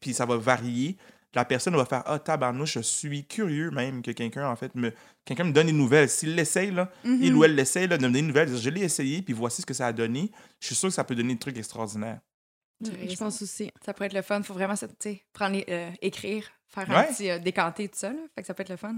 Puis, 0.00 0.14
ça 0.14 0.26
va 0.26 0.36
varier. 0.36 0.96
La 1.32 1.44
personne 1.44 1.76
va 1.76 1.84
faire 1.84 2.02
Ah, 2.06 2.18
tabarnouche, 2.18 2.74
je 2.74 2.80
suis 2.80 3.24
curieux 3.24 3.70
même 3.70 4.02
que 4.02 4.10
quelqu'un, 4.10 4.48
en 4.48 4.56
fait, 4.56 4.74
me, 4.74 4.92
quelqu'un 5.24 5.44
me 5.44 5.52
donne 5.52 5.68
des 5.68 5.72
nouvelles. 5.72 6.08
S'il 6.08 6.34
l'essaye, 6.34 6.72
là, 6.72 6.90
il 7.04 7.32
ou 7.36 7.44
elle 7.44 7.54
l'essaye 7.54 7.86
là, 7.86 7.96
de 7.96 8.02
me 8.02 8.08
donner 8.08 8.22
des 8.22 8.26
nouvelles, 8.26 8.56
je 8.56 8.68
l'ai 8.68 8.80
essayé, 8.80 9.22
puis 9.22 9.32
voici 9.32 9.62
ce 9.62 9.66
que 9.66 9.74
ça 9.74 9.86
a 9.86 9.92
donné. 9.92 10.32
Je 10.58 10.66
suis 10.66 10.74
sûr 10.74 10.88
que 10.88 10.94
ça 10.94 11.04
peut 11.04 11.14
donner 11.14 11.34
des 11.34 11.38
trucs 11.38 11.56
extraordinaires. 11.56 12.18
Je 12.82 13.16
pense 13.16 13.42
aussi. 13.42 13.70
Ça 13.84 13.92
pourrait 13.92 14.06
être 14.06 14.14
le 14.14 14.22
fun. 14.22 14.42
faut 14.42 14.54
vraiment 14.54 14.74
prendre 15.32 15.56
les- 15.56 15.66
euh, 15.68 15.90
écrire, 16.00 16.48
faire 16.68 16.90
un 16.90 17.04
petit 17.04 17.30
euh, 17.30 17.38
décanté, 17.38 17.88
tout 17.88 17.98
ça. 17.98 18.10
Là. 18.10 18.18
Fait 18.34 18.40
que 18.42 18.46
ça 18.46 18.54
peut 18.54 18.62
être 18.62 18.68
le 18.70 18.76
fun 18.76 18.94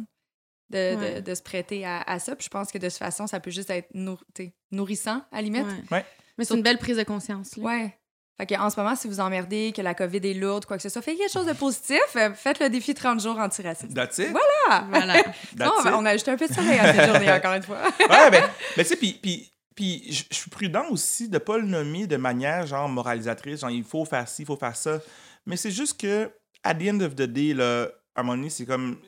de, 0.71 0.95
de- 0.95 1.01
Ouais. 1.01 1.23
de 1.23 1.35
se 1.35 1.43
prêter 1.43 1.85
à, 1.85 2.03
à 2.03 2.19
ça. 2.19 2.37
Puis 2.37 2.45
je 2.45 2.51
pense 2.51 2.71
que 2.71 2.79
de 2.79 2.89
toute 2.89 2.99
façon, 2.99 3.27
ça 3.27 3.41
peut 3.41 3.51
juste 3.51 3.71
être 3.71 3.89
nour- 3.95 4.25
nourrissant, 4.71 5.23
à 5.33 5.37
la 5.37 5.43
limite. 5.43 5.67
Ouais. 5.67 5.97
Ouais. 5.99 6.07
Mais 6.39 6.45
c'est 6.45 6.55
une 6.55 6.63
belle 6.63 6.79
prise 6.79 6.97
de 6.97 7.03
conscience. 7.03 7.57
Là. 7.57 7.63
Ouais. 7.65 7.99
Fait 8.39 8.47
que 8.47 8.55
en 8.55 8.71
ce 8.71 8.81
moment, 8.81 8.97
si 8.97 9.09
vous 9.09 9.21
emmerdez, 9.21 9.73
que 9.77 9.83
la 9.83 9.95
COVID 9.95 10.27
est 10.27 10.33
lourde, 10.35 10.65
quoi 10.65 10.77
que 10.79 10.83
ce 10.83 10.89
soit, 10.89 11.03
faites 11.03 11.19
quelque 11.19 11.31
chose 11.31 11.45
de 11.47 11.53
positif. 11.53 12.01
euh, 12.17 12.33
Faites 12.33 12.61
le 12.61 12.71
défi 12.71 12.95
30 12.95 13.21
jours 13.21 13.39
antiraciste. 13.39 13.93
That's 13.95 14.17
it. 14.19 14.31
Voilà! 14.31 14.87
Voilà. 14.89 15.23
That's 15.23 15.35
Non, 15.59 15.73
on, 15.79 15.83
va- 15.83 15.91
it. 15.91 15.97
on 15.99 16.07
a 16.07 16.11
ajouté 16.11 16.31
un 16.31 16.37
peu 16.39 16.49
de 16.49 16.55
soleil 16.55 16.79
à 16.79 16.95
cette 16.95 17.07
journée, 17.11 17.31
encore 17.31 17.53
une 17.53 17.63
fois. 17.63 17.79
ouais, 18.01 18.31
ben, 18.31 18.43
mais 18.79 18.85
tu 18.85 18.89
sais, 18.91 18.97
puis, 18.97 19.52
puis, 19.75 20.05
je 20.13 20.35
suis 20.35 20.51
prudent 20.51 20.89
aussi 20.91 21.29
de 21.29 21.39
pas 21.39 21.59
le 21.59 21.67
nommer 21.67 22.07
de 22.07 22.17
manière 22.17 22.67
genre 22.67 22.89
moralisatrice, 22.89 23.61
genre 23.61 23.71
il 23.71 23.85
faut 23.85 24.05
faire 24.05 24.29
ci, 24.29 24.43
il 24.43 24.47
faut 24.47 24.57
faire 24.57 24.77
ça. 24.77 25.01
Mais 25.47 25.57
c'est 25.57 25.71
juste 25.71 26.01
que, 26.01 26.31
at 26.63 26.75
the 26.75 26.89
end 26.89 27.01
of 27.01 27.15
the 27.17 27.23
day, 27.23 27.55
là, 27.55 27.89
à 28.15 28.21
un 28.21 28.23
moment 28.25 28.37
donné, 28.37 28.51
c'est 28.51 28.67
comme, 28.67 28.99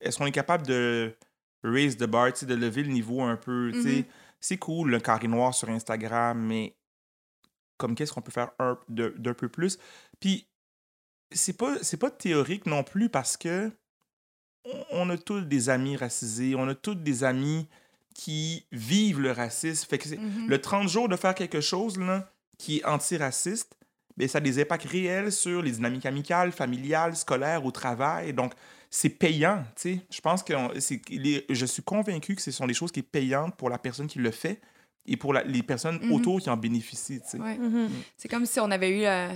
est-ce 0.00 0.18
qu'on 0.18 0.26
est 0.26 0.32
capable 0.32 0.66
de 0.66 1.14
raise 1.64 1.96
the 1.96 2.04
bar, 2.04 2.30
de 2.32 2.54
lever 2.54 2.82
le 2.82 2.92
niveau 2.92 3.22
un 3.22 3.36
peu. 3.36 3.72
Mhm. 3.72 4.04
C'est 4.40 4.58
cool 4.58 4.90
le 4.90 5.00
carré 5.00 5.26
noir 5.28 5.54
sur 5.54 5.68
Instagram, 5.70 6.38
mais 6.38 6.76
comme 7.78 7.94
qu'est-ce 7.94 8.12
qu'on 8.12 8.22
peut 8.22 8.30
faire 8.32 8.50
de- 8.88 9.14
d'un 9.18 9.34
peu 9.34 9.48
plus? 9.48 9.78
Puis, 10.20 10.46
c'est 11.34 11.56
pas, 11.56 11.76
c'est 11.82 11.96
pas 11.96 12.10
théorique 12.10 12.66
non 12.66 12.84
plus 12.84 13.08
parce 13.08 13.36
que 13.36 13.72
on- 14.64 14.84
on 14.90 15.10
a 15.10 15.16
tous 15.18 15.40
des 15.42 15.68
amis 15.68 15.96
racisés, 15.96 16.54
on 16.54 16.68
a 16.68 16.74
tous 16.74 16.94
des 16.94 17.24
amis 17.24 17.66
qui 18.16 18.64
vivent 18.72 19.20
le 19.20 19.30
racisme. 19.32 19.86
Fait 19.88 19.98
que 19.98 20.08
c'est- 20.08 20.16
Mhm. 20.16 20.46
le 20.48 20.58
30 20.60 20.88
jours 20.88 21.08
de 21.08 21.16
faire 21.16 21.34
quelque 21.34 21.60
chose 21.60 21.98
là, 21.98 22.30
qui 22.58 22.78
est 22.78 22.84
antiraciste, 22.86 23.76
ben, 24.16 24.26
ça 24.26 24.38
a 24.38 24.40
des 24.40 24.58
impacts 24.60 24.86
réels 24.86 25.30
sur 25.30 25.60
les 25.60 25.72
dynamiques 25.72 26.06
amicales, 26.06 26.50
familiales, 26.50 27.14
scolaires, 27.14 27.64
au 27.66 27.70
travail. 27.70 28.32
Donc, 28.32 28.54
c'est 28.90 29.10
payant, 29.10 29.62
tu 29.76 29.82
sais. 29.96 30.00
Je 30.10 30.20
pense 30.22 30.42
que 30.42 30.54
on- 30.54 30.70
c'est- 30.80 31.02
les- 31.10 31.44
je 31.50 31.66
suis 31.66 31.82
convaincu 31.82 32.34
que 32.34 32.40
ce 32.42 32.50
sont 32.50 32.66
des 32.66 32.72
choses 32.72 32.90
qui 32.90 33.00
sont 33.00 33.06
payantes 33.12 33.54
pour 33.56 33.68
la 33.68 33.76
personne 33.78 34.06
qui 34.06 34.18
le 34.18 34.30
fait 34.30 34.60
et 35.04 35.18
pour 35.18 35.34
la- 35.34 35.44
les 35.44 35.62
personnes 35.62 35.98
Mhm. 36.02 36.12
autour 36.12 36.40
qui 36.40 36.48
en 36.48 36.56
bénéficient. 36.56 37.20
Mhm. 37.34 37.90
C'est 38.16 38.28
comme 38.28 38.46
si 38.46 38.58
on 38.60 38.70
avait 38.70 38.98
eu, 38.98 39.04
euh, 39.04 39.28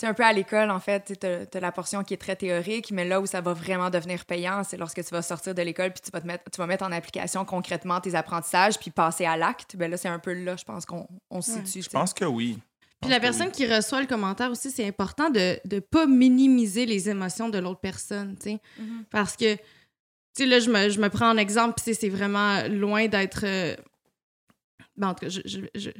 sais, 0.00 0.06
un 0.06 0.14
peu 0.14 0.24
à 0.24 0.32
l'école, 0.32 0.70
en 0.70 0.80
fait, 0.80 1.12
tu 1.20 1.26
as, 1.26 1.60
la 1.60 1.72
portion 1.72 2.02
qui 2.04 2.14
est 2.14 2.18
très 2.18 2.36
théorique, 2.36 2.90
mais 2.90 3.04
là 3.04 3.20
où 3.20 3.26
ça 3.26 3.40
va 3.40 3.52
vraiment 3.52 3.90
devenir 3.90 4.24
payant, 4.24 4.62
c'est 4.64 4.76
lorsque 4.76 5.02
tu 5.04 5.10
vas 5.10 5.22
sortir 5.22 5.54
de 5.54 5.62
l'école 5.62 5.92
puis 5.92 6.00
tu 6.04 6.10
vas, 6.10 6.20
te 6.20 6.26
mettre, 6.26 6.44
tu 6.50 6.58
vas 6.58 6.66
mettre 6.66 6.84
en 6.84 6.92
application 6.92 7.44
concrètement 7.44 8.00
tes 8.00 8.14
apprentissages 8.14 8.78
puis 8.78 8.90
passer 8.90 9.24
à 9.26 9.36
l'acte. 9.36 9.76
Ben 9.76 9.90
là, 9.90 9.96
c'est 9.96 10.08
un 10.08 10.18
peu 10.18 10.32
là, 10.32 10.56
je 10.56 10.64
pense 10.64 10.86
qu'on 10.86 11.06
on 11.30 11.40
se 11.42 11.52
Ouais. 11.52 11.64
situe. 11.66 11.82
Je 11.82 11.88
pense 11.90 12.12
que 12.14 12.24
oui. 12.24 12.58
Puis 13.00 13.08
la 13.10 13.16
oui. 13.16 13.20
personne 13.22 13.50
qui 13.50 13.66
reçoit 13.66 14.00
le 14.02 14.06
commentaire 14.06 14.50
aussi, 14.50 14.70
c'est 14.70 14.86
important 14.86 15.30
de 15.30 15.58
ne 15.70 15.80
pas 15.80 16.06
minimiser 16.06 16.84
les 16.86 17.08
émotions 17.08 17.48
de 17.48 17.58
l'autre 17.58 17.80
personne, 17.80 18.36
tu 18.36 18.50
sais. 18.50 18.58
Mhm. 18.78 19.04
Parce 19.10 19.36
que, 19.36 19.54
tu 19.54 19.60
sais, 20.34 20.46
là, 20.46 20.58
je 20.60 20.70
me, 20.70 20.88
je 20.90 21.00
me 21.00 21.08
prends 21.08 21.30
en 21.30 21.36
exemple, 21.38 21.74
puis 21.76 21.84
c'est- 21.86 22.00
c'est 22.00 22.08
vraiment 22.10 22.62
loin 22.68 23.06
d'être... 23.08 23.40
euh, 23.44 23.74
ben, 24.96 25.08
en 25.08 25.14
tout 25.14 25.24
cas, 25.26 25.28
je, 25.30 25.40
je- 25.74 25.90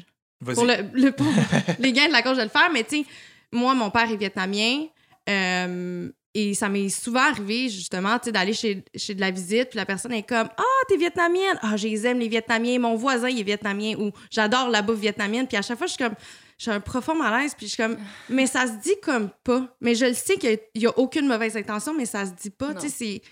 pour, 0.54 0.64
le, 0.64 0.90
le- 0.92 1.12
pour 1.12 1.26
les 1.78 1.92
gains 1.92 2.08
de 2.08 2.12
la 2.12 2.22
cause, 2.22 2.32
je 2.32 2.36
vais 2.38 2.44
le 2.44 2.50
faire, 2.50 2.70
mais 2.72 2.84
tu 2.84 3.02
sais, 3.02 3.06
moi, 3.52 3.74
mon 3.74 3.90
père 3.90 4.10
est 4.10 4.16
vietnamien. 4.16 4.86
euh, 5.28 6.10
et 6.32 6.54
ça 6.54 6.68
m'est 6.68 6.88
souvent 6.90 7.28
arrivé, 7.28 7.68
justement, 7.68 8.16
tu 8.20 8.26
sais, 8.26 8.32
d'aller 8.32 8.52
chez, 8.52 8.84
chez 8.94 9.16
de 9.16 9.20
la 9.20 9.32
visite, 9.32 9.70
puis 9.70 9.78
la 9.78 9.84
personne 9.84 10.12
est 10.12 10.22
comme 10.22 10.48
Ah, 10.56 10.62
t'es 10.88 10.96
vietnamienne. 10.96 11.58
Ah, 11.60 11.76
je 11.76 11.88
les 11.88 12.06
aime, 12.06 12.20
les 12.20 12.28
Vietnamiens. 12.28 12.78
Mon 12.78 12.94
voisin, 12.94 13.28
il 13.28 13.40
est 13.40 13.42
vietnamien. 13.42 13.94
Ou 13.98 14.12
j'adore 14.30 14.68
la 14.68 14.80
bouffe 14.80 15.00
vietnamienne. 15.00 15.48
Puis 15.48 15.56
à 15.56 15.62
chaque 15.62 15.76
fois, 15.76 15.88
je 15.88 15.94
suis 15.94 16.04
comme 16.04 16.14
J'ai 16.56 16.70
un 16.70 16.78
profond 16.78 17.16
malaise. 17.16 17.54
Puis 17.56 17.66
je 17.66 17.72
suis 17.72 17.82
comme 17.82 17.98
Mais 18.28 18.46
ça 18.46 18.68
se 18.68 18.74
dit 18.74 18.94
comme 19.02 19.30
pas. 19.42 19.74
Mais 19.80 19.96
je 19.96 20.04
le 20.04 20.14
sais 20.14 20.36
qu'il 20.36 20.56
n'y 20.76 20.86
a 20.86 20.96
aucune 20.96 21.26
mauvaise 21.26 21.56
intention, 21.56 21.94
mais 21.94 22.06
ça 22.06 22.24
se 22.24 22.30
dit 22.40 22.50
pas. 22.50 22.74
Tu 22.74 22.82
sais, 22.82 22.88
c'est. 22.90 23.22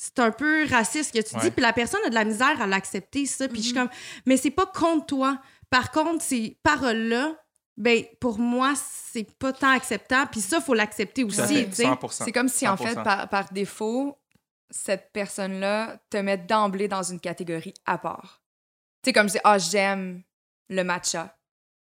C'est 0.00 0.18
un 0.20 0.30
peu 0.30 0.64
raciste 0.70 1.12
que 1.12 1.20
tu 1.20 1.34
Ouais. 1.34 1.42
dis, 1.42 1.50
puis 1.50 1.60
la 1.60 1.72
personne 1.74 2.00
a 2.06 2.08
de 2.08 2.14
la 2.14 2.24
misère 2.24 2.62
à 2.62 2.66
l'accepter, 2.66 3.26
ça. 3.26 3.46
Puis 3.48 3.58
je 3.58 3.64
suis 3.66 3.74
comme, 3.74 3.90
mais 4.24 4.36
c'est 4.38 4.52
pas 4.52 4.64
contre 4.64 5.04
toi. 5.06 5.38
Par 5.70 5.90
contre, 5.90 6.22
ces 6.22 6.56
paroles-là, 6.62 7.34
ben, 7.78 8.04
pour 8.20 8.40
moi, 8.40 8.74
c'est 8.76 9.38
pas 9.38 9.52
tant 9.52 9.70
acceptable. 9.70 10.32
Puis 10.32 10.40
ça, 10.40 10.60
faut 10.60 10.74
l'accepter 10.74 11.22
aussi, 11.22 11.36
Tout 11.36 11.42
à 11.42 11.46
fait, 11.46 11.68
tu 11.68 11.74
sais. 11.76 11.84
100%. 11.84 12.24
C'est 12.24 12.32
comme 12.32 12.48
si, 12.48 12.66
en 12.66 12.76
fait, 12.76 12.94
100%. 12.96 13.02
par, 13.04 13.28
par 13.28 13.52
défaut, 13.52 14.18
cette 14.68 15.12
personne-là 15.12 15.98
te 16.10 16.16
met 16.16 16.36
d'emblée 16.36 16.88
dans 16.88 17.04
une 17.04 17.20
catégorie 17.20 17.74
à 17.86 17.96
part. 17.96 18.42
Tu 19.02 19.08
sais, 19.08 19.12
comme 19.12 19.28
si, 19.28 19.38
ah, 19.44 19.58
j'aime 19.58 20.22
le 20.68 20.82
matcha. 20.82 21.36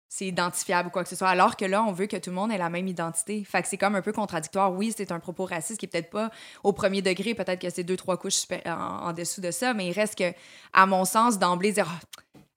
C'est 0.08 0.26
identifiable 0.26 0.88
ou 0.88 0.90
quoi 0.90 1.02
que 1.02 1.08
ce 1.08 1.16
soit. 1.16 1.28
Alors 1.28 1.56
que 1.56 1.64
là, 1.64 1.82
on 1.82 1.92
veut 1.92 2.06
que 2.06 2.16
tout 2.16 2.30
le 2.30 2.36
monde 2.36 2.52
ait 2.52 2.58
la 2.58 2.70
même 2.70 2.86
identité. 2.86 3.42
Fait 3.42 3.60
que 3.62 3.68
c'est 3.68 3.76
comme 3.76 3.96
un 3.96 4.02
peu 4.02 4.12
contradictoire. 4.12 4.72
Oui, 4.72 4.94
c'est 4.96 5.10
un 5.10 5.18
propos 5.18 5.46
raciste 5.46 5.80
qui 5.80 5.86
est 5.86 5.88
peut-être 5.88 6.10
pas 6.10 6.30
au 6.62 6.72
premier 6.72 7.02
degré. 7.02 7.34
Peut-être 7.34 7.60
que 7.60 7.70
c'est 7.70 7.82
deux, 7.82 7.96
trois 7.96 8.16
couches 8.16 8.44
en 8.66 9.12
dessous 9.12 9.40
de 9.40 9.50
ça. 9.50 9.74
Mais 9.74 9.88
il 9.88 9.92
reste 9.92 10.16
que, 10.16 10.32
à 10.72 10.86
mon 10.86 11.04
sens, 11.04 11.40
d'emblée, 11.40 11.72
dire, 11.72 11.88
Ah, 11.90 12.00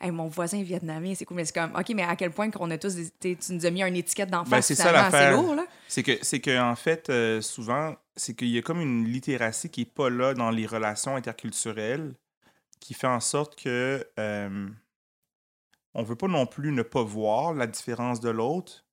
hey, 0.02 0.12
mon 0.12 0.28
voisin 0.28 0.62
vietnamien, 0.64 1.14
c'est 1.16 1.26
cool. 1.26 1.38
Mais 1.38 1.46
c'est 1.46 1.54
comme, 1.54 1.76
OK, 1.76 1.90
mais 1.96 2.04
à 2.04 2.16
quel 2.16 2.32
point 2.32 2.50
qu'on 2.52 2.70
a 2.72 2.78
tous, 2.78 2.96
des- 2.96 3.36
tu 3.36 3.54
nous 3.54 3.66
as 3.66 3.70
mis 3.72 3.82
une 3.84 3.96
étiquette 3.96 4.30
d'en 4.30 4.44
Ben, 4.44 4.50
face, 4.50 4.68
c'est 4.68 4.76
ça 4.76 4.92
l'affaire. 4.92 5.34
lourd, 5.42 5.56
là. 5.56 5.66
C'est 5.88 6.04
que, 6.04 6.14
c'est 6.22 6.40
que 6.40 6.60
en 6.60 6.76
fait, 6.76 7.10
euh, 7.10 7.42
souvent, 7.42 7.96
c'est 8.16 8.36
qu'il 8.36 8.50
y 8.50 8.58
a 8.58 8.62
comme 8.62 8.80
une 8.82 9.06
littératie 9.06 9.70
qui 9.70 9.82
est 9.82 9.86
pas 9.94 10.10
là 10.10 10.34
dans 10.34 10.52
les 10.52 10.66
relations 10.66 11.16
interculturelles, 11.16 12.14
qui 12.80 12.94
fait 12.94 13.08
en 13.08 13.20
sorte 13.20 13.62
que 13.62 14.06
euh, 14.20 14.68
on 15.94 16.04
veut 16.04 16.16
pas 16.16 16.28
non 16.28 16.46
plus 16.46 16.72
ne 16.72 16.82
pas 16.84 17.04
voir 17.04 17.54
la 17.54 17.68
différence 17.68 18.20
de 18.20 18.30
l'autre, 18.30 18.86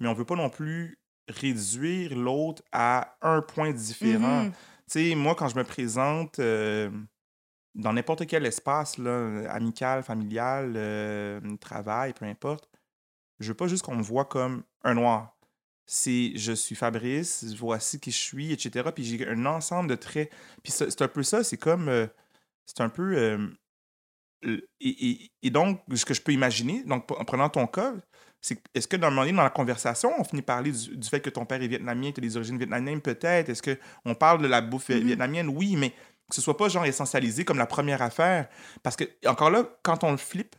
mais 0.00 0.08
on 0.08 0.14
veut 0.14 0.24
pas 0.24 0.36
non 0.36 0.50
plus 0.50 0.98
réduire 1.28 2.16
l'autre 2.16 2.62
à 2.72 3.16
un 3.20 3.42
point 3.42 3.70
différent. 3.72 4.44
Mhm. 4.44 4.52
Tu 4.90 5.10
sais, 5.10 5.14
moi, 5.14 5.34
quand 5.34 5.48
je 5.48 5.56
me 5.56 5.64
présente 5.64 6.38
euh, 6.38 6.90
dans 7.74 7.92
n'importe 7.92 8.26
quel 8.26 8.46
espace, 8.46 8.98
là, 8.98 9.48
amical, 9.50 10.02
familial, 10.02 10.74
euh, 10.76 11.40
travail, 11.60 12.12
peu 12.14 12.24
importe, 12.24 12.68
je 13.40 13.48
veux 13.48 13.54
pas 13.56 13.68
juste 13.68 13.84
qu'on 13.84 13.96
me 13.96 14.02
voit 14.02 14.24
comme 14.26 14.64
un 14.84 14.94
noir. 14.94 15.36
C'est 15.86 16.32
je 16.36 16.52
suis 16.52 16.74
Fabrice, 16.74 17.44
voici 17.56 18.00
qui 18.00 18.10
je 18.10 18.18
suis, 18.18 18.52
etc. 18.52 18.92
Puis 18.92 19.04
j'ai 19.04 19.26
un 19.28 19.46
ensemble 19.46 19.88
de 19.90 19.94
traits. 19.96 20.30
Puis 20.62 20.72
c'est 20.72 21.02
un 21.02 21.08
peu 21.08 21.22
ça, 21.22 21.44
c'est 21.44 21.56
comme. 21.58 21.88
euh, 21.88 22.06
c'est 22.66 22.80
un 22.82 22.90
peu. 22.90 23.16
euh, 23.16 23.48
et, 24.44 24.60
et- 24.80 25.30
et 25.42 25.50
donc, 25.50 25.80
ce 25.94 26.04
que 26.04 26.14
je 26.14 26.22
peux 26.22 26.32
imaginer, 26.32 26.84
donc 26.84 27.10
en 27.10 27.24
prenant 27.24 27.48
ton 27.48 27.66
cas, 27.66 27.94
c'est 28.40 28.56
que- 28.56 28.68
est-ce 28.74 28.86
que 28.86 28.96
dans 28.96 29.10
dans 29.10 29.24
la 29.42 29.50
conversation, 29.50 30.12
on 30.18 30.24
finit 30.24 30.42
par 30.42 30.56
parler 30.56 30.70
du, 30.72 30.96
du 30.96 31.08
fait 31.08 31.20
que 31.20 31.30
ton 31.30 31.44
père 31.44 31.60
est 31.62 31.66
vietnamien, 31.68 32.12
tu 32.12 32.20
as 32.20 32.22
des 32.22 32.36
origines 32.36 32.56
vietnamiennes, 32.58 33.00
peut-être? 33.00 33.48
Est-ce 33.48 33.62
qu'on 33.62 34.14
parle 34.14 34.40
de 34.42 34.46
la 34.46 34.60
bouffe 34.60 34.90
Mhm. 34.90 35.00
vietnamienne? 35.00 35.48
Oui, 35.48 35.74
mais 35.76 35.92
que 36.28 36.34
ce 36.34 36.40
soit 36.40 36.56
pas 36.56 36.68
genre 36.68 36.84
essentialisé 36.84 37.44
comme 37.44 37.58
la 37.58 37.66
première 37.66 38.02
affaire. 38.02 38.48
Parce 38.82 38.96
que, 38.96 39.04
encore 39.26 39.50
là, 39.50 39.64
quand 39.82 40.04
on 40.04 40.10
le 40.12 40.16
flippe, 40.18 40.56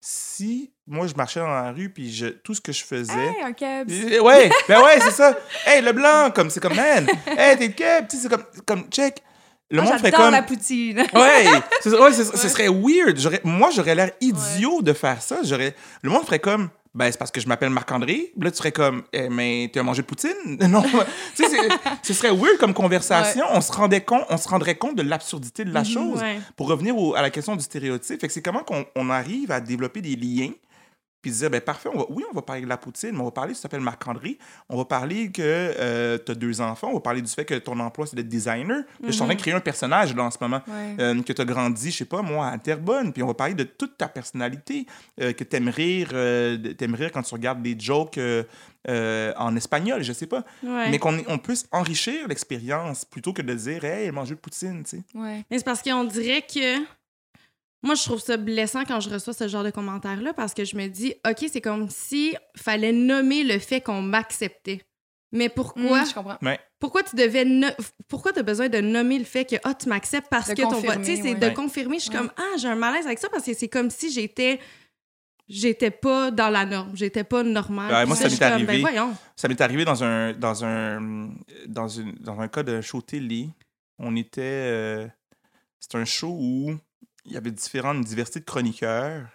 si 0.00 0.72
moi 0.86 1.06
je 1.06 1.14
marchais 1.14 1.40
dans 1.40 1.48
la 1.48 1.72
rue 1.72 1.90
puis 1.90 2.12
je, 2.12 2.26
tout 2.26 2.54
ce 2.54 2.60
que 2.60 2.72
je 2.72 2.84
faisais. 2.84 3.12
Hey, 3.12 3.42
un 3.42 3.52
cab. 3.52 3.88
Ouais, 3.90 4.50
ben 4.68 4.80
ouais, 4.82 5.00
c'est 5.00 5.10
ça. 5.10 5.36
Hey, 5.66 5.82
le 5.82 5.92
blanc, 5.92 6.30
comme 6.34 6.48
c'est 6.50 6.60
comme 6.60 6.76
man. 6.76 7.06
Hey, 7.26 7.56
t'es 7.58 7.68
le 7.68 8.06
tu 8.06 8.16
sais, 8.16 8.22
c'est 8.22 8.28
comme, 8.28 8.44
comme 8.64 8.88
check. 8.90 9.22
Le 9.68 9.82
Moi, 9.82 9.90
monde 9.90 9.98
ferait 9.98 10.12
comme. 10.12 10.30
la 10.30 10.42
poutine. 10.44 10.98
Ouais, 11.12 11.44
c'est- 11.80 11.90
ouais, 11.90 12.12
ce 12.12 12.48
serait 12.48 12.68
weird. 12.68 13.18
J'aurais- 13.18 13.40
Moi, 13.42 13.70
j'aurais 13.74 13.96
l'air 13.96 14.12
idiot 14.20 14.80
de 14.80 14.92
faire 14.92 15.20
ça. 15.20 15.38
J'aurais, 15.42 15.74
le 16.02 16.10
monde 16.10 16.24
ferait 16.24 16.38
comme, 16.38 16.68
ben, 16.96 17.12
c'est 17.12 17.18
parce 17.18 17.30
que 17.30 17.40
je 17.40 17.46
m'appelle 17.46 17.70
Marc-André. 17.70 18.32
Là, 18.40 18.50
tu 18.50 18.56
serais 18.56 18.72
comme, 18.72 19.02
eh, 19.12 19.28
mais 19.28 19.70
tu 19.72 19.78
as 19.78 19.82
mangé 19.82 20.02
de 20.02 20.06
poutine? 20.06 20.30
Non. 20.68 20.82
tu 20.82 20.88
sais, 21.44 21.48
c'est- 21.50 21.68
ce 22.02 22.14
serait 22.14 22.30
weird 22.34 22.56
comme 22.58 22.72
conversation. 22.74 23.44
On, 23.52 23.60
se 23.60 23.70
rendait 23.70 24.00
compte, 24.00 24.24
on 24.30 24.36
se 24.36 24.48
rendrait 24.48 24.74
compte 24.76 24.96
de 24.96 25.02
l'absurdité 25.02 25.64
de 25.64 25.72
la 25.72 25.84
chose. 25.84 26.20
Ouais. 26.20 26.40
Pour 26.56 26.68
revenir 26.68 26.96
au- 26.96 27.14
à 27.14 27.22
la 27.22 27.30
question 27.30 27.54
du 27.54 27.62
stéréotype, 27.62 28.20
fait 28.20 28.26
que 28.26 28.32
c'est 28.32 28.42
comment 28.42 28.64
qu'on 28.64 28.84
on 28.96 29.10
arrive 29.10 29.50
à 29.52 29.60
développer 29.60 30.00
des 30.00 30.16
liens 30.16 30.50
puis 31.26 31.34
se 31.34 31.40
dire, 31.40 31.50
ben 31.50 31.60
parfait, 31.60 31.88
on 31.92 31.98
va, 31.98 32.04
oui, 32.10 32.22
on 32.30 32.34
va 32.34 32.42
parler 32.42 32.62
de 32.62 32.68
la 32.68 32.76
poutine, 32.76 33.10
mais 33.12 33.20
on 33.20 33.24
va 33.24 33.30
parler, 33.32 33.54
tu 33.54 33.60
t'appelles 33.60 33.80
Marc-André, 33.80 34.38
on 34.68 34.76
va 34.76 34.84
parler 34.84 35.30
que 35.32 36.16
tu 36.24 36.32
as 36.32 36.34
deux 36.34 36.60
enfants, 36.60 36.88
on 36.90 36.94
va 36.94 37.00
parler 37.00 37.22
du 37.22 37.30
fait 37.32 37.44
que 37.44 37.54
ton 37.54 37.78
emploi, 37.80 38.06
c'est 38.06 38.14
d'être 38.16 38.28
designer. 38.28 38.82
Je 39.02 39.10
suis 39.10 39.22
en 39.22 39.26
train 39.26 39.34
de 39.34 39.40
créer 39.40 39.54
un 39.54 39.60
personnage 39.60 40.14
là, 40.14 40.24
en 40.24 40.30
ce 40.30 40.38
moment, 40.40 40.60
Ouais. 40.68 40.96
euh, 41.00 41.22
que 41.22 41.32
tu 41.32 41.42
as 41.42 41.44
grandi, 41.44 41.90
je 41.90 41.96
sais 41.96 42.04
pas, 42.04 42.22
moi, 42.22 42.46
à 42.48 42.58
Terrebonne, 42.58 43.12
puis 43.12 43.22
on 43.22 43.26
va 43.26 43.34
parler 43.34 43.54
de 43.54 43.64
toute 43.64 43.96
ta 43.98 44.08
personnalité, 44.08 44.86
euh, 45.20 45.32
que 45.32 45.42
t'aimes 45.44 45.68
rire, 45.68 46.10
euh, 46.12 46.56
de- 46.56 46.72
t'aimes 46.72 46.94
rire 46.94 47.10
quand 47.12 47.22
tu 47.22 47.34
regardes 47.34 47.62
des 47.62 47.76
jokes 47.78 48.18
euh, 48.18 48.44
euh, 48.88 49.32
en 49.36 49.56
espagnol, 49.56 50.02
je 50.04 50.12
sais 50.12 50.26
pas, 50.28 50.44
Ouais. 50.62 50.90
mais 50.90 50.98
qu'on 51.00 51.18
on 51.26 51.38
puisse 51.38 51.66
enrichir 51.72 52.28
l'expérience 52.28 53.04
plutôt 53.04 53.32
que 53.32 53.42
de 53.42 53.52
dire, 53.52 53.84
hey, 53.84 54.10
manger 54.12 54.34
de 54.36 54.40
poutine, 54.40 54.84
tu 54.84 54.98
sais. 54.98 55.02
Ouais. 55.14 55.44
Mais 55.50 55.58
c'est 55.58 55.64
parce 55.64 55.82
qu'on 55.82 56.04
dirait 56.04 56.42
que. 56.42 56.78
Moi, 57.82 57.94
je 57.94 58.02
trouve 58.04 58.20
ça 58.20 58.36
blessant 58.36 58.84
quand 58.84 59.00
je 59.00 59.08
reçois 59.10 59.32
ce 59.32 59.46
genre 59.48 59.62
de 59.64 59.70
commentaires-là 59.70 60.32
parce 60.32 60.54
que 60.54 60.64
je 60.64 60.76
me 60.76 60.88
dis, 60.88 61.14
OK, 61.28 61.44
c'est 61.50 61.60
comme 61.60 61.88
si 61.90 62.34
fallait 62.56 62.92
nommer 62.92 63.44
le 63.44 63.58
fait 63.58 63.80
qu'on 63.80 64.02
m'acceptait. 64.02 64.82
Mais 65.32 65.48
pourquoi? 65.48 66.02
Mm, 66.02 66.06
je 66.06 66.14
comprends. 66.14 66.38
Pourquoi 66.78 67.02
tu 67.02 67.16
devais. 67.16 67.44
no- 67.44 67.68
Pourquoi 68.08 68.32
tu 68.32 68.38
as 68.38 68.42
besoin 68.42 68.68
de 68.68 68.78
nommer 68.80 69.18
le 69.18 69.24
fait 69.24 69.44
que 69.44 69.56
ah, 69.64 69.74
tu 69.74 69.88
m'acceptes 69.88 70.28
parce 70.30 70.48
De 70.48 70.54
que 70.54 70.62
ton 70.62 70.70
vote. 70.70 70.80
confirmer, 70.84 71.04
Tu 71.04 71.16
sais, 71.16 71.22
c'est 71.22 71.28
ouais. 71.30 71.34
de 71.34 71.46
Ouais. 71.46 71.54
confirmer. 71.54 71.98
Je 71.98 72.02
suis 72.04 72.10
Ouais. 72.12 72.16
comme, 72.18 72.30
ah, 72.36 72.56
j'ai 72.58 72.68
un 72.68 72.74
malaise 72.76 73.06
avec 73.06 73.18
ça 73.18 73.28
parce 73.28 73.44
que 73.44 73.52
c'est 73.54 73.68
comme 73.68 73.90
si 73.90 74.10
j'étais. 74.12 74.60
J'étais 75.48 75.92
pas 75.92 76.32
dans 76.32 76.48
la 76.48 76.64
norme. 76.64 76.90
J'étais 76.94 77.22
pas 77.22 77.42
normale. 77.44 77.92
Ouais, 77.92 78.04
moi, 78.06 78.16
ça 78.16 78.28
m'est 78.28 78.36
Ben 78.38 78.52
arrivé. 78.52 78.80
voyons. 78.80 79.14
Ça 79.36 79.46
m'est 79.46 79.60
arrivé 79.60 79.84
dans 79.84 80.02
un 80.02 80.32
dans 80.32 80.64
un 80.64 81.30
dans 81.68 81.86
une 81.88 82.12
dans 82.14 82.40
un 82.40 82.48
cas 82.48 82.64
de 82.64 82.80
show 82.80 83.00
télé. 83.00 83.48
On 83.98 84.16
était 84.16 84.40
euh, 84.42 85.06
c'est 85.78 85.94
un 85.96 86.04
show 86.04 86.36
où 86.38 86.74
il 87.26 87.32
y 87.32 87.36
avait 87.36 87.50
différentes 87.50 87.96
une 87.96 88.04
diversité 88.04 88.40
de 88.40 88.44
chroniqueurs 88.44 89.28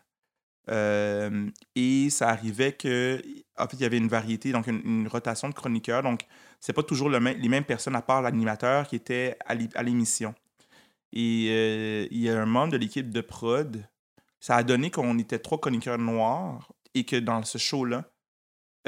euh, 0.70 1.50
et 1.76 2.10
ça 2.10 2.30
arrivait 2.30 2.74
que 2.74 3.22
en 3.58 3.68
fait 3.68 3.78
il 3.78 3.82
y 3.82 3.86
avait 3.86 3.98
une 3.98 4.08
variété 4.08 4.52
donc 4.52 4.68
une, 4.68 5.08
rotation 5.08 5.50
de 5.50 5.54
chroniqueurs 5.54 6.04
donc 6.04 6.22
c'est 6.60 6.74
pas 6.74 6.84
toujours 6.84 7.10
les 7.10 7.20
mêmes 7.50 7.66
personnes 7.66 7.96
à 7.96 8.02
part 8.02 8.22
l'animateur 8.22 8.88
qui 8.88 8.96
était 8.96 9.38
à 9.46 9.56
l'é- 9.56 9.70
à 9.74 9.82
l'émission. 9.82 10.36
Et 11.12 11.48
euh, 11.50 12.08
il 12.12 12.20
y 12.20 12.30
a 12.30 12.40
un 12.40 12.46
membre 12.46 12.74
de 12.74 12.78
l'équipe 12.78 13.10
de 13.10 13.22
prod. 13.22 13.84
Ça 14.40 14.56
a 14.56 14.64
donné 14.64 14.92
qu'on 14.92 15.18
était 15.18 15.40
trois 15.40 15.60
chroniqueurs 15.60 15.98
noirs 15.98 16.72
et 16.94 17.04
que 17.04 17.16
dans 17.16 17.44
ce 17.44 17.58
show-là, 17.58 18.06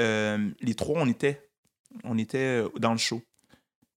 euh, 0.00 0.50
les 0.60 0.74
trois, 0.74 1.00
on 1.00 1.08
était, 1.08 1.50
on 2.04 2.16
était 2.16 2.62
dans 2.78 2.92
le 2.92 2.98
show. 2.98 3.22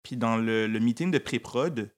Puis 0.03 0.17
dans 0.17 0.37
le, 0.37 0.67
le 0.67 0.81
meeting 0.81 1.11
de 1.11 1.19
pré-prod, 1.19 1.91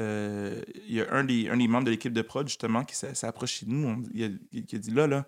euh, 0.00 0.60
il 0.86 0.94
y 0.94 1.00
a 1.00 1.12
un 1.12 1.24
des, 1.24 1.48
un 1.48 1.56
des 1.56 1.68
membres 1.68 1.84
de 1.84 1.90
l'équipe 1.90 2.12
de 2.12 2.22
prod, 2.22 2.46
justement, 2.48 2.84
qui 2.84 2.96
s'est 2.96 3.26
approché 3.26 3.66
de 3.66 3.70
nous. 3.70 3.88
On- 3.88 4.02
il, 4.12 4.24
a, 4.24 4.60
qui 4.62 4.76
a 4.76 4.78
dit 4.78 4.90
Là, 4.90 5.06
là, 5.06 5.24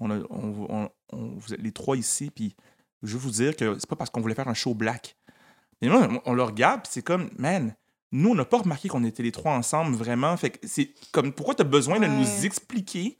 on 0.00 0.10
a- 0.10 0.18
on- 0.30 0.66
on- 0.68 0.90
on- 1.12 1.28
vous 1.36 1.52
êtes 1.54 1.60
les 1.62 1.72
trois 1.72 1.96
ici, 1.96 2.30
puis 2.30 2.54
je 3.02 3.12
veux 3.14 3.18
vous 3.18 3.30
dire 3.32 3.54
que 3.56 3.74
c'est 3.78 3.88
pas 3.88 3.96
parce 3.96 4.10
qu'on 4.10 4.20
voulait 4.20 4.34
faire 4.34 4.48
un 4.48 4.54
show 4.54 4.74
black. 4.74 5.16
Mais 5.82 5.88
moi, 5.88 6.08
on, 6.24 6.32
le 6.34 6.42
regarde, 6.42 6.82
puis 6.82 6.90
c'est 6.92 7.02
comme, 7.02 7.30
man, 7.38 7.74
nous, 8.10 8.30
on 8.30 8.34
n'a 8.34 8.44
pas 8.44 8.58
remarqué 8.58 8.88
qu'on 8.88 9.04
était 9.04 9.22
les 9.22 9.30
trois 9.32 9.52
ensemble 9.52 9.94
vraiment. 9.94 10.36
Fait 10.36 10.50
que 10.50 10.66
c'est 10.66 10.92
comme, 11.12 11.32
pourquoi 11.32 11.54
tu 11.54 11.62
as 11.62 11.66
besoin 11.66 12.00
de 12.00 12.06
nous 12.06 12.44
expliquer 12.46 13.18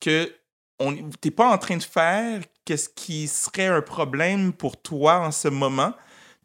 que 0.00 0.32
t'es 1.20 1.30
pas 1.30 1.50
en 1.52 1.58
train 1.58 1.76
de 1.76 1.82
faire 1.82 2.42
qu'est-ce 2.64 2.88
qui 2.88 3.28
serait 3.28 3.66
un 3.66 3.82
problème 3.82 4.52
pour 4.52 4.80
toi 4.80 5.18
en 5.18 5.30
ce 5.32 5.48
moment? 5.48 5.94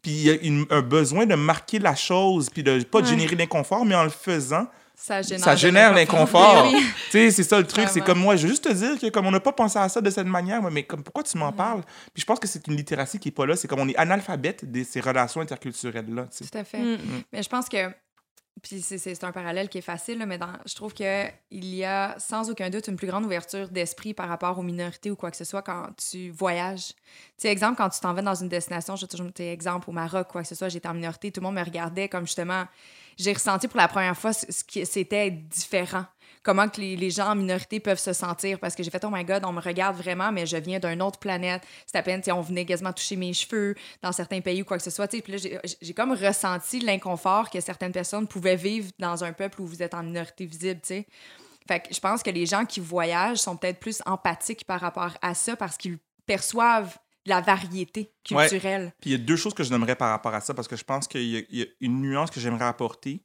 Puis 0.02 0.10
il 0.12 0.22
y 0.22 0.30
a 0.30 0.34
une- 0.34 0.66
un 0.70 0.80
besoin 0.82 1.26
de 1.26 1.34
marquer 1.34 1.78
la 1.78 1.94
chose, 1.94 2.48
puis 2.50 2.62
de 2.62 2.82
pas 2.84 3.00
de 3.02 3.06
générer 3.06 3.34
l'inconfort, 3.36 3.84
mais 3.84 3.94
en 3.94 4.04
le 4.04 4.10
faisant, 4.10 4.66
Ça 4.94 5.22
génère, 5.22 5.44
ça 5.44 5.54
génère 5.56 5.94
l'inconfort. 5.94 6.66
Oui, 6.66 6.72
oui. 6.76 6.86
Tu 7.06 7.10
sais, 7.12 7.30
c'est 7.30 7.42
ça 7.44 7.58
le 7.58 7.66
truc. 7.66 7.84
C'est 7.86 8.00
Vraiment. 8.00 8.06
comme 8.06 8.18
moi, 8.20 8.36
je 8.36 8.42
veux 8.42 8.48
juste 8.48 8.64
te 8.64 8.72
dire 8.72 8.98
que 8.98 9.08
comme 9.10 9.26
on 9.26 9.30
n'a 9.30 9.38
pas 9.40 9.52
pensé 9.52 9.78
à 9.78 9.88
ça 9.88 10.00
de 10.00 10.10
cette 10.10 10.26
manière, 10.26 10.60
mais 10.70 10.82
comme 10.82 11.02
pourquoi 11.04 11.22
tu 11.22 11.36
Mm. 11.36 11.40
m'en 11.40 11.52
parles? 11.52 11.82
Puis 12.12 12.20
je 12.20 12.24
pense 12.24 12.40
que 12.40 12.48
c'est 12.48 12.66
une 12.66 12.74
littératie 12.76 13.18
qui 13.20 13.28
est 13.28 13.32
pas 13.32 13.46
là. 13.46 13.54
C'est 13.54 13.68
comme 13.68 13.78
on 13.80 13.88
est 13.88 13.96
analphabète 13.96 14.70
de 14.70 14.82
ces 14.82 15.00
relations 15.00 15.40
interculturelles-là. 15.40 16.26
Tout 16.36 16.58
à 16.58 16.64
fait. 16.64 16.78
Mm. 16.80 16.98
Mais 17.32 17.42
je 17.42 17.48
pense 17.48 17.68
que, 17.68 17.76
puis 18.62 18.80
c'est- 18.80 19.24
un 19.24 19.32
parallèle 19.32 19.68
qui 19.68 19.78
est 19.78 19.82
facile, 19.82 20.24
mais 20.26 20.38
je 20.66 20.74
trouve 20.74 20.94
qu'il 20.94 21.06
y 21.50 21.84
a 21.84 22.18
sans 22.18 22.50
aucun 22.50 22.70
doute 22.70 22.88
une 22.88 22.96
plus 22.96 23.06
grande 23.06 23.24
ouverture 23.24 23.68
d'esprit 23.68 24.14
par 24.14 24.28
rapport 24.28 24.58
aux 24.58 24.62
minorités 24.62 25.10
ou 25.10 25.16
quoi 25.16 25.30
que 25.30 25.36
ce 25.36 25.44
soit 25.44 25.62
quand 25.62 25.88
tu 25.96 26.30
voyages. 26.30 26.88
Tu 26.88 26.94
sais, 27.38 27.48
exemple, 27.48 27.76
quand 27.76 27.88
tu 27.88 28.00
t'en 28.00 28.14
vas 28.14 28.22
dans 28.22 28.34
une 28.34 28.48
destination, 28.48 28.96
je 28.96 29.06
toujours 29.06 29.26
donner 29.30 29.52
exemple 29.52 29.90
au 29.90 29.92
Maroc, 29.92 30.28
quoi 30.28 30.42
que 30.42 30.48
ce 30.48 30.54
soit, 30.54 30.68
j'étais 30.68 30.88
en 30.88 30.94
minorité, 30.94 31.30
tout 31.32 31.40
le 31.40 31.46
monde 31.46 31.56
me 31.56 31.64
regardait 31.64 32.08
comme 32.08 32.26
justement, 32.26 32.64
j'ai 33.18 33.32
ressenti 33.32 33.68
pour 33.68 33.78
la 33.78 33.88
première 33.88 34.16
fois 34.16 34.32
ce 34.32 34.64
qui 34.64 34.84
c'était 34.86 35.30
différent. 35.30 36.04
Comment 36.48 36.66
que 36.68 36.80
les, 36.80 36.96
les 36.96 37.10
gens 37.10 37.32
en 37.32 37.34
minorité 37.34 37.78
peuvent 37.78 37.98
se 37.98 38.14
sentir. 38.14 38.58
Parce 38.58 38.74
que 38.74 38.82
j'ai 38.82 38.90
fait, 38.90 39.04
oh 39.04 39.10
my 39.12 39.22
God, 39.24 39.44
on 39.44 39.52
me 39.52 39.60
regarde 39.60 39.96
vraiment, 39.96 40.32
mais 40.32 40.46
je 40.46 40.56
viens 40.56 40.78
d'une 40.78 41.02
autre 41.02 41.18
planète. 41.18 41.62
C'est 41.86 41.98
à 41.98 42.02
peine, 42.02 42.22
sais, 42.22 42.32
on 42.32 42.40
venait 42.40 42.64
quasiment 42.64 42.92
toucher 42.94 43.16
mes 43.16 43.34
cheveux 43.34 43.74
dans 44.02 44.12
certains 44.12 44.40
pays 44.40 44.62
ou 44.62 44.64
quoi 44.64 44.78
que 44.78 44.82
ce 44.82 44.90
soit. 44.90 45.08
Puis 45.08 45.20
là, 45.32 45.36
j'ai- 45.38 45.94
comme 45.94 46.12
ressenti 46.12 46.80
l'inconfort 46.80 47.50
que 47.50 47.60
certaines 47.60 47.92
personnes 47.92 48.26
pouvaient 48.26 48.56
vivre 48.56 48.90
dans 48.98 49.22
un 49.24 49.32
peuple 49.34 49.60
où 49.60 49.66
vous 49.66 49.82
êtes 49.82 49.92
en 49.92 50.02
minorité 50.02 50.46
visible, 50.46 50.80
tu 50.80 50.88
sais. 50.88 51.06
Fait 51.66 51.80
que 51.80 51.92
je 51.94 52.00
pense 52.00 52.22
que 52.22 52.30
les 52.30 52.46
gens 52.46 52.64
qui 52.64 52.80
voyagent 52.80 53.38
sont 53.38 53.56
peut-être 53.58 53.78
plus 53.78 54.00
empathiques 54.06 54.64
par 54.64 54.80
rapport 54.80 55.12
à 55.20 55.34
ça 55.34 55.54
parce 55.54 55.76
qu'ils 55.76 55.98
perçoivent 56.24 56.96
la 57.26 57.42
variété 57.42 58.10
Ouais. 58.30 58.48
culturelle. 58.48 58.94
Puis 59.02 59.10
il 59.10 59.12
y 59.12 59.16
a 59.16 59.18
deux 59.22 59.36
choses 59.36 59.52
que 59.52 59.62
je 59.64 59.70
nommerais 59.70 59.96
par 59.96 60.08
rapport 60.08 60.32
à 60.34 60.40
ça, 60.40 60.54
parce 60.54 60.66
que 60.66 60.76
je 60.76 60.84
pense 60.84 61.06
qu'il 61.06 61.46
y 61.50 61.62
a 61.62 61.66
une 61.80 62.00
nuance 62.00 62.30
que 62.30 62.40
j'aimerais 62.40 62.64
apporter 62.64 63.22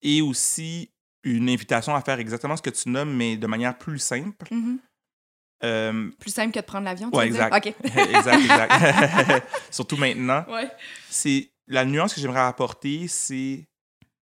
et 0.00 0.22
aussi 0.22 0.90
une 1.26 1.48
invitation 1.48 1.94
à 1.94 2.00
faire 2.00 2.18
exactement 2.18 2.56
ce 2.56 2.62
que 2.62 2.70
tu 2.70 2.88
nommes, 2.88 3.12
mais 3.14 3.36
de 3.36 3.46
manière 3.46 3.76
plus 3.76 3.98
simple. 3.98 4.46
Mhm. 4.50 4.78
Euh, 5.64 6.10
Plus 6.20 6.30
simple 6.34 6.52
que 6.52 6.60
de 6.60 6.64
prendre 6.64 6.84
l'avion, 6.84 7.10
tu 7.10 7.16
Ouais, 7.16 7.28
veux 7.28 7.32
dire? 7.34 7.46
exact. 7.46 7.66
Exact, 7.96 8.40
exact. 8.42 9.46
Surtout 9.70 9.96
maintenant. 9.96 10.44
ouais. 10.50 10.70
c'est 11.08 11.50
la 11.66 11.84
nuance 11.84 12.14
que 12.14 12.20
j'aimerais 12.20 12.40
apporter, 12.40 13.08
c'est 13.08 13.64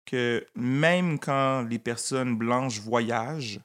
que 0.04 0.44
même 0.56 1.18
quand 1.20 1.62
les 1.62 1.78
personnes 1.78 2.36
blanches 2.36 2.80
voyagent, 2.80 3.60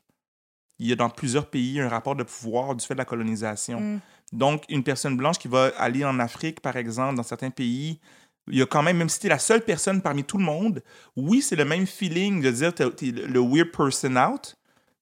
il 0.77 0.87
y 0.87 0.91
a 0.91 0.95
dans 0.95 1.09
plusieurs 1.09 1.49
pays 1.49 1.79
un 1.81 1.89
rapport 1.89 2.15
de 2.15 2.23
pouvoir 2.23 2.75
du 2.75 2.85
fait 2.85 2.93
de 2.93 2.99
la 2.99 3.05
colonisation. 3.05 3.79
Mm. 3.79 3.99
Donc, 4.31 4.63
une 4.69 4.83
personne 4.83 5.17
blanche 5.17 5.37
qui 5.39 5.47
va 5.47 5.71
aller 5.77 6.05
en 6.05 6.19
Afrique, 6.19 6.59
par 6.61 6.75
exemple, 6.77 7.15
dans 7.15 7.23
certains 7.23 7.49
pays, 7.51 7.99
il 8.47 8.57
y 8.59 8.61
a 8.61 8.65
quand 8.65 8.83
même, 8.83 8.97
même 8.97 9.09
si 9.09 9.19
tu 9.19 9.27
es 9.27 9.29
la 9.29 9.39
seule 9.39 9.61
personne 9.63 10.01
parmi 10.01 10.23
tout 10.23 10.37
le 10.37 10.43
monde, 10.43 10.83
oui, 11.15 11.41
c'est 11.41 11.55
le 11.55 11.65
même 11.65 11.87
feeling 11.87 12.41
de 12.41 12.51
dire 12.51 12.73
t'es 12.73 12.89
t'es 12.91 13.07
le 13.11 13.39
weird 13.39 13.71
person 13.71 14.15
out, 14.17 14.55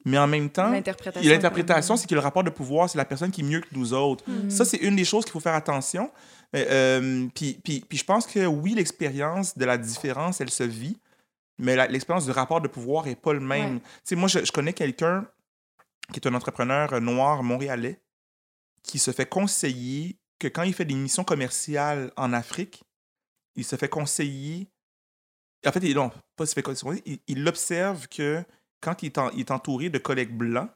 mais 0.06 0.18
en 0.18 0.28
même 0.28 0.50
temps, 0.50 0.70
L'interprétation. 0.72 1.96
c'est 1.98 2.08
que 2.08 2.14
le 2.16 2.22
rapport 2.22 2.44
de 2.44 2.50
pouvoir, 2.50 2.90
c'est 2.90 2.98
la 2.98 3.06
personne 3.06 3.32
qui 3.32 3.42
est 3.42 3.46
mieux 3.46 3.62
que 3.62 3.68
nous 3.74 3.94
autres. 3.94 4.24
Mhm. 4.30 4.50
Ça, 4.50 4.66
c'est 4.66 4.78
une 4.78 4.96
des 4.96 5.06
choses 5.06 5.24
qu'il 5.26 5.32
faut 5.34 5.40
faire 5.40 5.54
attention. 5.56 6.12
Euh, 6.56 6.66
euh, 6.70 7.28
puis, 7.34 7.60
puis, 7.64 7.84
puis 7.88 7.98
je 7.98 8.04
pense 8.04 8.28
que 8.28 8.46
oui, 8.46 8.74
l'expérience 8.76 9.58
de 9.58 9.66
la 9.66 9.78
différence, 9.78 10.40
elle 10.42 10.50
se 10.52 10.64
vit, 10.64 11.00
mais 11.58 11.76
la- 11.76 11.88
l'expérience 11.88 12.26
du 12.26 12.32
rapport 12.32 12.62
de 12.62 12.68
pouvoir 12.68 13.06
n'est 13.06 13.16
pas 13.16 13.34
le 13.34 13.40
même. 13.40 13.76
Ouais. 13.76 13.80
Tu 13.80 13.86
sais, 14.04 14.16
moi, 14.16 14.28
je, 14.28 14.44
je 14.46 14.52
connais 14.52 14.74
quelqu'un 14.74 15.26
qui 16.12 16.20
est 16.20 16.28
un 16.28 16.34
entrepreneur 16.36 17.00
noir 17.02 17.42
montréalais 17.44 18.00
qui 18.84 19.00
se 19.00 19.12
fait 19.12 19.26
conseiller 19.26 20.18
que 20.40 20.48
quand 20.50 20.64
il 20.64 20.74
fait 20.74 20.86
des 20.86 20.94
missions 20.96 21.24
commerciales 21.24 22.12
en 22.18 22.34
Afrique, 22.34 22.84
il 23.56 23.64
se 23.66 23.76
fait 23.76 23.90
conseiller. 23.90 24.68
En 25.66 25.72
fait, 25.72 25.80
il, 25.84 25.96
non, 25.96 26.12
pas 26.36 26.46
se 26.46 26.54
fait 26.54 26.62
conseiller, 26.64 27.02
il, 27.06 27.20
il 27.28 27.48
observe 27.48 28.08
que 28.08 28.44
quand 28.82 29.02
il 29.04 29.08
est, 29.08 29.18
en- 29.18 29.30
il 29.32 29.40
est 29.42 29.52
entouré 29.52 29.90
de 29.90 29.98
collègues 29.98 30.36
blancs, 30.36 30.70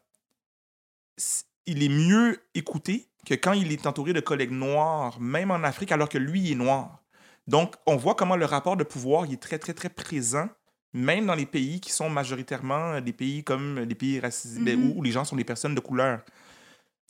il 1.66 1.84
est 1.84 1.90
mieux 1.90 2.40
écouté 2.54 3.10
que 3.26 3.34
quand 3.34 3.54
il 3.54 3.72
est 3.72 3.86
entouré 3.86 4.14
de 4.14 4.20
collègues 4.22 4.52
noirs, 4.52 5.20
même 5.20 5.52
en 5.52 5.64
Afrique, 5.64 5.92
alors 5.92 6.08
que 6.10 6.18
lui 6.18 6.42
il 6.42 6.52
est 6.54 6.56
noir. 6.56 7.04
Donc, 7.48 7.76
on 7.86 7.96
voit 7.96 8.16
comment 8.16 8.36
le 8.36 8.46
rapport 8.46 8.78
de 8.78 8.84
pouvoir 8.84 9.26
il 9.26 9.34
est 9.34 9.42
très, 9.42 9.60
très, 9.60 9.74
très 9.74 9.90
présent, 9.90 10.48
même 10.94 11.26
dans 11.26 11.36
les 11.36 11.46
pays 11.46 11.80
qui 11.82 11.92
sont 11.92 12.10
majoritairement 12.10 13.02
des 13.02 13.14
pays 13.14 13.44
comme 13.44 13.80
les 13.80 13.96
pays 13.96 14.20
racisés, 14.20 14.62
ben, 14.62 14.80
Mhm. 14.80 14.92
où, 14.92 15.00
où 15.00 15.04
les 15.04 15.12
gens 15.12 15.26
sont 15.26 15.36
des 15.36 15.44
personnes 15.44 15.76
de 15.76 15.80
couleur. 15.82 16.22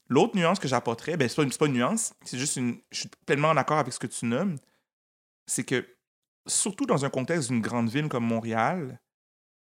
L'autre 0.10 0.36
nuance 0.38 0.58
que 0.60 0.68
j'apporterais, 0.68 1.18
ben, 1.18 1.28
c'est 1.30 1.36
pas, 1.36 1.58
pas 1.58 1.66
une 1.68 1.74
nuance, 1.74 2.14
c'est 2.24 2.38
juste 2.38 2.56
une. 2.56 2.78
Je 2.92 3.02
suis 3.02 3.10
pleinement 3.26 3.50
en 3.50 3.58
accord 3.58 3.78
avec 3.78 3.94
ce 3.94 4.00
que 4.00 4.08
tu 4.08 4.26
nommes. 4.26 4.58
C'est 5.48 5.64
que, 5.64 5.88
surtout 6.46 6.86
dans 6.86 7.04
un 7.06 7.10
contexte 7.10 7.50
d'une 7.50 7.62
grande 7.62 7.90
ville 7.90 8.08
comme 8.10 8.26
Montréal, 8.26 9.00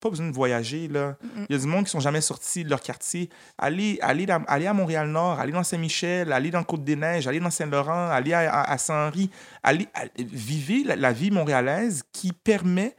pas 0.01 0.11
besoin 0.11 0.27
de 0.29 0.35
voyager, 0.35 0.89
là. 0.89 1.17
Mhm. 1.23 1.47
Il 1.49 1.53
y 1.55 1.57
a 1.57 1.61
du 1.63 1.67
monde 1.69 1.85
qui 1.85 1.91
sont 1.93 2.01
jamais 2.01 2.21
sortis 2.21 2.65
de 2.65 2.71
leur 2.71 2.81
quartier. 2.81 3.31
Allez, 3.57 3.99
allez, 4.03 4.27
dans- 4.27 4.43
allez 4.49 4.67
à 4.67 4.75
Montréal-Nord, 4.75 5.39
allez 5.39 5.53
dans 5.53 5.63
Saint-Michel, 5.63 6.33
allez 6.33 6.51
dans 6.51 6.65
Côte-des-Neiges, 6.65 7.29
allez 7.29 7.39
dans 7.39 7.51
Saint-Laurent, 7.51 8.09
allez 8.11 8.33
à, 8.33 8.53
à- 8.53 8.73
à 8.73 8.79
Saint-Henri. 8.79 9.31
Allez, 9.63 9.87
vivez 10.19 10.83
la, 10.83 10.97
la 10.97 11.13
vie 11.13 11.31
montréalaise 11.31 12.03
qui 12.13 12.33
permet 12.33 12.97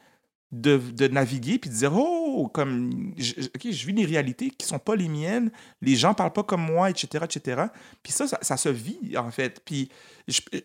de, 0.53 0.77
de 0.77 1.07
naviguer 1.09 1.57
puis 1.59 1.69
de 1.69 1.75
dire 1.75 1.91
Oh, 1.93 2.49
comme, 2.53 3.13
je, 3.17 3.33
je 3.61 3.85
vis 3.85 3.93
des 3.93 4.05
réalités 4.05 4.49
qui 4.51 4.65
sont 4.65 4.79
pas 4.79 4.95
les 4.95 5.09
miennes, 5.09 5.51
les 5.81 5.95
gens 5.95 6.13
parlent 6.13 6.31
pas 6.31 6.43
comme 6.43 6.61
moi, 6.63 6.89
etc., 6.89 7.25
etc. 7.25 7.63
Puis 8.01 8.13
ça, 8.13 8.27
ça, 8.27 8.37
ça 8.41 8.55
se 8.55 8.69
vit, 8.69 9.17
en 9.17 9.29
fait. 9.31 9.59
Puis 9.65 9.89
je- 10.29 10.39
euh, 10.53 10.61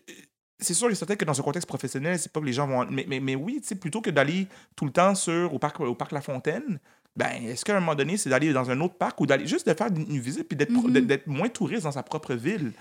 c'est 0.59 0.73
sûr 0.73 0.89
et 0.89 0.95
certain 0.95 1.15
que 1.15 1.25
dans 1.25 1.39
un 1.39 1.43
contexte 1.43 1.67
professionnel, 1.67 2.19
c'est 2.19 2.31
pas 2.31 2.39
que 2.39 2.45
les 2.45 2.53
gens 2.53 2.67
vont. 2.67 2.85
Mais, 2.89 3.05
mais, 3.07 3.19
mais 3.19 3.35
oui, 3.35 3.61
plutôt 3.79 4.01
que 4.01 4.09
d'aller 4.09 4.47
tout 4.75 4.85
le 4.85 4.91
temps 4.91 5.15
sur, 5.15 5.53
au, 5.53 5.59
parc, 5.59 5.79
au 5.79 5.95
parc 5.95 6.11
La 6.11 6.21
Fontaine, 6.21 6.79
ben, 7.15 7.29
est-ce 7.47 7.65
qu'à 7.65 7.75
un 7.75 7.79
moment 7.79 7.95
donné, 7.95 8.17
c'est 8.17 8.29
d'aller 8.29 8.53
dans 8.53 8.69
un 8.69 8.79
autre 8.81 8.95
parc 8.95 9.19
ou 9.21 9.25
d'aller 9.25 9.47
juste 9.47 9.67
de 9.67 9.73
faire 9.73 9.87
une 9.87 10.19
visite 10.19 10.47
puis 10.47 10.55
d'être 10.57 10.71
Mhm. 10.71 11.05
d'être 11.05 11.27
moins 11.27 11.49
touriste 11.49 11.83
dans 11.83 11.91
sa 11.91 12.03
propre 12.03 12.33
ville? 12.35 12.71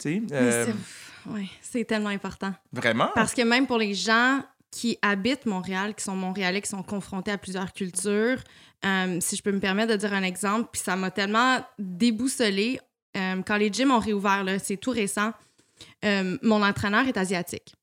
Tu 0.00 0.02
sais, 0.02 0.22
Mais 0.30 0.32
euh, 0.36 0.66
c'est- 0.66 1.30
ouais, 1.30 1.46
c'est 1.62 1.84
tellement 1.84 2.08
important. 2.10 2.52
vraiment? 2.72 3.10
Parce 3.14 3.34
que 3.34 3.42
même 3.42 3.66
pour 3.66 3.78
les 3.78 3.94
gens 3.94 4.40
qui 4.70 4.98
habitent 5.02 5.46
Montréal, 5.46 5.94
qui 5.94 6.04
sont 6.04 6.16
montréalais, 6.16 6.60
qui 6.60 6.68
sont 6.68 6.82
confrontés 6.82 7.30
à 7.30 7.38
plusieurs 7.38 7.72
cultures, 7.72 8.38
euh, 8.84 9.18
si 9.20 9.36
je 9.36 9.42
peux 9.42 9.52
me 9.52 9.60
permettre 9.60 9.92
de 9.92 9.96
dire 9.96 10.12
un 10.12 10.22
exemple, 10.22 10.68
puis 10.72 10.82
ça 10.82 10.96
m'a 10.96 11.10
tellement 11.10 11.58
déboussolé. 11.78 12.80
euh, 13.16 13.40
quand 13.46 13.56
les 13.56 13.72
gyms 13.72 13.92
ont 13.92 13.98
réouvert, 13.98 14.44
là, 14.44 14.58
c'est 14.58 14.76
tout 14.76 14.90
récent, 14.90 15.32
euh, 16.04 16.36
mon 16.42 16.62
entraîneur 16.62 17.06
est 17.06 17.16
asiatique. 17.16 17.74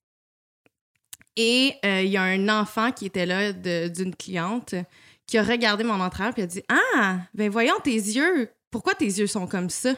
Et 1.36 1.74
euh, 1.84 2.02
il 2.04 2.12
y 2.12 2.18
a 2.18 2.24
un 2.24 2.48
enfant 2.50 2.92
qui 2.92 3.06
était 3.08 3.26
là 3.26 3.52
d'une 3.90 4.16
cliente 4.16 4.76
qui 5.26 5.38
a 5.38 5.44
regardé 5.44 5.84
mon 5.84 6.00
entraîneur 6.00 6.34
et 6.38 6.44
a 6.44 6.46
dit 6.46 6.62
Ah, 6.70 7.20
ben 7.34 7.50
voyons 7.50 7.80
tes 7.84 7.96
yeux, 7.96 8.50
pourquoi 8.70 8.94
tes 8.94 9.06
yeux 9.06 9.28
sont 9.28 9.48
comme 9.48 9.70
ça? 9.70 9.96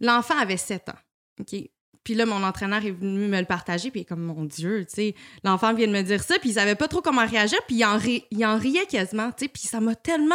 L'enfant 0.00 0.36
avait 0.38 0.56
7 0.56 0.88
ans. 0.88 0.98
OK? 1.40 1.56
Puis 2.04 2.14
là, 2.14 2.26
mon 2.26 2.42
entraîneur 2.42 2.84
est 2.84 2.90
venu 2.90 3.28
me 3.28 3.38
le 3.38 3.46
partager, 3.46 3.90
puis 3.92 4.00
il 4.00 4.02
est 4.02 4.06
comme, 4.06 4.22
mon 4.24 4.44
Dieu, 4.44 4.84
tu 4.86 4.94
sais, 4.94 5.14
l'enfant 5.44 5.72
vient 5.72 5.86
de 5.86 5.92
me 5.92 6.02
dire 6.02 6.20
ça, 6.20 6.36
puis 6.40 6.48
il 6.50 6.54
savait 6.54 6.74
pas 6.74 6.88
trop 6.88 7.00
comment 7.00 7.24
réagir, 7.24 7.58
puis 7.68 7.76
il 7.76 7.84
en, 7.84 7.96
ri- 7.96 8.24
il 8.32 8.44
en 8.44 8.58
riait 8.58 8.86
quasiment, 8.86 9.30
tu 9.30 9.44
sais, 9.44 9.48
puis 9.48 9.62
ça 9.62 9.78
m'a 9.80 9.94
tellement 9.94 10.34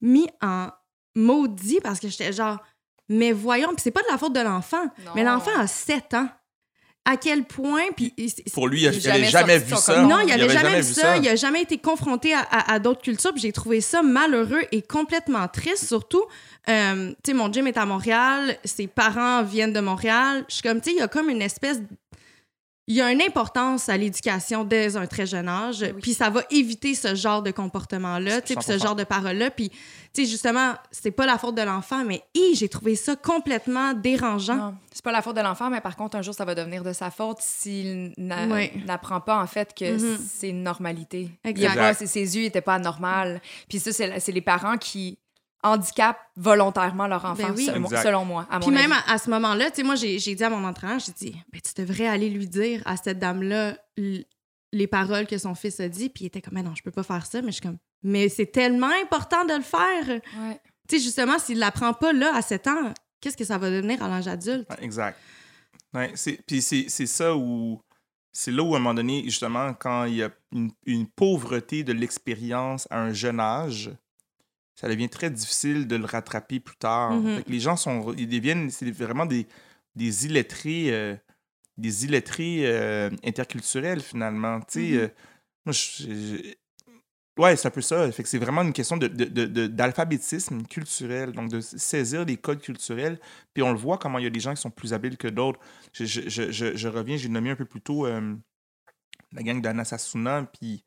mis 0.00 0.26
en 0.40 0.70
maudit 1.14 1.80
parce 1.82 2.00
que 2.00 2.08
j'étais 2.08 2.32
genre, 2.32 2.64
mais 3.08 3.32
voyons, 3.32 3.68
puis 3.68 3.82
c'est 3.82 3.90
pas 3.90 4.02
de 4.02 4.08
la 4.10 4.18
faute 4.18 4.32
de 4.34 4.40
l'enfant, 4.40 4.84
mais 5.14 5.22
l'enfant 5.24 5.50
a 5.58 5.66
7 5.66 6.14
ans. 6.14 6.28
À 7.08 7.16
quel 7.16 7.44
point, 7.44 7.84
puis 7.94 8.12
Pour 8.52 8.66
lui, 8.66 8.80
il 8.80 8.84
n'avait 8.86 8.98
jamais 8.98 9.24
jamais 9.26 9.58
vu 9.60 9.76
ça? 9.76 10.02
non, 10.02 10.18
il 10.26 10.32
avait, 10.32 10.48
jamais, 10.48 10.80
vu 10.80 10.92
ça. 10.92 11.16
Il 11.16 11.22
Il 11.24 11.28
a 11.28 11.36
jamais 11.36 11.62
été 11.62 11.78
confronté 11.78 12.34
à, 12.34 12.40
à- 12.40 12.72
à 12.72 12.78
d'autres 12.80 13.00
cultures. 13.02 13.30
Puis 13.32 13.42
j'ai 13.42 13.52
trouvé 13.52 13.80
ça 13.80 14.02
malheureux 14.02 14.62
et 14.72 14.82
complètement 14.82 15.46
triste. 15.46 15.86
Surtout, 15.86 16.24
euh, 16.68 17.10
tu 17.22 17.30
sais, 17.30 17.32
mon 17.32 17.52
gym 17.52 17.68
est 17.68 17.76
à 17.76 17.86
Montréal. 17.86 18.58
Ses 18.64 18.88
parents 18.88 19.44
viennent 19.44 19.72
de 19.72 19.78
Montréal. 19.78 20.44
Je 20.48 20.54
suis 20.54 20.62
comme, 20.64 20.80
tu 20.80 20.90
sais, 20.90 20.96
il 20.96 20.98
y 20.98 21.02
a 21.02 21.06
comme 21.06 21.30
une 21.30 21.42
espèce. 21.42 21.78
Il 22.88 22.94
y 22.94 23.00
a 23.02 23.10
une 23.10 23.20
importance 23.20 23.88
à 23.88 23.96
l'éducation 23.96 24.62
dès 24.62 24.96
un 24.96 25.06
très 25.06 25.26
jeune 25.26 25.48
âge. 25.48 25.80
Oui. 25.82 26.00
Puis 26.02 26.14
ça 26.14 26.30
va 26.30 26.42
éviter 26.50 26.94
ce 26.94 27.16
genre 27.16 27.42
de 27.42 27.50
comportement-là, 27.50 28.40
puis 28.42 28.54
ce 28.60 28.72
100%. 28.78 28.82
genre 28.82 28.94
de 28.94 29.02
paroles-là. 29.02 29.50
Puis, 29.50 29.70
tu 29.70 29.76
sais, 30.12 30.24
justement, 30.24 30.74
c'est 30.92 31.10
pas 31.10 31.26
la 31.26 31.36
faute 31.36 31.56
de 31.56 31.62
l'enfant, 31.62 32.04
mais 32.04 32.22
j'ai 32.54 32.68
trouvé 32.68 32.94
ça 32.94 33.16
complètement 33.16 33.92
dérangeant. 33.92 34.74
C'est 34.92 35.04
pas 35.04 35.10
la 35.12 35.20
faute 35.20 35.34
de 35.36 35.40
l'enfant, 35.40 35.68
mais 35.68 35.80
par 35.80 35.96
contre, 35.96 36.16
un 36.16 36.22
jour, 36.22 36.32
ça 36.32 36.44
va 36.44 36.54
devenir 36.54 36.84
de 36.84 36.92
sa 36.92 37.10
faute 37.10 37.38
s'il 37.40 38.14
Oui. 38.16 38.70
n'apprend 38.86 39.20
pas, 39.20 39.42
en 39.42 39.46
fait, 39.48 39.74
que 39.74 39.96
Mhm. 39.96 40.18
c'est 40.24 40.50
une 40.50 40.62
normalité. 40.62 41.30
Il 41.44 41.58
y 41.58 41.66
a 41.66 41.70
Exact. 41.70 41.98
pas- 41.98 42.06
ses, 42.06 42.36
yeux 42.36 42.42
n'étaient 42.44 42.60
pas 42.60 42.78
normaux. 42.78 43.38
Puis 43.68 43.80
ça, 43.80 43.92
c'est 43.92 44.32
les 44.32 44.40
parents 44.40 44.76
qui 44.78 45.18
handicapent 45.62 46.20
volontairement 46.36 47.06
leur 47.06 47.24
enfant, 47.24 47.48
Ben 47.48 47.54
oui. 47.56 47.66
selon, 48.02 48.24
moi, 48.24 48.46
à 48.50 48.58
mon 48.58 48.66
Puis 48.66 48.74
même 48.74 48.92
avis. 48.92 49.02
à, 49.08 49.12
à 49.14 49.18
ce 49.18 49.30
moment-là, 49.30 49.70
tu 49.70 49.76
sais, 49.76 49.82
moi, 49.82 49.94
j'ai 49.96 50.18
dit 50.18 50.44
à 50.44 50.50
mon 50.50 50.64
entraîneur, 50.64 50.98
j'ai 51.00 51.12
dit, 51.12 51.36
ben, 51.52 51.60
tu 51.60 51.80
devrais 51.82 52.06
aller 52.06 52.30
lui 52.30 52.46
dire 52.46 52.82
à 52.84 52.96
cette 52.96 53.18
dame-là 53.18 53.76
les 54.72 54.86
paroles 54.86 55.26
que 55.26 55.38
son 55.38 55.54
fils 55.54 55.80
a 55.80 55.88
dit. 55.88 56.08
Puis 56.08 56.24
il 56.24 56.26
était 56.28 56.40
comme, 56.42 56.54
mais 56.54 56.62
non, 56.62 56.74
je 56.74 56.82
peux 56.82 56.90
pas 56.90 57.02
faire 57.02 57.24
ça. 57.26 57.40
Mais 57.40 57.48
je 57.48 57.52
suis 57.54 57.62
comme, 57.62 57.78
mais 58.02 58.28
c'est 58.28 58.46
tellement 58.46 58.90
important 59.02 59.44
de 59.44 59.54
le 59.54 59.62
faire. 59.62 60.06
Ouais. 60.08 60.60
Tu 60.88 60.98
sais, 60.98 61.04
justement, 61.04 61.38
s'il 61.38 61.58
l'apprend 61.58 61.94
pas 61.94 62.12
là, 62.12 62.34
à 62.34 62.42
7 62.42 62.66
ans, 62.68 62.94
qu'est-ce 63.20 63.36
que 63.36 63.44
ça 63.44 63.58
va 63.58 63.70
devenir 63.70 64.02
à 64.02 64.08
l'âge 64.08 64.28
adulte? 64.28 64.68
Exact. 64.80 65.18
Ouais, 65.94 66.12
c'est- 66.14 66.40
puis 66.46 66.60
c'est 66.62 66.86
c'est 66.88 67.06
ça 67.06 67.34
où. 67.36 67.80
C'est 68.32 68.50
là 68.52 68.62
où, 68.62 68.74
à 68.74 68.76
un 68.76 68.80
moment 68.80 68.92
donné, 68.92 69.22
justement, 69.24 69.72
quand 69.72 70.04
il 70.04 70.16
y 70.16 70.22
a 70.22 70.30
une, 70.52 70.70
une 70.84 71.06
pauvreté 71.06 71.84
de 71.84 71.94
l'expérience 71.94 72.86
à 72.90 73.00
un 73.00 73.14
jeune 73.14 73.40
âge, 73.40 73.90
ça 74.76 74.88
devient 74.88 75.08
très 75.08 75.30
difficile 75.30 75.88
de 75.88 75.96
le 75.96 76.04
rattraper 76.04 76.60
plus 76.60 76.76
tard. 76.76 77.12
Mhm. 77.14 77.36
Fait 77.38 77.42
que 77.44 77.50
les 77.50 77.60
gens 77.60 77.76
sont. 77.76 78.14
Ils 78.16 78.28
deviennent. 78.28 78.70
C'est 78.70 78.90
vraiment 78.92 79.26
des, 79.26 79.46
des 79.96 80.26
illettrés. 80.26 80.92
euh, 80.92 81.16
des 81.78 82.06
illettrés 82.06 82.60
euh, 82.64 83.10
interculturels, 83.24 84.00
finalement. 84.00 84.60
Tu 84.60 84.66
sais, 84.68 84.80
Mhm. 84.92 84.98
euh, 85.00 85.08
moi, 85.66 85.72
je- 85.72 86.02
je- 86.04 86.54
Ouais, 87.38 87.54
c'est 87.54 87.68
un 87.68 87.70
peu 87.70 87.82
ça. 87.82 88.10
Fait 88.12 88.22
que 88.22 88.28
c'est 88.30 88.38
vraiment 88.38 88.62
une 88.62 88.72
question 88.72 88.96
de, 88.96 89.08
de- 89.08 89.26
de- 89.26 89.44
de- 89.44 89.66
d'alphabétisme 89.66 90.62
culturel, 90.62 91.32
donc 91.32 91.50
de 91.50 91.60
saisir 91.60 92.24
les 92.24 92.38
codes 92.38 92.62
culturels. 92.62 93.20
Puis 93.52 93.62
on 93.62 93.72
le 93.72 93.78
voit 93.78 93.98
comment 93.98 94.18
il 94.18 94.24
y 94.24 94.26
a 94.26 94.30
des 94.30 94.40
gens 94.40 94.54
qui 94.54 94.60
sont 94.62 94.70
plus 94.70 94.94
habiles 94.94 95.18
que 95.18 95.28
d'autres. 95.28 95.60
Je, 95.92 96.04
je- 96.06 96.88
reviens, 96.88 97.18
j'ai 97.18 97.28
nommé 97.28 97.50
un 97.50 97.56
peu 97.56 97.66
plus 97.66 97.82
tôt 97.82 98.06
euh, 98.06 98.34
la 99.32 99.42
gang 99.42 99.60
d'Anna 99.60 99.84
Sassouna, 99.84 100.44
puis 100.58 100.82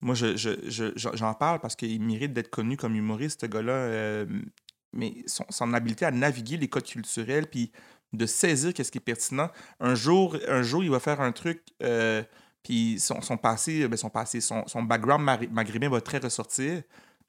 moi, 0.00 0.14
je, 0.14 0.36
je, 0.36 0.50
je- 0.68 0.92
j'en 0.96 1.14
j'en 1.16 1.34
parle 1.34 1.60
parce 1.60 1.76
qu'il 1.76 2.00
mérite 2.02 2.32
d'être 2.32 2.50
connu 2.50 2.76
comme 2.76 2.94
humoriste, 2.96 3.42
ce 3.42 3.46
gars-là. 3.46 3.72
euh, 3.72 4.26
mais 4.92 5.14
son, 5.26 5.44
son 5.50 5.72
habileté 5.74 6.04
à 6.04 6.10
naviguer 6.10 6.56
les 6.56 6.68
codes 6.68 6.84
culturels, 6.84 7.46
puis 7.48 7.70
de 8.12 8.26
saisir 8.26 8.74
qu'est-ce 8.74 8.90
qui 8.90 8.98
est 8.98 9.00
pertinent. 9.00 9.50
Un 9.78 9.94
jour, 9.94 10.36
un 10.48 10.62
jour 10.62 10.82
il 10.82 10.90
va 10.90 10.98
faire 11.00 11.20
un 11.20 11.32
truc, 11.32 11.62
euh, 11.82 12.22
puis 12.62 12.98
son, 12.98 13.20
son 13.20 13.36
passé, 13.36 13.86
ben 13.88 13.96
son 13.96 14.10
passé, 14.10 14.40
son, 14.40 14.66
son 14.66 14.82
background 14.82 15.24
maghrébin 15.52 15.88
va 15.88 16.00
très 16.00 16.18
ressortir. 16.18 16.82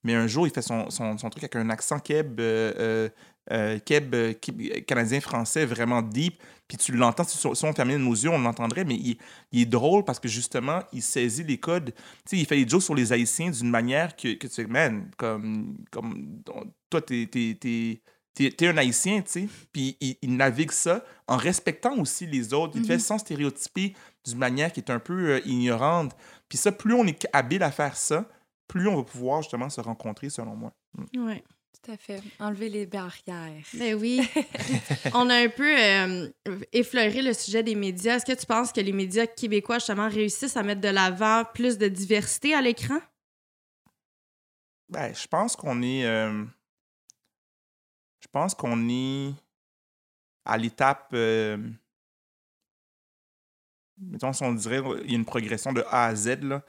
Mais 0.04 0.16
un 0.16 0.28
jour, 0.28 0.48
il 0.48 0.54
fait 0.54 0.62
son, 0.62 0.90
son, 0.90 1.18
son 1.18 1.30
truc 1.30 1.44
avec 1.44 1.56
un 1.56 1.70
accent 1.70 2.00
keb, 2.00 2.40
euh, 2.40 2.74
euh, 2.78 3.10
euh, 3.52 3.80
keb, 3.80 4.16
keb- 4.16 4.86
canadien-français 4.86 5.66
vraiment 5.66 6.02
deep. 6.02 6.42
Puis 6.68 6.78
tu 6.78 6.94
l'entends, 6.94 7.24
si, 7.24 7.38
si 7.38 7.66
on 7.66 7.74
fermait 7.74 7.98
nos 7.98 8.14
yeux, 8.14 8.30
on 8.30 8.40
l'entendrait, 8.40 8.86
mais 8.86 8.96
il, 8.96 9.18
il 9.52 9.62
est 9.62 9.66
drôle 9.66 10.06
parce 10.06 10.20
que 10.20 10.28
justement, 10.28 10.80
il 10.94 11.02
saisit 11.02 11.44
les 11.44 11.60
codes. 11.60 11.94
Tu 11.94 12.02
sais, 12.26 12.38
il 12.38 12.46
fait 12.46 12.64
des 12.64 12.68
jokes 12.68 12.84
sur 12.84 12.96
les 12.96 13.12
Haïtiens 13.12 13.52
d'une 13.52 13.70
manière 13.70 14.16
que, 14.16 14.34
que 14.36 14.48
tu 14.48 14.54
sais, 14.54 14.66
man, 14.66 15.12
comme, 15.18 15.78
comme 15.92 16.42
toi, 16.90 17.02
t'es, 17.02 17.28
t'es, 17.30 18.02
t'es, 18.34 18.68
un 18.68 18.78
Haïtien, 18.78 19.22
tu 19.22 19.32
sais. 19.32 19.50
Puis 19.72 19.98
il, 20.00 20.16
il 20.22 20.36
navigue 20.36 20.72
ça 20.72 21.04
en 21.28 21.38
respectant 21.38 21.98
aussi 22.00 22.26
les 22.26 22.54
autres. 22.54 22.74
Il 22.76 22.82
le 22.82 22.88
fait 22.88 23.00
sans 23.00 23.18
stéréotyper 23.18 23.94
d'une 24.26 24.38
manière 24.38 24.72
qui 24.72 24.80
est 24.80 24.90
un 24.90 25.00
peu 25.00 25.32
euh, 25.32 25.42
ignorante. 25.46 26.16
Puis 26.48 26.58
ça, 26.58 26.72
plus 26.72 26.94
on 26.94 27.06
est 27.06 27.28
habile 27.34 27.64
à 27.64 27.72
faire 27.72 27.98
ça, 27.98 28.30
plus 28.72 28.88
on 28.88 28.96
va 28.96 29.04
pouvoir 29.04 29.42
justement 29.42 29.70
se 29.70 29.82
rencontrer, 29.82 30.30
selon 30.30 30.56
moi. 30.56 30.72
Ouais. 31.16 31.44
Tout 31.84 31.92
à 31.92 31.98
fait. 31.98 32.22
Enlever 32.40 32.70
les 32.70 32.86
barrières. 32.86 33.64
Ben 33.74 33.96
oui. 33.96 34.22
On 35.16 35.30
a 35.30 35.36
un 35.36 35.50
peu 35.50 35.76
euh, 35.80 36.30
effleuré 36.74 37.22
le 37.22 37.34
sujet 37.34 37.64
des 37.64 37.76
médias. 37.76 38.16
Est-ce 38.18 38.26
que 38.26 38.40
tu 38.40 38.46
penses 38.46 38.72
que 38.72 38.82
les 38.82 38.92
médias 38.92 39.26
québécois, 39.26 39.80
justement, 39.80 40.08
réussissent 40.08 40.58
à 40.58 40.64
mettre 40.64 40.82
de 40.82 40.90
l'avant 40.90 41.44
plus 41.54 41.78
de 41.78 41.88
diversité 41.88 42.54
à 42.54 42.62
l'écran? 42.62 43.00
Ben, 44.90 45.14
je 45.16 45.28
pense 45.28 45.56
qu'on 45.56 45.82
est. 45.82 46.06
euh, 46.06 46.46
je 48.20 48.28
pense 48.32 48.54
qu'on 48.54 48.88
est 48.90 49.34
à 50.46 50.58
l'étape. 50.58 51.10
euh, 51.14 51.58
mettons, 53.98 54.34
si 54.34 54.44
on 54.44 54.54
dirait, 54.54 54.82
il 55.04 55.12
y 55.12 55.14
a 55.16 55.18
une 55.18 55.26
progression 55.26 55.74
de 55.74 55.84
A 55.90 56.06
à 56.08 56.16
Z, 56.16 56.44
là. 56.44 56.62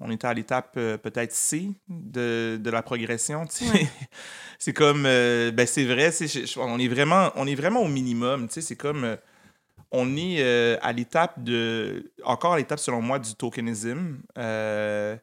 On 0.00 0.10
était 0.10 0.26
à 0.26 0.34
l'étape 0.34 0.74
euh, 0.76 0.96
peut-être 0.98 1.32
C 1.32 1.68
de, 1.88 2.58
de 2.62 2.70
la 2.70 2.82
progression. 2.82 3.42
Ouais. 3.72 3.86
c'est 4.58 4.72
comme. 4.72 5.04
euh, 5.06 5.50
ben, 5.52 5.66
c'est 5.66 5.84
vrai, 5.84 6.10
c'est- 6.10 6.26
je- 6.26 6.46
je- 6.46 6.58
on, 6.58 6.78
est 6.78 6.88
vraiment, 6.88 7.30
on 7.36 7.46
est 7.46 7.54
vraiment 7.54 7.80
au 7.82 7.88
minimum. 7.88 8.46
C'est 8.50 8.76
comme. 8.76 9.04
euh, 9.04 9.16
on 9.92 10.16
est 10.16 10.42
à 10.82 10.92
l'étape 10.92 11.42
de. 11.44 12.12
Encore 12.24 12.54
à 12.54 12.58
l'étape, 12.58 12.80
selon 12.80 13.00
moi, 13.00 13.18
du 13.20 13.34
tokenism. 13.34 14.18
Euh, 14.38 15.16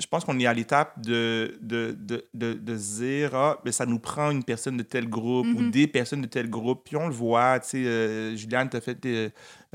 je 0.00 0.06
pense 0.06 0.24
qu'on 0.24 0.40
est 0.40 0.46
à 0.46 0.54
l'étape 0.54 1.00
de, 1.02 1.56
de, 1.60 1.94
de, 2.00 2.24
de, 2.34 2.74
dire 2.74 3.34
ah, 3.34 3.60
ben, 3.64 3.70
ça 3.70 3.86
nous 3.86 3.98
prend 4.00 4.30
une 4.30 4.42
personne 4.42 4.76
de 4.78 4.82
tel 4.82 5.08
groupe 5.08 5.46
ou 5.46 5.60
Mhm. 5.60 5.70
des 5.70 5.86
personnes 5.86 6.22
de 6.22 6.26
tel 6.26 6.48
groupe. 6.50 6.82
Puis 6.86 6.96
on 6.96 7.06
le 7.06 7.12
voit, 7.14 7.60
tu 7.60 7.68
sais, 7.68 7.84
euh, 7.86 8.34
Juliane, 8.34 8.68
tu 8.70 8.76
as 8.78 8.80
fait 8.80 8.98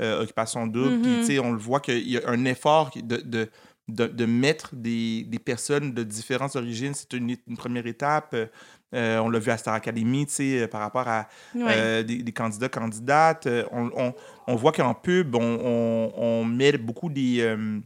Occupation 0.00 0.66
Double, 0.66 1.00
puis 1.00 1.10
Mhm. 1.10 1.20
tu 1.20 1.24
sais, 1.26 1.38
on 1.38 1.52
le 1.52 1.58
voit 1.58 1.80
qu'il 1.80 2.06
y 2.08 2.18
a 2.18 2.28
un 2.28 2.44
effort 2.44 2.90
de, 2.96 3.48
de, 3.88 4.26
mettre 4.26 4.76
des, 4.76 5.24
des 5.24 5.38
personnes 5.38 5.92
de 5.94 6.02
différentes 6.04 6.54
origines. 6.56 6.94
C'est 6.94 7.12
une, 7.14 7.36
une 7.46 7.56
première 7.56 7.86
étape. 7.86 8.36
Euh, 8.94 9.18
on 9.18 9.28
l'a 9.30 9.38
vu 9.38 9.50
à 9.50 9.56
Star 9.58 9.74
Academy, 9.74 10.26
tu 10.26 10.32
sais, 10.32 10.68
par 10.68 10.80
rapport 10.80 11.06
à 11.08 11.28
euh, 11.70 12.02
des, 12.02 12.22
des 12.22 12.32
candidats, 12.32 12.68
candidates. 12.68 13.46
Euh, 13.46 13.64
on, 13.72 13.90
on- 13.96 14.14
on 14.46 14.56
voit 14.56 14.72
qu'en 14.72 14.94
pub, 14.94 15.34
on, 15.34 16.12
on- 16.16 16.44
met 16.44 16.72
beaucoup 16.78 17.10
des. 17.10 17.40
euh, 17.40 17.80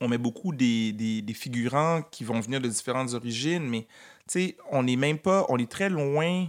on 0.00 0.08
met 0.08 0.18
beaucoup 0.18 0.52
des, 0.52 0.92
des- 0.92 1.22
des 1.22 1.34
figurants 1.34 2.02
qui 2.10 2.24
vont 2.24 2.38
venir 2.40 2.60
de 2.60 2.68
différentes 2.68 3.12
origines, 3.14 3.66
mais 3.68 3.82
tu 4.28 4.40
sais, 4.40 4.56
on 4.70 4.82
n'est 4.82 4.96
même 4.96 5.18
pas. 5.18 5.46
On 5.48 5.58
est 5.58 5.70
très 5.70 5.88
loin 5.88 6.46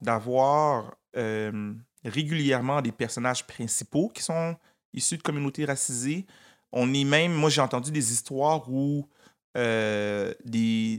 d'avoir 0.00 0.94
euh, 1.16 1.74
régulièrement 2.04 2.80
des 2.82 2.92
personnages 2.92 3.46
principaux 3.46 4.08
qui 4.08 4.22
sont 4.22 4.56
issus 4.92 5.16
de 5.18 5.22
communautés 5.22 5.64
racisées. 5.64 6.26
On 6.72 6.92
est 6.94 7.04
même. 7.04 7.32
Moi, 7.32 7.50
j'ai 7.50 7.60
entendu 7.60 7.90
des 7.90 8.12
histoires 8.12 8.70
où. 8.70 9.08
euh, 9.56 10.32
des, 10.44 10.98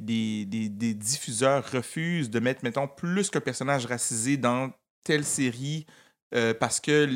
diffuseurs 0.96 1.70
refusent 1.72 2.30
de 2.30 2.40
mettre, 2.40 2.64
mettons, 2.64 2.88
plus 2.88 3.30
qu'un 3.30 3.40
personnage 3.40 3.86
racisé 3.86 4.36
dans 4.38 4.72
telle 5.04 5.24
série 5.24 5.86
euh, 6.34 6.54
parce 6.54 6.80
que 6.80 7.08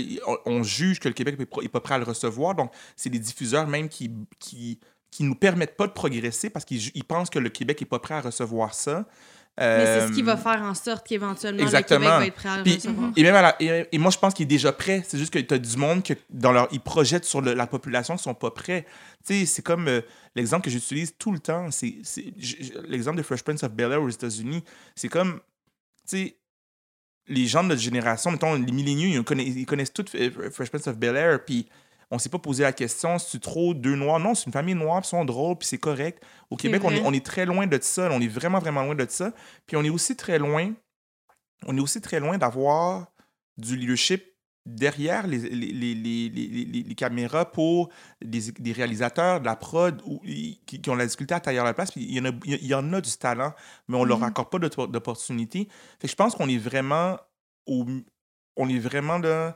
on, 0.45 0.63
juge 0.63 0.99
que 0.99 1.07
le 1.07 1.13
Québec 1.13 1.39
n'est 1.39 1.69
pas 1.69 1.79
prêt 1.79 1.95
à 1.95 1.97
le 1.97 2.03
recevoir. 2.03 2.55
Donc, 2.55 2.71
c'est 2.95 3.09
des 3.09 3.19
diffuseurs 3.19 3.67
même 3.67 3.89
qui 3.89 4.11
qui 4.39 4.79
qui 5.11 5.23
nous 5.23 5.35
permettent 5.35 5.77
pas 5.77 5.87
de 5.87 5.93
progresser 5.93 6.49
parce 6.49 6.65
qu'ils 6.65 7.03
pensent 7.05 7.29
que 7.29 7.39
le 7.39 7.49
Québec 7.49 7.81
est 7.81 7.85
pas 7.85 7.99
prêt 7.99 8.15
à 8.15 8.21
recevoir 8.21 8.73
ça. 8.73 9.07
Mais 9.57 9.85
c'est 9.85 10.07
ce 10.07 10.11
qui 10.11 10.21
Euh, 10.21 10.25
va 10.25 10.35
faire 10.37 10.61
en 10.63 10.73
sorte 10.73 11.07
qu'éventuellement 11.07 11.59
le 11.59 11.63
exactement. 11.63 11.99
Québec 12.01 12.17
va 12.19 12.25
être 12.27 12.33
prêt 12.35 12.49
à 12.49 12.57
le 12.57 12.63
Puis- 12.63 12.75
recevoir. 12.75 13.11
et 13.15 13.23
même 13.23 13.35
à 13.35 13.41
la- 13.41 13.55
et, 13.61 13.87
et 13.91 13.97
moi, 13.97 14.11
je 14.11 14.17
pense 14.17 14.33
qu'il 14.33 14.43
est 14.43 14.47
déjà 14.47 14.73
prêt. 14.73 15.01
C'est 15.07 15.17
juste 15.17 15.31
que 15.33 15.39
tu 15.39 15.53
as 15.53 15.57
du 15.57 15.77
monde 15.77 16.03
que 16.03 16.13
dans 16.29 16.51
leur, 16.51 16.67
ils 16.71 16.81
projettent 16.81 17.23
sur 17.23 17.39
le- 17.41 17.53
la 17.53 17.65
population 17.65 18.17
qui 18.17 18.23
sont 18.23 18.33
pas 18.33 18.51
prêts. 18.51 18.85
Tu 19.25 19.33
sais, 19.33 19.45
c'est 19.45 19.61
comme 19.61 19.87
euh, 19.87 20.01
l'exemple 20.35 20.65
que 20.65 20.69
j'utilise 20.69 21.15
tout 21.17 21.31
le 21.31 21.39
temps. 21.39 21.71
C'est 21.71 21.95
l'exemple 22.87 23.17
de 23.17 23.23
Fresh 23.23 23.43
Prince 23.43 23.63
of 23.63 23.71
Bel 23.71 23.91
Air 23.91 24.01
aux 24.01 24.09
États-Unis. 24.09 24.63
C'est 24.95 25.07
comme, 25.09 25.35
tu 26.07 26.17
sais, 26.17 26.37
les 27.27 27.47
gens 27.47 27.63
de 27.63 27.69
notre 27.69 27.81
génération, 27.81 28.31
mettons, 28.31 28.53
les 28.55 28.71
milléniaux, 28.71 29.07
ils 29.07 29.23
connaissent, 29.23 29.53
ils 29.55 29.65
connaissent 29.65 29.93
euh, 30.15 30.49
Fresh 30.51 30.69
Prince 30.69 30.87
of 30.87 30.97
Bel 30.97 31.15
Air. 31.15 31.43
Puis 31.45 31.67
on 32.11 32.19
s'est 32.19 32.29
pas 32.29 32.39
posé 32.39 32.63
la 32.63 32.73
question, 32.73 33.17
c'est 33.19 33.41
trop 33.41 33.73
deux 33.73 33.95
noirs? 33.95 34.19
Non, 34.19 34.35
c'est 34.35 34.45
une 34.45 34.51
famille 34.53 34.75
noire, 34.75 35.01
puis 35.01 35.07
ils 35.07 35.09
sont 35.11 35.25
drôles, 35.25 35.57
puis 35.57 35.67
c'est 35.67 35.77
correct. 35.77 36.23
Au 36.49 36.55
Québec, 36.55 36.81
on 36.85 36.91
est, 36.91 37.01
on 37.03 37.13
est 37.13 37.25
très 37.25 37.45
loin 37.45 37.67
de 37.67 37.79
ça. 37.81 38.09
On 38.11 38.21
est 38.21 38.27
vraiment, 38.27 38.59
vraiment 38.59 38.83
loin 38.83 38.95
de 38.95 39.05
ça. 39.09 39.33
Puis 39.65 39.75
on 39.77 39.83
est 39.83 39.89
aussi 39.89 40.15
très 40.15 40.37
loin, 40.39 40.73
on 41.65 41.75
est 41.77 41.79
aussi 41.81 42.01
très 42.01 42.19
loin 42.19 42.37
d'avoir 42.37 43.07
du 43.57 43.75
leadership 43.75 44.23
derrière 44.67 45.27
les, 45.27 45.37
les, 45.37 45.93
les, 45.93 46.29
les, 46.29 46.95
caméras 46.95 47.45
pour 47.51 47.89
des, 48.23 48.51
des 48.51 48.71
réalisateurs, 48.71 49.39
de 49.39 49.45
la 49.45 49.55
prod 49.55 50.01
ou, 50.05 50.19
qui, 50.19 50.81
qui 50.81 50.89
ont 50.89 50.95
la 50.95 51.05
difficulté 51.05 51.35
à 51.35 51.39
tailler 51.39 51.61
la 51.63 51.73
place. 51.73 51.91
Puis 51.91 52.01
il 52.03 52.15
y 52.15 52.19
en 52.19 52.25
a, 52.25 52.31
il 52.45 52.65
y 52.65 52.73
en 52.73 52.91
a 52.93 52.99
du 52.99 53.11
talent, 53.11 53.53
mais 53.87 53.95
on 53.95 54.03
leur 54.03 54.17
Mhm. 54.19 54.23
accorde 54.23 54.49
pas 54.49 54.57
d'oppor- 54.57 54.87
d'opportunité. 54.87 55.67
Fait 55.99 56.07
que 56.07 56.11
je 56.11 56.15
pense 56.15 56.33
qu'on 56.35 56.49
est 56.49 56.57
vraiment 56.57 57.17
au, 57.67 57.85
on 58.57 58.67
est 58.67 58.79
vraiment 58.79 59.19
là 59.19 59.55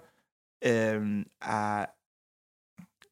euh, 0.66 1.24
à 1.41 1.95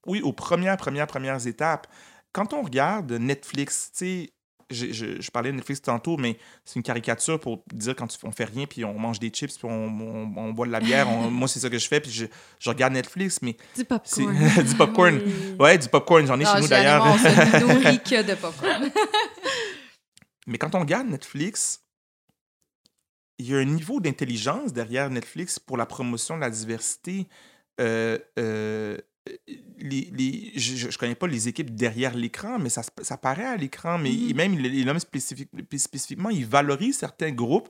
oui, 0.08 0.22
aux 0.22 0.34
premières, 0.34 0.78
premières, 0.78 1.08
premières 1.08 1.46
étapes. 1.46 1.88
Quand 2.32 2.54
on 2.54 2.62
regarde 2.64 3.12
Netflix, 3.14 3.92
tu 3.92 3.98
sais, 4.06 4.30
je, 4.70 4.92
je- 4.92 5.22
je 5.22 5.32
parlais 5.32 5.52
de 5.52 5.56
Netflix 5.56 5.82
tantôt, 5.82 6.18
mais 6.18 6.38
c'est 6.66 6.76
une 6.76 6.84
caricature 6.84 7.40
pour 7.40 7.64
dire 7.74 7.96
quand 7.96 8.08
on 8.24 8.32
fait 8.32 8.44
rien, 8.44 8.66
puis 8.66 8.84
on 8.84 9.00
mange 9.00 9.18
des 9.20 9.30
chips, 9.30 9.58
puis 9.58 9.66
on, 9.66 9.86
on- 9.88 10.34
on 10.36 10.52
boit 10.52 10.68
de 10.68 10.72
la 10.74 10.82
bière. 10.82 11.10
on- 11.10 11.32
moi, 11.32 11.48
c'est 11.48 11.60
ça 11.60 11.70
que 11.70 11.78
je 11.80 11.88
fais, 11.88 12.02
puis 12.02 12.12
je, 12.12 12.26
je 12.60 12.70
regarde 12.70 12.92
Netflix, 12.94 13.40
mais 13.42 13.56
Du 13.78 13.86
popcorn. 13.86 14.36
du 14.68 14.76
popcorn. 14.76 15.22
Ouais, 15.60 15.78
du 15.78 15.88
popcorn, 15.88 16.26
j'en 16.28 16.38
ai 16.40 16.44
Non, 16.44 16.56
chez 16.56 16.62
nous 16.62 16.68
d'ailleurs. 16.68 17.06
on 17.06 17.18
se 17.18 17.60
nourrit 17.66 18.00
que 18.04 18.22
de 18.24 18.36
popcorn. 18.36 18.92
Mais 20.48 20.58
quand 20.58 20.76
on 20.76 20.80
regarde 20.80 21.08
Netflix, 21.08 21.82
il 23.38 23.50
y 23.50 23.54
a 23.56 23.58
un 23.58 23.66
niveau 23.66 24.00
d'intelligence 24.00 24.74
derrière 24.74 25.10
Netflix 25.10 25.60
pour 25.60 25.78
la 25.78 25.86
promotion 25.86 26.36
de 26.38 26.42
la 26.42 26.50
diversité. 26.50 27.28
Euh, 27.80 28.18
euh, 28.40 28.98
les, 29.80 30.10
les- 30.14 30.52
je 30.56 30.88
ne 30.88 30.92
connais 30.94 31.16
pas 31.16 31.28
les 31.28 31.48
équipes 31.48 31.74
derrière 31.76 32.16
l'écran, 32.16 32.60
mais 32.60 32.70
ça, 32.70 32.82
ça 33.02 33.18
paraît 33.18 33.46
à 33.46 33.56
l'écran. 33.58 33.98
Mais 33.98 34.12
Mhm. 34.12 34.36
même 34.36 34.88
hommes 34.90 35.00
spécifique- 35.00 35.50
spécifiquement, 35.78 36.30
ils 36.30 36.46
valorisent 36.46 36.98
certains 36.98 37.32
groupes 37.32 37.70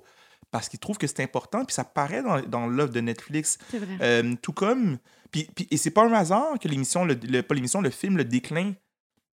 parce 0.52 0.70
qu'ils 0.70 0.80
trouvent 0.80 0.98
que 0.98 1.08
c'est 1.08 1.22
important, 1.22 1.66
puis 1.66 1.74
ça 1.74 1.84
paraît 1.84 2.24
dans, 2.24 2.40
dans 2.42 2.68
l'œuvre 2.68 2.92
de 2.94 3.02
Netflix. 3.02 3.58
C'est 3.70 3.80
vrai. 3.80 3.98
Euh, 4.02 4.36
tout 4.42 4.54
comme. 4.54 4.98
Puis, 5.32 5.50
puis- 5.54 5.68
et 5.72 5.78
c'est 5.78 5.92
pas 5.92 6.06
un 6.06 6.14
hasard 6.14 6.58
que 6.60 6.68
l'émission, 6.68 7.04
le, 7.06 7.16
le- 7.16 7.44
pas 7.44 7.54
l'émission, 7.56 7.82
le 7.82 7.90
film 7.90 8.16
Le 8.18 8.24
Déclin. 8.24 8.74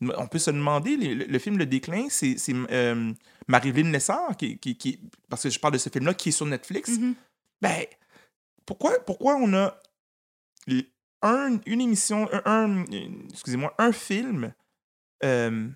On 0.00 0.26
peut 0.26 0.40
se 0.40 0.50
demander, 0.50 0.96
le, 0.96 1.38
film 1.38 1.56
Le 1.56 1.66
Déclin, 1.66 2.08
c'est 2.10 2.36
euh, 2.70 3.12
Marie-Evelyne 3.46 3.92
Lessard, 3.92 4.36
qui, 4.36 4.58
qui, 4.58 4.76
qui- 4.76 4.98
parce 5.30 5.44
que 5.44 5.50
je 5.50 5.58
parle 5.58 5.72
de 5.74 5.78
ce 5.78 5.88
film-là, 5.88 6.12
qui 6.14 6.30
est 6.30 6.32
sur 6.32 6.46
Netflix. 6.46 6.98
Mhm. 6.98 7.14
Ben, 7.62 7.84
pourquoi, 8.66 8.98
pourquoi 9.06 9.36
on 9.36 9.54
a 9.54 9.78
un, 11.24 11.58
une 11.66 11.80
émission, 11.80 12.28
un, 12.32 12.42
un- 12.44 12.84
excusez-moi, 13.32 13.74
un 13.78 13.92
film 13.92 14.52
euh, 15.24 15.68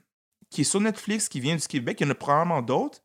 qui 0.51 0.61
est 0.61 0.65
sur 0.65 0.81
Netflix, 0.81 1.29
qui 1.29 1.41
vient 1.41 1.57
du 1.57 1.67
Québec, 1.67 1.99
il 2.01 2.05
y 2.05 2.07
en 2.07 2.11
a 2.11 2.15
probablement 2.15 2.63
d'autres, 2.63 3.03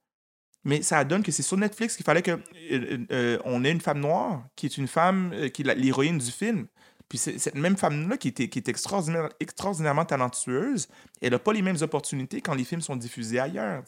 mais 0.64 0.82
ça 0.82 1.04
donne 1.04 1.24
que 1.24 1.32
c'est 1.32 1.44
sur 1.44 1.58
Netflix 1.58 1.96
qu'il 1.96 2.06
fallait 2.06 2.22
que 2.22 2.32
euh, 2.72 2.98
euh, 3.12 3.40
on 3.46 3.64
ait 3.64 3.72
une 3.72 3.82
femme 3.82 4.00
noire 4.00 4.46
qui 4.56 4.66
est 4.66 4.78
une 4.78 4.88
femme 4.88 5.32
euh, 5.34 5.50
qui 5.50 5.64
est 5.64 5.76
l'héroïne 5.76 6.18
du 6.20 6.32
film. 6.32 6.68
Puis 7.10 7.18
cette 7.18 7.56
même 7.56 7.78
femme-là 7.78 8.18
qui, 8.18 8.30
est 8.30 8.68
extraordinaire- 8.70 9.30
extraordinairement 9.40 10.06
talentueuse, 10.06 10.88
elle 11.22 11.32
n'a 11.34 11.40
pas 11.40 11.54
les 11.54 11.62
mêmes 11.62 11.78
opportunités 11.82 12.42
quand 12.42 12.56
les 12.56 12.64
films 12.64 12.82
sont 12.82 12.96
diffusés 12.96 13.40
ailleurs, 13.40 13.84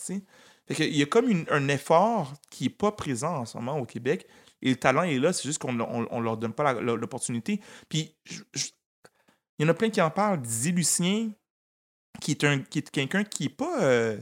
qu'il 0.68 0.96
y 0.96 1.02
a 1.02 1.06
comme 1.08 1.46
un 1.50 1.68
effort 1.70 2.34
qui 2.52 2.66
n'est 2.66 2.70
pas 2.70 2.92
présent 2.92 3.38
en 3.38 3.46
ce 3.46 3.58
moment 3.58 3.80
au 3.80 3.86
Québec. 3.86 4.28
Et 4.62 4.70
le 4.70 4.76
talent 4.76 5.04
est 5.04 5.20
là, 5.20 5.34
c'est 5.34 5.44
juste 5.44 5.60
qu'on 5.60 5.74
ne 5.74 6.22
leur 6.24 6.38
donne 6.38 6.54
pas 6.54 6.74
l'opportunité. 6.74 7.62
Puis 7.90 8.16
il 9.58 9.64
y 9.64 9.66
en 9.66 9.70
a 9.70 9.74
plein 9.74 9.90
qui 9.90 10.02
en 10.02 10.10
parlent. 10.12 10.42
Dizzy 10.42 10.72
Lucien, 10.72 11.32
qui 12.22 12.32
est, 12.32 12.44
un, 12.44 12.60
qui 12.62 12.80
est 12.80 12.90
quelqu'un 12.90 13.24
qui 13.24 13.46
est 13.46 13.50
pas. 13.50 13.84
euh, 13.84 14.20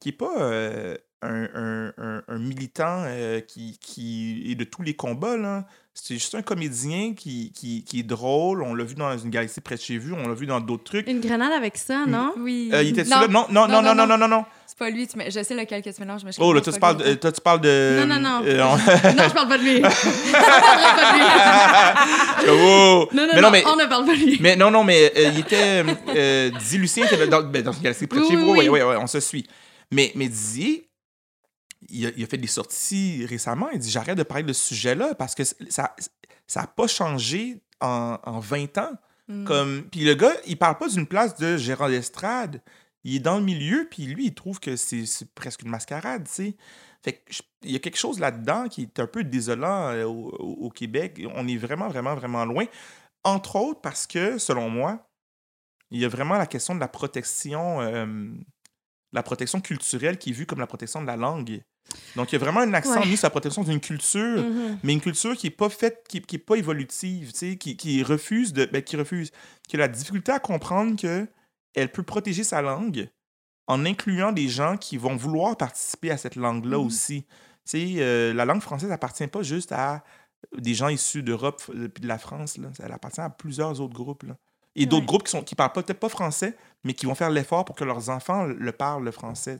qui 0.00 0.08
est 0.08 0.12
pas 0.12 0.40
euh, 0.40 0.96
un, 1.22 1.48
un- 1.54 1.92
un- 1.98 2.22
un 2.28 2.38
militant 2.38 3.04
euh, 3.06 3.40
qui, 3.40 3.78
qui 3.80 4.50
est 4.50 4.54
de 4.54 4.64
tous 4.64 4.82
les 4.82 4.94
combats, 4.94 5.36
là. 5.36 5.66
C'est 5.92 6.14
juste 6.14 6.34
un 6.36 6.40
comédien 6.40 7.12
qui, 7.14 7.52
qui, 7.52 7.84
qui 7.84 7.98
est 8.00 8.02
drôle. 8.04 8.62
On 8.62 8.74
l'a 8.74 8.84
vu 8.84 8.94
dans 8.94 9.18
une 9.18 9.28
galaxie 9.28 9.60
près 9.60 9.74
de 9.74 9.80
chez 9.80 9.98
vous. 9.98 10.14
On 10.14 10.28
l'a 10.28 10.34
vu 10.34 10.46
dans 10.46 10.60
d'autres 10.60 10.84
trucs. 10.84 11.06
Une 11.08 11.20
grenade 11.20 11.52
avec 11.52 11.76
ça, 11.76 12.06
non? 12.06 12.32
Oui. 12.38 12.70
Euh, 12.72 12.82
il 12.82 12.90
était 12.98 13.04
là? 13.04 13.26
Non, 13.28 13.46
non, 13.50 13.66
non, 13.68 13.82
non, 13.82 13.94
non, 13.94 14.06
non, 14.06 14.16
non, 14.16 14.28
non. 14.28 14.44
C'est 14.66 14.78
pas 14.78 14.88
lui. 14.88 15.06
tu 15.08 15.18
mets- 15.18 15.30
Je 15.30 15.42
sais 15.42 15.54
lequel 15.54 15.82
que 15.82 15.90
tu 15.90 16.00
mélanges, 16.00 16.24
mais 16.24 16.32
je 16.32 16.40
Oh, 16.40 16.52
là, 16.54 16.60
toi, 16.62 16.72
tu 16.72 16.78
parles, 16.80 16.96
de- 16.98 17.14
toi, 17.14 17.32
tu 17.32 17.40
parles 17.42 17.60
de. 17.60 17.98
Non, 18.00 18.06
non, 18.14 18.20
non. 18.20 18.42
euh, 18.46 18.62
on- 18.62 18.76
non, 19.16 19.24
je 19.28 19.34
parle 19.34 19.48
pas 19.48 19.58
de 19.58 19.62
lui. 19.64 19.76
on 19.78 19.82
parlera 19.82 20.94
pas 20.94 21.12
de 21.12 21.18
lui. 21.18 22.50
Oh! 22.50 23.08
Non, 23.12 23.22
non, 23.26 23.32
mais 23.34 23.40
non, 23.42 23.50
mais, 23.50 23.62
on 23.66 23.76
ne 23.76 23.84
parle 23.86 24.06
pas 24.06 24.14
de 24.16 24.20
lui. 24.24 24.38
mais 24.40 24.56
non, 24.56 24.70
non, 24.70 24.84
mais 24.84 25.12
euh, 25.16 25.30
il 25.34 25.40
était. 25.40 25.84
Euh, 26.16 26.50
Dizzy 26.50 26.78
Lucien 26.78 27.04
était 27.04 27.26
dans, 27.26 27.42
ben, 27.42 27.62
dans 27.62 27.72
une 27.72 27.82
galaxie 27.82 28.06
près 28.06 28.20
de 28.20 28.24
Oui, 28.24 28.30
chez 28.30 28.36
oui, 28.36 28.42
vous. 28.44 28.50
oui. 28.52 28.68
Oui, 28.68 28.80
oui, 28.80 28.80
oui, 28.90 28.94
on 28.98 29.06
se 29.06 29.20
suit. 29.20 29.46
Mais, 29.90 30.12
mais 30.14 30.28
Dizzy, 30.28 30.84
il 31.90 32.06
a, 32.06 32.10
il 32.16 32.22
a 32.24 32.26
fait 32.26 32.38
des 32.38 32.46
sorties 32.46 33.24
récemment. 33.26 33.68
Il 33.70 33.78
dit 33.78 33.90
J'arrête 33.90 34.16
de 34.18 34.22
parler 34.22 34.44
de 34.44 34.52
ce 34.52 34.68
sujet-là 34.68 35.14
parce 35.14 35.34
que 35.34 35.44
ça 35.44 35.94
ça 36.46 36.60
n'a 36.62 36.66
pas 36.66 36.86
changé 36.86 37.62
en, 37.80 38.18
en 38.24 38.40
20 38.40 38.78
ans. 38.78 38.92
Mm. 39.28 39.44
Comme, 39.44 39.82
puis 39.90 40.00
le 40.04 40.14
gars, 40.14 40.32
il 40.46 40.56
parle 40.58 40.78
pas 40.78 40.88
d'une 40.88 41.06
place 41.06 41.36
de 41.36 41.56
gérant 41.56 41.88
d'estrade. 41.88 42.60
Il 43.04 43.16
est 43.16 43.20
dans 43.20 43.38
le 43.38 43.44
milieu, 43.44 43.86
puis 43.90 44.04
lui, 44.06 44.26
il 44.26 44.34
trouve 44.34 44.58
que 44.60 44.76
c'est 44.76 45.04
presque 45.34 45.62
une 45.62 45.70
mascarade, 45.70 46.24
tu 46.26 46.32
sais. 46.32 46.56
Fait 47.02 47.12
que 47.14 47.32
il 47.62 47.70
y 47.70 47.76
a 47.76 47.78
quelque 47.78 47.96
chose 47.96 48.18
là-dedans 48.20 48.68
qui 48.68 48.82
est 48.82 48.98
un 49.00 49.06
peu 49.06 49.24
désolant 49.24 49.88
euh, 49.90 50.04
au, 50.04 50.30
au- 50.38 50.66
au 50.66 50.70
Québec. 50.70 51.20
On 51.34 51.46
est 51.48 51.56
vraiment, 51.56 51.88
vraiment, 51.88 52.14
vraiment 52.14 52.44
loin. 52.44 52.66
Entre 53.24 53.56
autres 53.56 53.80
parce 53.80 54.06
que, 54.06 54.36
selon 54.38 54.68
moi, 54.68 55.06
il 55.90 56.00
y 56.00 56.04
a 56.04 56.08
vraiment 56.08 56.36
la 56.36 56.46
question 56.46 56.74
de 56.74 56.80
la 56.80 56.88
protection, 56.88 57.80
euh, 57.80 58.06
la 59.12 59.22
protection 59.22 59.60
culturelle 59.60 60.18
qui 60.18 60.30
est 60.30 60.32
vue 60.34 60.46
comme 60.46 60.58
la 60.60 60.66
protection 60.66 61.00
de 61.00 61.06
la 61.06 61.16
langue. 61.16 61.62
Donc, 62.16 62.30
il 62.32 62.34
y 62.34 62.36
a 62.36 62.38
vraiment 62.38 62.60
un 62.60 62.72
accent 62.74 63.00
Ouais. 63.00 63.06
mis 63.06 63.16
sur 63.16 63.26
la 63.26 63.30
protection 63.30 63.62
d'une 63.64 63.80
culture 63.80 64.42
Mhm. 64.42 64.78
mais 64.82 64.92
une 64.92 65.00
culture 65.00 65.36
qui 65.36 65.46
est 65.48 65.50
pas 65.50 65.68
faite, 65.68 66.04
qui, 66.08 66.20
qui 66.20 66.36
est 66.36 66.38
pas 66.40 66.56
évolutive, 66.56 67.32
qui, 67.32 67.56
qui 67.76 68.02
refuse 68.02 68.52
de, 68.52 68.64
ben, 68.66 68.82
qui 68.82 68.96
refuse, 68.96 69.30
qui 69.68 69.76
a 69.76 69.80
la 69.80 69.88
difficulté 69.88 70.32
à 70.32 70.38
comprendre 70.40 71.00
que 71.00 71.26
elle 71.74 71.90
peut 71.92 72.02
protéger 72.02 72.42
sa 72.44 72.62
langue 72.62 73.08
en 73.68 73.84
incluant 73.86 74.32
des 74.32 74.48
gens 74.48 74.76
qui 74.76 74.96
vont 74.96 75.14
vouloir 75.16 75.56
participer 75.56 76.10
à 76.10 76.16
cette 76.16 76.34
langue-là 76.36 76.78
Mhm. 76.78 76.84
aussi. 76.86 77.26
Euh, 77.74 78.34
la 78.34 78.44
langue 78.44 78.62
française 78.62 78.90
appartient 78.90 79.26
pas 79.28 79.42
juste 79.42 79.70
à 79.70 80.02
des 80.56 80.74
gens 80.74 80.88
issus 80.88 81.22
d'Europe 81.22 81.62
et 81.72 82.00
de 82.00 82.08
la 82.08 82.18
France, 82.18 82.56
là. 82.58 82.68
elle 82.82 82.90
appartient 82.90 83.20
à 83.20 83.30
plusieurs 83.30 83.80
autres 83.80 83.94
groupes. 83.94 84.24
Là. 84.24 84.36
Et 84.74 84.86
d'autres 84.86 85.06
groupes 85.06 85.24
qui 85.24 85.30
sont 85.30 85.42
qui 85.42 85.54
parlent 85.54 85.72
peut-être 85.72 86.00
pas 86.00 86.08
français, 86.08 86.56
mais 86.82 86.94
qui 86.94 87.06
vont 87.06 87.14
faire 87.14 87.30
l'effort 87.30 87.64
pour 87.64 87.76
que 87.76 87.84
leurs 87.84 88.08
enfants 88.08 88.44
le 88.44 88.72
parlent 88.72 89.04
le 89.04 89.10
français. 89.12 89.58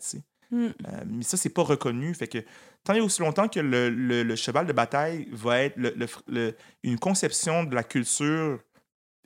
Mm. 0.50 0.66
Euh, 0.66 0.70
mais 1.06 1.22
ça, 1.22 1.36
c'est 1.36 1.50
pas 1.50 1.62
reconnu. 1.62 2.12
Fait 2.14 2.26
que 2.28 2.38
tant 2.84 2.94
et 2.94 3.00
aussi 3.00 3.20
longtemps 3.22 3.48
que 3.48 3.60
le, 3.60 3.88
le- 3.90 4.22
le 4.24 4.36
cheval 4.36 4.66
de 4.66 4.72
bataille 4.72 5.28
va 5.30 5.62
être 5.62 5.76
le- 5.76 5.94
le 5.96 6.06
fr- 6.06 6.22
le- 6.26 6.56
une 6.82 6.98
conception 6.98 7.64
de 7.64 7.74
la 7.74 7.84
culture 7.84 8.60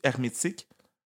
hermétique, 0.02 0.68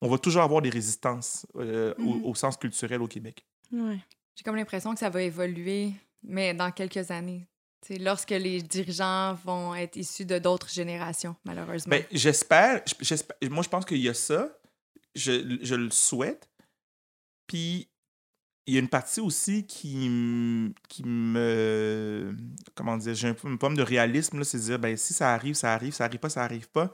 on 0.01 0.09
va 0.09 0.19
toujours 0.19 0.43
avoir 0.43 0.63
des 0.63 0.71
résistances 0.71 1.47
euh, 1.57 1.95
au- 1.99 2.03
Mhm. 2.03 2.25
au, 2.25 2.35
sens 2.35 2.57
culturel 2.57 3.03
au 3.03 3.09
Québec. 3.09 3.45
Ouais. 3.73 3.99
J'ai 4.37 4.45
comme 4.45 4.57
l'impression 4.57 4.93
que 4.93 5.01
ça 5.01 5.11
va 5.11 5.23
évoluer, 5.23 5.91
mais 6.23 6.55
dans 6.55 6.71
quelques 6.71 7.11
années. 7.11 7.47
Tu 7.87 7.95
sais, 7.95 7.99
lorsque 8.01 8.31
les 8.31 8.63
dirigeants 8.63 9.35
vont 9.45 9.75
être 9.75 9.97
issus 9.97 10.25
de 10.27 10.39
d'autres 10.39 10.69
générations, 10.69 11.35
malheureusement. 11.45 11.91
Ben, 11.91 12.05
j'espère, 12.13 12.83
j'espère- 13.01 13.37
Moi, 13.51 13.63
je 13.63 13.69
pense 13.69 13.85
qu'il 13.85 13.99
y 13.99 14.09
a 14.09 14.15
ça. 14.15 14.57
Je, 15.15 15.59
je 15.63 15.75
le 15.75 15.91
souhaite. 15.91 16.49
Puis, 17.47 17.89
il 18.67 18.75
y 18.75 18.77
a 18.77 18.81
une 18.81 18.89
partie 18.89 19.21
aussi 19.21 19.65
qui, 19.65 20.73
qui 20.89 21.03
me. 21.05 22.35
Comment 22.75 22.97
dire 22.97 23.15
J'ai 23.15 23.29
un 23.29 23.35
peu 23.35 23.49
une 23.49 23.59
pomme 23.59 23.77
de 23.77 23.83
réalisme, 23.83 24.43
c'est 24.45 24.59
de 24.59 24.63
dire, 24.63 24.79
ben, 24.79 24.97
si 24.97 25.15
ça 25.15 25.33
arrive, 25.35 25.55
ça 25.55 25.73
arrive, 25.73 25.93
ça 25.95 26.05
arrive 26.05 26.19
pas, 26.21 26.29
ça 26.29 26.43
arrive 26.43 26.69
pas. 26.69 26.93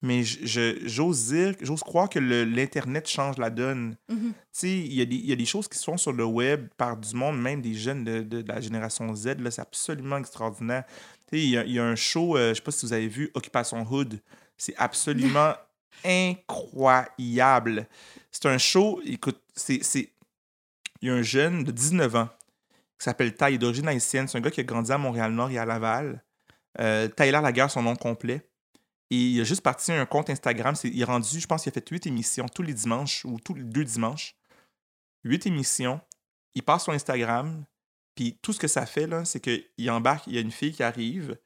Mais 0.00 0.22
j'ose 0.22 1.26
dire, 1.32 1.54
j'ose 1.60 1.80
croire 1.82 2.08
que 2.08 2.20
l'Internet 2.20 3.08
change 3.08 3.36
la 3.36 3.50
donne. 3.50 3.96
Tu 4.08 4.16
sais, 4.52 4.70
il 4.78 4.94
y, 4.94 5.00
a 5.02 5.04
des- 5.04 5.16
y 5.16 5.32
a 5.32 5.36
des 5.36 5.44
choses 5.44 5.66
qui 5.66 5.76
se 5.76 5.82
font 5.82 5.96
sur 5.96 6.12
le 6.12 6.24
web 6.24 6.68
par 6.76 6.96
du 6.96 7.12
monde, 7.16 7.40
même 7.40 7.60
des 7.60 7.74
jeunes 7.74 8.04
de, 8.04 8.20
de- 8.22 8.42
de 8.42 8.48
la 8.48 8.60
génération 8.60 9.12
Z. 9.16 9.34
C'est 9.50 9.60
absolument 9.60 10.18
extraordinaire. 10.18 10.84
Tu 10.86 11.38
sais, 11.38 11.42
il 11.44 11.50
y, 11.50 11.58
a- 11.58 11.64
il 11.64 11.72
y 11.72 11.78
a 11.80 11.84
un 11.84 11.96
show, 11.96 12.36
euh, 12.36 12.50
je 12.50 12.54
sais 12.58 12.62
pas 12.62 12.70
si 12.70 12.86
vous 12.86 12.92
avez 12.92 13.08
vu, 13.08 13.28
Occupation 13.34 13.84
Hood. 13.84 14.20
C'est 14.56 14.74
absolument 14.76 15.54
incroyable. 16.04 17.88
C'est 18.30 18.46
un 18.46 18.58
show, 18.58 19.00
écoute, 19.04 19.40
c'est. 19.54 19.80
Il 21.00 21.08
y 21.08 21.10
a 21.10 21.14
un 21.14 21.22
jeune 21.22 21.64
de 21.64 21.70
19 21.70 22.14
ans 22.16 22.28
qui 22.98 23.04
s'appelle 23.04 23.34
Ty, 23.34 23.58
d'origine 23.58 23.88
haïtienne. 23.88 24.26
C'est 24.26 24.38
un 24.38 24.40
gars 24.40 24.50
qui 24.50 24.60
a 24.60 24.64
grandi 24.64 24.90
à 24.90 24.98
Montréal-Nord 24.98 25.50
et 25.50 25.58
à 25.58 25.64
Laval. 25.64 26.24
Euh, 26.80 27.08
Tyler 27.08 27.40
Laguerre, 27.42 27.70
son 27.70 27.82
nom 27.82 27.96
complet. 27.96 28.48
Et 29.10 29.16
il 29.16 29.40
a 29.40 29.44
juste 29.44 29.62
parti 29.62 29.92
un 29.92 30.04
compte 30.06 30.30
Instagram. 30.30 30.74
Il 30.84 31.00
est 31.00 31.04
rendu, 31.04 31.40
je 31.40 31.46
pense 31.46 31.62
qu'il 31.62 31.70
a 31.70 31.74
fait 31.74 31.88
huit 31.88 32.06
émissions 32.06 32.46
tous 32.46 32.62
les 32.62 32.74
dimanches 32.74 33.24
ou 33.24 33.38
tous 33.40 33.54
les 33.54 33.62
deux 33.62 33.84
dimanches. 33.84 34.36
Huit 35.24 35.46
émissions. 35.46 36.00
Il 36.54 36.62
passe 36.62 36.84
sur 36.84 36.92
Instagram. 36.92 37.64
Puis 38.14 38.36
tout 38.42 38.52
ce 38.52 38.58
que 38.58 38.68
ça 38.68 38.84
fait, 38.84 39.08
c'est 39.24 39.40
qu'il 39.40 39.90
embarque, 39.90 40.26
il 40.26 40.34
y 40.34 40.38
a 40.38 40.40
une 40.40 40.50
fille 40.50 40.72
qui 40.72 40.82
arrive. 40.82 41.38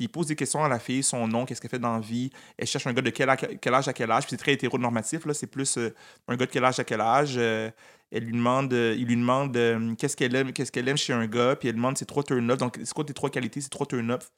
Puis 0.00 0.06
il 0.06 0.08
pose 0.08 0.28
des 0.28 0.34
questions 0.34 0.64
à 0.64 0.68
la 0.70 0.78
fille, 0.78 1.02
son 1.02 1.28
nom, 1.28 1.44
qu'est-ce 1.44 1.60
qu'elle 1.60 1.68
fait 1.70 1.78
dans 1.78 1.92
la 1.92 2.00
vie. 2.00 2.30
Elle 2.56 2.66
cherche 2.66 2.86
un 2.86 2.94
gars 2.94 3.02
de 3.02 3.10
quel, 3.10 3.28
âge- 3.28 3.88
à 3.88 3.92
quel 3.92 4.10
âge. 4.10 4.22
Puis 4.22 4.30
c'est 4.30 4.38
très 4.38 4.54
hétéronormatif, 4.54 5.26
là. 5.26 5.34
C'est 5.34 5.46
plus 5.46 5.76
euh, 5.76 5.94
un 6.26 6.36
gars 6.36 6.46
de 6.46 6.50
quel 6.50 6.64
âge 6.64 6.80
à 6.80 6.84
quel 6.84 7.02
âge. 7.02 7.34
Euh, 7.36 7.70
elle 8.10 8.24
lui 8.24 8.32
demande, 8.32 8.72
euh, 8.72 8.94
il 8.96 9.04
lui 9.04 9.16
demande 9.16 9.52
qu'est-ce 9.98 10.16
qu'elle 10.16 10.34
aime, 10.34 10.54
qu'est-ce 10.54 10.72
qu'elle 10.72 10.88
aime 10.88 10.96
chez 10.96 11.12
un 11.12 11.26
gars. 11.26 11.54
Puis 11.54 11.68
elle 11.68 11.74
demande 11.74 11.98
ses 11.98 12.06
trois 12.06 12.22
turn-off. 12.22 12.56
Donc, 12.56 12.78
c'est 12.82 12.94
quoi 12.94 13.04
tes 13.04 13.12
trois 13.12 13.28
qualités? 13.28 13.60
C'est 13.60 13.68
trois 13.68 13.84
turn-off. 13.84 14.32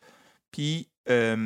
Puis 0.50 0.88
là, 1.06 1.36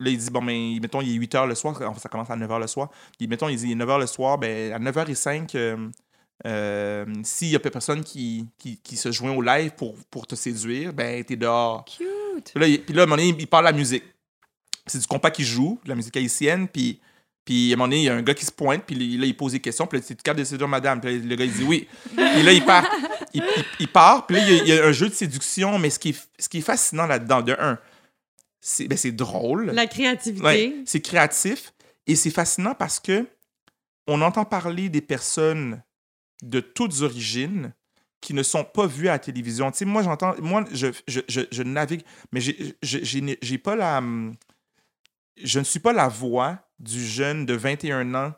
il 0.00 0.18
dit, 0.18 0.30
bon, 0.30 0.42
ben, 0.42 0.80
mettons, 0.82 1.00
il 1.00 1.10
est 1.12 1.14
8 1.14 1.32
h 1.36 1.46
le 1.46 1.54
soir. 1.54 1.80
Enfin, 1.80 2.00
ça 2.00 2.08
commence 2.08 2.28
à 2.28 2.34
9 2.34 2.50
h 2.50 2.58
le 2.60 2.66
soir. 2.66 2.90
Puis, 3.16 3.28
mettons, 3.28 3.48
il 3.48 3.56
dit, 3.56 3.66
il 3.66 3.70
est 3.72 3.76
9 3.76 3.88
h 3.88 4.00
le 4.00 4.06
soir. 4.08 4.36
Ben, 4.38 4.72
à 4.72 4.80
9h05, 4.80 5.54
euh, 5.54 5.88
euh, 6.44 7.06
s'il 7.22 7.50
y 7.50 7.54
a 7.54 7.60
personne 7.60 8.02
qui, 8.02 8.48
qui, 8.58 8.78
qui 8.78 8.96
se 8.96 9.12
joint 9.12 9.30
au 9.30 9.42
live 9.42 9.70
pour, 9.76 9.94
pour 10.10 10.26
te 10.26 10.34
séduire, 10.34 10.92
ben, 10.92 11.22
t'es 11.22 11.36
dehors. 11.36 11.84
Cute! 11.84 12.08
Puis 12.54 12.60
là, 12.60 12.66
il, 12.68 12.82
puis 12.82 12.94
là, 12.94 13.02
à 13.02 13.04
un 13.04 13.06
moment 13.06 13.16
donné, 13.22 13.34
il 13.38 13.46
parle 13.46 13.64
de 13.66 13.70
la 13.70 13.76
musique. 13.76 14.04
C'est 14.86 14.98
du 14.98 15.06
compas 15.06 15.30
qui 15.30 15.44
joue, 15.44 15.78
de 15.84 15.88
la 15.90 15.94
musique 15.94 16.16
haïtienne, 16.16 16.66
puis, 16.68 17.00
puis 17.44 17.70
à 17.70 17.74
un 17.74 17.76
moment 17.76 17.86
donné, 17.88 18.00
il 18.00 18.04
y 18.04 18.08
a 18.08 18.14
un 18.14 18.22
gars 18.22 18.34
qui 18.34 18.44
se 18.44 18.50
pointe, 18.52 18.84
puis 18.86 18.94
là, 19.18 19.26
il 19.26 19.36
pose 19.36 19.52
des 19.52 19.60
questions, 19.60 19.86
puis 19.86 19.98
là, 19.98 20.04
c'est 20.06 20.20
capable 20.22 20.40
de 20.40 20.44
séduire 20.44 20.68
madame. 20.68 21.00
Puis 21.00 21.18
là, 21.18 21.24
le 21.24 21.36
gars, 21.36 21.44
il 21.44 21.52
dit 21.52 21.64
oui. 21.64 21.88
puis 22.14 22.42
là, 22.42 22.52
il 22.52 22.64
part. 22.64 22.86
Il, 23.32 23.42
il- 23.56 23.64
il 23.80 23.88
part, 23.88 24.26
puis 24.26 24.36
là, 24.36 24.42
il 24.46 24.52
y, 24.54 24.58
a, 24.60 24.62
il 24.62 24.68
y 24.68 24.78
a 24.78 24.84
un 24.86 24.92
jeu 24.92 25.08
de 25.08 25.14
séduction, 25.14 25.78
mais 25.78 25.90
ce 25.90 25.98
qui 25.98 26.10
est, 26.10 26.28
ce 26.38 26.48
qui 26.48 26.58
est 26.58 26.62
fascinant 26.62 27.06
là-dedans, 27.06 27.42
de 27.42 27.56
un, 27.58 27.78
c'est 28.60 28.88
ben, 28.88 28.98
c'est 28.98 29.12
drôle. 29.12 29.66
La 29.70 29.86
créativité. 29.86 30.44
Ouais, 30.44 30.74
c'est 30.84 31.00
créatif 31.00 31.72
et 32.06 32.16
c'est 32.16 32.30
fascinant 32.30 32.74
parce 32.74 32.98
que 33.00 33.26
on 34.06 34.20
entend 34.22 34.44
parler 34.44 34.88
des 34.88 35.00
personnes 35.00 35.82
de 36.42 36.60
toutes 36.60 37.02
origines 37.02 37.72
qui 38.20 38.34
ne 38.34 38.42
sont 38.42 38.64
pas 38.64 38.86
vues 38.86 39.08
à 39.08 39.12
la 39.12 39.18
télévision. 39.18 39.70
Tu 39.70 39.78
sais, 39.78 39.84
moi, 39.84 40.02
j'entends, 40.02 40.34
moi, 40.40 40.64
je, 40.72 40.88
je, 41.08 41.20
je, 41.28 41.40
je 41.50 41.62
navigue, 41.62 42.02
mais 42.32 42.40
j'ai- 42.40 43.58
pas 43.58 43.76
la, 43.76 43.98
hum, 43.98 44.34
je 45.42 45.58
ne 45.58 45.64
suis 45.64 45.80
pas 45.80 45.92
la 45.92 46.08
voix 46.08 46.58
du 46.78 47.04
jeune 47.04 47.46
de 47.46 47.54
21 47.54 48.14
ans 48.14 48.34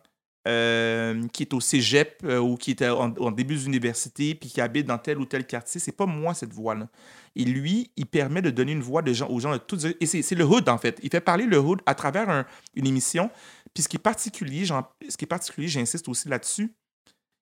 euh, 0.49 1.27
qui 1.33 1.45
est 1.45 1.55
au 1.55 1.61
cégep 1.61 2.21
euh, 2.25 2.39
ou 2.39 2.57
qui 2.57 2.73
est 2.73 2.83
en, 2.89 3.15
en 3.17 3.31
début 3.31 3.57
d'université 3.57 4.35
puis 4.35 4.49
qui 4.51 4.61
habite 4.61 4.87
dans 4.87 4.99
tel 4.99 5.19
ou 5.19 5.25
tel 5.27 5.47
quartier. 5.47 5.81
C'est 5.81 5.93
pas 5.97 6.07
moi, 6.07 6.35
cette 6.35 6.53
voix-là. 6.53 6.89
Et 7.37 7.45
lui, 7.45 7.91
il 7.97 8.07
permet 8.07 8.43
de 8.43 8.51
donner 8.51 8.73
une 8.73 8.83
voix 8.83 9.03
de 9.03 9.13
gens, 9.13 9.29
aux 9.31 9.41
gens 9.41 9.53
de 9.53 9.59
toutes... 9.59 9.85
Et 10.01 10.07
c'est 10.07 10.35
le 10.35 10.45
hood, 10.45 10.69
en 10.69 10.79
fait. 10.79 10.99
Il 11.03 11.11
fait 11.11 11.21
parler 11.21 11.47
le 11.47 11.59
hood 11.59 11.81
à 11.87 11.95
travers 11.95 12.29
un- 12.29 12.45
une 12.75 12.87
émission. 12.87 13.31
Puis 13.75 13.85
ce 13.85 13.89
qui 13.89 13.97
est 13.97 14.01
particulier, 14.01 14.65
ce 14.67 15.17
qui 15.17 15.25
est 15.25 15.29
particulier, 15.29 15.69
j'insiste 15.69 16.09
aussi 16.09 16.29
là-dessus, 16.29 16.73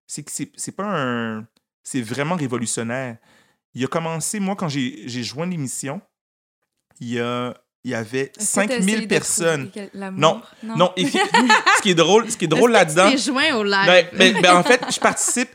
c'est 0.07 0.23
que 0.23 0.31
c'est 0.31 0.73
pas 0.73 0.85
un... 0.87 1.47
C'est 1.91 2.03
vraiment 2.03 2.37
révolutionnaire. 2.37 3.17
Il 3.75 3.85
a 3.85 3.89
commencé, 3.89 4.39
moi, 4.39 4.55
quand 4.55 4.69
j'ai 4.69 5.03
j'ai 5.09 5.25
joint 5.25 5.47
l'émission, 5.47 6.01
il 7.01 7.09
y, 7.15 7.19
a, 7.21 7.53
il 7.83 7.91
y 7.91 7.95
avait 7.95 8.31
Est-ce 8.39 8.61
que 8.61 8.67
t'as 8.67 8.75
5000 8.77 8.89
essayé 8.91 9.01
de 9.01 9.07
personnes. 9.09 9.71
Non, 10.13 10.41
non, 10.63 10.93
et- 10.97 11.07
ce 11.09 11.83
qui 11.83 11.91
est 11.91 11.95
drôle, 11.97 12.31
ce 12.31 12.37
qui 12.37 12.45
est 12.45 12.49
drôle 12.49 12.71
là-dedans... 12.71 13.17
Joint 13.17 13.57
au 13.57 13.65
live? 13.65 13.87
Ben, 13.87 14.07
ben- 14.17 14.41
ben, 14.41 14.57
en 14.57 14.63
fait, 14.63 14.81
je 14.93 15.01
participe. 15.11 15.51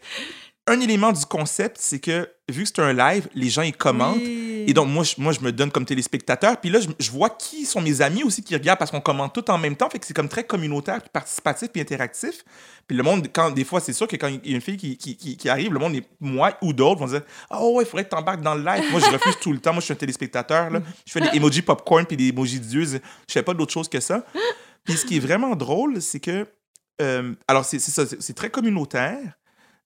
Un 0.67 0.79
élément 0.81 1.13
du 1.13 1.25
concept, 1.25 1.77
c'est 1.79 1.99
que 1.99 2.29
vu 2.49 2.63
que 2.63 2.69
c'est 2.69 2.79
un 2.81 2.91
live, 2.91 3.29
les 3.33 3.49
gens 3.49 3.61
ils 3.61 3.75
commentent. 3.75 4.17
Oui. 4.17 4.54
Et 4.67 4.73
donc, 4.73 4.87
moi 4.89 5.03
je, 5.03 5.15
moi, 5.17 5.31
je 5.31 5.39
me 5.41 5.51
donne 5.51 5.71
comme 5.71 5.85
téléspectateur. 5.85 6.59
Puis 6.59 6.69
là, 6.69 6.79
je, 6.79 6.87
je 6.99 7.11
vois 7.11 7.29
qui 7.29 7.65
sont 7.65 7.81
mes 7.81 8.01
amis 8.01 8.23
aussi 8.23 8.43
qui 8.43 8.53
regardent 8.55 8.79
parce 8.79 8.91
qu'on 8.91 9.01
commente 9.01 9.33
tout 9.33 9.49
en 9.51 9.57
même 9.57 9.75
temps. 9.75 9.89
Fait 9.89 9.99
que 9.99 10.05
c'est 10.05 10.13
comme 10.13 10.29
très 10.29 10.43
communautaire, 10.43 10.99
puis 11.01 11.09
participatif, 11.11 11.69
puis 11.69 11.81
interactif. 11.81 12.43
Puis 12.87 12.95
le 12.97 13.03
monde, 13.03 13.27
quand, 13.33 13.51
des 13.51 13.63
fois, 13.63 13.79
c'est 13.79 13.93
sûr 13.93 14.07
que 14.07 14.15
quand 14.15 14.27
il 14.27 14.49
y 14.49 14.53
a 14.53 14.55
une 14.55 14.61
fille 14.61 14.77
qui, 14.77 14.97
qui, 14.97 15.15
qui- 15.17 15.37
qui 15.37 15.49
arrive, 15.49 15.73
le 15.73 15.79
monde, 15.79 15.95
est, 15.95 16.07
moi 16.19 16.57
ou 16.61 16.73
d'autres, 16.73 16.99
vont 16.99 17.07
dire 17.07 17.21
Oh, 17.51 17.73
ouais, 17.75 17.83
il 17.83 17.87
faudrait 17.87 18.05
que 18.05 18.09
tu 18.09 18.15
embarques 18.15 18.41
dans 18.41 18.55
le 18.55 18.63
live. 18.63 18.83
Moi, 18.91 18.99
je 18.99 19.05
refuse 19.11 19.37
tout 19.41 19.51
le 19.53 19.59
temps. 19.59 19.73
Moi, 19.73 19.79
je 19.81 19.85
suis 19.85 19.93
un 19.93 19.97
téléspectateur. 19.97 20.69
Là. 20.69 20.81
Je 21.05 21.11
fais 21.11 21.21
des 21.21 21.29
emojis 21.37 21.61
popcorn 21.61 22.05
puis 22.05 22.17
des 22.17 22.27
emojis 22.29 22.59
d'yeux. 22.59 22.85
Je 22.85 22.99
fais 23.29 23.43
pas 23.43 23.53
d'autre 23.53 23.71
chose 23.73 23.89
que 23.89 23.99
ça. 23.99 24.23
Puis 24.83 24.95
ce 24.97 25.05
qui 25.05 25.17
est 25.17 25.19
vraiment 25.19 25.55
drôle, 25.55 26.01
c'est 26.01 26.19
que. 26.19 26.47
euh, 27.01 27.33
alors, 27.47 27.65
c'est 27.65 27.79
ça, 27.79 28.03
c'est 28.19 28.35
très 28.35 28.49
communautaire. 28.49 29.19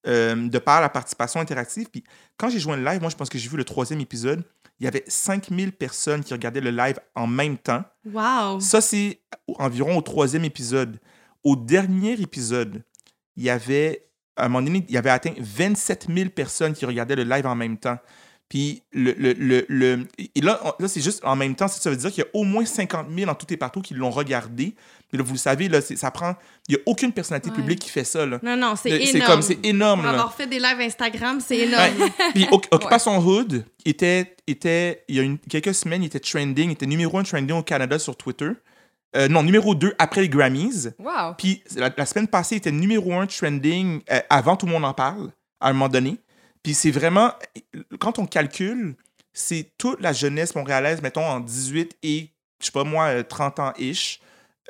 euh, 0.08 0.48
de 0.48 0.60
par 0.60 0.80
la 0.80 0.88
participation 0.90 1.42
interactive. 1.42 1.88
Puis 1.92 2.04
quand 2.38 2.50
j'ai 2.50 2.60
joint 2.60 2.78
le 2.78 2.84
live, 2.86 3.02
moi, 3.02 3.10
je 3.10 3.16
pense 3.18 3.28
que 3.30 3.38
j'ai 3.38 3.50
vu 3.50 3.58
le 3.58 3.66
troisième 3.66 4.00
épisode, 4.00 4.44
il 4.80 4.86
y 4.86 4.88
avait 4.88 5.04
5000 5.08 5.72
personnes 5.74 6.24
qui 6.24 6.34
regardaient 6.34 6.62
le 6.62 6.72
live 6.72 7.00
en 7.16 7.28
même 7.28 7.58
temps. 7.58 7.84
Wow! 8.06 8.60
Ça, 8.60 8.82
c'est 8.82 9.20
environ 9.58 9.98
au 9.98 10.02
troisième 10.02 10.46
épisode. 10.46 11.00
Au 11.44 11.56
dernier 11.56 12.14
épisode, 12.14 12.84
il 13.36 13.44
y 13.44 13.50
avait, 13.50 14.06
à 14.36 14.46
un 14.46 14.50
moment 14.50 14.66
donné, 14.66 14.86
il 14.88 14.94
y 14.94 14.98
avait 14.98 15.10
atteint 15.10 15.34
27 15.38 16.08
000 16.14 16.30
personnes 16.30 16.74
qui 16.74 16.86
regardaient 16.86 17.16
le 17.16 17.24
live 17.24 17.46
en 17.46 17.56
même 17.56 17.78
temps. 17.78 17.98
Puis 18.48 18.82
le, 18.92 19.12
le, 19.14 19.34
le, 19.34 19.66
le- 19.70 20.08
et 20.18 20.42
là, 20.42 20.60
là 20.80 20.88
c'est 20.88 21.02
juste 21.02 21.24
en 21.24 21.36
même 21.36 21.56
temps, 21.56 21.68
ça, 21.68 21.80
ça 21.80 21.90
veut 21.90 21.96
dire 21.96 22.12
qu'il 22.12 22.24
y 22.24 22.28
a 22.28 22.30
au 22.34 22.44
moins 22.44 22.66
50 22.66 23.08
000 23.16 23.30
en 23.30 23.36
tout 23.36 23.52
et 23.54 23.58
partout 23.58 23.82
qui 23.82 23.94
l'ont 23.94 24.10
regardé. 24.10 24.74
Mais 25.12 25.18
là, 25.20 25.24
vous 25.26 25.34
le 25.34 25.40
savez, 25.40 25.68
là, 25.70 25.82
c'est- 25.82 25.96
ça 25.96 26.12
prend. 26.12 26.36
Il 26.68 26.76
n'y 26.76 26.82
a 26.82 26.84
aucune 26.86 27.12
personnalité 27.12 27.50
Ouais. 27.50 27.56
publique 27.56 27.80
qui 27.80 27.90
fait 27.90 28.04
ça. 28.04 28.26
Là. 28.26 28.40
Non, 28.44 28.56
non, 28.56 28.76
c'est 28.76 28.90
énorme. 28.92 29.26
comme, 29.32 29.42
c'est 29.42 29.60
énorme. 29.66 30.02
Pour 30.02 30.10
avoir 30.10 30.34
fait 30.36 30.48
des 30.48 30.60
lives 30.60 30.80
Instagram, 30.82 31.40
c'est 31.46 31.58
énorme. 31.58 32.10
Puis 32.36 32.46
Oc- 32.52 32.68
Occupation 32.72 33.18
Hood 33.18 33.66
était, 33.86 34.36
était, 34.48 35.04
il 35.08 35.16
y 35.16 35.20
a 35.20 35.24
une, 35.24 35.38
quelques 35.40 35.74
semaines, 35.74 36.04
il 36.04 36.08
était 36.08 36.20
trending, 36.20 36.70
il 36.70 36.74
était 36.74 36.86
numéro 36.86 37.18
un 37.18 37.24
trending 37.24 37.56
au 37.58 37.64
Canada 37.64 37.98
sur 37.98 38.16
Twitter. 38.16 38.50
Euh, 39.16 39.28
non, 39.28 39.42
numéro 39.42 39.74
2 39.74 39.96
après 39.98 40.22
les 40.22 40.30
Grammys. 40.30 40.90
Wow. 41.00 41.34
Puis 41.38 41.64
la, 41.76 41.90
la 41.98 42.06
semaine 42.06 42.28
passée, 42.28 42.56
il 42.56 42.58
était 42.60 42.72
numéro 42.72 43.12
un 43.16 43.26
trending 43.26 44.02
euh, 44.12 44.20
avant 44.30 44.56
tout 44.56 44.68
le 44.68 44.72
monde 44.72 44.86
en 44.86 44.94
parle, 44.94 45.32
à 45.60 45.70
un 45.70 45.74
moment 45.74 45.90
donné. 45.90 46.18
Puis 46.62 46.76
c'est 46.76 46.92
vraiment, 46.92 47.32
quand 48.00 48.20
on 48.20 48.28
calcule, 48.28 48.96
c'est 49.34 49.72
toute 49.80 50.00
la 50.02 50.14
jeunesse 50.14 50.54
montréalaise, 50.54 51.02
mettons, 51.02 51.26
en 51.26 51.40
18 51.40 51.98
et, 52.04 52.30
je 52.60 52.66
sais 52.68 52.72
pas 52.72 52.84
moi, 52.84 53.06
euh, 53.06 53.24
30 53.24 53.58
ans-ish. 53.60 54.20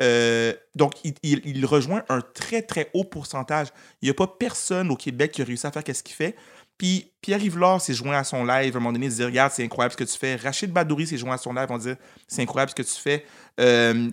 Euh, 0.01 0.53
donc, 0.75 0.93
il, 1.23 1.65
rejoint 1.65 2.03
un 2.09 2.21
très, 2.21 2.61
très 2.61 2.89
haut 2.93 3.03
pourcentage. 3.03 3.67
Il 4.01 4.05
n'y 4.05 4.11
a 4.11 4.13
pas 4.13 4.27
personne 4.27 4.89
au 4.91 4.95
Québec 4.95 5.31
qui 5.31 5.41
a 5.41 5.45
réussi 5.45 5.67
à 5.67 5.71
faire 5.71 5.83
ce 5.85 6.03
qu'il 6.03 6.15
fait. 6.15 6.35
Puis 6.77 7.11
Pierre 7.21 7.43
Yvelard 7.43 7.81
s'est 7.81 7.93
joint 7.93 8.17
à 8.17 8.23
son 8.23 8.45
live 8.45 8.73
à 8.73 8.77
un 8.77 8.79
moment 8.79 8.93
donné, 8.93 9.07
il 9.07 9.11
dit 9.13 9.23
Regarde, 9.23 9.51
c'est 9.53 9.63
incroyable 9.63 9.91
ce 9.91 9.97
que 9.97 10.05
tu 10.05 10.17
fais. 10.17 10.37
Rachid 10.37 10.71
Badouri 10.71 11.05
s'est 11.05 11.17
joint 11.17 11.35
à 11.35 11.37
son 11.37 11.51
live, 11.53 11.67
on 11.69 11.77
dit 11.77 11.91
C'est 12.25 12.41
incroyable 12.41 12.69
ce 12.69 12.75
que 12.75 12.83
tu 12.83 13.01
fais. 13.01 13.25
Euh, 13.59 14.09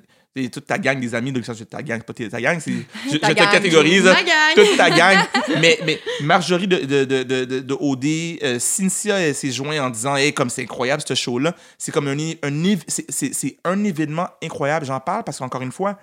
toute 0.50 0.66
ta 0.66 0.78
gang, 0.78 1.00
des 1.00 1.14
amis, 1.14 1.32
donc 1.32 1.44
ça, 1.44 1.54
c'est 1.54 1.68
ta 1.68 1.82
gang, 1.82 2.00
c'est 2.06 2.14
pas 2.28 2.30
ta 2.30 2.40
gang, 2.40 2.58
c'est, 2.60 2.72
je, 3.06 3.12
je 3.12 3.16
Ta 3.18 3.28
te 3.28 3.34
gang. 3.34 3.50
catégorise. 3.50 4.08
Toute 4.54 4.76
ta 4.76 4.90
gang. 4.90 5.18
mais, 5.60 5.78
mais 5.84 6.00
Marjorie 6.22 6.66
de, 6.68 6.76
de, 6.78 7.04
de, 7.04 7.22
de, 7.22 7.44
de- 7.44 7.60
de 7.60 7.74
OD, 7.78 8.04
euh, 8.42 8.58
Cynthia, 8.58 9.18
elle 9.20 9.34
s'est 9.34 9.50
jointe 9.52 9.78
en 9.78 9.90
disant 9.90 10.16
Hey, 10.16 10.32
comme 10.32 10.50
c'est 10.50 10.62
incroyable 10.62 11.02
ce 11.06 11.14
show-là. 11.14 11.54
C'est 11.78 11.92
comme 11.92 12.08
un, 12.08 12.16
un, 12.42 12.76
c'est- 12.88 13.32
c'est 13.34 13.56
un 13.64 13.84
événement 13.84 14.28
incroyable. 14.42 14.86
J'en 14.86 15.00
parle 15.00 15.24
parce 15.24 15.38
qu'encore 15.38 15.62
une 15.62 15.72
fois, 15.72 15.98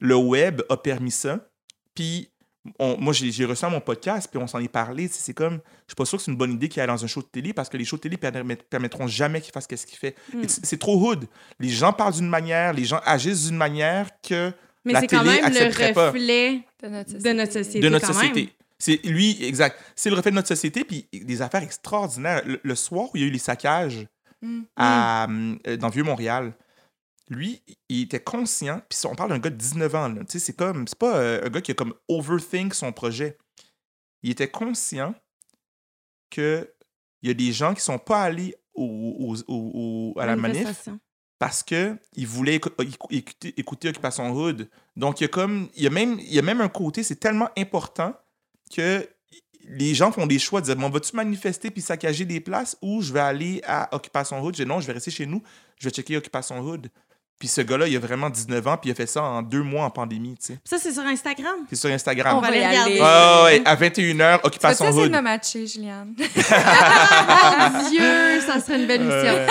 le 0.00 0.16
web 0.16 0.62
a 0.68 0.76
permis 0.76 1.10
ça. 1.12 1.38
Puis 1.94 2.30
on- 2.78 2.96
moi, 2.98 3.12
j'ai, 3.12 3.44
reçu 3.44 3.64
à 3.64 3.68
mon 3.68 3.80
podcast, 3.80 4.28
puis 4.30 4.40
on 4.40 4.46
s'en 4.46 4.60
est 4.60 4.68
parlé. 4.68 5.08
C'est 5.08 5.34
comme, 5.34 5.54
je 5.54 5.92
suis 5.92 5.94
pas 5.96 6.04
sûr 6.04 6.18
que 6.18 6.24
c'est 6.24 6.30
une 6.30 6.36
bonne 6.36 6.52
idée 6.52 6.68
qu'il 6.68 6.80
aille 6.80 6.86
dans 6.88 7.04
un 7.04 7.08
show 7.08 7.20
de 7.20 7.26
télé 7.26 7.52
parce 7.52 7.68
que 7.68 7.76
les 7.76 7.84
shows 7.84 7.96
de 7.96 8.02
télé 8.02 8.16
permet- 8.16 8.56
permettront 8.56 9.06
jamais 9.06 9.40
qu'il 9.40 9.52
fasse 9.52 9.66
ce 9.68 9.86
qu'il 9.86 9.98
fait. 9.98 10.14
Mm. 10.32 10.42
Et 10.42 10.48
C'est, 10.48 10.78
trop 10.78 10.96
hood. 10.96 11.26
Les 11.58 11.68
gens 11.68 11.92
parlent 11.92 12.14
d'une 12.14 12.28
manière, 12.28 12.72
les 12.72 12.84
gens 12.84 13.00
agissent 13.04 13.46
d'une 13.48 13.56
manière 13.56 14.08
que 14.22 14.52
Mais 14.84 14.92
la 14.92 15.00
c'est 15.00 15.06
quand 15.08 15.24
même 15.24 15.44
le 15.44 15.92
pas. 15.92 16.06
reflet 16.08 16.60
De 16.82 16.88
notre 16.88 17.12
de 17.18 17.32
notre 17.32 17.52
société. 17.52 17.80
de 17.80 17.88
notre 17.88 18.06
quand 18.06 18.12
société. 18.12 18.40
même. 18.42 18.50
C'est 18.78 19.00
lui, 19.04 19.38
exact. 19.44 19.78
C'est 19.94 20.10
le 20.10 20.16
reflet 20.16 20.32
de 20.32 20.36
notre 20.36 20.48
société, 20.48 20.82
puis 20.84 21.06
des 21.12 21.40
affaires 21.40 21.62
extraordinaires. 21.62 22.42
Le, 22.44 22.58
le 22.62 22.74
soir 22.74 23.04
où 23.06 23.10
il 23.16 23.20
y 23.22 23.24
a 23.24 23.28
eu 23.28 23.30
les 23.30 23.38
saccages 23.38 24.06
Mm. 24.44 24.62
à, 24.76 25.28
euh, 25.68 25.76
dans 25.76 25.88
Vieux-Montréal, 25.88 26.52
lui, 27.30 27.62
il 27.88 28.02
était 28.02 28.20
conscient, 28.22 28.80
puis 28.88 28.98
on 29.06 29.14
parle 29.14 29.30
d'un 29.30 29.38
gars 29.38 29.50
de 29.50 29.56
19 29.56 29.94
ans, 29.94 30.08
là. 30.08 30.20
Tu 30.24 30.32
sais, 30.32 30.38
c'est 30.38 30.52
comme, 30.56 30.86
c'est 30.88 30.98
pas 30.98 31.16
euh, 31.16 31.46
un 31.46 31.48
gars 31.50 31.60
qui 31.60 31.70
a 31.70 31.74
comme 31.74 31.94
overthink 32.08 32.74
son 32.74 32.92
projet. 32.92 33.38
Il 34.22 34.30
était 34.30 34.50
conscient 34.50 35.14
que 36.30 36.72
il 37.22 37.28
y 37.28 37.30
a 37.30 37.34
des 37.34 37.52
gens 37.52 37.74
qui 37.74 37.80
sont 37.80 37.98
pas 37.98 38.22
allés 38.22 38.54
au, 38.74 38.84
au- 38.84 39.36
au- 39.52 40.12
au- 40.16 40.20
à 40.20 40.26
la 40.26 40.34
manif 40.34 40.62
Manifestation. 40.64 40.98
parce 41.38 41.62
que 41.62 41.96
il 42.16 42.26
voulait 42.26 42.56
écou- 42.58 42.70
écou- 42.82 43.06
écouter, 43.10 43.54
écouter 43.56 43.88
Occupation 43.90 44.30
Hood. 44.32 44.68
Donc, 44.96 45.20
il 45.20 45.24
y 45.24 45.26
a 45.26 45.28
comme, 45.28 45.68
il 45.76 45.84
y 45.84 45.86
a 45.86 45.90
même, 45.90 46.18
il 46.18 46.32
y 46.34 46.38
a 46.38 46.42
même 46.42 46.60
un 46.60 46.68
côté, 46.68 47.02
c'est 47.04 47.16
tellement 47.16 47.48
important 47.56 48.14
que 48.74 49.08
les 49.64 49.94
gens 49.94 50.10
font 50.10 50.26
des 50.26 50.40
choix 50.40 50.60
de 50.60 50.66
dire, 50.66 50.76
bon, 50.76 50.90
vas-tu 50.90 51.14
manifester 51.14 51.70
puis 51.70 51.82
saccager 51.82 52.24
des 52.24 52.40
places 52.40 52.76
ou 52.82 53.00
je 53.02 53.12
vais 53.12 53.20
aller 53.20 53.60
à 53.64 53.94
Occupation 53.94 54.42
Hood? 54.42 54.56
Je 54.56 54.64
dis, 54.64 54.68
non, 54.68 54.80
je 54.80 54.86
vais 54.88 54.92
rester 54.94 55.12
chez 55.12 55.26
nous, 55.26 55.40
je 55.78 55.84
vais 55.88 55.94
checker 55.94 56.16
Occupation 56.16 56.58
Hood. 56.58 56.88
Puis 57.42 57.48
ce 57.48 57.60
gars-là, 57.60 57.88
il 57.88 57.96
a 57.96 57.98
vraiment 57.98 58.30
19 58.30 58.64
ans, 58.68 58.76
puis 58.76 58.90
il 58.90 58.92
a 58.92 58.94
fait 58.94 59.06
ça 59.08 59.20
en 59.20 59.42
deux 59.42 59.64
mois 59.64 59.84
en 59.84 59.90
pandémie, 59.90 60.36
tu 60.38 60.52
sais. 60.52 60.58
Ça, 60.64 60.78
c'est 60.78 60.92
sur 60.92 61.02
Instagram? 61.02 61.56
C'est 61.68 61.74
sur 61.74 61.90
Instagram. 61.90 62.36
On 62.36 62.40
va 62.40 62.52
les 62.52 62.64
regarder. 62.64 62.92
aller. 62.92 63.00
Ah 63.02 63.42
ouais, 63.46 63.62
à 63.64 63.74
21h, 63.74 64.40
Tu 64.42 64.46
Occupation 64.46 64.88
Hood. 64.92 65.10
de 65.10 65.16
me 65.16 65.20
matcher, 65.20 65.66
Juliane? 65.66 66.14
Dieu, 67.90 68.40
ça 68.46 68.60
serait 68.60 68.80
une 68.80 68.86
belle 68.86 69.02
mission. 69.02 69.34
Euh, 69.34 69.46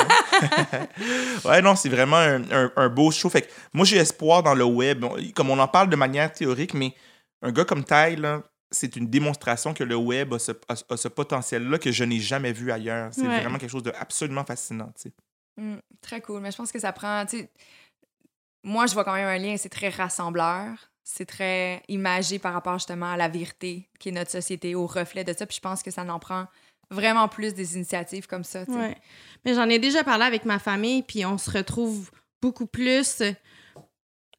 ouais, 1.50 1.62
non, 1.62 1.76
c'est 1.76 1.90
vraiment 1.90 2.16
un, 2.18 2.42
un- 2.52 2.72
un 2.78 2.88
beau 2.90 3.12
show. 3.12 3.30
Fait 3.30 3.42
que 3.42 3.52
moi, 3.74 3.86
j'ai 3.86 3.98
espoir 3.98 4.42
dans 4.44 4.54
le 4.54 4.64
web. 4.64 5.04
Comme 5.36 5.50
on 5.50 5.60
en 5.60 5.68
parle 5.68 5.90
de 5.90 5.96
manière 5.98 6.32
théorique, 6.32 6.74
mais 6.74 6.94
un 7.42 7.52
gars 7.52 7.66
comme 7.66 7.84
Ty, 7.84 8.16
là, 8.18 8.42
c'est 8.72 8.96
une 8.96 9.10
démonstration 9.10 9.74
que 9.74 9.84
le 9.84 9.96
web 9.98 10.34
a 10.34 10.40
ce, 10.40 10.54
a- 10.70 10.94
a 10.94 10.98
ce 10.98 11.08
potentiel-là 11.10 11.78
que 11.78 11.92
je 11.92 12.04
n'ai 12.06 12.20
jamais 12.20 12.54
vu 12.54 12.72
ailleurs. 12.72 13.10
C'est 13.12 13.28
Ouais. 13.28 13.42
vraiment 13.42 13.58
quelque 13.58 13.70
chose 13.72 13.84
d'absolument 13.84 14.46
fascinant. 14.46 14.92
tu 14.96 15.10
sais. 15.10 15.12
Mm, 15.58 15.80
très 16.02 16.22
cool. 16.22 16.40
Mais 16.40 16.52
je 16.52 16.58
pense 16.58 16.72
que 16.72 16.80
ça 16.80 16.94
prend. 16.94 17.26
tu 17.26 17.40
sais, 17.40 17.50
Moi, 18.64 18.86
je 18.88 18.94
vois 18.94 19.04
quand 19.04 19.14
même 19.14 19.28
un 19.28 19.38
lien. 19.38 19.56
C'est 19.58 19.70
très 19.70 19.90
rassembleur. 19.90 20.92
C'est 21.04 21.26
très 21.26 21.82
imagé 21.88 22.40
par 22.40 22.54
rapport 22.54 22.78
justement 22.78 23.12
à 23.12 23.18
la 23.18 23.28
vérité 23.28 23.90
qui 24.00 24.10
est 24.10 24.12
notre 24.12 24.32
société, 24.32 24.76
au 24.76 24.86
reflet 24.88 25.24
de 25.24 25.34
ça. 25.34 25.46
Puis 25.46 25.56
je 25.58 25.62
pense 25.62 25.82
que 25.84 25.92
ça 25.92 26.04
en 26.04 26.20
prend 26.20 26.46
vraiment 26.90 27.28
plus 27.28 27.54
des 27.54 27.76
initiatives 27.76 28.28
comme 28.28 28.44
ça. 28.44 28.64
Ouais. 28.68 28.96
Mais 29.44 29.54
j'en 29.56 29.68
ai 29.70 29.80
déjà 29.80 30.04
parlé 30.04 30.26
avec 30.26 30.46
ma 30.46 30.60
famille, 30.60 31.04
puis 31.04 31.26
on 31.26 31.38
se 31.38 31.50
retrouve 31.50 32.12
beaucoup 32.42 32.66
plus 32.68 33.24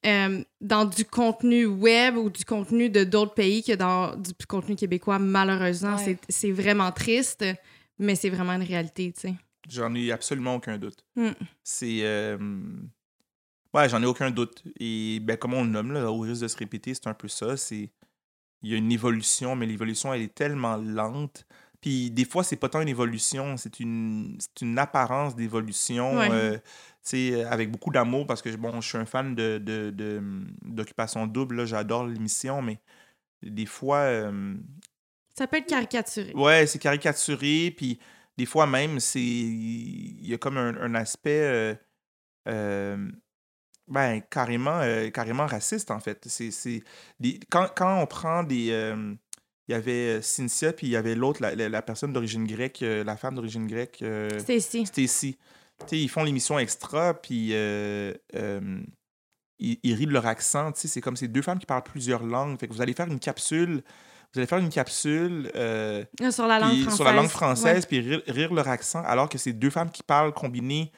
euh, 0.07 0.45
dans 0.61 0.85
du 0.85 1.05
contenu 1.05 1.67
web 1.67 2.17
ou 2.17 2.29
du 2.31 2.45
contenu 2.45 2.91
de 2.91 3.05
d'autres 3.05 3.35
pays 3.35 3.63
que 3.63 3.73
dans 3.73 4.17
du 4.17 4.33
contenu 4.49 4.75
québécois. 4.77 5.19
Malheureusement, 5.19 5.97
Ouais. 5.97 6.19
c'est 6.27 6.33
c'est 6.33 6.51
vraiment 6.53 6.91
triste, 6.93 7.45
mais 7.99 8.15
c'est 8.15 8.31
vraiment 8.31 8.53
une 8.55 8.63
réalité, 8.65 9.13
tu 9.13 9.21
sais. 9.21 9.35
J'en 9.69 9.95
ai 9.95 10.11
absolument 10.11 10.57
aucun 10.57 10.77
doute. 10.79 11.05
Mm. 11.17 11.31
C'est. 11.63 12.01
euh, 12.03 12.37
Ouais, 13.75 13.89
j'en 13.89 14.03
ai 14.03 14.07
aucun 14.07 14.31
doute. 14.31 14.63
Et 14.79 15.19
ben, 15.21 15.37
comme 15.37 15.55
on 15.55 15.65
le 15.65 15.71
nomme, 15.71 15.93
là, 15.93 16.11
au 16.11 16.21
risque 16.21 16.43
de 16.43 16.49
se 16.49 16.57
répéter, 16.57 16.95
c'est 16.95 17.07
un 17.07 17.15
peu 17.15 17.29
ça. 17.29 17.57
C'est. 17.57 17.91
Il 18.65 18.71
y 18.71 18.75
a 18.75 18.77
une 18.77 18.93
évolution, 18.93 19.57
mais 19.57 19.67
l'évolution, 19.67 20.15
elle 20.15 20.23
est 20.23 20.35
tellement 20.35 20.77
lente. 20.77 21.47
Puis 21.81 22.13
des 22.13 22.25
fois, 22.25 22.45
c'est 22.45 22.55
pas 22.55 22.69
tant 22.69 22.81
une 22.81 22.89
évolution, 22.89 23.57
c'est 23.57 23.81
une, 23.81 24.37
c'est 24.39 24.65
une 24.65 24.79
apparence 24.79 25.35
d'évolution. 25.35 26.17
Ouais. 26.19 26.29
euh, 26.31 27.45
avec 27.51 27.73
beaucoup 27.73 27.91
d'amour, 27.91 28.25
parce 28.29 28.41
que 28.41 28.55
bon, 28.55 28.81
je 28.81 28.89
suis 28.89 28.99
un 28.99 29.05
fan 29.05 29.35
de, 29.35 29.59
de, 29.59 29.91
de- 29.91 30.23
d'Occupation 30.65 31.27
Double, 31.27 31.57
là, 31.57 31.65
j'adore 31.65 32.07
l'émission, 32.07 32.63
mais 32.63 32.79
des 33.43 33.67
fois. 33.67 33.97
euh, 33.97 34.55
Ça 35.37 35.49
peut 35.49 35.57
être 35.57 35.67
caricaturé. 35.67 36.33
Ouais, 36.35 36.67
c'est 36.69 36.79
caricaturé, 36.79 37.75
puis 37.77 37.99
des 38.39 38.47
fois 38.47 38.69
même, 38.69 39.01
c'est 39.01 39.21
il 39.21 40.25
y 40.25 40.33
a 40.35 40.39
comme 40.39 40.57
un, 40.57 40.77
un 40.77 40.95
aspect 40.95 41.41
euh, 41.43 41.75
euh, 42.47 43.11
ben, 43.93 44.21
carrément, 44.31 44.81
euh, 44.81 45.11
carrément 45.11 45.47
raciste, 45.47 45.91
en 45.91 46.01
fait. 46.01 46.25
C'est, 46.27 46.51
c'est 46.51 46.83
des- 47.21 47.39
quand, 47.51 47.69
quand 47.75 48.01
on 48.01 48.07
prend 48.07 48.43
des... 48.43 48.69
euh, 48.71 49.15
il 49.69 49.73
y 49.73 49.75
avait 49.75 50.19
euh, 50.19 50.23
Cynthia, 50.23 50.73
puis 50.73 50.89
il 50.89 50.91
y 50.91 50.97
avait 50.97 51.15
l'autre, 51.15 51.41
la, 51.43 51.55
la- 51.55 51.69
la 51.69 51.83
personne 51.83 52.13
d'origine 52.13 52.47
grecque, 52.47 52.83
euh, 52.83 53.05
la 53.05 53.17
femme 53.17 53.35
d'origine 53.35 53.67
grecque. 53.67 54.03
Stacy. 54.87 55.37
Tu 55.81 55.87
sais, 55.89 55.99
ils 55.99 56.09
font 56.09 56.25
l'émission 56.25 56.59
extra, 56.59 57.15
puis 57.15 57.53
ils, 59.59 59.79
ils 59.83 59.95
rient 59.95 60.07
de 60.07 60.13
leur 60.13 60.27
accent. 60.27 60.71
C'est 60.75 61.01
comme 61.01 61.17
ces 61.17 61.29
deux 61.29 61.43
femmes 61.43 61.59
qui 61.59 61.67
parlent 61.67 61.83
plusieurs 61.83 62.25
langues. 62.25 62.59
Fait 62.59 62.67
que 62.69 62.73
vous 62.73 62.81
allez 62.83 62.95
faire 62.95 63.07
une 63.09 63.21
capsule. 63.21 63.83
Vous 64.33 64.39
allez 64.41 64.47
faire 64.47 64.59
une 64.59 64.71
capsule 64.71 65.51
euh, 65.55 66.05
Sur 66.31 66.47
la 66.47 66.59
langue 66.59 66.71
française. 66.81 66.95
sur 66.97 67.05
la 67.05 67.13
langue 67.13 67.29
française, 67.29 67.85
puis 67.87 68.01
rire, 68.01 68.23
rire 68.29 68.55
leur 68.55 68.67
accent, 68.69 69.03
alors 69.05 69.29
que 69.29 69.37
c'est 69.37 69.53
deux 69.53 69.69
femmes 69.69 69.91
qui 69.91 70.03
parlent 70.03 70.33
combinées 70.33 70.91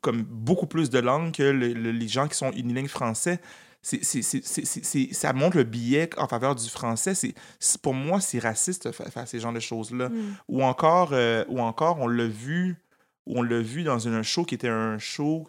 comme 0.00 0.22
beaucoup 0.22 0.66
plus 0.66 0.90
de 0.90 0.98
langues 0.98 1.32
que 1.32 1.42
le- 1.42 1.72
le- 1.72 1.92
les 1.92 2.08
gens 2.08 2.28
qui 2.28 2.36
sont 2.36 2.50
unilingues 2.52 2.88
français. 2.88 3.40
C'est, 3.82 4.04
c'est, 4.04 4.22
c'est, 4.22 5.14
ça 5.14 5.32
montre 5.32 5.56
le 5.56 5.64
billet 5.64 6.10
en 6.18 6.28
faveur 6.28 6.54
du 6.54 6.68
français. 6.68 7.14
C'est, 7.14 7.34
pour 7.80 7.94
moi, 7.94 8.20
c'est 8.20 8.38
raciste 8.38 8.92
fa- 8.92 9.10
faire 9.10 9.26
ces 9.26 9.40
genres 9.40 9.54
de 9.54 9.60
choses-là. 9.60 10.10
Mm. 10.10 10.36
Ou 10.48 10.62
encore, 10.62 11.10
euh, 11.12 11.44
ou 11.48 11.60
encore, 11.60 11.98
on 11.98 12.06
l'a 12.06 12.26
vu, 12.26 12.76
on 13.24 13.40
l'a 13.42 13.60
vu 13.60 13.82
dans 13.82 14.06
un 14.06 14.22
show 14.22 14.44
qui 14.44 14.54
était 14.54 14.68
un 14.68 14.98
show 14.98 15.48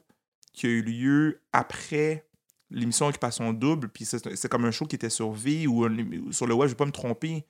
qui 0.54 0.66
a 0.68 0.70
eu 0.70 0.82
lieu 0.82 1.42
après 1.52 2.26
l'émission 2.70 3.08
Occupation 3.08 3.52
Double, 3.52 3.90
puis 3.90 4.06
c'est 4.06 4.34
c'est 4.38 4.48
comme 4.50 4.64
un 4.64 4.72
show 4.72 4.86
qui 4.86 4.96
était 4.96 5.10
sur 5.10 5.32
V 5.32 5.68
ou 5.68 6.32
sur 6.32 6.48
le 6.48 6.54
web, 6.54 6.70
je 6.70 6.74
vais 6.74 6.78
pas 6.78 6.86
me 6.86 6.92
tromper, 6.94 7.46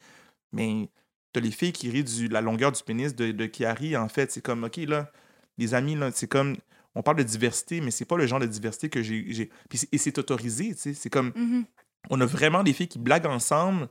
mais 0.52 0.90
t'as 1.32 1.42
les 1.42 1.52
filles 1.52 1.74
qui 1.74 1.92
rient 1.92 2.04
de 2.04 2.34
la 2.34 2.42
longueur 2.42 2.72
du 2.72 2.82
pénis 2.82 3.16
de, 3.16 3.32
de 3.32 3.46
Kiari, 3.46 3.96
en 3.96 4.08
fait, 4.10 4.32
c'est 4.32 4.42
comme, 4.42 4.64
OK, 4.64 4.78
là, 4.78 5.12
les 5.60 5.76
amis, 5.76 5.94
là, 5.96 6.10
c'est 6.12 6.28
comme, 6.28 6.56
on 6.96 7.02
parle 7.04 7.18
de 7.18 7.24
diversité, 7.24 7.80
mais 7.82 7.92
c'est 7.92 8.06
pas 8.06 8.18
le 8.18 8.26
genre 8.28 8.40
de 8.40 8.46
diversité 8.46 8.90
que 8.90 9.02
j'ai... 9.02 9.50
Et 9.92 9.98
c'est 9.98 10.18
autorisé, 10.18 10.74
tu 10.76 10.82
sais, 10.82 10.94
c'est 10.94 11.10
comme, 11.10 11.32
Mhm. 11.36 11.66
on 12.10 12.20
a 12.22 12.26
vraiment 12.26 12.64
des 12.64 12.74
filles 12.74 12.88
qui 12.90 13.00
blaguent 13.00 13.28
ensemble, 13.28 13.88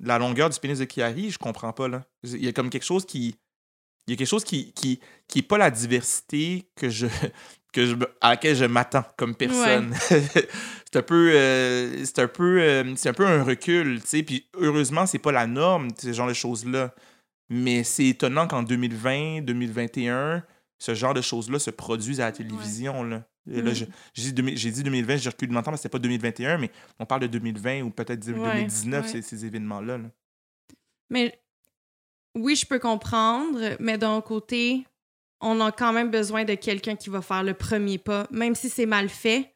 la 0.00 0.18
longueur 0.18 0.50
du 0.50 0.58
pénis 0.60 0.78
de 0.78 0.84
Kiari, 0.84 1.30
je 1.30 1.38
comprends 1.38 1.72
pas, 1.72 1.88
là. 1.88 2.04
Il 2.22 2.44
y 2.44 2.48
a 2.48 2.52
comme 2.52 2.68
quelque 2.70 2.84
chose 2.84 3.06
qui. 3.06 3.36
Il 4.06 4.12
y 4.12 4.14
a 4.14 4.16
quelque 4.18 4.28
chose 4.28 4.44
qui, 4.44 4.72
qui, 4.72 5.00
qui 5.26 5.40
est 5.40 5.42
pas 5.42 5.58
la 5.58 5.70
diversité 5.70 6.68
que 6.76 6.88
je, 6.90 7.06
que 7.72 7.86
je, 7.86 7.96
à 8.20 8.30
laquelle 8.30 8.54
je 8.54 8.66
m'attends 8.66 9.04
comme 9.16 9.34
personne. 9.34 9.94
c'est 10.00 10.96
un 10.96 11.02
peu. 11.02 11.32
euh, 11.34 12.04
c'est 12.04 12.18
un 12.20 12.28
peu. 12.28 12.60
euh, 12.60 12.94
c'est 12.96 13.08
un 13.08 13.14
peu 13.14 13.26
un 13.26 13.42
recul, 13.42 14.00
tu 14.02 14.06
sais. 14.08 14.22
Puis 14.22 14.46
heureusement, 14.54 15.06
c'est 15.06 15.18
pas 15.18 15.32
la 15.32 15.46
norme, 15.46 15.88
ce 15.98 16.12
genre 16.12 16.28
de 16.28 16.34
choses-là. 16.34 16.94
Mais 17.48 17.82
c'est 17.84 18.06
étonnant 18.06 18.46
qu'en 18.46 18.62
2020, 18.62 19.40
2021, 19.42 20.44
ce 20.78 20.94
genre 20.94 21.14
de 21.14 21.20
choses-là 21.22 21.58
se 21.58 21.70
produisent 21.70 22.20
à 22.20 22.26
la 22.26 22.32
télévision, 22.32 23.02
là. 23.02 23.24
Et 23.50 23.62
là, 23.62 23.70
Mm. 23.70 23.74
j'ai 24.14 24.22
dit, 24.24 24.32
2000 24.32 24.58
j'ai 24.58 24.70
dit 24.72 24.82
2020, 24.82 25.16
j'ai 25.18 25.30
reculé 25.30 25.48
de 25.48 25.54
longtemps, 25.54 25.70
mais 25.70 25.76
c'était 25.76 25.88
pas 25.88 25.98
2021, 26.00 26.58
mais 26.58 26.70
on 26.98 27.06
parle 27.06 27.22
de 27.22 27.26
2020 27.28 27.82
ou 27.82 27.90
peut-être 27.90 28.26
de- 28.26 28.32
Ouais, 28.34 28.52
2019, 28.54 29.04
ouais. 29.06 29.12
Ces, 29.12 29.22
ces 29.22 29.46
événements-là. 29.46 29.98
là. 29.98 30.10
Mais 31.10 31.38
oui, 32.34 32.56
je 32.56 32.66
peux 32.66 32.78
comprendre, 32.78 33.76
mais 33.80 33.98
d'un 33.98 34.20
côté, 34.20 34.84
on 35.40 35.60
a 35.60 35.70
quand 35.72 35.92
même 35.92 36.10
besoin 36.10 36.44
de 36.44 36.54
quelqu'un 36.54 36.96
qui 36.96 37.08
va 37.10 37.22
faire 37.22 37.42
le 37.44 37.54
premier 37.54 37.98
pas, 37.98 38.26
même 38.30 38.54
si 38.54 38.68
c'est 38.68 38.86
mal 38.86 39.08
fait. 39.08 39.52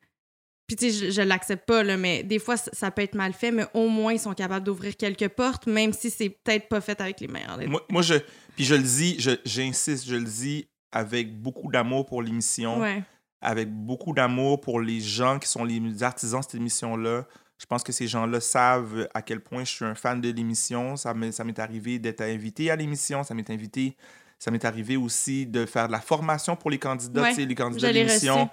Puis 0.66 0.76
tu 0.76 0.90
sais, 0.92 1.06
je, 1.06 1.10
je 1.10 1.22
l'accepte 1.22 1.66
pas, 1.66 1.82
là, 1.82 1.96
mais 1.96 2.22
des 2.22 2.38
fois, 2.38 2.56
ça, 2.56 2.70
ça 2.72 2.90
peut 2.92 3.02
être 3.02 3.16
mal 3.16 3.32
fait, 3.32 3.50
mais 3.50 3.64
au 3.74 3.88
moins, 3.88 4.12
ils 4.12 4.20
sont 4.20 4.34
capables 4.34 4.64
d'ouvrir 4.64 4.96
quelques 4.96 5.28
portes, 5.28 5.66
même 5.66 5.92
si 5.92 6.10
c'est 6.10 6.28
peut-être 6.28 6.68
pas 6.68 6.80
fait 6.80 7.00
avec 7.00 7.18
les 7.20 7.26
meilleurs. 7.26 7.58
Moi, 7.66 7.84
moi, 7.90 8.02
je, 8.02 8.14
puis 8.54 8.64
je 8.64 8.76
le 8.76 8.82
dis, 8.84 9.16
je- 9.18 9.40
j'insiste, 9.44 10.06
je 10.06 10.14
le 10.14 10.22
dis 10.24 10.68
avec 10.92 11.40
beaucoup 11.40 11.70
d'amour 11.70 12.06
pour 12.06 12.22
l'émission, 12.22 12.80
Ouais. 12.80 13.02
avec 13.40 13.70
beaucoup 13.70 14.12
d'amour 14.12 14.60
pour 14.60 14.80
les 14.80 15.00
gens 15.00 15.38
qui 15.38 15.48
sont 15.48 15.64
les 15.64 16.02
artisans 16.02 16.40
de 16.40 16.44
cette 16.44 16.54
émission-là. 16.56 17.26
Je 17.58 17.66
pense 17.66 17.82
que 17.82 17.92
ces 17.92 18.06
gens-là 18.06 18.40
savent 18.40 19.08
à 19.12 19.20
quel 19.22 19.40
point 19.40 19.64
je 19.64 19.70
suis 19.70 19.84
un 19.84 19.94
fan 19.94 20.20
de 20.20 20.30
l'émission. 20.30 20.96
Ça 20.96 21.12
m'est, 21.12 21.58
arrivé 21.58 21.98
d'être 21.98 22.22
invité 22.22 22.70
à 22.70 22.76
l'émission, 22.76 23.22
ça 23.22 23.34
m'est 23.34 23.50
invité, 23.50 23.96
ça 24.38 24.50
m'est 24.50 24.64
arrivé 24.64 24.96
aussi 24.96 25.46
de 25.46 25.66
faire 25.66 25.86
de 25.86 25.92
la 25.92 26.00
formation 26.00 26.56
pour 26.56 26.70
les 26.70 26.78
candidats, 26.78 27.22
Ouais, 27.22 27.34
les 27.34 27.54
candidats 27.54 27.88
de 27.88 27.92
l'émission. 27.92 28.48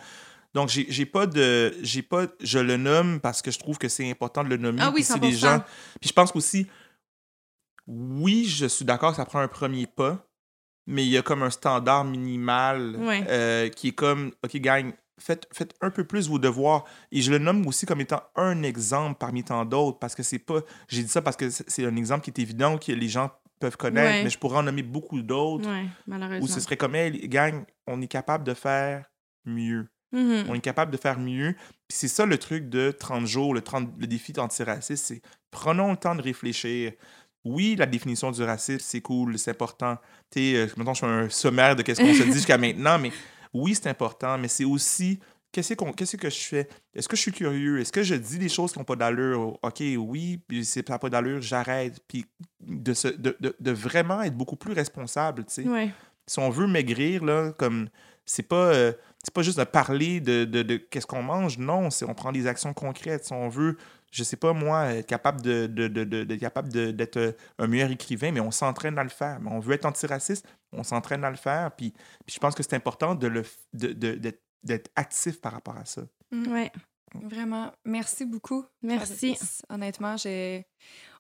Donc, 0.54 0.70
j'ai, 0.70 1.06
pas 1.06 1.28
de. 1.28 1.78
J'ai 1.82 2.02
pas. 2.02 2.26
Je 2.42 2.60
le 2.60 2.78
nomme 2.78 3.20
parce 3.20 3.42
que 3.42 3.52
je 3.52 3.60
trouve 3.60 3.78
que 3.78 3.88
c'est 3.88 4.10
important 4.10 4.44
de 4.44 4.50
le 4.50 4.58
nommer. 4.58 4.82
Ah 4.82 4.92
oui, 4.94 5.06
puis 5.20 5.32
100%. 5.32 5.38
gens. 5.38 5.64
Puis 6.02 6.10
je 6.10 6.14
pense 6.14 6.32
qu'aussi, 6.32 6.68
oui, 7.86 8.46
je 8.46 8.66
suis 8.66 8.84
d'accord 8.84 9.16
ça 9.16 9.26
prend 9.26 9.40
un 9.40 9.48
premier 9.48 9.88
pas, 9.88 10.27
mais 10.88 11.06
il 11.06 11.10
y 11.10 11.18
a 11.18 11.22
comme 11.22 11.44
un 11.44 11.50
standard 11.50 12.06
minimal 12.06 12.96
Ouais. 12.98 13.24
euh, 13.28 13.70
qui 13.70 13.90
est 13.90 13.94
comme, 13.94 14.32
OK, 14.44 14.56
gang, 14.58 14.94
faites, 15.20 15.48
faites 15.52 15.74
un 15.82 15.90
peu 15.90 16.04
plus 16.06 16.28
vos 16.30 16.40
devoirs. 16.40 16.86
Et 17.12 17.22
je 17.22 17.30
le 17.32 17.38
nomme 17.38 17.66
aussi 17.68 17.86
comme 17.86 18.02
étant 18.02 18.24
un 18.36 18.64
exemple 18.64 19.18
parmi 19.20 19.44
tant 19.44 19.66
d'autres, 19.66 20.00
parce 20.00 20.16
que 20.16 20.24
c'est 20.24 20.40
pas... 20.40 20.62
J'ai 20.88 21.04
dit 21.04 21.10
ça 21.10 21.22
parce 21.22 21.36
que 21.38 21.50
c'est 21.50 21.86
un 21.86 21.96
exemple 21.96 22.24
qui 22.24 22.30
est 22.32 22.40
évident, 22.40 22.78
que 22.78 22.92
les 22.92 23.08
gens 23.10 23.32
peuvent 23.60 23.78
connaître, 23.78 24.08
Ouais. 24.18 24.24
mais 24.24 24.30
je 24.30 24.38
pourrais 24.38 24.58
en 24.60 24.64
nommer 24.64 24.84
beaucoup 24.84 25.22
d'autres 25.22 25.68
Ouais, 25.70 26.40
où 26.42 26.48
ce 26.48 26.60
serait 26.60 26.78
comme, 26.78 26.96
hey, 26.96 27.28
gang, 27.28 27.64
on 27.88 28.02
est 28.02 28.08
capable 28.08 28.44
de 28.44 28.54
faire 28.54 29.06
mieux. 29.46 29.88
Mhm. 30.14 30.46
On 30.48 30.54
est 30.54 30.62
capable 30.62 30.92
de 30.92 30.98
faire 30.98 31.20
mieux. 31.20 31.54
Puis 31.88 31.98
c'est 31.98 32.08
ça 32.08 32.26
le 32.26 32.38
truc 32.38 32.70
de 32.70 32.92
30 32.92 33.26
jours, 33.26 33.54
le, 33.54 33.62
30, 33.62 33.90
le 33.98 34.08
défi 34.08 34.32
antiraciste, 34.40 35.06
c'est 35.06 35.22
prenons 35.52 35.92
le 35.92 35.98
temps 35.98 36.16
de 36.16 36.22
réfléchir. 36.22 36.94
Oui, 37.48 37.76
la 37.78 37.86
définition 37.86 38.32
du 38.32 38.44
racisme, 38.44 38.82
c'est 38.84 39.02
cool, 39.02 39.38
c'est 39.40 39.52
important. 39.52 39.98
Tu 40.32 40.40
sais, 40.40 40.56
euh, 40.56 40.68
je 40.68 40.94
fais 40.94 41.06
un 41.06 41.30
sommaire 41.30 41.76
de 41.76 41.82
qu'est-ce 41.82 42.02
qu'on 42.02 42.14
se 42.14 42.24
dit 42.24 42.34
jusqu'à 42.34 42.58
maintenant, 42.58 42.98
mais 43.00 43.12
oui, 43.54 43.76
c'est 43.76 43.90
important, 43.90 44.38
mais 44.38 44.48
c'est 44.48 44.66
aussi 44.66 45.20
qu'est-ce 45.52 45.74
que 46.18 46.30
je 46.30 46.40
fais? 46.40 46.68
Est-ce 46.94 47.08
que 47.08 47.16
je 47.16 47.22
suis 47.22 47.32
curieux? 47.32 47.80
Est-ce 47.80 47.92
que 47.92 48.04
je 48.04 48.16
dis 48.16 48.38
des 48.38 48.50
choses 48.50 48.72
qui 48.74 48.80
n'ont 48.80 48.86
pas 48.86 48.96
d'allure? 48.96 49.58
OK, 49.64 49.82
oui, 49.98 50.40
puis 50.48 50.64
si 50.66 50.74
ça 50.74 50.94
n'a 50.94 51.00
pas 51.00 51.10
d'allure, 51.10 51.42
j'arrête. 51.42 52.00
Puis 52.08 52.26
de, 52.62 52.94
se, 52.94 53.08
de, 53.08 53.36
de, 53.40 53.56
de 53.60 53.72
vraiment 53.72 54.22
être 54.22 54.36
beaucoup 54.36 54.56
plus 54.58 54.74
responsable, 54.74 55.46
tu 55.46 55.64
sais 55.64 55.68
Ouais. 55.68 55.90
si 56.28 56.40
on 56.40 56.50
veut 56.50 56.68
maigrir, 56.68 57.24
là, 57.24 57.52
comme 57.58 57.90
c'est 58.26 58.44
pas, 58.44 58.56
euh, 58.74 58.92
c'est 59.24 59.34
pas 59.34 59.42
juste 59.42 59.58
de 59.58 59.64
parler 59.64 60.20
de, 60.20 60.46
de, 60.46 60.62
de 60.64 60.76
qu'est-ce 60.78 61.08
qu'on 61.08 61.24
mange, 61.24 61.58
non, 61.58 61.90
c'est 61.90 62.06
on 62.06 62.14
prend 62.14 62.32
des 62.32 62.46
actions 62.46 62.74
concrètes. 62.74 63.26
Si 63.26 63.34
on 63.34 63.48
veut, 63.50 63.78
je 64.18 64.24
sais 64.24 64.36
pas 64.36 64.52
moi, 64.52 64.94
être 64.94 65.06
capable 65.06 65.42
d'être 65.42 67.36
un 67.60 67.68
meilleur 67.68 67.92
écrivain, 67.92 68.32
mais 68.32 68.40
on 68.40 68.50
s'entraîne 68.50 68.98
à 68.98 69.04
le 69.04 69.10
faire. 69.10 69.40
On 69.46 69.60
veut 69.60 69.76
être 69.76 69.86
antiraciste, 69.86 70.48
on 70.72 70.82
s'entraîne 70.82 71.24
à 71.24 71.30
le 71.30 71.36
faire. 71.36 71.72
Puis, 71.76 71.94
je 72.28 72.40
pense 72.40 72.56
que 72.56 72.64
c'est 72.64 72.74
important 72.74 73.14
d'être 73.14 74.92
actif 74.96 75.40
par 75.40 75.52
rapport 75.52 75.78
à 75.78 75.86
ça. 75.86 76.02
Ouais. 76.32 76.72
Vraiment, 77.24 77.72
merci 77.86 78.26
beaucoup. 78.26 78.66
Merci. 78.82 79.38
Honnêtement, 79.70 80.18
j'ai. 80.18 80.66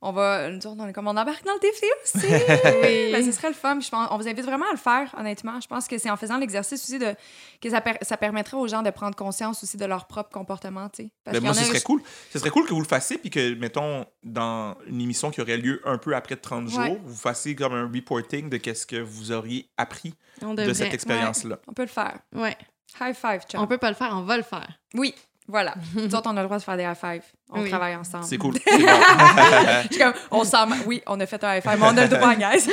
On 0.01 0.11
va. 0.11 0.49
Nous 0.49 0.59
est 0.59 0.93
comme 0.93 1.07
on 1.07 1.18
embarque 1.18 1.43
dans 1.43 1.53
le 1.53 1.59
défi 1.59 1.85
aussi. 2.03 2.27
Oui. 2.84 3.11
Ben, 3.11 3.26
ce 3.26 3.31
serait 3.31 3.47
le 3.47 3.53
fun. 3.55 3.80
Je 3.80 3.89
pense, 3.89 4.07
on 4.11 4.18
vous 4.18 4.27
invite 4.27 4.45
vraiment 4.45 4.68
à 4.68 4.72
le 4.73 4.77
faire, 4.77 5.15
honnêtement. 5.18 5.59
Je 5.59 5.68
pense 5.68 5.88
que 5.88 5.97
c'est 5.97 6.09
en 6.11 6.18
faisant 6.18 6.38
l'exercice 6.38 6.84
aussi 6.84 6.99
de, 6.99 7.15
que 7.61 7.69
ça, 7.69 7.81
per- 7.81 7.97
ça 8.03 8.15
permettrait 8.18 8.57
aux 8.57 8.68
gens 8.68 8.84
de 8.84 8.89
prendre 8.91 9.15
conscience 9.15 9.64
aussi 9.64 9.77
de 9.77 9.85
leur 9.85 10.05
propre 10.05 10.30
comportement. 10.30 10.88
Parce 10.89 11.38
Ben, 11.39 11.41
moi, 11.41 11.53
ce 11.53 11.61
a- 11.61 11.64
serait 11.64 11.81
cool. 11.81 12.03
Ce 12.31 12.38
serait 12.38 12.49
cool 12.51 12.65
que 12.68 12.73
vous 12.73 12.81
le 12.81 12.88
fassiez, 12.88 13.18
puis 13.18 13.30
que, 13.30 13.55
mettons, 13.55 14.05
dans 14.23 14.77
une 14.88 15.01
émission 15.01 15.31
qui 15.31 15.41
aurait 15.41 15.57
lieu 15.57 15.81
un 15.85 15.97
peu 15.97 16.15
après 16.15 16.35
30 16.35 16.68
jours, 16.68 16.80
Ouais. 16.81 17.01
vous 17.03 17.15
fassiez 17.15 17.55
comme 17.55 17.73
un 17.73 17.89
reporting 17.91 18.49
de 18.49 18.57
qu'est-ce 18.57 18.85
que 18.85 18.97
vous 18.97 19.31
auriez 19.31 19.69
appris 19.77 20.14
On 20.43 20.53
de 20.53 20.72
cette 20.73 20.93
expérience-là. 20.93 21.57
On 21.68 21.73
peut 21.73 21.84
le 21.84 21.88
faire. 21.88 22.19
Ouais. 22.35 22.55
High 23.01 23.14
five, 23.15 23.41
chum. 23.49 23.59
On 23.61 23.68
peut 23.68 23.77
pas 23.77 23.89
le 23.89 23.95
faire, 23.95 24.11
on 24.14 24.22
va 24.22 24.38
le 24.38 24.43
faire. 24.43 24.68
Oui, 24.93 25.14
voilà. 25.48 25.74
Nous 25.95 26.14
autres, 26.15 26.30
on 26.30 26.36
a 26.38 26.41
le 26.41 26.48
droit 26.48 26.57
de 26.57 26.64
faire 26.64 26.78
des 26.78 26.84
high 26.84 26.95
five. 26.95 27.22
On 27.52 27.61
Oui. 27.61 27.69
travaille 27.69 27.95
ensemble. 27.95 28.26
C'est 28.26 28.38
cool. 28.38 28.56
C'est 28.68 28.78
bon. 28.80 28.88
Je 28.88 29.88
suis 29.94 30.03
comme, 30.03 30.14
on 30.32 30.44
s'en... 30.44 30.68
Oui, 30.86 31.02
on 31.07 31.19
a 31.19 31.26
fait 31.26 31.44
un 31.44 31.56
high 31.57 31.64
five, 31.64 31.80
mais 31.80 31.86
on 31.86 31.98
a 31.98 32.03
le 32.06 32.10
droit, 32.10 32.36
guys. 32.36 32.68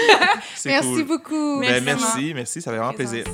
C'est 0.55 0.71
Merci 0.71 0.89
cool. 0.89 1.05
beaucoup. 1.05 1.61
Ben, 1.61 1.83
merci, 1.85 2.33
merci, 2.35 2.61
ça 2.61 2.71
fait 2.73 2.79
vraiment 2.79 2.93
plaisir. 2.93 3.25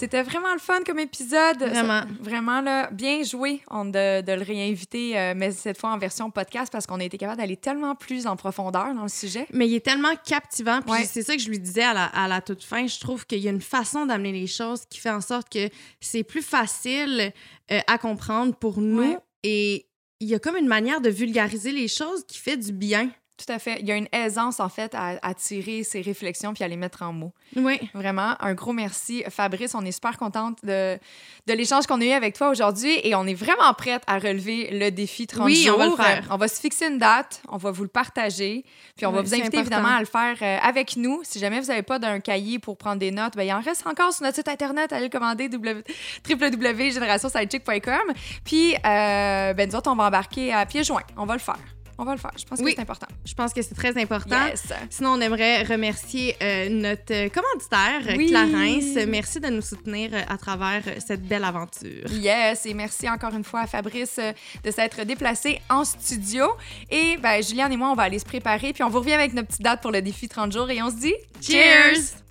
C'était 0.00 0.22
vraiment 0.22 0.52
le 0.54 0.58
fun 0.58 0.80
comme 0.84 0.98
épisode. 0.98 1.58
Vraiment. 1.58 2.00
Ça- 2.00 2.06
vraiment, 2.20 2.60
là, 2.62 2.90
bien 2.90 3.22
joué 3.22 3.60
on, 3.70 3.84
de, 3.84 4.22
de 4.22 4.32
le 4.32 4.42
réinviter, 4.42 5.18
euh, 5.18 5.34
mais 5.36 5.52
cette 5.52 5.78
fois 5.78 5.90
en 5.90 5.98
version 5.98 6.30
podcast 6.30 6.72
parce 6.72 6.86
qu'on 6.86 6.98
a 7.00 7.04
été 7.04 7.18
capable 7.18 7.38
d'aller 7.40 7.56
tellement 7.56 7.94
plus 7.94 8.26
en 8.26 8.34
profondeur 8.36 8.94
dans 8.94 9.02
le 9.02 9.08
sujet. 9.08 9.46
Mais 9.52 9.68
il 9.68 9.74
est 9.74 9.84
tellement 9.84 10.14
captivant. 10.24 10.80
Puis 10.82 10.90
Ouais. 10.92 11.04
c'est 11.04 11.22
ça 11.22 11.36
que 11.36 11.42
je 11.42 11.50
lui 11.50 11.58
disais 11.58 11.82
à 11.82 11.92
la, 11.94 12.04
à 12.06 12.28
la 12.28 12.40
toute 12.40 12.64
fin. 12.64 12.86
Je 12.86 12.98
trouve 12.98 13.26
qu'il 13.26 13.40
y 13.40 13.48
a 13.48 13.50
une 13.50 13.60
façon 13.60 14.06
d'amener 14.06 14.32
les 14.32 14.46
choses 14.46 14.84
qui 14.88 14.98
fait 15.00 15.10
en 15.10 15.20
sorte 15.20 15.48
que 15.50 15.68
c'est 16.00 16.24
plus 16.24 16.42
facile 16.42 17.32
euh, 17.70 17.80
à 17.86 17.98
comprendre 17.98 18.54
pour 18.56 18.80
nous. 18.80 19.02
Ouais. 19.12 19.18
Et 19.42 19.86
il 20.20 20.28
y 20.28 20.34
a 20.34 20.38
comme 20.38 20.56
une 20.56 20.66
manière 20.68 21.00
de 21.00 21.08
vulgariser 21.10 21.72
les 21.72 21.88
choses 21.88 22.24
qui 22.26 22.38
fait 22.38 22.56
du 22.56 22.72
bien. 22.72 23.10
Tout 23.46 23.50
à 23.52 23.58
fait. 23.58 23.78
Il 23.80 23.86
y 23.88 23.92
a 23.92 23.96
une 23.96 24.08
aisance, 24.12 24.60
en 24.60 24.68
fait, 24.68 24.94
à, 24.94 25.18
à 25.22 25.32
tirer 25.34 25.82
ses 25.82 26.02
réflexions 26.02 26.52
puis 26.52 26.62
à 26.62 26.68
les 26.68 26.76
mettre 26.76 27.02
en 27.02 27.12
mots. 27.12 27.32
Oui. 27.56 27.78
Vraiment, 27.94 28.34
un 28.40 28.52
gros 28.54 28.72
merci. 28.74 29.24
Fabrice, 29.30 29.74
on 29.74 29.82
est 29.84 29.92
super 29.92 30.18
contente 30.18 30.58
de, 30.62 30.98
de 31.46 31.52
l'échange 31.54 31.86
qu'on 31.86 32.00
a 32.00 32.04
eu 32.04 32.10
avec 32.10 32.34
toi 32.36 32.50
aujourd'hui 32.50 33.00
et 33.02 33.14
on 33.14 33.26
est 33.26 33.34
vraiment 33.34 33.72
prête 33.72 34.02
à 34.06 34.18
relever 34.18 34.68
le 34.72 34.90
défi 34.90 35.26
30 35.26 35.46
Oui, 35.46 35.64
jours. 35.64 35.76
on 35.76 35.78
va 35.78 35.86
le 35.86 35.96
faire. 35.96 36.28
On 36.30 36.36
va 36.36 36.48
se 36.48 36.60
fixer 36.60 36.86
une 36.88 36.98
date, 36.98 37.40
on 37.48 37.56
va 37.56 37.70
vous 37.70 37.82
le 37.82 37.88
partager, 37.88 38.64
puis 38.96 39.06
on 39.06 39.12
va 39.12 39.22
vous 39.22 39.32
inviter 39.32 39.56
important. 39.58 39.60
évidemment 39.60 39.96
à 39.96 40.00
le 40.00 40.06
faire 40.06 40.36
euh, 40.42 40.58
avec 40.68 40.96
nous. 40.96 41.20
Si 41.22 41.38
jamais 41.38 41.60
vous 41.60 41.68
n'avez 41.68 41.82
pas 41.82 41.98
d'un 41.98 42.20
cahier 42.20 42.58
pour 42.58 42.76
prendre 42.76 42.98
des 42.98 43.10
notes, 43.10 43.34
ben, 43.36 43.44
il 43.44 43.52
en 43.52 43.60
reste 43.60 43.86
encore 43.86 44.12
sur 44.12 44.22
notre 44.24 44.36
site 44.36 44.48
internet. 44.48 44.92
Allez 44.92 45.04
le 45.04 45.10
commander 45.10 45.48
w- 45.48 45.82
www.générationscidechick.com. 46.28 48.12
Puis, 48.44 48.74
euh, 48.74 49.54
ben, 49.54 49.68
nous 49.68 49.76
autres, 49.76 49.90
on 49.90 49.96
va 49.96 50.04
embarquer 50.08 50.52
à 50.52 50.66
pieds 50.66 50.84
joints. 50.84 51.02
On 51.16 51.24
va 51.24 51.34
le 51.34 51.40
faire. 51.40 51.58
On 52.02 52.04
va 52.04 52.12
le 52.12 52.18
faire. 52.18 52.30
Je 52.38 52.44
pense 52.46 52.58
Oui. 52.60 52.70
que 52.72 52.76
c'est 52.76 52.80
important. 52.80 53.06
Je 53.26 53.34
pense 53.34 53.52
que 53.52 53.60
c'est 53.60 53.74
très 53.74 53.94
important. 54.00 54.46
Yes. 54.46 54.72
Sinon, 54.88 55.10
on 55.10 55.20
aimerait 55.20 55.64
remercier 55.64 56.34
euh, 56.42 56.70
notre 56.70 57.12
euh, 57.12 57.28
commanditaire, 57.28 58.16
Oui. 58.16 58.28
Clarence. 58.30 59.06
Merci 59.06 59.38
de 59.38 59.48
nous 59.48 59.60
soutenir 59.60 60.08
euh, 60.14 60.22
à 60.26 60.38
travers 60.38 60.82
cette 61.06 61.22
belle 61.22 61.44
aventure. 61.44 62.10
Yes, 62.10 62.64
et 62.64 62.72
merci 62.72 63.06
encore 63.08 63.34
une 63.34 63.44
fois 63.44 63.60
à 63.60 63.66
Fabrice 63.66 64.18
de 64.64 64.70
s'être 64.70 65.04
déplacé 65.04 65.60
en 65.68 65.84
studio. 65.84 66.46
Et 66.90 67.18
ben, 67.18 67.42
Juliane 67.42 67.72
et 67.74 67.76
moi, 67.76 67.90
on 67.90 67.94
va 67.94 68.04
aller 68.04 68.18
se 68.18 68.24
préparer, 68.24 68.72
puis 68.72 68.82
on 68.82 68.88
vous 68.88 69.00
revient 69.00 69.12
avec 69.12 69.34
notre 69.34 69.48
petite 69.48 69.62
date 69.62 69.82
pour 69.82 69.92
le 69.92 70.00
défi 70.00 70.26
30 70.26 70.52
jours 70.52 70.70
et 70.70 70.80
on 70.82 70.88
se 70.90 70.96
dit 70.96 71.14
Cheers! 71.42 72.29